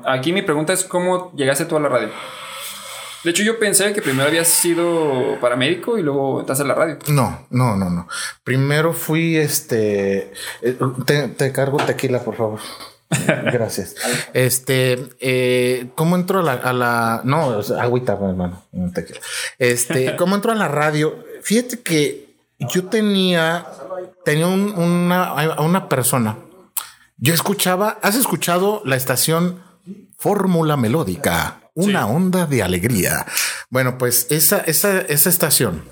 Aquí 0.05 0.33
mi 0.33 0.43
pregunta 0.43 0.73
es 0.73 0.85
cómo 0.85 1.33
llegaste 1.37 1.65
tú 1.65 1.77
a 1.77 1.81
la 1.81 1.89
radio. 1.89 2.11
De 3.25 3.31
hecho, 3.31 3.43
yo 3.43 3.59
pensé 3.59 3.93
que 3.93 4.01
primero 4.01 4.29
habías 4.29 4.47
sido 4.49 5.39
paramédico 5.41 5.99
y 5.99 6.03
luego 6.03 6.41
estás 6.41 6.61
en 6.61 6.69
la 6.69 6.75
radio. 6.75 6.99
No, 7.09 7.47
no, 7.51 7.77
no, 7.77 7.91
no. 7.91 8.09
Primero 8.45 8.93
fui 8.93 9.37
este. 9.37 10.33
eh, 10.63 10.79
Te, 11.05 11.29
te 11.29 11.53
cargo 11.53 11.79
tequila, 11.79 12.21
por 12.21 12.37
favor. 12.37 12.61
Gracias. 13.53 13.97
Este, 14.35 15.09
eh, 15.21 15.89
¿cómo 15.95 16.15
entro 16.17 16.41
a 16.41 16.43
la, 16.43 16.53
a 16.53 16.73
la- 16.73 17.21
no, 17.25 17.49
o 17.49 17.63
sea, 17.63 17.83
agüita, 17.83 18.13
hermano, 18.13 18.63
no 18.73 18.93
tequila. 18.93 19.21
Este, 19.59 20.15
¿cómo 20.17 20.35
entro 20.37 20.53
a 20.53 20.55
la 20.55 20.69
radio? 20.69 21.25
Fíjate 21.43 21.81
que 21.81 22.29
yo 22.61 22.85
tenía, 22.87 23.67
tenía 24.25 24.47
un- 24.47 24.73
una, 24.79 25.61
una 25.61 25.89
persona. 25.89 26.37
Yo 27.19 27.35
escuchaba, 27.35 27.99
¿has 28.03 28.15
escuchado 28.15 28.83
la 28.85 28.97
estación 28.97 29.61
Fórmula 30.19 30.77
Melódica? 30.77 31.61
Una 31.75 32.07
onda 32.07 32.47
de 32.47 32.63
alegría. 32.63 33.27
Bueno, 33.71 33.99
pues 33.99 34.27
esa, 34.31 34.59
esa, 34.61 35.01
esa 35.01 35.29
estación, 35.29 35.85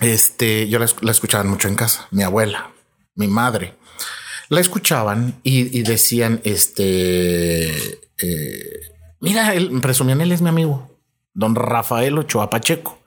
este, 0.00 0.68
yo 0.68 0.78
la, 0.78 0.86
esc- 0.86 1.02
la 1.02 1.12
escuchaban 1.12 1.48
mucho 1.48 1.68
en 1.68 1.76
casa. 1.76 2.06
Mi 2.10 2.22
abuela, 2.22 2.72
mi 3.14 3.26
madre, 3.26 3.76
la 4.48 4.60
escuchaban 4.60 5.40
y, 5.42 5.78
y 5.78 5.82
decían, 5.82 6.40
este, 6.44 7.68
eh, 8.18 8.80
mira, 9.20 9.54
él, 9.54 9.78
presumían, 9.80 10.20
él 10.20 10.32
es 10.32 10.42
mi 10.42 10.48
amigo, 10.50 10.98
don 11.32 11.54
Rafael 11.54 12.18
Ochoa 12.18 12.50
Pacheco, 12.50 12.98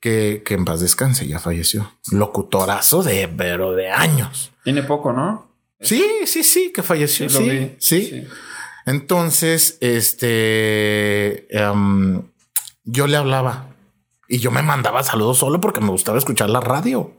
que, 0.00 0.42
que 0.44 0.54
en 0.54 0.64
paz 0.64 0.80
descanse, 0.80 1.26
ya 1.28 1.38
falleció. 1.38 1.92
Locutorazo 2.10 3.02
de, 3.04 3.28
pero 3.28 3.72
de 3.72 3.90
años. 3.90 4.50
Tiene 4.64 4.82
poco, 4.82 5.12
¿no? 5.12 5.47
Sí, 5.80 6.04
sí, 6.26 6.42
sí, 6.42 6.72
que 6.72 6.82
falleció. 6.82 7.28
Sí, 7.28 7.36
Sí, 7.38 7.50
vi. 7.50 7.76
sí. 7.78 8.06
Sí. 8.10 8.26
Entonces, 8.86 9.76
este, 9.80 11.46
em, 11.56 12.22
yo 12.84 13.06
le 13.06 13.16
hablaba 13.18 13.66
y 14.28 14.38
yo 14.38 14.50
me 14.50 14.62
mandaba 14.62 15.02
saludos 15.02 15.38
solo 15.38 15.60
porque 15.60 15.80
me 15.80 15.90
gustaba 15.90 16.16
escuchar 16.18 16.48
la 16.50 16.60
radio. 16.60 17.12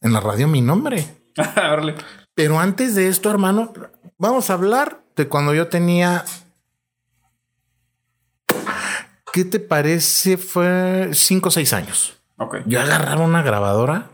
En 0.00 0.12
la 0.12 0.20
radio 0.20 0.48
mi 0.48 0.60
nombre. 0.62 1.06
Pero 2.34 2.58
antes 2.58 2.94
de 2.94 3.08
esto, 3.08 3.30
hermano, 3.30 3.72
vamos 4.18 4.50
a 4.50 4.54
hablar 4.54 5.00
de 5.16 5.28
cuando 5.28 5.54
yo 5.54 5.68
tenía. 5.68 6.24
¿Qué 9.32 9.44
te 9.44 9.60
parece? 9.60 10.36
Fue 10.36 11.10
cinco 11.12 11.48
o 11.48 11.52
seis 11.52 11.72
años. 11.72 12.14
Ok. 12.36 12.56
Yo 12.66 12.80
agarraba 12.80 13.22
una 13.24 13.42
grabadora 13.42 14.10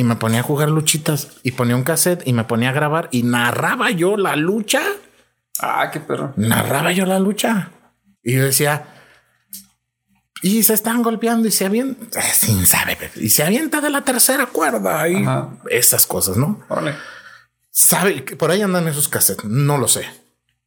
y 0.00 0.02
me 0.02 0.16
ponía 0.16 0.40
a 0.40 0.42
jugar 0.42 0.70
luchitas 0.70 1.28
y 1.42 1.50
ponía 1.52 1.76
un 1.76 1.84
cassette 1.84 2.26
y 2.26 2.32
me 2.32 2.44
ponía 2.44 2.70
a 2.70 2.72
grabar 2.72 3.10
y 3.12 3.22
narraba 3.22 3.90
yo 3.90 4.16
la 4.16 4.34
lucha. 4.34 4.80
Ah, 5.60 5.90
qué 5.92 6.00
perro. 6.00 6.32
Narraba 6.36 6.90
yo 6.90 7.04
la 7.04 7.18
lucha. 7.18 7.70
Y 8.22 8.32
yo 8.32 8.44
decía, 8.44 8.86
y 10.40 10.62
se 10.62 10.72
están 10.72 11.02
golpeando 11.02 11.46
y 11.48 11.50
se 11.50 11.66
avienta, 11.66 12.22
sin 12.22 12.64
sabe, 12.66 12.96
y 13.16 13.28
se 13.28 13.42
avienta 13.42 13.82
de 13.82 13.90
la 13.90 14.00
tercera 14.00 14.46
cuerda 14.46 15.06
y 15.06 15.16
Ajá. 15.22 15.50
esas 15.68 16.06
cosas, 16.06 16.38
¿no? 16.38 16.64
Órale. 16.70 16.94
Sabe 17.70 18.22
por 18.22 18.50
ahí 18.50 18.62
andan 18.62 18.88
esos 18.88 19.06
cassettes, 19.06 19.44
no 19.44 19.76
lo 19.76 19.86
sé. 19.86 20.06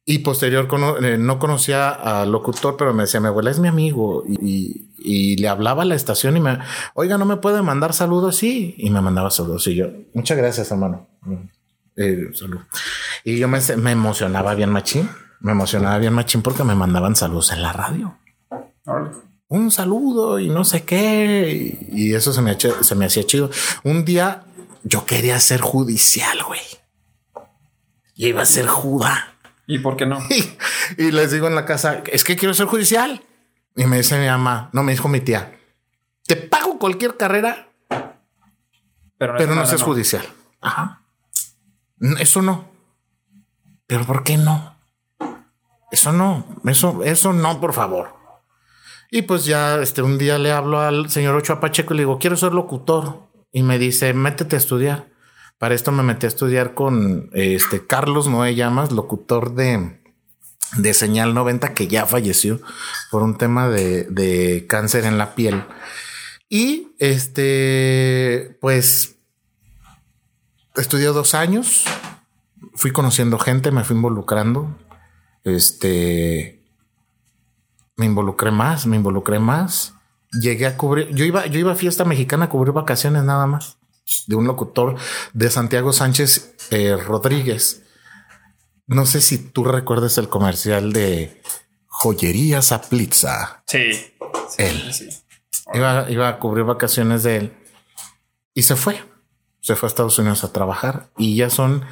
Y 0.06 0.18
posterior 0.18 0.68
cono- 0.68 0.98
eh, 0.98 1.16
no 1.16 1.38
conocía 1.38 1.88
al 1.90 2.30
locutor, 2.30 2.76
pero 2.76 2.92
me 2.92 3.04
decía, 3.04 3.20
mi 3.20 3.28
abuela 3.28 3.50
es 3.50 3.58
mi 3.58 3.68
amigo. 3.68 4.22
Y, 4.28 4.36
y- 4.42 4.90
y 5.06 5.36
le 5.36 5.48
hablaba 5.48 5.82
a 5.82 5.86
la 5.86 5.94
estación 5.94 6.36
y 6.36 6.40
me, 6.40 6.58
oiga, 6.94 7.16
¿no 7.18 7.24
me 7.24 7.36
puede 7.38 7.62
mandar 7.62 7.92
saludos? 7.94 8.36
Sí. 8.36 8.74
Y 8.78 8.90
me 8.90 9.00
mandaba 9.00 9.30
saludos. 9.30 9.66
Y 9.66 9.74
yo, 9.76 9.86
muchas 10.14 10.36
gracias, 10.36 10.70
hermano. 10.70 11.08
Eh, 11.96 12.28
salud. 12.34 12.60
Y 13.24 13.38
yo 13.38 13.48
me, 13.48 13.60
me 13.78 13.92
emocionaba 13.92 14.54
bien 14.54 14.70
machín. 14.70 15.08
Me 15.40 15.52
emocionaba 15.52 15.98
bien 15.98 16.12
machín 16.12 16.42
porque 16.42 16.64
me 16.64 16.74
mandaban 16.74 17.16
saludos 17.16 17.52
en 17.52 17.62
la 17.62 17.72
radio. 17.72 18.18
Un 19.48 19.70
saludo 19.70 20.38
y 20.38 20.48
no 20.48 20.64
sé 20.64 20.84
qué. 20.84 21.86
Y 21.92 22.14
eso 22.14 22.32
se 22.32 22.42
me, 22.42 22.58
se 22.58 22.94
me 22.94 23.06
hacía 23.06 23.24
chido. 23.24 23.50
Un 23.84 24.04
día 24.04 24.44
yo 24.82 25.04
quería 25.06 25.38
ser 25.40 25.60
judicial, 25.60 26.38
güey. 26.46 26.60
Y 28.16 28.26
iba 28.28 28.42
a 28.42 28.46
ser 28.46 28.66
juda. 28.66 29.33
¿Y 29.66 29.78
por 29.78 29.96
qué 29.96 30.06
no? 30.06 30.18
Y, 30.98 31.10
les 31.12 31.32
digo 31.32 31.46
en 31.46 31.54
la 31.54 31.64
casa, 31.64 32.02
es 32.12 32.24
que 32.24 32.36
quiero 32.36 32.52
ser 32.52 32.66
judicial. 32.66 33.22
Y 33.74 33.86
me 33.86 33.96
dice 33.96 34.18
mi 34.18 34.26
mamá, 34.26 34.68
no, 34.72 34.82
me 34.82 34.92
dijo 34.92 35.08
mi 35.08 35.20
tía, 35.20 35.58
te 36.26 36.36
pago 36.36 36.78
cualquier 36.78 37.16
carrera, 37.16 37.68
pero 39.18 39.32
no, 39.32 39.38
pero 39.38 39.54
no 39.54 39.66
seas 39.66 39.82
judicial. 39.82 40.24
Ajá. 40.60 41.02
Eso 42.18 42.42
no. 42.42 42.68
Pero 43.86 44.04
¿por 44.04 44.22
qué 44.22 44.36
no? 44.36 44.76
Eso 45.90 46.12
no, 46.12 46.44
eso, 46.66 47.02
eso 47.04 47.32
no, 47.32 47.60
por 47.60 47.72
favor. 47.72 48.14
Y 49.10 49.22
pues 49.22 49.44
ya 49.44 49.76
este, 49.80 50.02
un 50.02 50.18
día 50.18 50.38
le 50.38 50.50
hablo 50.50 50.80
al 50.80 51.08
señor 51.08 51.36
Ochoa 51.36 51.60
Pacheco 51.60 51.94
y 51.94 51.98
le 51.98 52.02
digo, 52.02 52.18
quiero 52.18 52.36
ser 52.36 52.52
locutor. 52.52 53.28
Y 53.52 53.62
me 53.62 53.78
dice, 53.78 54.12
métete 54.12 54.56
a 54.56 54.58
estudiar. 54.58 55.06
Para 55.58 55.74
esto 55.74 55.92
me 55.92 56.02
metí 56.02 56.26
a 56.26 56.28
estudiar 56.28 56.74
con 56.74 57.30
este 57.32 57.86
Carlos 57.86 58.28
Noé 58.28 58.54
Llamas, 58.54 58.90
locutor 58.90 59.54
de, 59.54 60.00
de 60.76 60.94
Señal 60.94 61.32
90, 61.32 61.74
que 61.74 61.86
ya 61.86 62.06
falleció 62.06 62.60
por 63.10 63.22
un 63.22 63.38
tema 63.38 63.68
de, 63.68 64.04
de 64.04 64.66
cáncer 64.68 65.04
en 65.04 65.16
la 65.16 65.34
piel. 65.34 65.64
Y 66.48 66.88
este, 66.98 68.58
pues, 68.60 69.16
estudié 70.74 71.06
dos 71.06 71.34
años, 71.34 71.84
fui 72.74 72.90
conociendo 72.90 73.38
gente, 73.38 73.70
me 73.70 73.84
fui 73.84 73.96
involucrando. 73.96 74.76
Este, 75.44 76.64
me 77.96 78.06
involucré 78.06 78.50
más, 78.50 78.86
me 78.86 78.96
involucré 78.96 79.38
más. 79.38 79.94
Llegué 80.32 80.66
a 80.66 80.76
cubrir, 80.76 81.14
yo 81.14 81.24
iba, 81.24 81.46
yo 81.46 81.60
iba 81.60 81.72
a 81.72 81.76
fiesta 81.76 82.04
mexicana 82.04 82.46
a 82.46 82.48
cubrir 82.48 82.72
vacaciones 82.72 83.22
nada 83.22 83.46
más 83.46 83.78
de 84.26 84.36
un 84.36 84.46
locutor 84.46 84.96
de 85.32 85.50
Santiago 85.50 85.92
Sánchez 85.92 86.54
eh, 86.70 86.96
Rodríguez. 86.96 87.82
No 88.86 89.06
sé 89.06 89.20
si 89.20 89.38
tú 89.38 89.64
recuerdas 89.64 90.18
el 90.18 90.28
comercial 90.28 90.92
de 90.92 91.40
Joyerías 91.86 92.72
a 92.72 92.82
Plitza. 92.82 93.62
Sí. 93.66 94.14
él. 94.58 94.92
Iba, 95.72 96.10
iba 96.10 96.28
a 96.28 96.38
cubrir 96.38 96.64
vacaciones 96.64 97.22
de 97.22 97.36
él 97.36 97.52
y 98.52 98.62
se 98.62 98.76
fue. 98.76 99.02
Se 99.60 99.76
fue 99.76 99.86
a 99.86 99.88
Estados 99.88 100.18
Unidos 100.18 100.44
a 100.44 100.52
trabajar 100.52 101.10
y 101.16 101.36
ya 101.36 101.48
son 101.48 101.84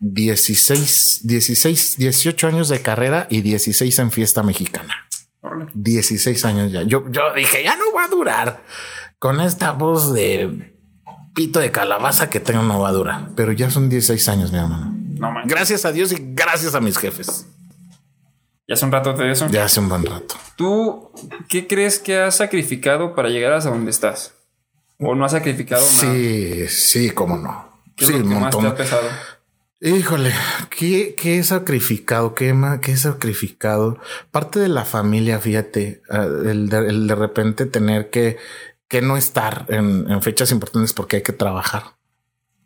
16, 0.00 1.20
16, 1.24 1.96
18 1.98 2.46
años 2.46 2.68
de 2.68 2.80
carrera 2.80 3.26
y 3.28 3.42
16 3.42 3.98
en 3.98 4.10
fiesta 4.10 4.42
mexicana. 4.42 5.08
16 5.74 6.44
años 6.46 6.72
ya. 6.72 6.82
Yo, 6.82 7.04
yo 7.10 7.32
dije, 7.34 7.62
ya 7.62 7.76
no 7.76 7.92
va 7.94 8.04
a 8.04 8.08
durar 8.08 8.64
con 9.18 9.40
esta 9.40 9.72
voz 9.72 10.14
de 10.14 10.77
pito 11.38 11.60
de 11.60 11.70
calabaza 11.70 12.28
que 12.30 12.40
tengo 12.40 12.64
no 12.64 12.80
va 12.80 12.88
a 12.88 12.92
durar. 12.92 13.28
Pero 13.36 13.52
ya 13.52 13.70
son 13.70 13.88
16 13.88 14.28
años, 14.28 14.50
mi 14.50 14.58
hermano. 14.58 14.92
No 15.20 15.32
Gracias 15.44 15.84
a 15.84 15.92
Dios 15.92 16.10
y 16.10 16.16
gracias 16.18 16.74
a 16.74 16.80
mis 16.80 16.98
jefes. 16.98 17.46
¿Ya 18.66 18.74
hace 18.74 18.84
un 18.84 18.90
rato 18.90 19.12
de 19.12 19.30
eso? 19.30 19.46
Ya 19.46 19.64
hace 19.64 19.78
un 19.78 19.88
buen 19.88 20.04
rato. 20.04 20.34
¿Tú 20.56 21.12
qué 21.48 21.68
crees 21.68 22.00
que 22.00 22.18
has 22.18 22.38
sacrificado 22.38 23.14
para 23.14 23.28
llegar 23.28 23.52
hasta 23.52 23.70
donde 23.70 23.92
estás? 23.92 24.34
¿O 24.98 25.14
no 25.14 25.24
has 25.24 25.30
sacrificado 25.30 25.80
nada? 25.80 26.12
Sí, 26.12 26.66
sí, 26.66 27.10
cómo 27.10 27.36
no. 27.36 27.82
sí, 27.96 28.14
un 28.14 28.28
montón. 28.30 28.64
Más 28.64 28.74
te 28.74 28.82
ha 28.82 28.84
pesado? 28.84 29.08
Híjole, 29.80 30.32
¿qué, 30.76 31.14
¿qué, 31.16 31.38
he 31.38 31.44
sacrificado? 31.44 32.34
¿Qué, 32.34 32.52
¿Qué 32.82 32.92
he 32.92 32.96
sacrificado? 32.96 34.00
Parte 34.32 34.58
de 34.58 34.66
la 34.66 34.84
familia, 34.84 35.38
fíjate, 35.38 36.02
ah, 36.10 36.26
el 36.46 36.68
de, 36.68 36.78
el 36.88 37.06
de 37.06 37.14
repente 37.14 37.64
tener 37.64 38.10
que, 38.10 38.38
que 38.88 39.02
no 39.02 39.16
estar 39.16 39.66
en, 39.68 40.22
fechas 40.22 40.50
importantes 40.50 40.92
porque 40.92 41.16
hay 41.16 41.22
que 41.22 41.32
trabajar. 41.32 41.96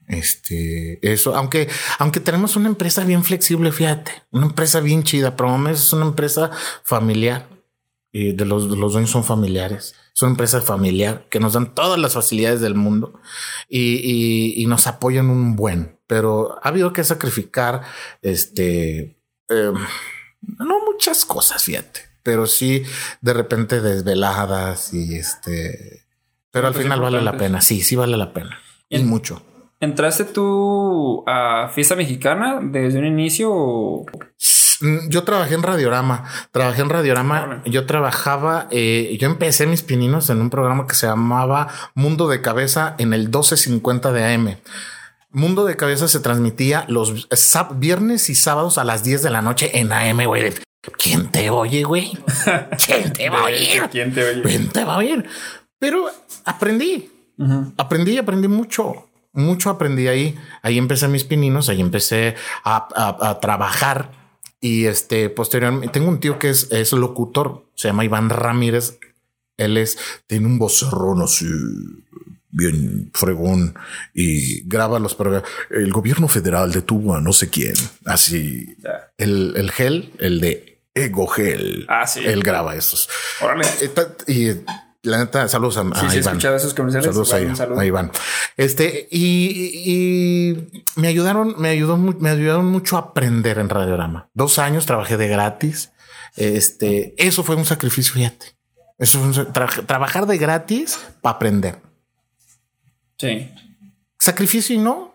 Este, 0.08 0.98
eso, 1.02 1.34
aunque, 1.34 1.68
aunque 1.98 2.20
tenemos 2.20 2.56
una 2.56 2.68
empresa 2.68 3.04
bien 3.04 3.24
flexible, 3.24 3.72
fíjate, 3.72 4.12
una 4.30 4.46
empresa 4.46 4.80
bien 4.80 5.02
chida, 5.02 5.36
Promomes 5.36 5.80
es 5.80 5.92
una 5.92 6.06
empresa 6.06 6.50
familiar 6.82 7.48
y 8.12 8.32
de 8.32 8.44
los, 8.44 8.64
los 8.64 8.92
dueños 8.92 9.10
son 9.10 9.24
familiares. 9.24 9.94
Es 10.14 10.20
una 10.22 10.32
empresa 10.32 10.60
familiar 10.60 11.26
que 11.30 11.40
nos 11.40 11.54
dan 11.54 11.74
todas 11.74 11.98
las 11.98 12.12
facilidades 12.12 12.60
del 12.60 12.74
mundo 12.74 13.18
y, 13.68 14.64
nos 14.68 14.86
apoyan 14.86 15.30
un 15.30 15.56
buen, 15.56 15.98
pero 16.06 16.58
ha 16.62 16.68
habido 16.68 16.92
que 16.92 17.04
sacrificar 17.04 17.82
este, 18.20 19.18
eh, 19.48 19.72
no 20.42 20.84
muchas 20.84 21.24
cosas, 21.24 21.64
fíjate, 21.64 22.00
pero 22.22 22.46
sí 22.46 22.84
de 23.20 23.32
repente 23.32 23.80
desveladas 23.80 24.92
y 24.92 25.16
este, 25.16 26.01
pero 26.52 26.68
al 26.68 26.74
final 26.74 27.00
vale 27.00 27.20
la 27.20 27.36
pena. 27.36 27.60
Sí, 27.60 27.82
sí 27.82 27.96
vale 27.96 28.16
la 28.16 28.32
pena 28.32 28.58
y 28.88 29.02
mucho. 29.02 29.42
¿Entraste 29.80 30.24
tú 30.24 31.24
a 31.26 31.68
fiesta 31.74 31.96
mexicana 31.96 32.60
desde 32.62 33.00
un 33.00 33.06
inicio? 33.06 34.04
Mm, 34.80 35.08
yo 35.08 35.24
trabajé 35.24 35.54
en 35.54 35.62
Radiorama, 35.62 36.24
trabajé 36.52 36.82
en 36.82 36.88
Radiorama, 36.88 37.62
yo 37.64 37.84
trabajaba, 37.84 38.68
eh, 38.70 39.16
yo 39.20 39.26
empecé 39.26 39.66
mis 39.66 39.82
pininos 39.82 40.30
en 40.30 40.40
un 40.40 40.50
programa 40.50 40.86
que 40.86 40.94
se 40.94 41.08
llamaba 41.08 41.68
Mundo 41.94 42.28
de 42.28 42.42
Cabeza 42.42 42.94
en 42.98 43.12
el 43.12 43.22
1250 43.22 44.12
de 44.12 44.34
AM. 44.34 44.56
Mundo 45.30 45.64
de 45.64 45.76
Cabeza 45.76 46.06
se 46.06 46.20
transmitía 46.20 46.84
los 46.88 47.28
viernes 47.74 48.28
y 48.28 48.34
sábados 48.34 48.78
a 48.78 48.84
las 48.84 49.02
10 49.02 49.22
de 49.22 49.30
la 49.30 49.42
noche 49.42 49.78
en 49.80 49.92
AM, 49.92 50.24
güey. 50.26 50.52
¿Quién 50.98 51.30
te 51.30 51.48
oye, 51.50 51.84
güey? 51.84 52.12
¿Quién 52.84 53.12
te 53.12 53.30
va 53.30 53.40
a 53.40 53.44
oír? 53.44 53.82
¿Quién 53.90 54.12
te 54.12 54.24
oye? 54.24 54.42
¿Quién 54.42 54.68
te 54.68 54.84
va 54.84 54.94
a 54.94 54.98
oír? 54.98 55.24
Pero 55.82 56.08
aprendí, 56.44 57.10
aprendí, 57.76 58.16
aprendí 58.16 58.46
mucho, 58.46 59.08
mucho 59.32 59.68
aprendí 59.68 60.06
ahí. 60.06 60.38
Ahí 60.62 60.78
empecé 60.78 61.08
mis 61.08 61.24
pininos, 61.24 61.68
ahí 61.68 61.80
empecé 61.80 62.36
a, 62.62 63.38
trabajar 63.40 64.12
y 64.60 64.84
este 64.84 65.28
posteriormente 65.28 65.88
tengo 65.88 66.08
un 66.08 66.20
tío 66.20 66.38
que 66.38 66.50
es, 66.50 66.70
es 66.70 66.92
locutor, 66.92 67.66
se 67.74 67.88
llama 67.88 68.04
Iván 68.04 68.30
Ramírez. 68.30 69.00
Él 69.56 69.76
es, 69.76 69.98
tiene 70.28 70.46
un 70.46 70.56
vocerrón 70.56 71.20
así 71.20 71.46
bien 72.50 73.10
fregón 73.12 73.74
y 74.14 74.62
graba 74.68 75.00
los 75.00 75.16
programas. 75.16 75.50
El 75.68 75.90
gobierno 75.92 76.28
federal 76.28 76.70
detuvo 76.70 77.16
a 77.16 77.20
no 77.20 77.32
sé 77.32 77.50
quién. 77.50 77.74
Así 78.04 78.76
el, 79.18 79.54
el 79.56 79.72
gel, 79.72 80.12
el 80.20 80.40
de 80.40 80.80
Ego 80.94 81.26
Gel. 81.26 81.86
Ah, 81.88 82.06
sí. 82.06 82.20
Él 82.24 82.44
graba 82.44 82.76
esos. 82.76 83.08
Y 84.28 84.50
la 85.02 85.18
neta, 85.18 85.48
saludos 85.48 85.78
a, 85.78 85.82
sí, 85.82 86.10
sí, 86.10 86.18
Iván. 86.18 86.38
esos 86.38 86.74
comerciales. 86.74 87.06
Saludos 87.06 87.32
a, 87.32 87.84
Iván. 87.84 88.12
Este, 88.56 89.08
y, 89.10 90.56
me 90.94 91.08
ayudaron, 91.08 91.56
me 91.58 91.70
ayudó, 91.70 91.96
me 91.96 92.30
ayudaron 92.30 92.66
mucho 92.66 92.96
a 92.96 93.00
aprender 93.00 93.58
en 93.58 93.68
Radiorama. 93.68 94.28
Dos 94.32 94.60
años 94.60 94.86
trabajé 94.86 95.16
de 95.16 95.26
gratis. 95.26 95.92
Este, 96.36 97.14
eso 97.18 97.42
fue 97.42 97.56
un 97.56 97.64
sacrificio, 97.64 98.14
fíjate. 98.14 98.54
Eso 98.98 99.18
fue 99.18 99.44
trabajar 99.86 100.26
de 100.26 100.38
gratis 100.38 101.00
para 101.20 101.34
aprender. 101.34 101.80
Sí. 103.18 103.52
Sacrificio 104.18 104.76
y 104.76 104.78
no, 104.78 105.14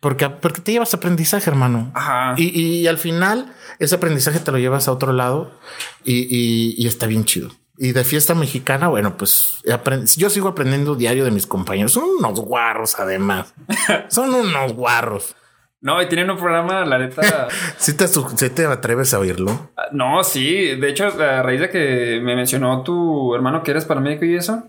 porque, 0.00 0.30
porque 0.30 0.62
te 0.62 0.72
llevas 0.72 0.94
aprendizaje, 0.94 1.50
hermano. 1.50 1.90
Ajá. 1.94 2.34
Y, 2.38 2.58
y, 2.58 2.86
al 2.86 2.96
final, 2.96 3.52
ese 3.78 3.96
aprendizaje 3.96 4.40
te 4.40 4.50
lo 4.50 4.56
llevas 4.56 4.88
a 4.88 4.92
otro 4.92 5.12
lado 5.12 5.52
y, 6.04 6.74
y 6.82 6.86
está 6.86 7.06
bien 7.06 7.26
chido. 7.26 7.50
Y 7.78 7.92
de 7.92 8.04
fiesta 8.04 8.34
mexicana, 8.34 8.88
bueno, 8.88 9.16
pues 9.16 9.62
yo 10.16 10.30
sigo 10.30 10.48
aprendiendo 10.48 10.94
diario 10.94 11.24
de 11.24 11.30
mis 11.30 11.46
compañeros. 11.46 11.92
Son 11.92 12.04
unos 12.18 12.40
guarros, 12.40 12.98
además. 12.98 13.54
Son 14.08 14.32
unos 14.32 14.72
guarros. 14.72 15.36
No, 15.80 16.00
y 16.00 16.08
tienen 16.08 16.30
un 16.30 16.38
programa, 16.38 16.84
la 16.84 16.98
neta. 16.98 17.48
¿Sí 17.76 17.94
te, 17.96 18.08
te 18.50 18.66
atreves 18.66 19.12
a 19.12 19.18
oírlo? 19.18 19.70
Ah, 19.76 19.88
no, 19.92 20.24
sí. 20.24 20.74
De 20.76 20.88
hecho, 20.88 21.06
a 21.06 21.42
raíz 21.42 21.60
de 21.60 21.70
que 21.70 22.20
me 22.22 22.34
mencionó 22.34 22.82
tu 22.82 23.34
hermano 23.34 23.62
que 23.62 23.72
eres 23.72 23.84
paramédico 23.84 24.24
y 24.24 24.36
eso, 24.36 24.64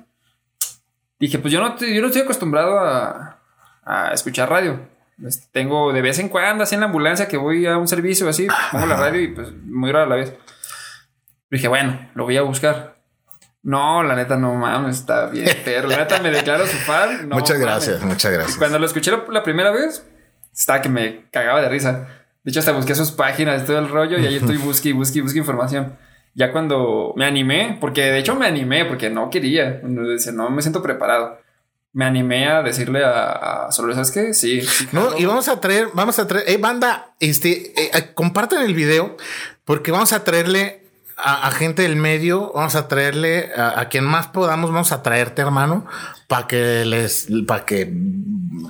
dije, 1.20 1.40
pues 1.40 1.54
yo 1.54 1.62
no, 1.62 1.78
yo 1.80 2.02
no 2.02 2.08
estoy 2.08 2.22
acostumbrado 2.24 2.78
a, 2.78 3.40
a 3.84 4.14
escuchar 4.14 4.50
radio. 4.50 4.82
Este, 5.26 5.48
tengo 5.52 5.94
de 5.94 6.02
vez 6.02 6.20
en 6.20 6.30
cuando, 6.30 6.64
así 6.64 6.76
en 6.76 6.82
la 6.82 6.88
ambulancia, 6.88 7.28
que 7.28 7.38
voy 7.38 7.66
a 7.66 7.78
un 7.78 7.88
servicio 7.88 8.30
así, 8.30 8.48
pongo 8.72 8.86
la 8.86 8.98
radio 8.98 9.22
y 9.22 9.28
pues 9.30 9.52
muy 9.64 9.92
rara 9.92 10.06
a 10.06 10.10
la 10.10 10.16
vez. 10.18 10.34
Dije, 11.50 11.68
bueno, 11.68 12.10
lo 12.14 12.26
voy 12.26 12.38
a 12.38 12.42
buscar. 12.42 12.97
No, 13.68 14.02
la 14.02 14.16
neta, 14.16 14.38
no 14.38 14.56
mames, 14.56 15.00
está 15.00 15.26
bien, 15.26 15.50
pero 15.66 15.90
la 15.90 15.98
neta 15.98 16.22
me 16.22 16.32
declaro 16.32 16.66
su 16.66 16.78
fan. 16.78 17.28
muchas 17.34 17.60
gracias, 17.60 18.02
muchas 18.02 18.32
gracias. 18.32 18.56
Cuando 18.56 18.80
lo 18.80 18.86
escuché 18.86 19.12
la, 19.12 19.44
primera 19.44 19.72
vez, 19.72 20.08
estaba 20.56 20.82
que 20.82 20.88
me 20.88 21.26
cagaba 21.32 21.60
de 21.60 21.68
risa. 21.68 22.08
De 22.46 22.52
hecho, 22.52 22.62
hasta 22.62 22.72
busqué 22.72 22.96
sus 22.96 23.12
páginas, 23.12 23.66
todo 23.66 23.80
el 23.80 23.90
rollo, 23.90 24.18
y 24.20 24.26
ahí 24.26 24.38
estoy 24.38 24.56
busque 24.64 24.88
y 24.88 24.92
busque 24.94 25.20
y 25.20 25.22
busque 25.22 25.40
información. 25.40 25.98
Ya 26.34 26.54
cuando 26.54 27.12
me 27.18 27.26
animé, 27.26 27.78
porque 27.82 28.04
de 28.04 28.20
hecho 28.20 28.36
me 28.36 28.48
animé, 28.48 28.86
porque 28.86 29.10
no 29.10 29.30
quería, 29.30 29.82
no 29.84 30.50
me 30.50 30.62
siento 30.62 30.82
preparado. 30.82 31.38
me 31.92 32.06
animé 32.06 32.48
a 32.48 32.64
decirle 32.64 33.04
a, 33.04 33.66
a 33.66 33.72
Solo, 33.74 33.92
¿sabes 33.92 34.12
qué? 34.12 34.34
Sí. 34.34 34.62
sí, 34.62 34.88
No, 34.94 35.18
y 35.18 35.26
vamos 35.26 35.50
a 35.50 35.60
traer, 35.60 35.90
vamos 35.94 36.20
a 36.20 36.26
traer, 36.26 36.50
eh, 36.50 36.56
banda, 36.56 37.16
este, 37.20 37.74
eh, 37.78 37.92
eh, 37.94 38.14
compartan 38.14 38.64
el 38.64 38.74
video 38.74 39.18
porque 39.66 39.92
vamos 39.92 40.14
a 40.14 40.24
traerle 40.24 40.87
a, 41.18 41.48
a 41.48 41.52
gente 41.52 41.82
del 41.82 41.96
medio, 41.96 42.52
vamos 42.54 42.76
a 42.76 42.88
traerle 42.88 43.52
a, 43.56 43.80
a 43.80 43.90
quien 43.90 44.04
más 44.06 44.28
podamos, 44.28 44.72
vamos 44.72 44.92
a 44.92 45.02
traerte, 45.04 45.42
hermano, 45.42 45.86
para 46.28 46.48
que 46.48 46.86
les, 46.86 47.28
para 47.48 47.66
que 47.66 47.92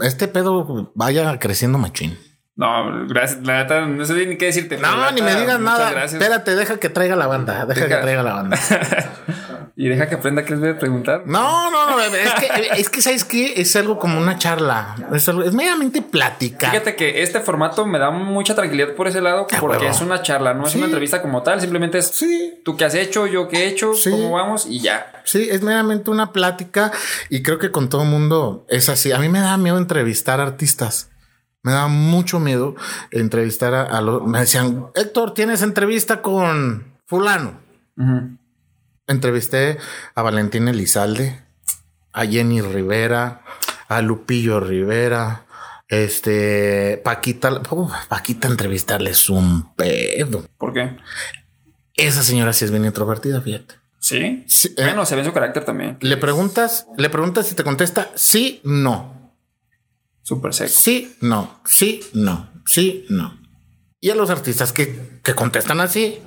este 0.01 0.27
pedo 0.27 0.91
vaya 0.95 1.37
creciendo 1.39 1.77
machín. 1.77 2.17
No, 2.55 3.05
gracias. 3.07 3.45
La 3.45 3.61
neta, 3.61 3.85
no 3.85 4.03
sé 4.03 4.25
ni 4.25 4.35
qué 4.37 4.45
decirte. 4.45 4.77
No, 4.79 5.11
ni 5.11 5.21
me 5.21 5.35
digas 5.35 5.59
nada. 5.59 5.91
gracias. 5.91 6.13
Espérate, 6.19 6.55
deja 6.55 6.77
que 6.77 6.89
traiga 6.89 7.15
la 7.15 7.27
banda, 7.27 7.65
deja, 7.67 7.81
Deja- 7.85 7.97
que 7.97 8.01
traiga 8.01 8.23
la 8.23 8.33
banda. 8.33 8.57
Y 9.79 9.87
deja 9.89 10.09
que 10.09 10.15
aprenda 10.15 10.43
qué 10.43 10.51
les 10.53 10.59
voy 10.59 10.69
a 10.69 10.79
preguntar. 10.79 11.21
No, 11.27 11.69
no, 11.69 11.91
no, 11.91 11.99
es 12.01 12.33
que, 12.33 12.47
es 12.81 12.89
que 12.89 12.99
sabes 12.99 13.23
que 13.23 13.61
es 13.61 13.75
algo 13.75 13.99
como 13.99 14.17
una 14.17 14.39
charla, 14.39 14.95
es, 15.13 15.29
algo- 15.29 15.43
es 15.43 15.53
meramente 15.53 16.01
plática. 16.01 16.71
Fíjate 16.71 16.95
que 16.95 17.21
este 17.21 17.41
formato 17.41 17.85
me 17.85 17.99
da 17.99 18.09
mucha 18.09 18.55
tranquilidad 18.55 18.95
por 18.95 19.07
ese 19.07 19.21
lado 19.21 19.45
A 19.51 19.59
porque 19.59 19.87
es 19.87 20.01
una 20.01 20.23
charla, 20.23 20.55
no 20.55 20.65
es 20.65 20.71
Sí. 20.71 20.79
una 20.79 20.87
entrevista 20.87 21.21
como 21.21 21.43
tal, 21.43 21.61
simplemente 21.61 21.99
es 21.99 22.07
Sí, 22.07 22.59
tú 22.65 22.75
qué 22.75 22.85
has 22.85 22.95
hecho, 22.95 23.27
yo 23.27 23.47
qué 23.47 23.65
he 23.65 23.67
hecho, 23.67 23.93
Sí. 23.93 24.09
cómo 24.09 24.31
vamos 24.31 24.65
y 24.65 24.79
ya. 24.79 25.11
Sí, 25.25 25.47
es 25.51 25.61
meramente 25.61 26.09
una 26.09 26.33
plática 26.33 26.91
y 27.29 27.43
creo 27.43 27.59
que 27.59 27.69
con 27.71 27.87
todo 27.87 28.01
el 28.01 28.09
mundo 28.09 28.65
es 28.69 28.89
así. 28.89 29.11
A 29.11 29.19
mí 29.19 29.29
me 29.29 29.41
da 29.41 29.57
miedo 29.57 29.77
entrevistar 29.77 30.41
artistas. 30.41 31.11
Me 31.61 31.71
da 31.73 31.87
mucho 31.87 32.39
miedo 32.39 32.73
entrevistar 33.11 33.75
a, 33.75 33.83
a 33.83 34.01
los... 34.01 34.23
Me 34.25 34.39
decían, 34.39 34.87
Héctor, 34.95 35.35
tienes 35.35 35.61
entrevista 35.61 36.23
con 36.23 36.95
fulano. 37.05 37.59
Ujú. 37.95 38.37
Entrevisté 39.07 39.77
a 40.15 40.21
Valentín 40.21 40.67
Elizalde, 40.67 41.41
a 42.13 42.25
Jenny 42.25 42.61
Rivera, 42.61 43.43
a 43.87 44.01
Lupillo 44.01 44.59
Rivera, 44.59 45.45
este, 45.87 47.01
Paquita, 47.03 47.61
Paquita 48.09 48.47
entrevistarle 48.47 49.11
es 49.11 49.29
un 49.29 49.73
pedo. 49.75 50.45
¿Por 50.57 50.73
qué? 50.73 50.97
Esa 51.95 52.23
señora 52.23 52.53
sí 52.53 52.65
es 52.65 52.71
bien 52.71 52.85
introvertida, 52.85 53.41
fíjate. 53.41 53.75
Sí. 53.99 54.43
Sí, 54.47 54.73
eh. 54.77 54.83
Bueno, 54.83 55.05
se 55.05 55.15
ve 55.15 55.23
su 55.23 55.33
carácter 55.33 55.65
también. 55.65 55.97
Le 56.01 56.17
preguntas, 56.17 56.87
le 56.97 57.09
preguntas 57.09 57.51
y 57.51 57.55
te 57.55 57.63
contesta 57.63 58.09
sí, 58.15 58.61
no. 58.63 59.33
Súper 60.21 60.53
seco. 60.53 60.69
Sí, 60.73 61.15
no, 61.21 61.61
sí, 61.65 62.01
no, 62.13 62.49
sí, 62.65 63.05
no. 63.09 63.39
Y 63.99 64.09
a 64.09 64.15
los 64.15 64.29
artistas 64.29 64.73
que, 64.73 65.19
que 65.23 65.33
contestan 65.33 65.79
así, 65.79 66.19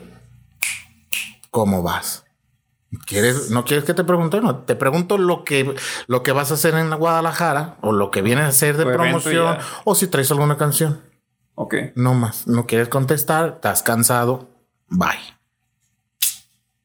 ¿cómo 1.51 1.83
vas? 1.83 2.25
¿Quieres, 3.07 3.51
¿No 3.51 3.65
quieres 3.65 3.85
que 3.85 3.95
te 3.95 4.03
pregunte? 4.03 4.41
No, 4.41 4.59
te 4.59 4.75
pregunto 4.75 5.17
lo 5.17 5.45
que, 5.45 5.75
lo 6.09 6.23
que 6.25 6.33
vas 6.33 6.51
a 6.51 6.55
hacer 6.55 6.75
en 6.75 6.91
Guadalajara 6.91 7.77
o 7.83 7.93
lo 7.93 8.11
que 8.11 8.21
vienes 8.21 8.45
a 8.45 8.49
hacer 8.49 8.77
de 8.77 8.83
y 8.83 8.87
promoción 8.87 9.59
o 9.85 9.95
si 9.95 10.09
traes 10.09 10.31
alguna 10.33 10.57
canción. 10.57 11.01
Ok. 11.55 11.75
No 11.95 12.15
más. 12.15 12.49
No 12.49 12.67
quieres 12.67 12.89
contestar, 12.89 13.55
estás 13.57 13.83
cansado, 13.85 14.51
bye. 14.89 15.09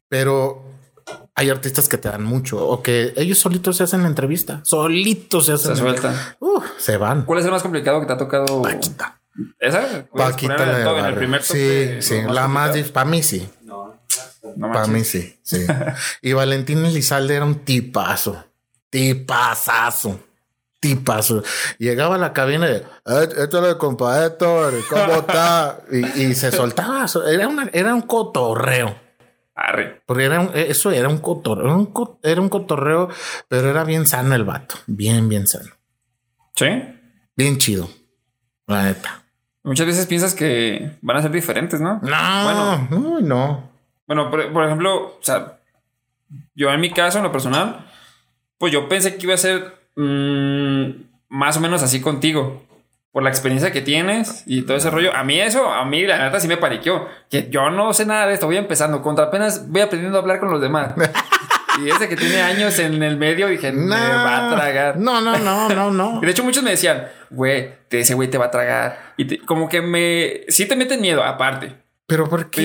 Pero 0.08 0.64
hay 1.34 1.50
artistas 1.50 1.90
que 1.90 1.98
te 1.98 2.10
dan 2.10 2.24
mucho 2.24 2.66
o 2.66 2.84
que 2.84 3.14
ellos 3.16 3.40
solitos 3.40 3.78
se 3.78 3.84
hacen 3.84 4.04
la 4.04 4.08
entrevista, 4.08 4.62
solitos 4.64 5.48
se 5.48 5.54
hacen. 5.54 5.76
Se 5.76 5.82
sueltan. 5.82 6.16
Uh, 6.40 6.62
se 6.78 6.98
van. 6.98 7.24
¿Cuál 7.26 7.40
es 7.40 7.46
el 7.46 7.52
más 7.52 7.64
complicado 7.64 8.00
que 8.00 8.06
te 8.06 8.14
ha 8.14 8.18
tocado? 8.18 8.62
Paquita. 8.62 9.20
¿Esa? 9.60 10.06
¿Puedes 10.12 10.32
Paquita 10.32 10.66
la 10.66 10.78
de 10.78 11.00
en 11.00 11.06
el 11.06 11.16
primer 11.16 11.42
Sí, 11.42 12.02
sí, 12.02 12.22
la 12.30 12.48
más 12.48 12.78
para 12.92 13.10
mí 13.10 13.24
sí. 13.24 13.50
No 14.56 14.72
Para 14.72 14.88
mí 14.88 15.04
sí, 15.04 15.38
sí. 15.44 15.66
y 16.22 16.34
Valentín 16.34 16.86
Elizalde 16.86 17.36
era 17.36 17.46
un 17.46 17.60
tipazo, 17.66 18.44
tipazazo, 18.90 20.20
tipazo. 20.80 21.44
Llegaba 21.80 22.16
a 22.16 22.18
la 22.18 22.34
cabina 22.34 22.70
y, 22.70 22.76
"Eh, 22.76 22.84
esto 23.38 23.64
es 23.64 23.72
el 23.72 23.78
compa 23.78 24.26
Héctor, 24.26 24.74
¿cómo 24.90 25.14
está? 25.20 25.80
Y, 25.92 26.22
y 26.24 26.36
se 26.36 26.52
soltaba, 26.52 27.06
era, 27.28 27.48
una, 27.48 27.70
era 27.74 27.94
un 27.94 28.02
cotorreo. 28.02 28.96
Arre. 29.58 30.02
Porque 30.06 30.26
era 30.26 30.42
un- 30.42 30.52
eso 30.54 30.92
era 30.92 31.08
un 31.08 31.20
cotorreo, 31.20 31.66
era 31.66 31.76
un, 31.76 31.86
co- 31.86 32.20
era 32.24 32.42
un 32.42 32.50
cotorreo, 32.50 33.10
pero 33.48 33.70
era 33.70 33.84
bien 33.86 34.06
sano 34.06 34.36
el 34.36 34.44
vato, 34.44 34.76
bien, 34.86 35.30
bien 35.30 35.48
sano, 35.48 35.72
¿Sí? 36.56 36.68
bien 37.38 37.58
chido, 37.58 37.90
la 38.68 38.84
neta. 38.84 39.22
Muchas 39.64 39.88
veces 39.88 40.06
piensas 40.08 40.36
que 40.36 40.98
van 41.02 41.18
a 41.18 41.22
ser 41.22 41.32
diferentes, 41.32 41.80
¿no? 41.80 42.00
No, 42.04 42.44
Bueno. 42.44 42.88
no, 42.92 43.20
no. 43.22 43.75
Bueno, 44.08 44.30
por, 44.30 44.52
por 44.54 44.66
ejemplo, 44.66 45.18
o 45.20 45.20
sea, 45.22 45.58
yo 46.56 46.72
en 46.72 46.80
mi 46.80 46.92
caso, 46.92 47.18
en 47.18 47.24
lo 47.24 47.32
personal, 47.32 47.86
pues 48.58 48.72
yo 48.72 48.88
pensé 48.88 49.16
que 49.16 49.24
iba 49.26 49.34
a 49.34 49.38
ser 49.38 49.74
mm, 49.96 50.90
más 51.30 51.58
o 51.58 51.60
menos 51.60 51.84
así 51.84 52.02
contigo. 52.02 52.64
Por 53.12 53.24
la 53.24 53.30
experiencia 53.30 53.72
que 53.72 53.82
tienes 53.82 54.44
y 54.46 54.64
todo 54.64 54.76
ese 54.76 54.90
rollo. 54.90 55.16
A 55.16 55.24
mí 55.24 55.40
eso, 55.40 55.72
a 55.72 55.86
mí 55.86 56.06
la 56.06 56.18
neta 56.18 56.38
sí 56.42 56.50
me 56.50 56.58
paniqueó. 56.58 57.08
Que 57.30 57.48
yo 57.50 57.70
no 57.70 57.94
sé 57.94 58.06
nada 58.06 58.28
de 58.28 58.34
esto, 58.34 58.46
voy 58.46 58.58
empezando. 58.58 59.02
Contra 59.02 59.26
apenas 59.28 59.70
voy 59.70 59.80
aprendiendo 59.80 60.18
a 60.18 60.22
hablar 60.22 60.42
con 60.42 60.52
los 60.52 60.60
demás. 60.60 60.94
y 61.82 61.90
ese 61.90 62.10
que 62.10 62.18
tiene 62.18 62.42
años 62.42 62.78
en 62.78 63.02
el 63.02 63.16
medio, 63.16 63.48
dije, 63.48 63.72
me 63.72 63.96
va 63.96 64.52
a 64.52 64.56
tragar. 64.56 64.98
No, 64.98 65.22
no, 65.22 65.38
no, 65.38 65.70
no, 65.70 65.92
no. 65.92 66.20
De 66.22 66.30
hecho, 66.30 66.44
muchos 66.44 66.62
me 66.62 66.72
decían, 66.72 67.08
güey, 67.30 67.70
ese 67.90 68.16
güey 68.16 68.30
te 68.30 68.38
va 68.38 68.48
a 68.48 68.52
tragar. 68.52 69.14
Y 69.16 69.24
te- 69.24 69.38
como 69.40 69.70
que 69.70 69.82
me... 69.82 70.42
Sí 70.50 70.66
te 70.68 70.76
meten 70.76 71.00
miedo, 71.00 71.24
aparte. 71.24 71.74
Pero 72.08 72.28
¿por 72.30 72.50
qué? 72.50 72.64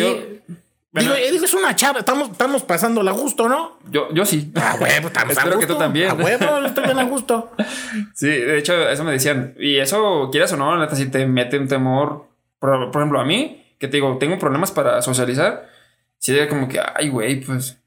Yo- 0.49 0.55
bueno, 0.93 1.15
digo, 1.15 1.31
digo, 1.33 1.45
es 1.45 1.55
una 1.55 1.77
charla, 1.77 2.01
estamos, 2.01 2.31
estamos 2.31 2.63
pasándola 2.65 3.11
a 3.13 3.15
gusto, 3.15 3.49
¿no? 3.49 3.79
yo, 3.91 4.13
yo 4.13 4.25
sí. 4.25 4.53
A 4.57 4.75
huevo, 4.75 5.07
estamos 5.09 5.37
a 5.37 5.41
Espero 5.41 5.51
que 5.59 5.67
gusto. 5.67 5.75
tú 5.75 5.79
también. 5.79 6.11
A 6.11 6.15
huevo, 6.15 6.59
estoy 6.67 6.85
bien 6.85 6.99
a 6.99 7.05
gusto. 7.05 7.53
Sí, 8.15 8.27
de 8.29 8.59
hecho, 8.59 8.89
eso 8.89 9.05
me 9.05 9.13
decían. 9.13 9.55
Y 9.59 9.77
eso, 9.79 10.29
quieras 10.31 10.53
o 10.53 10.57
no, 10.57 10.77
neta, 10.79 10.97
sí 10.97 11.07
te 11.11 11.27
mete 11.27 11.59
un 11.59 11.69
temor. 11.69 12.27
Por, 12.59 12.91
por 12.91 13.01
ejemplo, 13.03 13.21
a 13.21 13.25
mí, 13.25 13.75
que 13.79 13.89
te 13.89 13.97
digo, 13.97 14.17
tengo 14.19 14.39
problemas 14.39 14.71
para 14.73 15.01
socializar. 15.03 15.69
Sí, 16.19 16.37
era 16.37 16.49
como 16.49 16.69
que, 16.69 16.81
ay, 16.95 17.09
güey, 17.09 17.41
pues. 17.41 17.79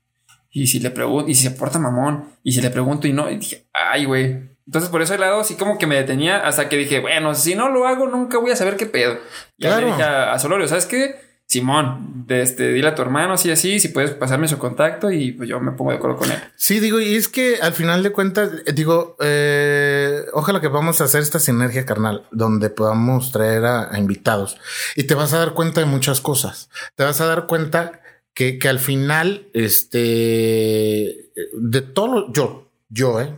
Y 0.49 0.67
si 0.67 0.79
le 0.79 0.89
pregunto, 0.91 1.29
y 1.29 1.35
si 1.35 1.43
se 1.43 1.51
porta 1.51 1.79
mamón, 1.79 2.29
y 2.43 2.51
si 2.51 2.61
le 2.61 2.69
pregunto 2.69 3.07
y 3.07 3.13
no, 3.13 3.29
y 3.29 3.37
dije, 3.37 3.65
ay, 3.73 4.05
güey. 4.05 4.51
Entonces, 4.65 4.89
por 4.89 5.01
ese 5.01 5.17
lado, 5.17 5.43
sí 5.43 5.55
como 5.55 5.77
que 5.77 5.87
me 5.87 5.95
detenía 5.95 6.37
hasta 6.47 6.69
que 6.69 6.77
dije, 6.77 6.99
bueno, 6.99 7.35
si 7.35 7.53
no 7.55 7.69
lo 7.69 7.85
hago, 7.87 8.07
nunca 8.07 8.37
voy 8.37 8.51
a 8.51 8.55
saber 8.55 8.77
qué 8.77 8.85
pedo. 8.85 9.17
Y 9.57 9.63
Claro. 9.63 9.81
le 9.81 9.87
dije 9.91 10.03
a, 10.03 10.31
a 10.33 10.39
Solorio, 10.39 10.67
¿sabes 10.67 10.85
qué? 10.85 11.15
Simón, 11.53 12.25
este, 12.29 12.73
dile 12.73 12.87
a 12.87 12.95
tu 12.95 13.03
hermano 13.03 13.33
así, 13.33 13.51
así, 13.51 13.79
si 13.79 13.89
puedes 13.89 14.11
pasarme 14.11 14.47
su 14.47 14.57
contacto 14.57 15.11
y 15.11 15.33
pues 15.33 15.47
yo 15.47 15.59
me 15.59 15.71
pongo 15.71 15.91
de 15.91 15.97
acuerdo 15.97 16.17
con 16.17 16.31
él. 16.31 16.37
Sí, 16.55 16.79
digo, 16.79 16.99
y 16.99 17.15
es 17.15 17.27
que 17.27 17.57
al 17.61 17.73
final 17.73 18.01
de 18.01 18.11
cuentas, 18.11 18.49
eh, 18.65 18.73
digo, 18.73 19.15
eh, 19.19 20.25
ojalá 20.33 20.59
que 20.61 20.69
podamos 20.69 20.99
hacer 20.99 21.21
esta 21.21 21.37
sinergia 21.37 21.85
carnal, 21.85 22.25
donde 22.31 22.71
podamos 22.71 23.31
traer 23.31 23.65
a, 23.65 23.93
a 23.93 23.99
invitados 23.99 24.57
y 24.95 25.03
te 25.03 25.13
vas 25.13 25.33
a 25.33 25.37
dar 25.37 25.53
cuenta 25.53 25.79
de 25.79 25.85
muchas 25.85 26.21
cosas. 26.21 26.69
Te 26.95 27.03
vas 27.03 27.21
a 27.21 27.27
dar 27.27 27.45
cuenta 27.45 28.01
que, 28.33 28.57
que 28.57 28.67
al 28.67 28.79
final, 28.79 29.47
este, 29.53 31.29
de 31.53 31.81
todo, 31.81 32.33
yo, 32.33 32.71
yo, 32.89 33.21
eh, 33.21 33.31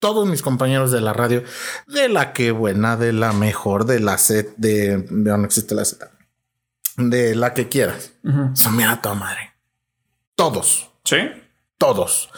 todos 0.00 0.28
mis 0.28 0.42
compañeros 0.42 0.90
de 0.90 1.00
la 1.00 1.12
radio, 1.12 1.44
de 1.86 2.08
la 2.08 2.32
que 2.32 2.50
buena, 2.50 2.96
de 2.96 3.12
la 3.12 3.32
mejor, 3.32 3.86
de 3.86 4.00
la 4.00 4.18
Z, 4.18 4.50
de, 4.56 4.98
de 4.98 5.38
no 5.38 5.44
existe 5.44 5.74
la 5.74 5.84
Z, 5.84 6.10
de 6.96 7.34
la 7.34 7.54
que 7.54 7.68
quieras, 7.68 8.12
Ujú. 8.24 8.56
son 8.56 8.76
mira 8.76 9.00
toda 9.02 9.14
madre. 9.14 9.52
Todos 10.34 10.90
Sí. 11.04 11.18
todos. 11.78 12.30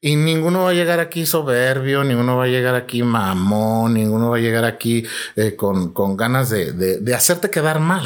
Y 0.00 0.16
ninguno 0.16 0.64
va 0.64 0.70
a 0.70 0.74
llegar 0.74 1.00
aquí 1.00 1.26
soberbio, 1.26 2.02
ninguno 2.02 2.36
va 2.36 2.44
a 2.44 2.48
llegar 2.48 2.74
aquí 2.74 3.02
mamón, 3.02 3.94
ninguno 3.94 4.30
va 4.30 4.36
a 4.38 4.40
llegar 4.40 4.64
aquí 4.64 5.06
eh, 5.36 5.54
con, 5.54 5.92
con 5.92 6.16
ganas 6.16 6.48
de, 6.50 6.72
de- 6.72 6.98
de 7.00 7.14
hacerte 7.14 7.50
quedar 7.50 7.78
mal. 7.80 8.04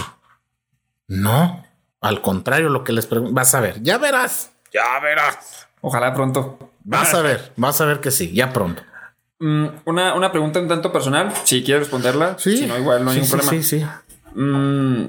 No, 1.08 1.64
al 2.00 2.20
contrario, 2.22 2.68
lo 2.68 2.84
que 2.84 2.92
les 2.92 3.06
pregunto, 3.06 3.34
vas 3.34 3.54
a 3.54 3.60
ver, 3.60 3.82
ya 3.82 3.98
verás, 3.98 4.50
ya 4.72 4.98
verás. 5.00 5.66
Ojalá 5.80 6.12
pronto. 6.14 6.70
Vas 6.84 7.14
a 7.14 7.22
ver, 7.22 7.52
vas 7.56 7.80
a 7.80 7.84
ver 7.86 8.00
que 8.00 8.10
sí, 8.10 8.32
ya 8.32 8.52
pronto. 8.52 8.82
Mm, 9.38 9.66
una, 9.86 10.14
una 10.14 10.30
pregunta 10.30 10.60
un 10.60 10.68
tanto 10.68 10.92
personal, 10.92 11.32
si 11.44 11.62
quieres 11.64 11.84
responderla. 11.84 12.36
Sí, 12.38 12.58
Si 12.58 12.66
no, 12.66 12.78
igual 12.78 13.04
no 13.04 13.10
hay 13.10 13.16
sí, 13.16 13.22
ningún 13.22 13.40
sí, 13.40 13.46
problema. 13.46 13.62
Sí, 13.64 13.78
sí. 13.80 14.38
Mm, 14.38 15.04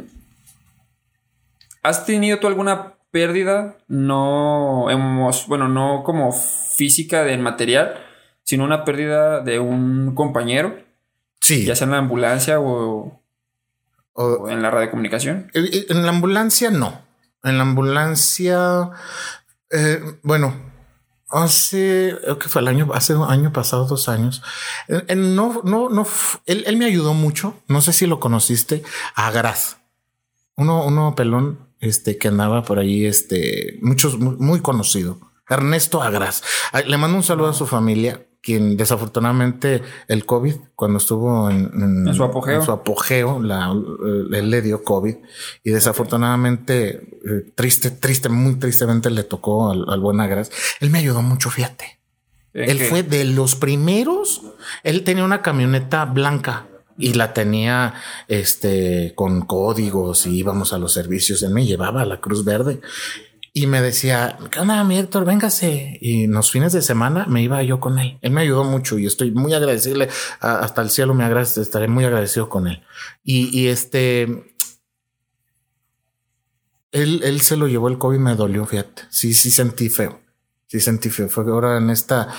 ¿Has 1.84 2.06
tenido 2.06 2.40
tú 2.40 2.48
alguna 2.48 2.94
pérdida? 3.12 3.78
No, 3.88 4.90
hemos, 4.90 5.48
bueno, 5.48 5.68
no 5.68 6.04
como 6.04 6.32
física 6.32 7.24
del 7.24 7.40
material, 7.42 7.96
sino 8.44 8.64
una 8.64 8.86
pérdida 8.86 9.42
de 9.42 9.60
un 9.60 10.14
compañero, 10.16 10.78
Sí. 11.40 11.66
ya 11.66 11.76
sea 11.76 11.86
en 11.86 11.92
la 11.92 11.98
ambulancia 11.98 12.60
o, 12.60 13.20
O- 14.14 14.24
o 14.44 14.50
en 14.50 14.62
la 14.62 14.70
radiocomunicación. 14.70 15.50
En 15.54 16.04
la 16.04 16.10
ambulancia 16.10 16.70
no. 16.70 17.02
En 17.46 17.56
la 17.58 17.64
ambulancia, 17.64 18.90
eh, 19.72 20.02
bueno, 20.22 20.54
hace, 21.30 22.18
que 22.40 22.50
fue 22.50 22.62
el 22.62 22.68
año, 22.68 22.90
hace 22.94 23.16
un 23.16 23.32
año 23.32 23.54
pasado, 23.54 23.86
dos 23.86 24.10
años. 24.10 24.44
Eh, 24.90 25.02
eh, 25.08 25.16
no, 25.16 25.62
no, 25.64 25.88
no, 25.90 26.06
él, 26.46 26.64
él 26.68 26.76
me 26.76 26.86
ayudó 26.86 27.14
mucho. 27.14 27.56
No 27.70 27.80
sé 27.80 27.94
si 27.94 28.06
lo 28.06 28.20
conociste, 28.20 28.84
a 29.16 29.32
Graz. 29.32 29.78
Uno, 30.58 30.86
uno 30.86 31.16
pelón, 31.16 31.70
este, 31.82 32.18
que 32.18 32.30
andaba 32.30 32.64
por 32.64 32.80
ahí, 32.80 33.06
este, 33.06 33.78
muchos, 33.82 34.18
muy, 34.18 34.38
muy 34.38 34.62
conocido. 34.62 35.20
Ernesto 35.50 36.02
Agras. 36.02 36.44
Le 36.88 36.98
mando 36.98 37.18
un 37.18 37.24
saludo 37.24 37.50
a 37.50 37.54
su 37.54 37.68
familia 37.68 38.26
quien 38.42 38.76
desafortunadamente 38.76 39.84
el 40.08 40.26
COVID, 40.26 40.56
cuando 40.76 40.98
estuvo 40.98 41.50
en, 41.50 42.12
su 42.14 42.24
apogeo, 42.24 42.66
su 42.66 42.72
apogeo 42.72 43.40
la, 43.40 43.72
él 43.72 44.50
le 44.50 44.62
dio 44.62 44.84
COVID 44.84 45.16
y 45.64 45.70
desafortunadamente, 45.70 47.20
eh, 47.24 47.52
triste, 47.54 47.92
triste, 47.92 48.30
muy 48.30 48.56
tristemente 48.56 49.12
le 49.12 49.24
tocó 49.24 49.70
al, 49.70 50.00
buen 50.00 50.20
Agras. 50.20 50.52
Él 50.80 50.90
me 50.90 51.00
ayudó 51.00 51.22
mucho, 51.22 51.50
fíjate. 51.50 52.00
Él 52.54 52.80
fue 52.80 53.04
de 53.04 53.24
los 53.24 53.56
primeros. 53.56 54.42
Él 54.84 55.04
tenía 55.04 55.24
una 55.24 55.42
camioneta 55.42 56.04
blanca 56.06 56.68
y 56.98 57.14
la 57.14 57.34
tenía 57.34 57.94
este 58.28 59.14
con 59.16 59.42
códigos 59.42 60.26
y 60.26 60.38
íbamos 60.38 60.74
a 60.74 60.78
los 60.78 60.94
servicios. 60.94 61.44
Él 61.44 61.52
me 61.52 61.66
llevaba 61.66 62.02
a 62.02 62.06
la 62.06 62.20
Cruz 62.20 62.44
Verde 62.44 62.82
y 63.54 63.68
me 63.68 63.82
decía, 63.82 64.38
¿qué 64.50 64.62
onda, 64.62 64.82
mi 64.86 64.98
Héctor? 64.98 65.26
Véngase. 65.26 65.98
Y 66.00 66.28
los 66.28 66.52
fines 66.52 66.72
de 66.72 66.82
semana 66.82 67.26
me 67.28 67.44
iba 67.44 67.62
yo 67.64 67.82
con 67.82 68.00
él. 68.00 68.18
Él 68.22 68.32
me 68.32 68.42
ayudó 68.42 68.64
mucho 68.64 68.98
y 68.98 69.06
estoy 69.06 69.32
muy 69.32 69.54
agradecido. 69.54 70.08
Hasta 70.40 70.82
el 70.82 70.90
cielo 70.90 71.14
me 71.14 71.26
agradece, 71.26 71.62
estaré 71.62 71.90
muy 71.90 72.06
agradecido 72.06 72.48
con 72.48 72.68
él. 72.68 72.82
Y, 73.24 73.68
este, 73.68 74.24
él, 76.92 77.22
él 77.24 77.42
se 77.42 77.58
lo 77.58 77.68
llevó 77.68 77.90
el 77.90 77.98
COVID, 77.98 78.20
me 78.20 78.36
dolió, 78.36 78.66
fíjate. 78.66 79.04
Sí, 79.10 79.34
sí 79.34 79.52
sentí 79.52 79.90
feo. 79.90 80.22
Sí 80.68 80.80
sentí 80.80 81.10
feo. 81.10 81.28
Fue 81.28 81.44
ahora 81.44 81.78
en 81.78 81.90
esta 81.90 82.30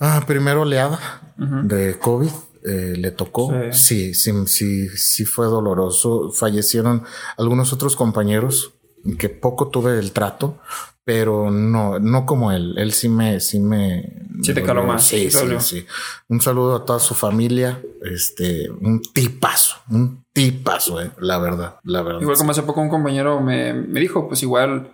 ah, 0.00 0.24
primera 0.26 0.58
oleada 0.58 1.34
de 1.36 1.96
COVID. 2.00 2.30
Eh, 2.64 2.94
le 2.96 3.10
tocó. 3.10 3.52
Sí. 3.72 4.14
sí, 4.14 4.32
sí, 4.46 4.88
sí, 4.88 5.24
fue 5.24 5.46
doloroso. 5.46 6.30
Fallecieron 6.30 7.02
algunos 7.36 7.72
otros 7.72 7.96
compañeros 7.96 8.74
que 9.18 9.28
poco 9.28 9.68
tuve 9.68 9.98
el 9.98 10.12
trato, 10.12 10.58
pero 11.04 11.50
no, 11.50 11.98
no 11.98 12.24
como 12.24 12.52
él. 12.52 12.74
Él 12.78 12.92
sí 12.92 13.08
me, 13.08 13.40
sí 13.40 13.58
me. 13.58 14.26
Sí 14.42 14.54
te 14.54 14.62
caló 14.62 14.84
más. 14.84 15.04
Sí, 15.04 15.30
sí, 15.30 15.46
sí. 15.58 15.86
Un 16.28 16.40
saludo 16.40 16.76
a 16.76 16.84
toda 16.84 17.00
su 17.00 17.14
familia. 17.14 17.82
Este, 18.02 18.70
un 18.70 19.02
tipazo, 19.02 19.76
un 19.90 20.24
tipazo, 20.32 21.00
eh, 21.00 21.10
la 21.18 21.38
verdad, 21.38 21.76
la 21.84 22.02
verdad. 22.02 22.20
Igual 22.20 22.36
como 22.36 22.52
hace 22.52 22.62
poco 22.62 22.80
un 22.80 22.88
compañero 22.88 23.40
me, 23.40 23.72
me 23.72 24.00
dijo, 24.00 24.28
pues 24.28 24.42
igual 24.42 24.92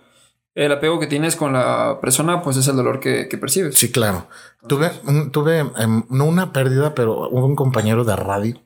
el 0.55 0.71
apego 0.71 0.99
que 0.99 1.07
tienes 1.07 1.35
con 1.35 1.53
la 1.53 1.99
persona, 2.01 2.41
pues 2.41 2.57
es 2.57 2.67
el 2.67 2.75
dolor 2.75 2.99
que, 2.99 3.27
que 3.27 3.37
percibes. 3.37 3.75
Sí, 3.75 3.91
claro. 3.91 4.27
tuve, 4.67 4.91
tuve 5.31 5.59
em, 5.59 6.03
no 6.09 6.25
una 6.25 6.51
pérdida, 6.51 6.95
pero 6.95 7.29
hubo 7.29 7.45
un 7.45 7.55
compañero 7.55 8.03
de 8.03 8.15
radio, 8.15 8.61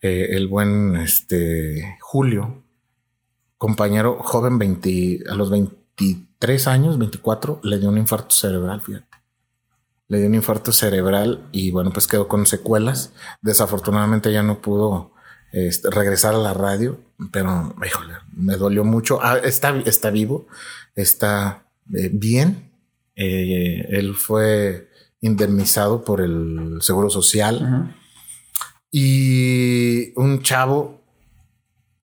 eh, 0.00 0.28
el 0.30 0.48
buen 0.48 0.96
este 0.96 1.96
Julio, 2.00 2.62
compañero 3.56 4.18
joven 4.20 4.58
20, 4.58 5.24
a 5.30 5.34
los 5.34 5.50
23 5.50 6.66
años, 6.66 6.98
24, 6.98 7.60
le 7.62 7.78
dio 7.78 7.88
un 7.88 7.98
infarto 7.98 8.34
cerebral, 8.34 8.80
fíjate. 8.80 9.06
Le 10.08 10.18
dio 10.18 10.26
un 10.26 10.34
infarto 10.34 10.72
cerebral 10.72 11.48
y 11.52 11.70
bueno, 11.70 11.92
pues 11.92 12.06
quedó 12.06 12.28
con 12.28 12.44
secuelas. 12.44 13.12
Desafortunadamente 13.40 14.32
ya 14.32 14.42
no 14.42 14.60
pudo 14.60 15.12
este, 15.52 15.90
regresar 15.90 16.34
a 16.34 16.38
la 16.38 16.54
radio, 16.54 16.98
pero 17.30 17.74
híjole, 17.86 18.14
me 18.34 18.56
dolió 18.56 18.84
mucho. 18.84 19.20
Ah, 19.22 19.38
está, 19.38 19.78
está 19.86 20.10
vivo, 20.10 20.46
está 20.94 21.66
eh, 21.94 22.10
bien. 22.12 22.70
Eh, 23.16 23.86
él 23.90 24.14
fue 24.14 24.88
indemnizado 25.20 26.04
por 26.04 26.20
el 26.20 26.78
Seguro 26.80 27.10
Social. 27.10 27.96
Y 28.90 30.12
un 30.18 30.42
chavo, 30.42 31.00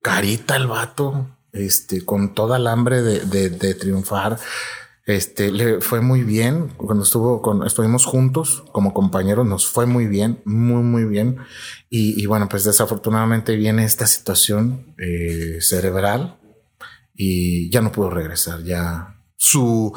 carita 0.01 0.55
el 0.55 0.67
vato, 0.67 1.37
este, 1.51 2.03
con 2.03 2.33
toda 2.33 2.57
el 2.57 2.67
hambre 2.67 3.01
de, 3.01 3.73
triunfar. 3.75 4.39
Este, 5.05 5.51
le 5.51 5.81
fue 5.81 6.01
muy 6.01 6.23
bien 6.23 6.69
cuando 6.77 7.03
estuvo 7.03 7.41
con, 7.41 7.65
estuvimos 7.65 8.05
juntos 8.05 8.63
como 8.71 8.93
compañeros, 8.93 9.45
nos 9.45 9.67
fue 9.67 9.87
muy 9.87 10.05
bien, 10.07 10.39
muy, 10.45 10.83
muy 10.83 11.05
bien. 11.05 11.37
Y, 11.89 12.25
bueno, 12.25 12.47
pues 12.49 12.63
desafortunadamente 12.63 13.55
viene 13.55 13.85
esta 13.85 14.07
situación 14.07 14.95
eh, 14.97 15.57
cerebral 15.61 16.38
y 17.21 17.69
ya 17.69 17.81
no 17.81 17.91
pudo 17.91 18.09
regresar, 18.09 18.63
ya 18.63 19.19
su, 19.35 19.93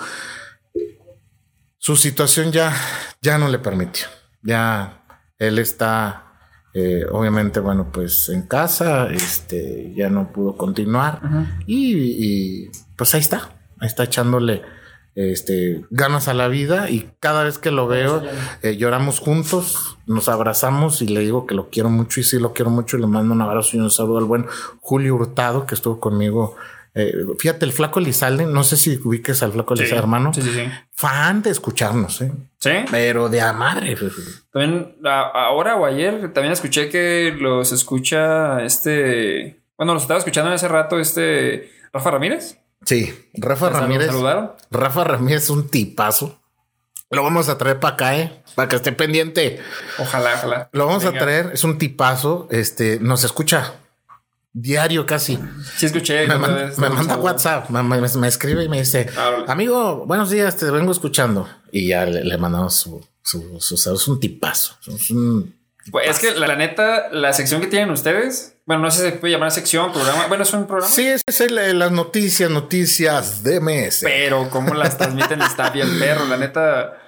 su 1.78 1.94
situación 1.94 2.50
ya, 2.50 2.74
ya 3.22 3.38
no 3.38 3.48
le 3.48 3.60
permitió, 3.60 4.06
ya 4.42 5.04
él 5.38 5.60
está 5.60 6.32
eh, 6.74 7.04
obviamente, 7.12 7.60
bueno, 7.60 7.92
pues 7.92 8.28
en 8.28 8.42
casa, 8.42 9.06
este, 9.08 9.92
ya 9.94 10.10
no 10.10 10.32
pudo 10.32 10.56
continuar 10.56 11.20
y, 11.64 12.70
pues 12.96 13.14
ahí 13.14 13.20
está, 13.20 13.50
ahí 13.78 13.86
está 13.86 14.02
echándole 14.02 14.62
este, 15.14 15.84
ganas 15.90 16.26
a 16.26 16.34
la 16.34 16.48
vida 16.48 16.90
y 16.90 17.12
cada 17.20 17.44
vez 17.44 17.58
que 17.58 17.70
lo 17.70 17.86
veo 17.86 18.24
eh, 18.62 18.76
lloramos 18.78 19.20
juntos, 19.20 19.96
nos 20.06 20.28
abrazamos 20.28 21.02
y 21.02 21.06
le 21.06 21.20
digo 21.20 21.46
que 21.46 21.54
lo 21.54 21.70
quiero 21.70 21.88
mucho 21.88 22.18
y 22.18 22.24
sí 22.24 22.40
lo 22.40 22.52
quiero 22.52 22.72
mucho 22.72 22.96
y 22.96 23.00
le 23.00 23.06
mando 23.06 23.32
un 23.32 23.42
abrazo 23.42 23.76
y 23.76 23.80
un 23.80 23.92
saludo 23.92 24.18
al 24.18 24.24
buen 24.24 24.46
Julio 24.80 25.14
Hurtado 25.14 25.66
que 25.66 25.76
estuvo 25.76 26.00
conmigo 26.00 26.56
eh, 26.94 27.12
fíjate, 27.38 27.64
el 27.64 27.72
flaco 27.72 28.00
Elizalde, 28.00 28.44
no 28.44 28.64
sé 28.64 28.76
si 28.76 28.96
ubiques 29.02 29.42
al 29.42 29.52
flaco 29.52 29.74
Elizalde, 29.74 29.98
hermano. 29.98 30.34
Sí, 30.34 30.42
sí, 30.42 30.50
sí. 30.52 30.64
Fan 30.90 31.42
de 31.42 31.50
escucharnos, 31.50 32.20
¿eh? 32.20 32.32
Sí. 32.58 32.70
Pero 32.90 33.28
de 33.28 33.40
a 33.40 33.52
madre. 33.52 33.96
También, 34.52 34.96
ahora 35.04 35.76
o 35.76 35.86
ayer, 35.86 36.32
también 36.32 36.52
escuché 36.52 36.88
que 36.90 37.34
los 37.38 37.72
escucha 37.72 38.62
este. 38.62 39.62
Bueno, 39.76 39.94
los 39.94 40.02
estaba 40.02 40.18
escuchando 40.18 40.50
en 40.50 40.56
ese 40.56 40.68
rato, 40.68 40.98
este. 40.98 41.70
Rafa 41.92 42.10
Ramírez. 42.10 42.58
Sí, 42.84 43.12
Rafa 43.34 43.70
Ramírez. 43.70 44.08
saludaron? 44.08 44.52
Rafa 44.70 45.04
Ramírez 45.04 45.44
es 45.44 45.50
un 45.50 45.68
tipazo. 45.68 46.40
Lo 47.10 47.22
vamos 47.22 47.48
a 47.48 47.58
traer 47.58 47.78
para 47.78 47.94
acá, 47.94 48.18
¿eh? 48.18 48.42
Para 48.54 48.68
que 48.68 48.76
esté 48.76 48.92
pendiente. 48.92 49.60
Ojalá, 49.98 50.34
ojalá. 50.34 50.70
Lo 50.72 50.86
vamos 50.86 51.04
a 51.04 51.12
traer. 51.12 51.50
Es 51.52 51.62
un 51.62 51.78
tipazo. 51.78 52.48
Este 52.50 52.98
nos 53.00 53.24
escucha 53.24 53.74
diario 54.52 55.06
casi. 55.06 55.38
Sí, 55.76 55.86
escuché. 55.86 56.26
Me, 56.26 56.36
manda 56.36 57.16
WhatsApp, 57.16 57.70
me, 57.70 58.28
escribe 58.28 58.64
y 58.64 58.68
me 58.68 58.78
dice, 58.78 59.08
ah, 59.16 59.44
amigo, 59.48 60.06
buenos 60.06 60.30
días, 60.30 60.56
te 60.56 60.70
vengo 60.70 60.92
escuchando. 60.92 61.48
Y 61.70 61.88
ya 61.88 62.04
le, 62.04 62.36
mandamos 62.38 62.74
su, 62.74 63.04
su, 63.22 63.60
su, 63.60 63.74
es 63.74 64.08
un 64.08 64.20
tipazo. 64.20 64.76
Es, 64.86 65.10
un 65.10 65.54
es 66.04 66.18
que 66.20 66.34
la, 66.34 66.54
neta, 66.54 67.08
la 67.10 67.32
sección 67.32 67.60
que 67.60 67.66
tienen 67.66 67.90
ustedes, 67.90 68.56
bueno, 68.66 68.82
no 68.82 68.90
sé 68.90 68.98
si 68.98 69.10
se 69.10 69.16
puede 69.16 69.32
llamar 69.32 69.50
sección, 69.50 69.92
programa. 69.92 70.26
Bueno, 70.28 70.44
es 70.44 70.52
un 70.52 70.66
programa. 70.66 70.88
Sí, 70.88 71.06
es, 71.06 71.22
es 71.26 71.50
las 71.50 71.90
noticias, 71.90 72.50
noticias 72.50 73.42
de 73.42 73.60
mes. 73.60 74.00
Pero 74.02 74.48
cómo 74.50 74.74
las 74.74 74.96
transmiten 74.96 75.42
está 75.42 75.70
bien 75.70 75.98
perro, 75.98 76.26
la 76.26 76.36
neta. 76.36 76.98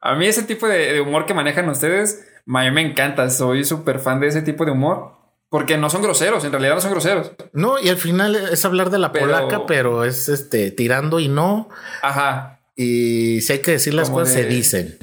A 0.00 0.14
mí 0.16 0.26
ese 0.26 0.42
tipo 0.42 0.66
de, 0.66 0.92
de 0.92 1.00
humor 1.00 1.26
que 1.26 1.34
manejan 1.34 1.68
ustedes, 1.68 2.26
a 2.46 2.62
mí 2.62 2.70
me 2.72 2.82
encanta. 2.82 3.30
Soy 3.30 3.64
súper 3.64 4.00
fan 4.00 4.20
de 4.20 4.28
ese 4.28 4.42
tipo 4.42 4.64
de 4.64 4.72
humor. 4.72 5.23
Porque 5.54 5.78
no 5.78 5.88
son 5.88 6.02
groseros, 6.02 6.44
en 6.44 6.50
realidad 6.50 6.74
no 6.74 6.80
son 6.80 6.90
groseros. 6.90 7.30
No, 7.52 7.78
y 7.78 7.88
al 7.88 7.96
final 7.96 8.34
es 8.34 8.64
hablar 8.64 8.90
de 8.90 8.98
la 8.98 9.12
polaca, 9.12 9.66
pero 9.66 10.04
es 10.04 10.28
este 10.28 10.72
tirando 10.72 11.20
y 11.20 11.28
no. 11.28 11.68
Ajá. 12.02 12.58
Y 12.74 13.40
si 13.40 13.52
hay 13.52 13.58
que 13.60 13.70
decir 13.70 13.94
las 13.94 14.10
cosas, 14.10 14.34
se 14.34 14.46
dicen. 14.46 14.98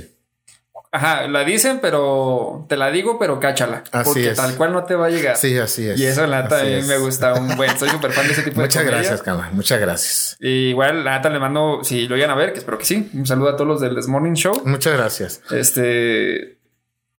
Ajá, 0.92 1.26
la 1.30 1.46
dicen, 1.46 1.80
pero 1.82 2.66
te 2.68 2.76
la 2.76 2.92
digo, 2.92 3.18
pero 3.18 3.40
cáchala. 3.40 3.86
Así 3.94 4.04
porque 4.04 4.32
tal 4.32 4.58
cual 4.58 4.74
no 4.74 4.84
te 4.84 4.96
va 4.96 5.06
a 5.06 5.10
llegar. 5.10 5.38
Sí, 5.38 5.58
así 5.58 5.88
es. 5.88 5.98
Y 5.98 6.06
eso, 6.06 6.28
la 6.28 6.42
neta, 6.42 6.60
a 6.60 6.64
mí 6.66 6.82
me 6.82 6.98
gusta 6.98 7.34
un 7.36 7.56
buen. 7.56 7.80
Soy 7.80 7.88
súper 7.88 8.12
fan 8.12 8.28
de 8.28 8.34
ese 8.34 8.44
tipo 8.44 8.60
de 8.60 8.68
Muchas 8.68 8.84
gracias, 8.84 9.22
Cama. 9.22 9.50
Muchas 9.54 9.80
gracias. 9.80 10.38
Y 10.42 10.72
igual, 10.72 11.06
la 11.06 11.16
neta, 11.16 11.30
le 11.30 11.40
mando, 11.40 11.80
si 11.86 12.10
lo 12.10 12.18
iban 12.18 12.30
a 12.30 12.36
ver, 12.36 12.52
que 12.52 12.60
espero 12.60 12.78
que 12.78 12.84
sí. 12.84 13.10
Un 13.14 13.26
saludo 13.26 13.52
a 13.52 13.56
todos 13.56 13.70
los 13.70 13.80
del 13.80 13.96
This 13.96 14.10
Morning 14.10 14.34
Show. 14.34 14.64
Muchas 14.66 14.98
gracias. 14.98 15.42
Este. 15.50 16.60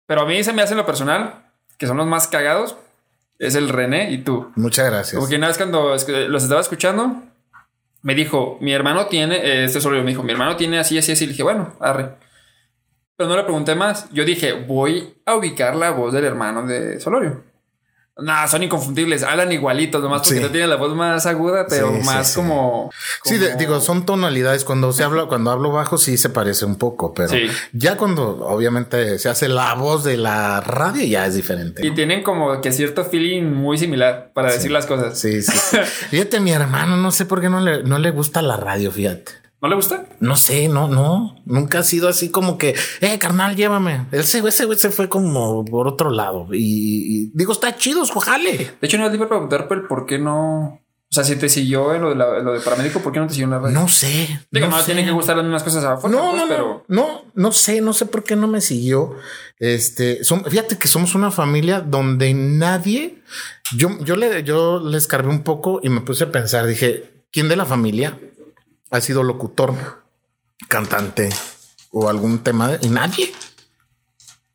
Pero 0.05 0.21
a 0.21 0.27
mí 0.27 0.45
se 0.45 0.53
me 0.53 0.61
hace 0.61 0.75
lo 0.75 0.85
personal, 0.85 1.47
que 1.79 1.87
son 1.87 1.97
los 1.97 2.07
más 2.07 2.29
cagados, 2.29 2.77
es 3.43 3.57
el 3.57 3.69
René 3.69 4.13
y 4.13 4.19
tú. 4.19 4.53
Muchas 4.55 4.87
gracias. 4.87 5.19
Porque 5.19 5.37
una 5.37 5.49
vez 5.49 5.57
cuando 5.57 5.97
los 6.29 6.43
estaba 6.43 6.61
escuchando, 6.61 7.23
me 8.03 8.15
dijo, 8.15 8.57
mi 8.61 8.73
hermano 8.73 9.07
tiene, 9.07 9.37
eh, 9.37 9.65
este 9.65 9.81
solo 9.81 10.01
me 10.03 10.11
dijo, 10.11 10.23
mi 10.23 10.33
hermano 10.33 10.57
tiene 10.57 10.79
así, 10.79 10.97
así, 10.97 11.13
así. 11.13 11.27
Le 11.27 11.33
dije, 11.33 11.43
bueno, 11.43 11.75
arre. 11.81 12.15
Pero 13.17 13.29
no 13.29 13.37
le 13.37 13.43
pregunté 13.43 13.75
más. 13.75 14.09
Yo 14.13 14.25
dije, 14.25 14.53
voy 14.53 15.15
a 15.27 15.35
ubicar 15.35 15.75
la 15.75 15.91
voz 15.91 16.13
del 16.13 16.25
hermano 16.25 16.67
de 16.67 17.01
Solorio. 17.01 17.43
No, 18.19 18.47
son 18.47 18.63
inconfundibles, 18.63 19.23
hablan 19.23 19.51
igualitos, 19.53 20.03
nomás 20.03 20.23
porque 20.23 20.41
no 20.41 20.51
tienen 20.51 20.69
la 20.69 20.77
voz 20.77 20.95
más 20.95 21.25
aguda, 21.25 21.67
pero 21.67 21.93
más 21.93 22.35
como, 22.35 22.91
Sí, 23.25 23.39
digo, 23.59 23.81
son 23.81 24.05
tonalidades. 24.05 24.65
Cuando 24.65 24.93
se 24.93 25.03
habla, 25.03 25.25
cuando 25.27 25.51
hablo 25.51 25.73
bajo, 25.73 25.97
sí 25.97 26.19
se 26.19 26.29
parece 26.29 26.67
un 26.67 26.77
poco, 26.77 27.15
pero 27.15 27.33
ya 27.73 27.97
cuando 27.97 28.47
obviamente 28.47 29.19
se 29.19 29.31
hace 29.31 29.49
la 29.49 29.73
voz 29.75 30.05
de 30.05 30.19
la 30.19 30.61
radio, 30.61 31.05
ya 31.05 31.27
es 31.27 31.35
diferente. 31.35 31.87
Y 31.87 31.93
tienen 31.93 32.23
como 32.23 32.61
que 32.61 32.71
cierto 32.73 33.05
feeling 33.05 33.45
muy 33.45 33.79
similar 33.79 34.31
para 34.35 34.53
decir 34.53 34.71
las 34.71 34.85
cosas. 34.85 35.19
Sí, 35.19 35.41
sí. 35.41 35.53
fíjate, 36.11 36.39
mi 36.39 36.53
hermano, 36.53 36.99
no 36.99 37.13
sé 37.13 37.25
por 37.25 37.41
qué 37.41 37.49
no 37.49 37.61
le, 37.61 37.83
no 37.83 37.99
le 37.99 38.11
gusta 38.11 38.43
la 38.43 38.59
radio, 38.59 38.93
fíjate. 38.93 39.42
¿No 39.63 39.69
le 39.69 39.77
gusta? 39.77 40.05
No 40.19 40.35
sé, 40.37 40.67
no, 40.69 40.89
no. 40.89 41.37
Nunca 41.47 41.79
ha 41.79 41.83
sido 41.85 42.09
así 42.09 42.31
como 42.31 42.59
que, 42.59 42.75
eh, 43.01 43.19
carnal, 43.21 43.55
llévame. 43.55 44.07
Ese 44.11 44.41
güey, 44.41 44.49
ese 44.53 44.65
güey 44.65 44.77
se 44.77 44.91
fue 44.91 45.09
como 45.09 45.65
por 45.65 45.87
otro 45.87 46.11
lado. 46.11 46.49
Y, 46.53 47.31
digo, 47.35 47.53
está 47.53 47.77
chido, 47.77 48.05
jale. 48.05 48.57
De 48.81 48.87
hecho, 48.89 48.99
no 48.99 49.07
es 49.07 49.13
libre 49.13 49.29
preguntar 49.29 49.69
por 49.69 50.05
qué 50.07 50.19
no. 50.19 50.81
O 51.11 51.15
sea, 51.15 51.25
si 51.25 51.37
te 51.37 51.49
siguió 51.51 51.95
en 51.95 52.01
lo 52.03 52.09
de, 52.09 52.15
la- 52.17 52.39
lo 52.39 52.55
de 52.55 52.61
paramédico, 52.61 53.01
¿por 53.01 53.13
qué 53.13 53.21
no 53.21 53.27
te 53.27 53.35
siguió 53.35 53.45
en 53.45 53.51
la 53.51 53.59
radio? 53.59 53.79
No 53.79 53.87
sé. 53.87 54.41
Digo, 54.51 54.67
no, 54.69 54.79
sé. 54.79 54.87
tienen 54.87 55.05
que 55.05 55.11
gustar 55.13 55.37
las 55.37 55.45
mismas 55.45 55.63
cosas 55.63 55.85
a 55.85 55.97
fuerza, 55.99 56.19
No, 56.19 56.31
pues, 56.31 56.43
no, 56.43 56.49
pero... 56.49 56.85
no, 56.89 57.03
no, 57.07 57.25
no 57.35 57.53
sé, 57.53 57.83
no 57.83 57.93
sé 57.93 58.07
por 58.07 58.25
qué 58.25 58.35
no 58.35 58.49
me 58.49 58.63
siguió. 58.63 59.15
Este, 59.59 60.23
som- 60.23 60.45
fíjate 60.49 60.79
que 60.79 60.89
somos 60.89 61.15
una 61.15 61.31
familia 61.31 61.81
donde 61.81 62.33
nadie, 62.35 63.23
yo, 63.77 63.91
yo 64.01 64.17
le, 64.17 64.43
yo 64.43 64.81
le 64.81 64.97
escarbé 64.97 65.29
un 65.29 65.43
poco 65.45 65.81
y 65.83 65.89
me 65.91 66.01
puse 66.01 66.25
a 66.25 66.33
pensar, 66.33 66.67
dije, 66.67 67.27
¿quién 67.31 67.49
de 67.51 67.57
la 67.57 67.67
familia 67.67 68.19
ha 68.93 69.01
sido 69.01 69.25
locutor, 69.25 69.75
cantante 70.69 71.31
o 71.91 72.09
algún 72.09 72.39
tema? 72.45 72.79
y 72.81 72.89
nadie. 72.89 73.33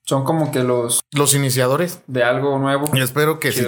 Son 0.03 0.23
como 0.23 0.53
que 0.53 0.63
los 0.63 1.01
Los 1.11 1.33
iniciadores. 1.35 1.99
de 2.07 2.23
algo 2.23 2.57
nuevo. 2.59 2.89
Y 2.93 3.01
espero 3.01 3.39
que 3.39 3.51
si, 3.51 3.65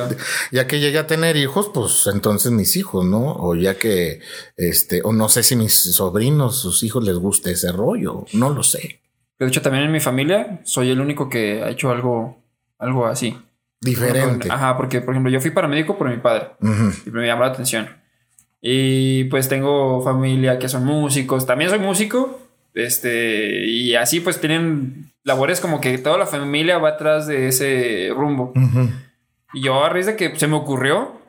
ya 0.52 0.68
que 0.68 0.80
llegue 0.80 0.98
a 0.98 1.06
tener 1.06 1.36
hijos, 1.36 1.70
pues 1.74 2.08
entonces 2.08 2.54
mis 2.54 2.78
hijos, 2.78 3.04
¿no? 3.04 3.34
O 3.36 3.56
ya 3.56 3.76
que, 3.78 4.22
este, 4.56 5.02
o 5.04 5.12
no 5.12 5.28
sé 5.28 5.44
si 5.44 5.58
mis 5.58 5.74
sobrinos, 5.74 6.58
sus 6.58 6.84
hijos 6.84 7.04
les 7.04 7.18
guste 7.18 7.52
ese 7.52 7.74
rollo, 7.74 8.24
no 8.32 8.52
lo 8.52 8.64
sé. 8.64 9.02
De 9.38 9.48
hecho, 9.48 9.62
también 9.62 9.84
en 9.86 9.92
mi 9.92 10.00
familia 10.00 10.62
soy 10.64 10.92
el 10.92 11.02
único 11.02 11.28
que 11.28 11.62
ha 11.62 11.70
hecho 11.72 11.90
algo, 11.90 12.42
algo 12.78 13.06
así. 13.06 13.38
Diferente. 13.82 14.50
Ajá, 14.50 14.78
porque, 14.78 15.02
por 15.02 15.14
ejemplo, 15.14 15.32
yo 15.32 15.42
fui 15.42 15.52
paramédico 15.52 15.98
por 15.98 16.10
mi 16.10 16.18
padre. 16.18 16.52
Y 17.06 17.10
me 17.10 17.26
llamó 17.28 17.44
la 17.44 17.50
atención. 17.52 17.90
Y 18.62 19.26
pues 19.26 19.48
tengo 19.48 20.02
familia 20.04 20.60
que 20.60 20.68
son 20.70 20.86
músicos, 20.86 21.46
también 21.46 21.70
soy 21.70 21.80
músico, 21.80 22.40
este, 22.74 23.66
y 23.66 23.96
así 23.96 24.20
pues 24.20 24.40
tienen 24.42 25.12
labores 25.24 25.60
como 25.62 25.80
que 25.80 25.98
toda 25.98 26.18
la 26.18 26.26
familia 26.26 26.78
va 26.78 26.90
atrás 26.90 27.28
de 27.28 27.48
ese 27.48 28.10
rumbo. 28.14 28.52
Y 29.54 29.62
yo 29.64 29.84
a 29.84 29.90
raíz 29.90 30.06
de 30.06 30.16
que 30.16 30.36
se 30.38 30.48
me 30.48 30.56
ocurrió 30.56 31.20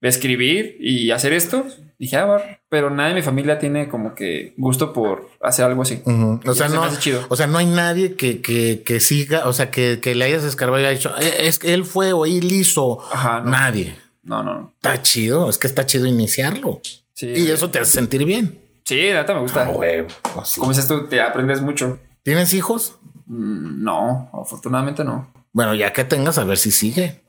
escribir 0.00 0.76
y 0.80 1.10
hacer 1.10 1.32
esto, 1.32 1.64
dije, 1.98 2.16
ah, 2.16 2.58
pero 2.68 2.90
nadie 2.90 3.10
de 3.10 3.14
mi 3.16 3.22
familia 3.22 3.58
tiene 3.58 3.88
como 3.88 4.14
que 4.14 4.54
gusto 4.56 4.92
por 4.92 5.28
hacer 5.42 5.64
algo 5.66 5.82
así. 5.82 6.02
O 6.46 6.54
sea, 6.54 6.68
no, 6.68 6.88
chido. 6.98 7.24
o 7.28 7.36
sea, 7.36 7.46
no 7.46 7.58
hay 7.58 7.66
nadie 7.66 8.14
que, 8.16 8.40
que, 8.40 8.82
que 8.82 8.98
siga, 9.00 9.46
o 9.46 9.52
sea, 9.52 9.70
que, 9.70 10.00
que 10.00 10.14
le 10.14 10.24
hayas 10.24 10.44
escarbado 10.44 10.82
y 10.82 10.86
haya 10.86 10.96
dicho, 10.96 11.12
"Eh, 11.20 11.46
es 11.46 11.58
que 11.58 11.74
él 11.74 11.84
fue 11.84 12.12
o 12.12 12.24
él 12.26 12.44
hizo. 12.50 13.00
Ajá, 13.12 13.40
no. 13.40 13.50
Nadie. 13.50 13.94
No, 14.22 14.42
no, 14.42 14.54
no. 14.60 14.72
Está 14.76 15.00
chido, 15.02 15.48
es 15.48 15.58
que 15.58 15.66
está 15.66 15.86
chido 15.86 16.06
iniciarlo. 16.06 16.80
Sí, 17.14 17.26
Y 17.34 17.50
eso 17.50 17.70
te 17.70 17.78
hace 17.78 17.92
sentir 17.92 18.24
bien. 18.24 18.60
sí, 18.84 19.08
la 19.10 19.20
neta 19.20 19.34
me 19.34 19.40
gusta. 19.40 19.64
Ah, 19.66 19.70
huevo, 19.70 20.08
pues 20.34 20.48
sí. 20.48 20.60
Como 20.60 20.72
dices 20.72 20.88
tú, 20.88 21.06
te 21.06 21.20
aprendes 21.20 21.60
mucho. 21.60 21.98
¿Tienes 22.22 22.52
hijos? 22.54 22.96
Mm, 23.26 23.82
No, 23.82 24.30
afortunadamente 24.32 25.04
no. 25.04 25.32
Bueno, 25.52 25.74
ya 25.74 25.92
que 25.92 26.04
tengas, 26.04 26.38
a 26.38 26.44
ver 26.44 26.58
si 26.58 26.70
sigue. 26.70 27.22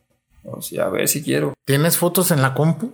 O 0.43 0.61
sea, 0.61 0.85
a 0.85 0.89
ver 0.89 1.07
si 1.07 1.23
quiero. 1.23 1.53
¿Tienes 1.65 1.97
fotos 1.97 2.31
en 2.31 2.41
la 2.41 2.53
compu 2.53 2.93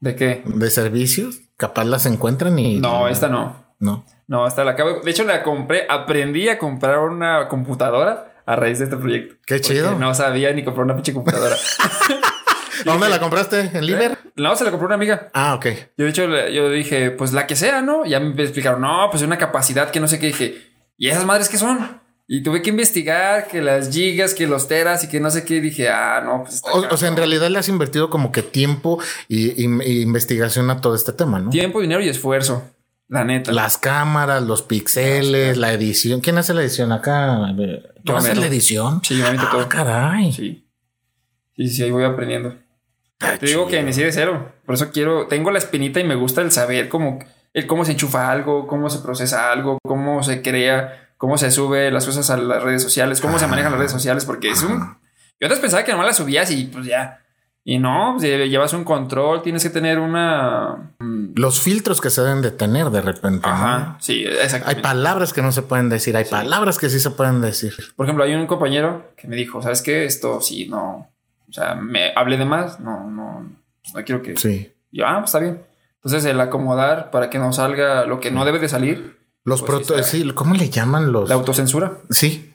¿De 0.00 0.14
qué? 0.14 0.42
de 0.44 0.70
servicios? 0.70 1.40
Capaz 1.56 1.84
las 1.84 2.06
encuentran 2.06 2.58
y. 2.58 2.78
No, 2.78 3.08
esta 3.08 3.28
no. 3.28 3.64
No. 3.80 4.04
No, 4.26 4.46
esta 4.46 4.64
la 4.64 4.72
acabo. 4.72 5.00
De 5.00 5.10
hecho, 5.10 5.24
la 5.24 5.42
compré, 5.42 5.86
aprendí 5.88 6.48
a 6.48 6.58
comprar 6.58 6.98
una 7.00 7.48
computadora 7.48 8.42
a 8.44 8.56
raíz 8.56 8.78
de 8.78 8.84
este 8.84 8.96
proyecto. 8.96 9.36
Qué 9.46 9.60
chido. 9.60 9.98
No 9.98 10.14
sabía 10.14 10.52
ni 10.52 10.62
comprar 10.64 10.84
una 10.84 10.94
pinche 10.94 11.12
computadora. 11.14 11.56
¿Dónde 12.84 13.08
la 13.08 13.20
compraste? 13.20 13.70
¿En 13.74 13.86
Liber? 13.86 14.18
no, 14.36 14.54
se 14.56 14.64
la 14.64 14.70
compró 14.70 14.86
una 14.86 14.94
amiga. 14.96 15.28
Ah, 15.34 15.54
ok. 15.54 15.66
Yo, 15.96 16.04
de 16.04 16.10
hecho, 16.10 16.26
yo 16.48 16.70
dije, 16.70 17.10
pues 17.10 17.32
la 17.32 17.46
que 17.46 17.56
sea, 17.56 17.82
¿no? 17.82 18.04
Ya 18.04 18.20
me 18.20 18.42
explicaron, 18.42 18.80
no, 18.80 19.08
pues 19.10 19.22
una 19.22 19.38
capacidad 19.38 19.90
que 19.90 20.00
no 20.00 20.08
sé 20.08 20.18
qué. 20.18 20.26
Dije, 20.28 20.62
¿y 20.96 21.08
esas 21.08 21.24
madres 21.24 21.48
qué 21.48 21.58
son? 21.58 22.00
Y 22.30 22.42
tuve 22.42 22.60
que 22.60 22.68
investigar 22.70 23.48
que 23.48 23.62
las 23.62 23.90
gigas, 23.90 24.34
que 24.34 24.46
los 24.46 24.68
teras 24.68 25.02
y 25.02 25.08
que 25.08 25.18
no 25.18 25.30
sé 25.30 25.44
qué. 25.44 25.60
Dije, 25.62 25.88
ah, 25.88 26.20
no, 26.24 26.42
pues 26.42 26.56
está 26.56 26.70
O, 26.72 26.96
sea, 26.98 27.08
en 27.08 27.16
realidad 27.16 27.48
le 27.48 27.58
has 27.58 27.68
invertido 27.70 28.10
como 28.10 28.32
que 28.32 28.42
tiempo 28.42 29.00
y, 29.28 29.62
y- 29.64 29.82
y 29.84 30.02
investigación 30.02 30.68
a 30.70 30.80
todo 30.82 30.94
este 30.94 31.12
tema, 31.12 31.38
¿no? 31.38 31.48
Tiempo, 31.50 31.80
dinero 31.80 32.02
y 32.02 32.08
esfuerzo. 32.08 32.62
La 33.10 33.24
neta. 33.24 33.50
Las 33.52 33.78
cámaras, 33.78 34.42
los 34.42 34.60
pixeles, 34.60 35.56
la 35.56 35.72
edición. 35.72 36.20
¿Quién 36.20 36.36
hace 36.36 36.52
la 36.52 36.60
edición 36.60 36.92
acá? 36.92 37.38
¿Tú 38.04 38.14
haces 38.14 38.36
la 38.36 38.46
edición? 38.46 39.00
Sí, 39.02 39.16
yo 39.16 39.24
Ah, 39.26 39.48
todo. 39.50 39.66
caray. 39.66 40.30
Sí. 40.30 40.66
Sí, 41.56 41.68
sí, 41.68 41.82
ahí 41.84 41.90
voy 41.90 42.04
aprendiendo. 42.04 42.54
Te 43.18 43.46
digo 43.46 43.66
que 43.66 43.80
inicié 43.80 44.04
de 44.04 44.12
cero. 44.12 44.52
Por 44.64 44.74
eso 44.76 44.90
quiero, 44.92 45.26
tengo 45.26 45.50
la 45.50 45.58
espinita 45.58 46.00
y 46.00 46.04
me 46.04 46.14
gusta 46.14 46.40
el 46.40 46.52
saber 46.52 46.88
cómo, 46.88 47.18
el 47.52 47.66
cómo 47.66 47.84
se 47.84 47.92
enchufa 47.92 48.30
algo, 48.30 48.66
cómo 48.66 48.88
se 48.90 49.00
procesa 49.00 49.50
algo, 49.50 49.78
cómo 49.84 50.22
se 50.22 50.40
crea, 50.42 51.10
cómo 51.16 51.36
se 51.36 51.50
sube 51.50 51.90
las 51.90 52.06
cosas 52.06 52.30
a 52.30 52.36
las 52.36 52.62
redes 52.62 52.82
sociales, 52.82 53.20
cómo 53.20 53.38
se 53.38 53.46
manejan 53.48 53.72
las 53.72 53.78
redes 53.80 53.92
sociales, 53.92 54.24
porque 54.24 54.50
es 54.50 54.62
un... 54.62 54.96
Yo 55.40 55.46
antes 55.46 55.58
pensaba 55.58 55.84
que 55.84 55.92
nomás 55.92 56.06
las 56.06 56.16
subías 56.16 56.50
y 56.50 56.64
pues 56.64 56.86
ya. 56.86 57.20
Y 57.64 57.78
no, 57.78 58.14
pues, 58.18 58.48
llevas 58.48 58.72
un 58.72 58.84
control, 58.84 59.42
tienes 59.42 59.62
que 59.62 59.68
tener 59.70 59.98
una... 59.98 60.92
mm, 61.00 61.34
Los 61.34 61.60
filtros 61.60 62.00
que 62.00 62.08
se 62.10 62.22
deben 62.22 62.40
de 62.40 62.50
tener 62.50 62.88
de 62.90 63.02
repente. 63.02 63.46
¿no? 63.46 63.52
Ajá, 63.54 63.96
sí, 64.00 64.24
Hay 64.26 64.36
exactamente. 64.44 64.82
palabras 64.82 65.32
que 65.32 65.42
no 65.42 65.52
se 65.52 65.62
pueden 65.62 65.88
decir, 65.90 66.16
hay 66.16 66.24
palabras 66.24 66.78
que 66.78 66.88
sí 66.88 66.98
se 66.98 67.10
pueden 67.10 67.40
decir. 67.42 67.74
Por 67.94 68.06
ejemplo, 68.06 68.24
hay 68.24 68.34
un 68.34 68.46
compañero 68.46 69.12
que 69.16 69.28
me 69.28 69.36
dijo, 69.36 69.60
¿sabes 69.60 69.82
qué? 69.82 70.04
Esto 70.06 70.40
sí, 70.40 70.66
no... 70.68 71.10
O 71.48 71.52
sea, 71.52 71.74
me 71.74 72.12
hablé 72.14 72.36
de 72.36 72.44
más, 72.44 72.78
no, 72.80 73.10
no, 73.10 73.50
pues, 73.82 73.94
no 73.94 74.04
quiero 74.04 74.22
que... 74.22 74.36
Sí. 74.36 74.72
Yo, 74.92 75.06
ah, 75.06 75.16
pues 75.18 75.26
está 75.28 75.38
bien. 75.38 75.62
Entonces, 75.96 76.24
el 76.30 76.40
acomodar 76.40 77.10
para 77.10 77.28
que 77.30 77.38
no 77.38 77.52
salga 77.52 78.04
lo 78.06 78.20
que 78.20 78.30
no 78.30 78.44
debe 78.44 78.58
de 78.58 78.68
salir, 78.68 79.18
Los 79.44 79.62
Pues 79.62 79.86
proto, 79.86 80.02
sí, 80.02 80.30
¿cómo 80.34 80.54
le 80.54 80.68
llaman 80.68 81.10
los? 81.12 81.28
la 81.28 81.34
autocensura. 81.36 81.98
Sí. 82.10 82.54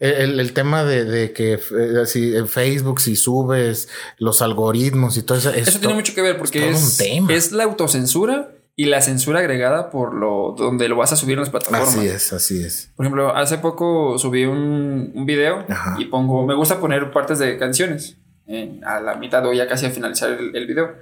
El, 0.00 0.40
el- 0.40 0.52
tema 0.52 0.82
de, 0.82 1.04
de 1.04 1.32
que 1.32 1.52
eh, 1.52 2.06
si 2.06 2.34
en 2.34 2.48
Facebook, 2.48 3.00
si 3.00 3.14
subes 3.14 3.88
los 4.18 4.42
algoritmos 4.42 5.16
y 5.16 5.22
todo 5.22 5.38
eso. 5.38 5.50
Eso 5.50 5.78
tiene 5.78 5.94
mucho 5.94 6.14
que 6.16 6.22
ver 6.22 6.36
porque 6.36 6.68
es, 6.68 6.82
un 6.82 6.98
tema. 7.06 7.32
es 7.32 7.52
la 7.52 7.62
autocensura 7.62 8.50
y 8.82 8.86
la 8.86 9.00
censura 9.02 9.40
agregada 9.40 9.90
por 9.90 10.14
lo 10.14 10.54
donde 10.56 10.88
lo 10.88 10.96
vas 10.96 11.12
a 11.12 11.16
subir 11.16 11.34
en 11.34 11.40
las 11.40 11.50
plataformas. 11.50 11.88
Así 11.96 12.06
es, 12.06 12.32
así 12.32 12.64
es. 12.64 12.92
Por 12.96 13.04
ejemplo, 13.04 13.34
hace 13.36 13.58
poco 13.58 14.16
subí 14.18 14.44
un, 14.44 15.12
un 15.14 15.26
video 15.26 15.64
Ajá. 15.68 15.96
y 15.98 16.06
pongo, 16.06 16.46
me 16.46 16.54
gusta 16.54 16.80
poner 16.80 17.10
partes 17.10 17.38
de 17.38 17.58
canciones 17.58 18.16
en- 18.46 18.82
a 18.84 19.00
la 19.00 19.16
mitad 19.16 19.44
o 19.46 19.52
ya 19.52 19.66
casi 19.68 19.86
a 19.86 19.90
finalizar 19.90 20.30
el, 20.30 20.54
el 20.56 20.66
video. 20.66 20.92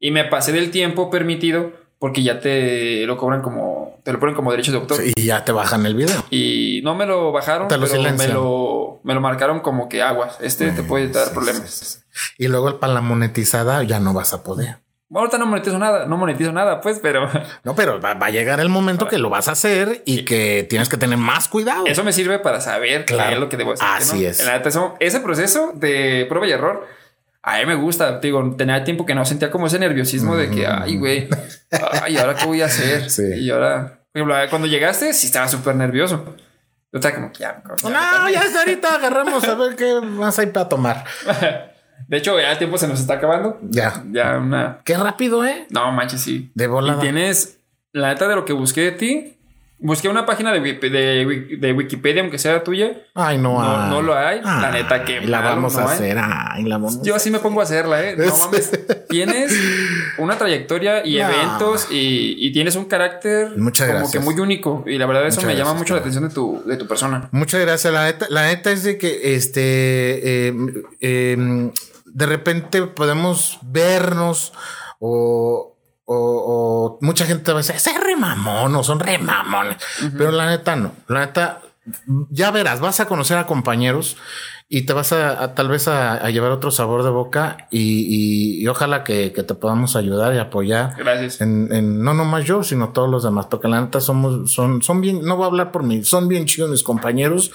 Y 0.00 0.10
me 0.10 0.24
pasé 0.24 0.50
del 0.52 0.70
tiempo 0.70 1.08
permitido 1.10 1.72
porque 2.00 2.22
ya 2.22 2.40
te 2.40 3.06
lo 3.06 3.16
cobran 3.16 3.40
como, 3.42 4.00
te 4.04 4.12
lo 4.12 4.18
ponen 4.18 4.34
como 4.34 4.50
derechos 4.50 4.72
de 4.74 4.80
autor. 4.80 4.98
Y 5.16 5.22
ya 5.24 5.44
te 5.44 5.52
bajan 5.52 5.86
el 5.86 5.94
video. 5.94 6.22
Y 6.30 6.80
no 6.84 6.94
me 6.96 7.06
lo 7.06 7.30
bajaron, 7.32 7.68
Te 7.68 7.78
lo 7.78 7.86
pero 7.86 8.02
me 8.12 8.28
lo, 8.28 9.00
me 9.04 9.14
lo 9.14 9.20
marcaron 9.20 9.60
como 9.60 9.88
que 9.88 10.02
aguas. 10.02 10.36
Este 10.40 10.72
te 10.72 10.82
puede 10.82 11.08
dar 11.08 11.28
Sí, 11.28 11.32
problemas. 11.32 11.70
sí, 11.70 11.84
sí. 11.84 11.98
Y 12.38 12.48
luego 12.48 12.78
para 12.80 12.92
la 12.92 13.00
monetizada 13.00 13.82
ya 13.84 14.00
no 14.00 14.12
vas 14.12 14.34
a 14.34 14.42
poder. 14.42 14.83
Ahorita 15.14 15.38
no 15.38 15.46
monetizo 15.46 15.78
nada, 15.78 16.06
no 16.06 16.16
monetizo 16.16 16.50
nada, 16.52 16.80
pues, 16.80 16.98
pero 17.00 17.30
No, 17.62 17.74
pero 17.74 18.00
va, 18.00 18.14
va 18.14 18.26
a 18.26 18.30
llegar 18.30 18.58
el 18.60 18.68
momento 18.68 19.06
que 19.08 19.18
lo 19.18 19.30
vas 19.30 19.48
a 19.48 19.52
hacer 19.52 20.02
y 20.04 20.24
que 20.24 20.66
tienes 20.68 20.88
que 20.88 20.96
tener 20.96 21.18
más 21.18 21.48
cuidado. 21.48 21.86
eso 21.86 22.02
me 22.04 22.12
sirve 22.12 22.38
para 22.40 22.60
saber 22.60 23.04
qué 23.04 23.14
Claro. 23.14 23.32
es 23.34 23.38
lo 23.38 23.48
que 23.48 23.56
debo 23.56 23.72
hacer. 23.72 23.86
qué 23.86 23.94
Así 24.02 24.22
no. 24.22 24.28
es. 24.28 24.44
La 24.44 24.54
neta, 24.54 24.68
eso- 24.70 24.96
ese 25.00 25.20
proceso 25.20 25.72
de 25.74 26.26
prueba 26.28 26.46
y 26.46 26.52
error, 26.52 26.86
a 27.42 27.58
mí 27.58 27.66
me 27.66 27.74
gusta. 27.74 28.18
Digo, 28.20 28.54
tenía 28.56 28.82
tiempo 28.84 29.04
que 29.06 29.14
no 29.14 29.24
sentía 29.24 29.50
como 29.50 29.66
ese 29.66 29.78
nerviosismo 29.78 30.34
de 30.36 30.50
que, 30.50 30.66
ay, 30.66 30.96
güey, 30.96 31.28
ay, 32.02 32.16
¿ahora 32.16 32.34
qué 32.34 32.46
voy 32.46 32.62
a 32.62 32.66
hacer? 32.66 33.08
Sí. 33.10 33.22
Y 33.36 33.50
ahora, 33.50 34.00
por 34.12 34.20
ejemplo, 34.22 34.36
cuando 34.50 34.66
llegaste, 34.68 35.12
sí 35.12 35.26
estaba 35.26 35.46
súper 35.48 35.74
nervioso. 35.76 36.24
Yo 36.92 36.98
estaba 37.00 37.14
como 37.16 37.32
que 37.32 37.40
ya, 37.40 37.62
ya, 37.82 37.90
No, 37.90 38.30
ya 38.30 38.42
está 38.42 38.60
ahorita 38.60 38.94
agarramos 38.94 39.42
a 39.44 39.54
ver 39.56 39.74
qué 39.76 40.00
más 40.00 40.38
hay 40.38 40.46
para 40.46 40.68
tomar. 40.68 41.04
De 42.08 42.18
hecho, 42.18 42.38
ya 42.38 42.52
el 42.52 42.58
tiempo 42.58 42.78
se 42.78 42.86
nos 42.88 43.00
está 43.00 43.14
acabando. 43.14 43.58
Ya. 43.62 44.04
Ya 44.10 44.38
una. 44.38 44.80
Qué 44.84 44.96
rápido, 44.96 45.44
¿eh? 45.44 45.66
No 45.70 45.90
manches, 45.92 46.20
sí. 46.20 46.50
De 46.54 46.66
volada. 46.66 46.98
Y 46.98 47.00
tienes 47.02 47.60
la 47.92 48.08
neta 48.08 48.28
de 48.28 48.34
lo 48.36 48.44
que 48.44 48.52
busqué 48.52 48.82
de 48.82 48.92
ti. 48.92 49.36
Busqué 49.86 50.08
una 50.08 50.24
página 50.24 50.50
de, 50.50 50.60
de, 50.60 51.56
de 51.58 51.72
Wikipedia, 51.74 52.22
aunque 52.22 52.38
sea 52.38 52.64
tuya. 52.64 53.02
Ay, 53.14 53.36
no, 53.36 53.60
No- 53.88 54.00
lo 54.00 54.16
hay. 54.16 54.40
La 54.42 54.70
neta, 54.70 55.04
qué 55.04 55.20
Y 55.22 55.26
la 55.26 55.40
vamos 55.42 55.74
no 55.74 55.80
a 55.80 55.90
hay. 55.90 55.94
hacer. 55.94 56.18
Ay, 56.18 56.64
la 56.64 56.78
vamos 56.78 57.02
Yo 57.02 57.14
así 57.14 57.30
me 57.30 57.38
pongo 57.38 57.60
a 57.60 57.64
hacerla, 57.64 58.02
¿eh? 58.02 58.16
No 58.16 58.34
mames. 58.38 58.70
Tienes 59.10 59.52
una 60.18 60.38
trayectoria 60.38 61.04
y 61.06 61.18
eventos 61.20 61.88
y, 61.90 62.34
y 62.38 62.50
tienes 62.52 62.76
un 62.76 62.86
carácter 62.86 63.58
Muchas 63.58 63.86
como 63.88 63.98
gracias. 64.00 64.24
que 64.24 64.30
muy 64.30 64.40
único. 64.40 64.82
Y 64.86 64.96
la 64.96 65.04
verdad, 65.06 65.26
eso 65.26 65.40
Muchas 65.42 65.52
me 65.52 65.56
llama 65.58 65.74
mucho 65.74 65.92
la 65.94 66.00
atención 66.00 66.26
de 66.28 66.34
tu, 66.34 66.62
de 66.64 66.76
tu 66.78 66.86
persona. 66.88 67.28
Muchas 67.30 67.60
gracias. 67.60 67.92
La 67.92 68.04
neta, 68.06 68.26
la 68.30 68.46
neta 68.46 68.70
es 68.72 68.84
de 68.84 68.96
que 68.96 69.34
este 69.34 70.48
eh, 70.48 70.54
eh, 71.02 71.70
de 72.06 72.26
repente 72.26 72.82
podemos 72.86 73.58
vernos 73.62 74.52
o, 74.98 75.73
o, 76.06 76.16
o 76.16 76.98
mucha 77.00 77.24
gente 77.26 77.52
va 77.52 77.58
a 77.58 77.62
decir, 77.62 77.76
es 77.76 78.00
re 78.02 78.16
mamón 78.16 78.74
o 78.76 78.82
son 78.84 79.00
re 79.00 79.18
mamones. 79.18 79.76
Pero 80.16 80.30
la 80.32 80.46
neta 80.48 80.76
no. 80.76 80.92
La 81.08 81.20
neta, 81.26 81.60
ya 82.30 82.50
verás, 82.50 82.80
vas 82.80 83.00
a 83.00 83.06
conocer 83.06 83.38
a 83.38 83.46
compañeros 83.46 84.16
y 84.68 84.82
te 84.86 84.92
vas 84.94 85.12
a, 85.12 85.42
a- 85.42 85.54
tal 85.54 85.68
vez 85.68 85.88
a, 85.88 86.14
a 86.14 86.30
llevar 86.30 86.50
otro 86.50 86.70
sabor 86.70 87.04
de 87.04 87.10
boca 87.10 87.68
y, 87.70 87.80
y- 87.80 88.62
y 88.62 88.68
ojalá 88.68 89.04
que, 89.04 89.32
que 89.32 89.42
te 89.42 89.54
podamos 89.54 89.94
ayudar 89.94 90.34
y 90.34 90.38
apoyar. 90.38 90.94
Gracias. 90.96 91.40
En, 91.42 91.68
en- 91.72 92.02
no 92.02 92.14
nomás 92.14 92.44
yo, 92.44 92.62
sino 92.62 92.88
todos 92.90 93.08
los 93.10 93.22
demás, 93.22 93.46
porque 93.50 93.68
la 93.68 93.80
neta 93.80 94.00
somos, 94.00 94.50
son, 94.52 94.80
son 94.82 95.00
bien, 95.02 95.22
no 95.22 95.36
voy 95.36 95.44
a 95.44 95.48
hablar 95.48 95.70
por 95.72 95.82
mí, 95.84 96.02
son 96.04 96.28
bien 96.28 96.46
chidos 96.46 96.70
mis 96.70 96.82
compañeros 96.82 97.50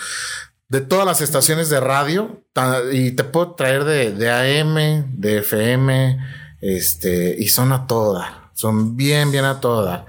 de 0.70 0.82
todas 0.82 1.06
las 1.06 1.22
estaciones 1.22 1.70
de 1.72 1.80
radio 1.80 2.44
y 2.94 3.12
te 3.12 3.24
puedo 3.24 3.56
traer 3.56 3.86
de, 3.86 4.12
de 4.12 4.30
AM, 4.62 4.76
de 5.20 5.40
FM, 5.40 6.20
Este, 6.62 7.36
y 7.40 7.48
son 7.48 7.72
a 7.72 7.88
toda, 7.88 8.39
son 8.60 8.98
bien, 8.98 9.32
bien 9.32 9.46
a 9.46 9.62
toda. 9.62 10.06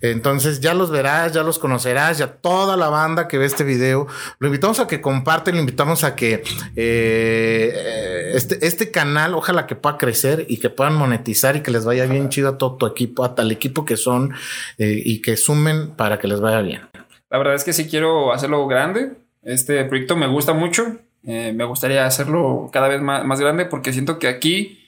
Entonces 0.00 0.60
ya 0.60 0.72
los 0.72 0.90
verás, 0.90 1.32
ya 1.32 1.42
los 1.42 1.58
conocerás, 1.58 2.16
ya 2.16 2.28
toda 2.28 2.78
la 2.78 2.88
banda 2.88 3.28
que 3.28 3.36
ve 3.36 3.44
este 3.44 3.62
video. 3.64 4.06
Lo 4.38 4.46
invitamos 4.46 4.80
a 4.80 4.86
que 4.86 5.02
comparten, 5.02 5.56
lo 5.56 5.60
invitamos 5.60 6.02
a 6.04 6.16
que 6.16 6.42
eh, 6.76 8.32
este, 8.34 8.66
este 8.66 8.90
canal, 8.90 9.34
ojalá 9.34 9.66
que 9.66 9.76
pueda 9.76 9.98
crecer 9.98 10.46
y 10.48 10.56
que 10.56 10.70
puedan 10.70 10.94
monetizar 10.94 11.56
y 11.56 11.60
que 11.60 11.70
les 11.70 11.84
vaya 11.84 12.06
bien 12.06 12.30
chido 12.30 12.48
a 12.48 12.58
todo 12.58 12.76
tu 12.76 12.86
equipo, 12.86 13.22
a 13.22 13.34
tal 13.34 13.52
equipo 13.52 13.84
que 13.84 13.98
son 13.98 14.32
eh, 14.78 15.02
y 15.04 15.20
que 15.20 15.36
sumen 15.36 15.90
para 15.90 16.18
que 16.18 16.28
les 16.28 16.40
vaya 16.40 16.62
bien. 16.62 16.80
La 17.28 17.36
verdad 17.36 17.54
es 17.54 17.64
que 17.64 17.74
sí 17.74 17.86
quiero 17.86 18.32
hacerlo 18.32 18.66
grande. 18.66 19.12
Este 19.42 19.84
proyecto 19.84 20.16
me 20.16 20.26
gusta 20.26 20.54
mucho. 20.54 20.96
Eh, 21.24 21.52
me 21.54 21.64
gustaría 21.64 22.06
hacerlo 22.06 22.70
cada 22.72 22.88
vez 22.88 23.02
más, 23.02 23.26
más 23.26 23.38
grande 23.38 23.66
porque 23.66 23.92
siento 23.92 24.18
que 24.18 24.28
aquí 24.28 24.79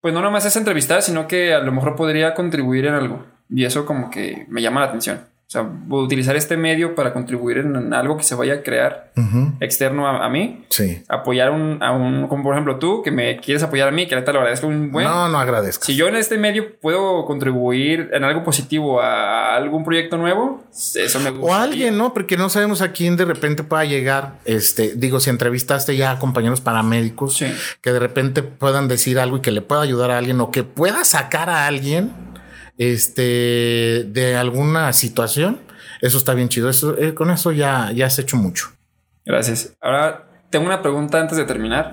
pues 0.00 0.14
no 0.14 0.22
nomás 0.22 0.44
es 0.44 0.56
entrevistar, 0.56 1.02
sino 1.02 1.26
que 1.26 1.54
a 1.54 1.60
lo 1.60 1.72
mejor 1.72 1.96
podría 1.96 2.34
contribuir 2.34 2.86
en 2.86 2.94
algo. 2.94 3.26
Y 3.48 3.64
eso 3.64 3.86
como 3.86 4.10
que 4.10 4.46
me 4.48 4.62
llama 4.62 4.80
la 4.80 4.86
atención. 4.86 5.26
O 5.48 5.50
sea, 5.50 5.66
utilizar 5.88 6.36
este 6.36 6.58
medio 6.58 6.94
para 6.94 7.14
contribuir 7.14 7.56
en 7.56 7.94
algo 7.94 8.18
que 8.18 8.22
se 8.22 8.34
vaya 8.34 8.52
a 8.52 8.62
crear 8.62 9.12
externo 9.60 10.06
a, 10.06 10.28
mí. 10.28 10.66
Sí. 10.68 11.02
Apoyar 11.08 11.52
un, 11.52 11.82
a 11.82 11.90
un, 11.90 12.28
como 12.28 12.42
por 12.42 12.52
ejemplo 12.52 12.78
tú, 12.78 13.00
que 13.02 13.10
me 13.10 13.38
quieres 13.38 13.62
apoyar 13.62 13.88
a 13.88 13.90
mí, 13.90 14.06
que 14.06 14.14
ahorita 14.14 14.30
lo 14.34 14.40
agradezco 14.40 14.66
un 14.66 14.92
buen. 14.92 15.06
No, 15.06 15.26
no 15.30 15.38
agradezco. 15.38 15.86
Si 15.86 15.96
yo 15.96 16.06
en 16.06 16.16
este 16.16 16.36
medio 16.36 16.78
puedo 16.78 17.24
contribuir 17.24 18.10
en 18.12 18.24
algo 18.24 18.44
positivo 18.44 19.00
a 19.00 19.56
algún 19.56 19.84
proyecto 19.84 20.18
nuevo, 20.18 20.64
eso 20.70 21.18
me 21.20 21.30
gusta. 21.30 21.46
O 21.46 21.54
alguien, 21.54 21.96
¿no? 21.96 22.12
Porque 22.12 22.36
no 22.36 22.50
sabemos 22.50 22.82
a 22.82 22.92
quién 22.92 23.16
de 23.16 23.24
repente 23.24 23.64
pueda 23.64 23.86
llegar. 23.86 24.34
Este, 24.44 24.96
digo, 24.96 25.18
si 25.18 25.30
entrevistaste 25.30 25.96
ya 25.96 26.10
a 26.10 26.18
compañeros 26.18 26.60
paramédicos 26.60 27.42
que 27.80 27.90
de 27.90 27.98
repente 27.98 28.42
puedan 28.42 28.86
decir 28.86 29.18
algo 29.18 29.38
y 29.38 29.40
que 29.40 29.50
le 29.50 29.62
pueda 29.62 29.80
ayudar 29.80 30.10
a 30.10 30.18
alguien 30.18 30.42
o 30.42 30.50
que 30.50 30.62
pueda 30.62 31.06
sacar 31.06 31.48
a 31.48 31.66
alguien 31.66 32.12
este, 32.78 34.04
de 34.08 34.36
alguna 34.36 34.92
situación, 34.92 35.60
eso 36.00 36.16
está 36.16 36.32
bien 36.34 36.48
chido. 36.48 36.70
Eso, 36.70 36.96
eh, 36.96 37.12
con 37.12 37.30
eso 37.30 37.52
ya, 37.52 37.90
ya 37.92 38.06
has 38.06 38.18
hecho 38.18 38.36
mucho. 38.36 38.68
Gracias. 39.24 39.76
Ahora 39.80 40.28
tengo 40.48 40.64
una 40.64 40.80
pregunta 40.80 41.20
antes 41.20 41.36
de 41.36 41.44
terminar. 41.44 41.90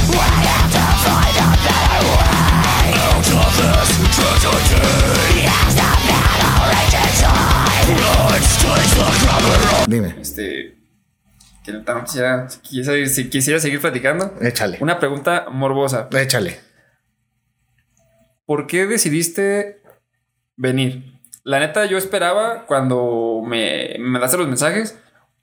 Dime. 9.87 10.15
Este. 10.21 10.77
quisiera, 12.05 12.47
si 12.49 13.29
quisiera 13.29 13.59
seguir 13.59 13.81
platicando. 13.81 14.33
Échale. 14.39 14.77
Una 14.81 14.99
pregunta 14.99 15.47
morbosa. 15.51 16.09
Échale. 16.11 16.59
¿Por 18.45 18.67
qué 18.67 18.85
decidiste 18.85 19.81
venir. 20.57 21.19
La 21.43 21.59
neta, 21.59 21.85
yo 21.85 21.97
esperaba 21.97 22.65
cuando 22.65 23.41
me, 23.45 23.95
me 23.99 24.19
das 24.19 24.33
los 24.33 24.47
mensajes, 24.47 24.97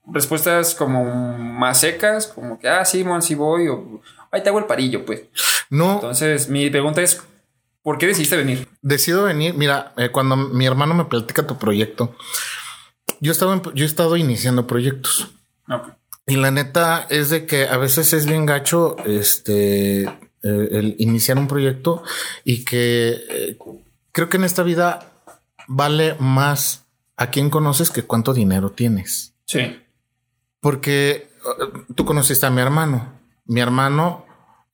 respuestas 0.06 0.74
como 0.74 1.38
más 1.38 1.80
secas, 1.80 2.26
como 2.26 2.58
que, 2.58 2.68
ah, 2.68 2.84
sí, 2.84 3.04
mon, 3.04 3.22
sí 3.22 3.34
voy, 3.34 3.68
o 3.68 4.00
ahí 4.30 4.42
te 4.42 4.48
hago 4.48 4.58
el 4.58 4.64
parillo, 4.64 5.04
pues. 5.04 5.22
No. 5.70 5.94
Entonces, 5.94 6.48
mi 6.48 6.68
pregunta 6.70 7.02
es, 7.02 7.22
¿por 7.82 7.98
qué 7.98 8.06
decidiste 8.06 8.36
venir? 8.36 8.68
Decido 8.80 9.24
venir, 9.24 9.54
mira, 9.54 9.92
eh, 9.96 10.10
cuando 10.10 10.36
mi 10.36 10.66
hermano 10.66 10.94
me 10.94 11.04
platica 11.04 11.46
tu 11.46 11.56
proyecto, 11.56 12.16
yo, 13.20 13.30
estaba 13.30 13.60
yo 13.74 13.84
he 13.84 13.88
estado 13.88 14.16
iniciando 14.16 14.66
proyectos. 14.66 15.30
Y 16.26 16.36
la 16.36 16.50
neta 16.50 17.06
es 17.10 17.30
de 17.30 17.46
que 17.46 17.66
a 17.66 17.76
veces 17.76 18.12
es 18.12 18.26
bien 18.26 18.46
gacho 18.46 18.96
este, 19.06 20.02
eh, 20.02 20.08
el 20.42 20.96
iniciar 20.98 21.38
un 21.38 21.48
proyecto 21.48 22.02
y 22.44 22.64
que 22.64 23.20
eh, 23.28 23.58
creo 24.12 24.28
que 24.28 24.36
en 24.36 24.44
esta 24.44 24.62
vida 24.62 25.12
vale 25.66 26.14
más 26.18 26.86
a 27.16 27.30
quien 27.30 27.50
conoces 27.50 27.90
que 27.90 28.02
cuánto 28.04 28.34
dinero 28.34 28.70
tienes. 28.70 29.34
Sí. 29.46 29.80
Porque 30.60 31.28
uh, 31.44 31.92
tú 31.94 32.04
conociste 32.04 32.46
a 32.46 32.50
mi 32.50 32.60
hermano. 32.60 33.20
Mi 33.46 33.60
hermano, 33.60 34.24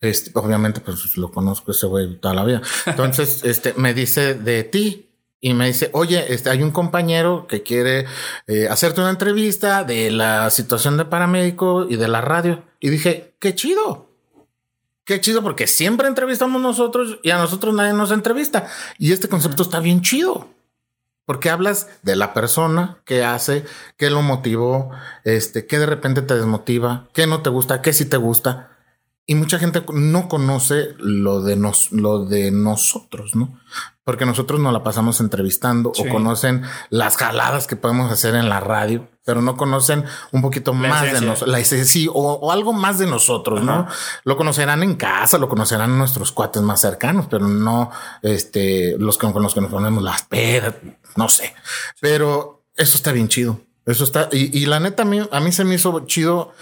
este, 0.00 0.30
obviamente, 0.34 0.80
pues 0.80 1.16
lo 1.16 1.30
conozco 1.30 1.72
ese 1.72 1.86
güey 1.86 2.16
toda 2.20 2.34
la 2.34 2.44
vida. 2.44 2.62
Entonces, 2.86 3.44
este, 3.44 3.74
me 3.76 3.94
dice 3.94 4.34
de 4.34 4.64
ti. 4.64 5.04
Y 5.40 5.54
me 5.54 5.68
dice, 5.68 5.88
oye, 5.92 6.34
este, 6.34 6.50
hay 6.50 6.64
un 6.64 6.72
compañero 6.72 7.46
que 7.46 7.62
quiere 7.62 8.06
eh, 8.48 8.66
hacerte 8.68 9.00
una 9.00 9.10
entrevista 9.10 9.84
de 9.84 10.10
la 10.10 10.50
situación 10.50 10.96
de 10.96 11.04
paramédico 11.04 11.86
y 11.88 11.94
de 11.94 12.08
la 12.08 12.20
radio. 12.20 12.64
Y 12.80 12.88
dije, 12.88 13.36
qué 13.38 13.54
chido. 13.54 14.07
Qué 15.08 15.22
chido 15.22 15.42
porque 15.42 15.66
siempre 15.66 16.06
entrevistamos 16.06 16.60
nosotros 16.60 17.18
y 17.22 17.30
a 17.30 17.38
nosotros 17.38 17.74
nadie 17.74 17.94
nos 17.94 18.10
entrevista. 18.10 18.68
Y 18.98 19.12
este 19.12 19.26
concepto 19.26 19.62
está 19.62 19.80
bien 19.80 20.02
chido. 20.02 20.50
Porque 21.24 21.48
hablas 21.48 21.88
de 22.02 22.14
la 22.14 22.34
persona 22.34 22.98
que 23.06 23.24
hace, 23.24 23.64
qué 23.96 24.10
lo 24.10 24.20
motivó, 24.20 24.90
este, 25.24 25.66
qué 25.66 25.78
de 25.78 25.86
repente 25.86 26.20
te 26.20 26.34
desmotiva, 26.34 27.08
qué 27.14 27.26
no 27.26 27.40
te 27.40 27.48
gusta, 27.48 27.80
qué 27.80 27.94
sí 27.94 28.04
te 28.04 28.18
gusta. 28.18 28.76
Y 29.24 29.34
mucha 29.34 29.58
gente 29.58 29.82
no 29.94 30.28
conoce 30.28 30.88
lo 30.98 31.40
de, 31.40 31.56
nos, 31.56 31.90
lo 31.90 32.26
de 32.26 32.50
nosotros, 32.50 33.34
¿no? 33.34 33.58
Porque 34.08 34.24
nosotros 34.24 34.58
nos 34.58 34.72
la 34.72 34.82
pasamos 34.82 35.20
entrevistando 35.20 35.92
o 35.94 36.08
conocen 36.08 36.62
las 36.88 37.18
jaladas 37.18 37.66
que 37.66 37.76
podemos 37.76 38.10
hacer 38.10 38.36
en 38.36 38.48
la 38.48 38.58
radio 38.58 39.06
pero 39.22 39.42
no 39.42 39.58
conocen 39.58 40.06
un 40.32 40.40
poquito 40.40 40.72
más 40.72 41.02
de 41.12 41.20
nosotros, 41.20 41.50
la 41.50 41.62
sí, 41.62 42.08
o, 42.10 42.50
algo 42.50 42.72
más 42.72 42.98
de 42.98 43.06
nosotros, 43.06 43.62
¿no? 43.62 43.86
Lo 44.24 44.38
conocerán 44.38 44.82
en 44.82 44.94
casa, 44.94 45.36
lo 45.36 45.50
conocerán 45.50 45.98
nuestros 45.98 46.32
cuates 46.32 46.62
más 46.62 46.80
cercanos, 46.80 47.26
pero 47.28 47.46
no 47.46 47.90
este, 48.22 48.96
los 48.98 49.18
con 49.18 49.42
los 49.42 49.52
que 49.52 49.60
nos 49.60 49.70
ponemos 49.70 50.02
las 50.02 50.22
pedas, 50.22 50.76
no 51.16 51.28
sé. 51.28 51.54
Pero 52.00 52.64
eso 52.74 52.96
está 52.96 53.12
bien 53.12 53.28
chido. 53.28 53.60
Eso 53.84 54.04
está, 54.04 54.30
y, 54.32 54.64
la 54.64 54.80
neta, 54.80 55.02
a 55.02 55.06
mí, 55.06 55.20
a 55.30 55.40
mí 55.40 55.52
se 55.52 55.64
me 55.64 55.74
hizo 55.74 56.06
chido 56.06 56.54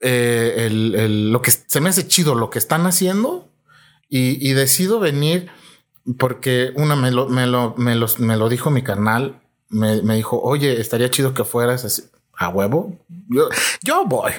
eh, 0.00 0.66
el, 0.66 1.32
lo 1.32 1.40
que 1.40 1.50
se 1.50 1.80
me 1.80 1.88
hace 1.88 2.06
chido 2.06 2.34
lo 2.34 2.50
que 2.50 2.58
están 2.58 2.84
haciendo 2.84 3.48
y, 4.10 4.46
y 4.46 4.52
decido 4.52 5.00
venir 5.00 5.50
porque 6.18 6.72
una 6.76 6.96
me 6.96 7.10
lo, 7.10 7.28
me 7.28 7.46
lo, 7.46 7.74
me 7.76 7.94
me 8.18 8.36
lo 8.36 8.48
dijo 8.48 8.70
mi 8.70 8.82
carnal 8.82 9.42
me, 9.72 10.14
dijo, 10.14 10.40
oye, 10.40 10.80
estaría 10.80 11.10
chido 11.10 11.34
que 11.34 11.44
fueras 11.44 11.84
así, 11.84 12.04
a 12.36 12.48
huevo. 12.48 12.98
Yo, 13.28 13.48
yo 13.82 14.04
voy. 14.04 14.32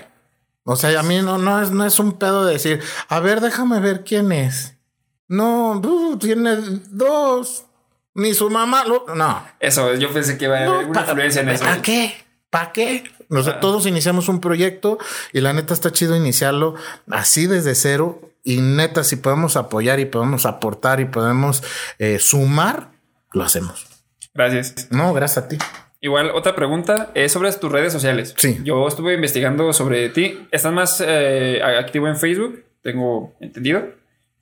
O 0.63 0.75
sea, 0.75 0.97
a 0.99 1.03
mí 1.03 1.21
no, 1.21 1.37
no, 1.37 1.61
es, 1.61 1.71
no 1.71 1.85
es 1.85 1.99
un 1.99 2.13
pedo 2.13 2.45
de 2.45 2.53
decir, 2.53 2.81
a 3.09 3.19
ver, 3.19 3.41
déjame 3.41 3.79
ver 3.79 4.03
quién 4.03 4.31
es. 4.31 4.77
No, 5.27 5.81
tiene 6.19 6.55
dos. 6.89 7.65
Ni 8.15 8.35
su 8.35 8.49
mamá, 8.49 8.83
no. 9.15 9.43
Eso, 9.59 9.95
yo 9.95 10.13
pensé 10.13 10.37
que 10.37 10.45
iba 10.45 10.59
a 10.59 10.65
haber 10.65 10.87
una 10.87 11.01
influencia 11.01 11.41
en 11.41 11.49
eso. 11.49 11.63
¿Para 11.63 11.81
qué? 11.81 12.13
¿Para 12.51 12.71
qué? 12.71 13.03
Ah. 13.33 13.59
todos 13.59 13.85
iniciamos 13.85 14.29
un 14.29 14.39
proyecto 14.39 14.97
y 15.31 15.41
la 15.41 15.53
neta 15.53 15.73
está 15.73 15.91
chido 15.91 16.15
iniciarlo 16.15 16.75
así 17.09 17.47
desde 17.47 17.75
cero. 17.75 18.21
Y 18.45 18.57
neta, 18.57 19.03
si 19.03 19.15
podemos 19.15 19.55
apoyar 19.55 19.99
y 20.01 20.05
podemos 20.05 20.45
aportar 20.45 20.99
y 20.99 21.05
podemos 21.05 21.63
eh, 21.97 22.19
sumar, 22.19 22.89
lo 23.31 23.43
hacemos. 23.43 23.87
Gracias. 24.33 24.87
No, 24.91 25.13
gracias 25.13 25.45
a 25.45 25.47
ti. 25.47 25.57
Igual, 26.01 26.31
otra 26.31 26.53
pregunta 26.53 27.11
es 27.13 27.31
sobre 27.31 27.51
tus 27.53 27.71
redes 27.71 27.93
sociales. 27.93 28.35
Sí. 28.37 28.59
Yo 28.65 28.85
estuve 28.85 29.13
investigando 29.13 29.71
sobre 29.71 30.09
ti. 30.09 30.45
¿Estás 30.51 30.73
más 30.73 31.01
eh, 31.05 31.61
activo 31.63 32.09
en 32.09 32.17
Facebook? 32.17 32.65
Tengo 32.81 33.33
entendido. 33.39 33.83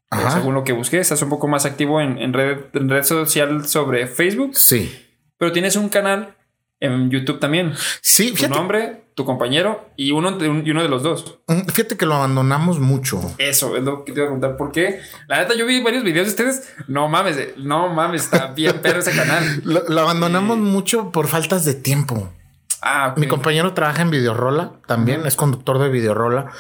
Ajá. 0.09 0.31
según 0.31 0.55
lo 0.55 0.65
que 0.65 0.73
busqué, 0.73 0.99
estás 0.99 1.21
un 1.21 1.29
poco 1.29 1.47
más 1.47 1.65
activo 1.65 2.01
en, 2.01 2.33
red, 2.33 2.65
en 2.73 2.89
red 2.89 3.03
social 3.03 3.65
sobre 3.65 4.07
Facebook. 4.07 4.57
Sí. 4.57 4.91
Pero 5.37 5.53
tienes 5.53 5.77
un 5.77 5.87
canal 5.87 6.35
en 6.81 7.09
YouTube 7.09 7.39
también. 7.39 7.73
Sí, 8.01 8.33
Tu 8.33 8.49
nombre, 8.49 9.05
tu 9.15 9.23
compañero 9.23 9.89
y 9.95 10.11
uno, 10.11 10.37
y 10.41 10.71
uno 10.71 10.81
de 10.81 10.89
los 10.89 11.03
dos. 11.03 11.39
Mm, 11.47 11.67
fíjate 11.67 11.95
que 11.95 12.05
lo 12.05 12.15
abandonamos 12.15 12.79
mucho. 12.79 13.21
Eso 13.37 13.77
es 13.77 13.83
lo 13.83 14.03
que 14.03 14.11
te 14.11 14.19
iba 14.19 14.25
a 14.25 14.29
preguntar. 14.29 14.57
¿Por 14.57 14.71
qué? 14.71 14.99
La 15.27 15.39
neta, 15.39 15.53
yo 15.55 15.65
vi 15.65 15.81
varios 15.81 16.03
videos 16.03 16.25
de 16.25 16.31
ustedes. 16.31 16.73
No 16.87 17.07
mames, 17.07 17.37
eh, 17.37 17.53
no 17.57 17.89
mames, 17.89 18.23
está 18.23 18.47
bien 18.47 18.79
perro 18.81 18.99
ese 18.99 19.11
canal. 19.11 19.61
Lo, 19.63 20.01
abandonamos 20.01 20.57
mucho 20.57 21.11
por 21.11 21.27
faltas 21.27 21.63
de 21.63 21.75
tiempo. 21.75 22.29
Ah, 22.81 23.13
Mi 23.15 23.27
compañero 23.27 23.73
trabaja 23.73 24.01
en 24.01 24.09
Videorola 24.09 24.71
también, 24.87 25.27
es 25.27 25.35
conductor 25.35 25.77
de 25.77 25.89
Videorola. 25.89 26.51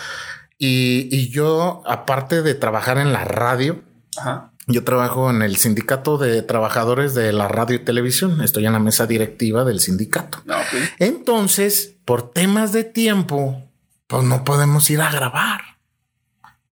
Y, 0.59 1.09
y 1.11 1.29
yo, 1.29 1.81
aparte 1.87 2.43
de 2.43 2.53
trabajar 2.53 2.99
en 2.99 3.11
la 3.11 3.25
radio, 3.25 3.81
Ajá 4.17 4.50
yo 4.67 4.83
trabajo 4.83 5.29
en 5.29 5.41
el 5.41 5.57
sindicato 5.57 6.17
de 6.17 6.41
trabajadores 6.41 7.13
de 7.13 7.33
la 7.33 7.47
radio 7.47 7.77
y 7.77 7.79
televisión. 7.79 8.41
Estoy 8.41 8.65
en 8.65 8.73
la 8.73 8.79
mesa 8.79 9.07
directiva 9.07 9.63
del 9.63 9.79
sindicato. 9.79 10.43
Ah, 10.47 10.63
Entonces, 10.99 11.95
por 12.05 12.31
temas 12.31 12.71
de 12.71 12.83
tiempo, 12.83 13.67
pues 14.07 14.23
no 14.23 14.43
podemos 14.43 14.89
ir 14.89 15.01
a 15.01 15.11
grabar. 15.11 15.61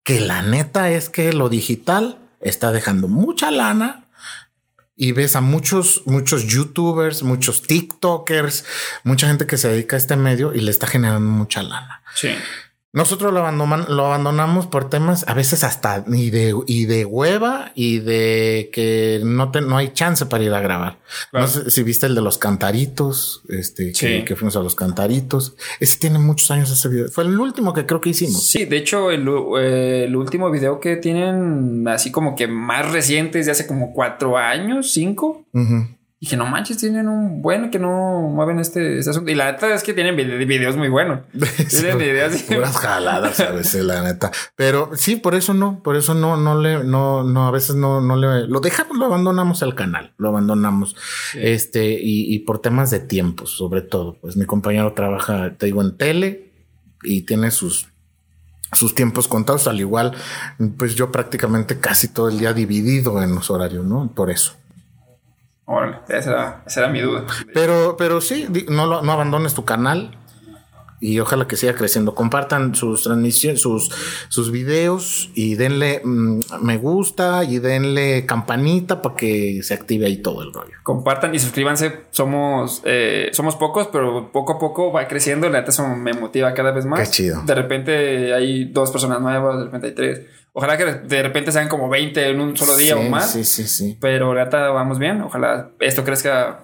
Que 0.04 0.20
la 0.20 0.42
neta 0.42 0.90
es 0.90 1.10
que 1.10 1.34
lo 1.34 1.50
digital 1.50 2.20
está 2.42 2.72
dejando 2.72 3.08
mucha 3.08 3.52
lana 3.52 4.06
y 4.96 5.14
ves 5.14 5.36
a 5.36 5.42
muchos, 5.42 6.04
muchos 6.06 6.46
youtubers, 6.46 7.24
muchos 7.24 7.62
TikTokers, 7.64 8.66
mucha 9.04 9.28
gente 9.28 9.48
que 9.48 9.58
se 9.58 9.70
dedica 9.70 9.96
a 9.96 10.00
este 10.00 10.16
medio 10.16 10.54
y 10.54 10.62
le 10.62 10.72
está 10.72 10.88
generando 10.88 11.30
mucha 11.30 11.64
lana. 11.64 12.04
Sí. 12.16 12.30
Nosotros 12.92 13.32
lo, 13.32 13.52
lo 13.52 14.06
abandonamos 14.06 14.66
por 14.66 14.90
temas 14.90 15.24
a 15.28 15.36
veces 15.36 15.64
hasta 15.64 16.04
y 16.08 16.32
de, 16.32 16.56
y 16.66 16.86
de 16.86 17.06
hueva 17.06 17.72
y 17.76 18.00
de 18.00 18.72
que 18.74 19.22
no, 19.24 19.52
te, 19.52 19.62
no 19.62 19.78
hay 19.78 19.90
chance 19.90 20.26
para 20.26 20.44
ir 20.44 20.52
a 20.56 20.60
grabar. 20.60 20.98
No 21.32 21.48
sé 21.48 21.70
si 21.70 21.84
viste 21.84 22.08
el 22.08 22.16
de 22.16 22.22
los 22.22 22.40
cantaritos, 22.40 23.44
este, 23.48 23.92
que, 23.94 24.36
fuimos 24.36 24.56
a 24.56 24.62
los 24.62 24.74
cantaritos. 24.74 25.56
Ese 25.80 26.00
tiene 26.00 26.18
muchos 26.18 26.50
años 26.50 26.72
ese 26.72 26.90
video. 26.90 27.10
Fue 27.10 27.26
el 27.26 27.40
último 27.40 27.74
que 27.74 27.86
creo 27.86 28.02
que 28.02 28.10
hicimos. 28.10 28.48
Sí, 28.48 28.66
de 28.66 28.78
hecho, 28.78 29.12
el, 29.12 29.28
el 29.60 30.16
último 30.16 30.50
video 30.50 30.80
que 30.80 30.96
tienen 30.96 31.88
así 31.88 32.12
como 32.12 32.36
que 32.36 32.48
más 32.48 32.92
recientes 32.92 33.46
de 33.46 33.52
hace 33.52 33.68
como 33.68 33.94
cuatro 33.94 34.36
años, 34.36 34.92
cinco. 34.92 35.46
Y 36.22 36.28
que 36.28 36.36
no 36.36 36.46
manches, 36.46 36.78
tienen 36.78 37.08
un 37.08 37.42
buen 37.42 37.72
que 37.72 37.80
no 37.80 38.22
mueven 38.24 38.60
este, 38.60 39.00
este, 39.00 39.12
asunto. 39.12 39.32
Y 39.32 39.36
la 39.36 39.54
neta 39.54 39.74
es 39.74 39.84
que 39.84 39.94
tienen 39.94 40.18
videos 40.18 40.76
muy 40.76 40.90
buenos. 40.90 41.22
tienen 41.70 41.98
videos. 41.98 42.44
Puras 42.44 42.76
jaladas 42.76 43.40
a 43.40 43.52
veces, 43.52 43.86
la 43.86 44.04
neta. 44.04 44.30
Pero 44.58 44.92
sí, 44.96 45.16
por 45.16 45.34
eso 45.34 45.54
no, 45.54 45.82
por 45.82 45.96
eso 45.96 46.14
no, 46.16 46.36
no 46.36 46.60
le, 46.60 46.84
no, 46.84 47.24
no, 47.24 47.48
a 47.48 47.52
veces 47.52 47.78
no, 47.78 48.02
no 48.02 48.18
le, 48.18 48.48
lo 48.48 48.60
dejamos, 48.60 48.98
lo 48.98 49.06
abandonamos 49.06 49.64
al 49.64 49.76
canal, 49.76 50.14
lo 50.18 50.28
abandonamos. 50.28 50.98
Este, 51.36 51.94
y, 51.94 52.34
y 52.36 52.40
por 52.40 52.60
temas 52.60 52.92
de 52.92 53.00
tiempos, 53.00 53.52
sobre 53.52 53.82
todo. 53.82 54.18
Pues 54.20 54.36
mi 54.36 54.46
compañero 54.46 54.92
trabaja, 54.92 55.54
te 55.58 55.68
digo, 55.68 55.82
en 55.82 55.96
tele 55.96 56.52
y 57.02 57.22
tiene 57.22 57.50
sus 57.50 57.88
sus 58.74 58.94
tiempos 58.94 59.28
contados, 59.28 59.68
al 59.68 59.80
igual, 59.80 60.16
pues 60.78 60.96
yo 60.96 61.12
prácticamente 61.12 61.80
casi 61.80 62.10
todo 62.10 62.30
el 62.30 62.38
día 62.38 62.54
dividido 62.54 63.24
en 63.24 63.34
los 63.34 63.50
horarios, 63.50 63.86
¿no? 63.86 64.12
Por 64.14 64.30
eso. 64.30 64.59
Órale, 65.72 65.98
esa 66.08 66.64
era, 66.78 66.88
mi 66.88 67.00
duda. 67.00 67.26
Pero, 67.54 67.96
pero 67.96 68.22
sí, 68.22 68.48
no, 68.70 69.04
no 69.04 69.12
abandones 69.12 69.54
tu 69.54 69.66
canal 69.66 70.18
y 71.00 71.20
ojalá 71.20 71.48
que 71.48 71.56
siga 71.56 71.74
creciendo. 71.76 72.16
Compartan 72.16 72.76
sus 72.76 73.04
transmisiones, 73.04 73.62
sus, 73.62 73.90
sus 74.30 74.52
videos 74.52 75.30
y 75.34 75.56
denle 75.56 76.02
mm, 76.04 76.40
me 76.62 76.78
gusta 76.78 77.44
y 77.44 77.60
denle 77.60 78.26
campanita 78.26 79.02
para 79.02 79.16
que 79.16 79.62
se 79.64 79.74
active 79.74 80.06
ahí 80.06 80.18
todo 80.18 80.44
el 80.44 80.54
rollo. 80.54 80.76
Compartan 80.84 81.34
y 81.34 81.40
suscríbanse. 81.40 82.02
Somos, 82.12 82.82
eh, 82.86 83.30
somos 83.34 83.56
pocos, 83.56 83.88
pero 83.88 84.32
poco 84.32 84.54
a 84.54 84.60
poco 84.60 84.92
va 84.92 85.08
creciendo. 85.08 85.50
La 85.50 85.60
neta 85.60 85.72
eso 85.72 85.88
me 85.88 86.14
motiva 86.14 86.54
cada 86.54 86.72
vez 86.72 86.86
más. 86.86 87.00
Qué 87.00 87.08
chido. 87.08 87.42
De 87.46 87.56
repente 87.56 88.34
hay 88.34 88.66
dos 88.66 88.92
personas 88.92 89.22
nuevas, 89.22 89.58
de 89.58 89.66
repente 89.66 89.88
hay 89.88 89.94
tres. 89.94 90.22
Ojalá 90.52 90.78
que 90.78 90.86
de 90.86 91.24
repente 91.24 91.52
sean 91.52 91.70
como 91.70 91.90
20 91.90 92.32
en 92.32 92.42
un 92.42 92.58
solo 92.58 92.76
día 92.76 92.98
o 92.98 93.04
más. 93.04 93.32
Sí, 93.32 93.46
sí, 93.46 93.68
sí. 93.68 93.98
Pero 94.02 94.34
la 94.34 94.46
neta 94.46 94.70
vamos 94.70 95.00
bien. 95.00 95.22
Ojalá 95.22 95.70
esto 95.80 96.04
crezca 96.04 96.64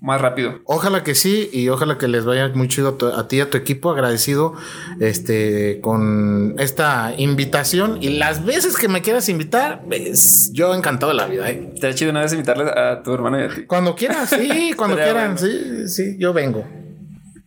más 0.00 0.20
rápido. 0.20 0.60
Ojalá 0.64 1.02
que 1.02 1.14
sí 1.14 1.50
y 1.52 1.68
ojalá 1.68 1.98
que 1.98 2.08
les 2.08 2.24
vaya 2.24 2.48
muy 2.54 2.68
chido 2.68 2.96
a, 3.14 3.28
ti 3.28 3.36
y 3.36 3.40
a 3.40 3.50
tu 3.50 3.56
equipo. 3.56 3.90
Agradecido 3.90 4.54
este, 5.00 5.80
con 5.80 6.54
esta 6.58 7.14
invitación 7.16 7.98
y 8.00 8.10
las 8.10 8.44
veces 8.44 8.76
que 8.76 8.88
me 8.88 9.02
quieras 9.02 9.28
invitar, 9.28 9.82
pues, 9.86 10.50
yo 10.52 10.74
encantado 10.74 11.12
de 11.12 11.16
la 11.16 11.26
vida. 11.26 11.50
¿eh? 11.50 11.72
Te 11.80 11.88
ha 11.88 11.94
chido 11.94 12.10
una 12.10 12.22
vez 12.22 12.32
invitarles 12.32 12.68
a 12.68 13.02
tu 13.02 13.12
hermano 13.12 13.40
y 13.40 13.44
a 13.44 13.48
ti. 13.48 13.62
Cuando 13.66 13.94
quieras, 13.94 14.30
sí, 14.30 14.72
cuando 14.76 14.96
quieran, 14.96 15.38
sí, 15.38 15.88
sí, 15.88 16.16
yo 16.18 16.32
vengo. 16.32 16.66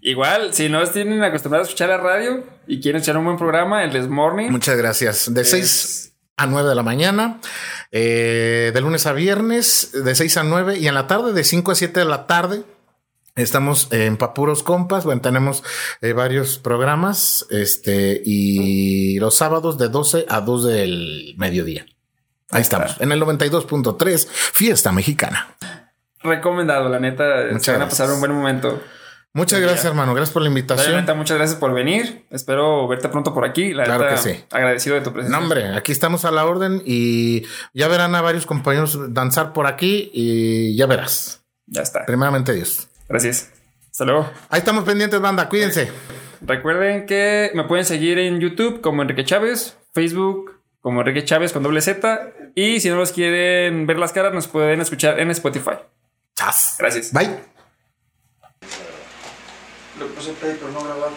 Igual, 0.02 0.54
si 0.54 0.68
no 0.68 0.84
tienen 0.88 1.24
acostumbrados 1.24 1.68
a 1.68 1.70
escuchar 1.70 1.90
la 1.90 1.98
radio 1.98 2.44
y 2.68 2.82
quieren 2.82 3.02
echar 3.02 3.18
un 3.18 3.26
buen 3.26 3.38
programa, 3.38 3.84
el 3.84 4.10
Morning. 4.10 4.50
Muchas 4.50 4.76
gracias. 4.76 5.32
De 5.32 5.46
6 5.46 6.11
a 6.42 6.48
9 6.48 6.70
de 6.70 6.76
la 6.76 6.84
mañana. 6.84 7.40
Eh, 7.92 8.72
de 8.74 8.82
lunes 8.82 9.06
a 9.06 9.14
viernes, 9.14 9.92
de 9.94 10.16
6 10.16 10.38
a 10.38 10.44
9 10.44 10.78
y 10.80 10.88
en 10.88 10.94
la 10.94 11.08
tarde, 11.08 11.34
de 11.34 11.44
5 11.44 11.72
a 11.72 11.76
7 11.76 12.00
de 12.00 12.06
la 12.06 12.26
tarde. 12.26 12.64
Estamos 13.36 13.88
en 13.92 14.18
Papuros 14.18 14.62
Compas, 14.62 15.06
bueno, 15.06 15.22
tenemos 15.22 15.64
eh, 16.02 16.12
varios 16.12 16.58
programas, 16.60 17.46
este, 17.50 18.22
y 18.26 19.20
los 19.20 19.36
sábados 19.36 19.78
de 19.78 19.88
12 19.88 20.26
a 20.28 20.42
2 20.42 20.66
del 20.66 21.34
mediodía. 21.38 21.86
Ahí 22.50 22.62
estamos, 22.62 23.00
en 23.00 23.12
el 23.12 23.22
92.3, 23.22 24.28
Fiesta 24.28 24.92
Mexicana. 24.92 25.56
Recomendado, 26.22 26.90
la 26.90 27.00
neta, 27.00 27.24
Muchas 27.52 27.76
van 27.76 27.84
a 27.84 27.90
pasar 27.90 28.12
un 28.12 28.20
buen 28.20 28.34
momento. 28.34 28.82
Muchas 29.34 29.62
gracias, 29.62 29.86
hermano. 29.86 30.14
Gracias 30.14 30.34
por 30.34 30.42
la 30.42 30.50
invitación. 30.50 31.06
muchas 31.18 31.38
gracias 31.38 31.58
por 31.58 31.74
venir. 31.74 32.26
Espero 32.32 32.88
verte 32.88 33.08
pronto 33.08 33.34
por 33.34 33.46
aquí. 33.46 33.74
La 33.74 33.86
claro 33.86 34.10
que 34.10 34.18
sí. 34.18 34.44
Agradecido 34.52 34.96
de 34.96 35.02
tu 35.02 35.14
presencia. 35.14 35.38
No, 35.38 35.44
hombre, 35.44 35.76
aquí 35.76 35.94
estamos 35.94 36.26
a 36.26 36.32
la 36.32 36.46
orden 36.46 36.82
y 36.86 37.44
ya 37.74 37.88
verán 37.88 38.14
a 38.16 38.22
varios 38.22 38.46
compañeros 38.46 39.14
danzar 39.14 39.54
por 39.54 39.68
aquí 39.68 40.12
y 40.14 40.76
ya 40.76 40.86
verás. 40.86 41.42
Ya 41.68 41.82
está. 41.82 42.06
Primeramente 42.06 42.54
Dios. 42.54 42.90
Gracias. 43.08 43.50
Hasta 43.90 44.04
luego. 44.04 44.30
Ahí 44.50 44.60
estamos 44.60 44.84
pendientes, 44.84 45.20
banda. 45.22 45.48
Cuídense. 45.48 45.90
Recuerden 46.42 47.06
que 47.06 47.52
me 47.54 47.64
pueden 47.64 47.86
seguir 47.86 48.20
en 48.20 48.40
YouTube 48.40 48.82
como 48.82 49.02
Enrique 49.02 49.24
Chávez, 49.24 49.78
Facebook 49.94 50.60
como 50.82 51.02
Enrique 51.02 51.24
Chávez 51.24 51.54
con 51.54 51.64
doble 51.64 51.82
Z 51.82 52.34
y 52.56 52.80
si 52.80 52.90
no 52.90 52.96
los 52.96 53.12
quieren 53.12 53.86
ver 53.86 54.00
las 54.00 54.12
caras 54.12 54.34
nos 54.34 54.48
pueden 54.48 54.82
escuchar 54.82 55.20
en 55.20 55.32
Spotify. 55.32 55.76
Chas. 56.36 56.76
Gracias. 56.80 57.14
Bye. 57.14 57.51
Le 60.02 60.08
puse 60.08 60.32
play 60.34 60.58
pero 60.60 60.72
no 60.72 60.84
grabar. 60.84 61.12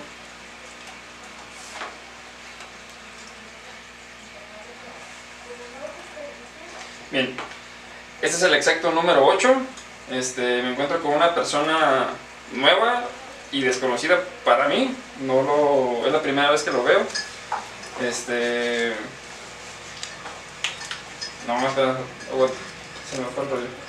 Bien, 7.11 7.35
este 8.21 8.37
es 8.37 8.43
el 8.43 8.55
exacto 8.55 8.91
número 8.91 9.25
8. 9.25 9.55
Este, 10.11 10.63
me 10.63 10.73
encuentro 10.73 11.01
con 11.01 11.15
una 11.15 11.35
persona 11.35 12.09
nueva 12.53 13.05
y 13.53 13.63
desconocida 13.63 14.23
para 14.45 14.69
mí. 14.69 14.95
No 15.21 15.41
lo, 15.43 16.07
es 16.07 16.13
la 16.13 16.21
primera 16.21 16.51
vez 16.51 16.63
que 16.63 16.71
lo 16.71 16.85
veo. 16.85 17.01
Este. 18.03 18.93
No, 21.47 21.55
más 21.57 21.73
se 21.75 23.19
me 23.19 23.27
fue 23.29 23.45
el 23.45 23.51
rollo. 23.51 23.84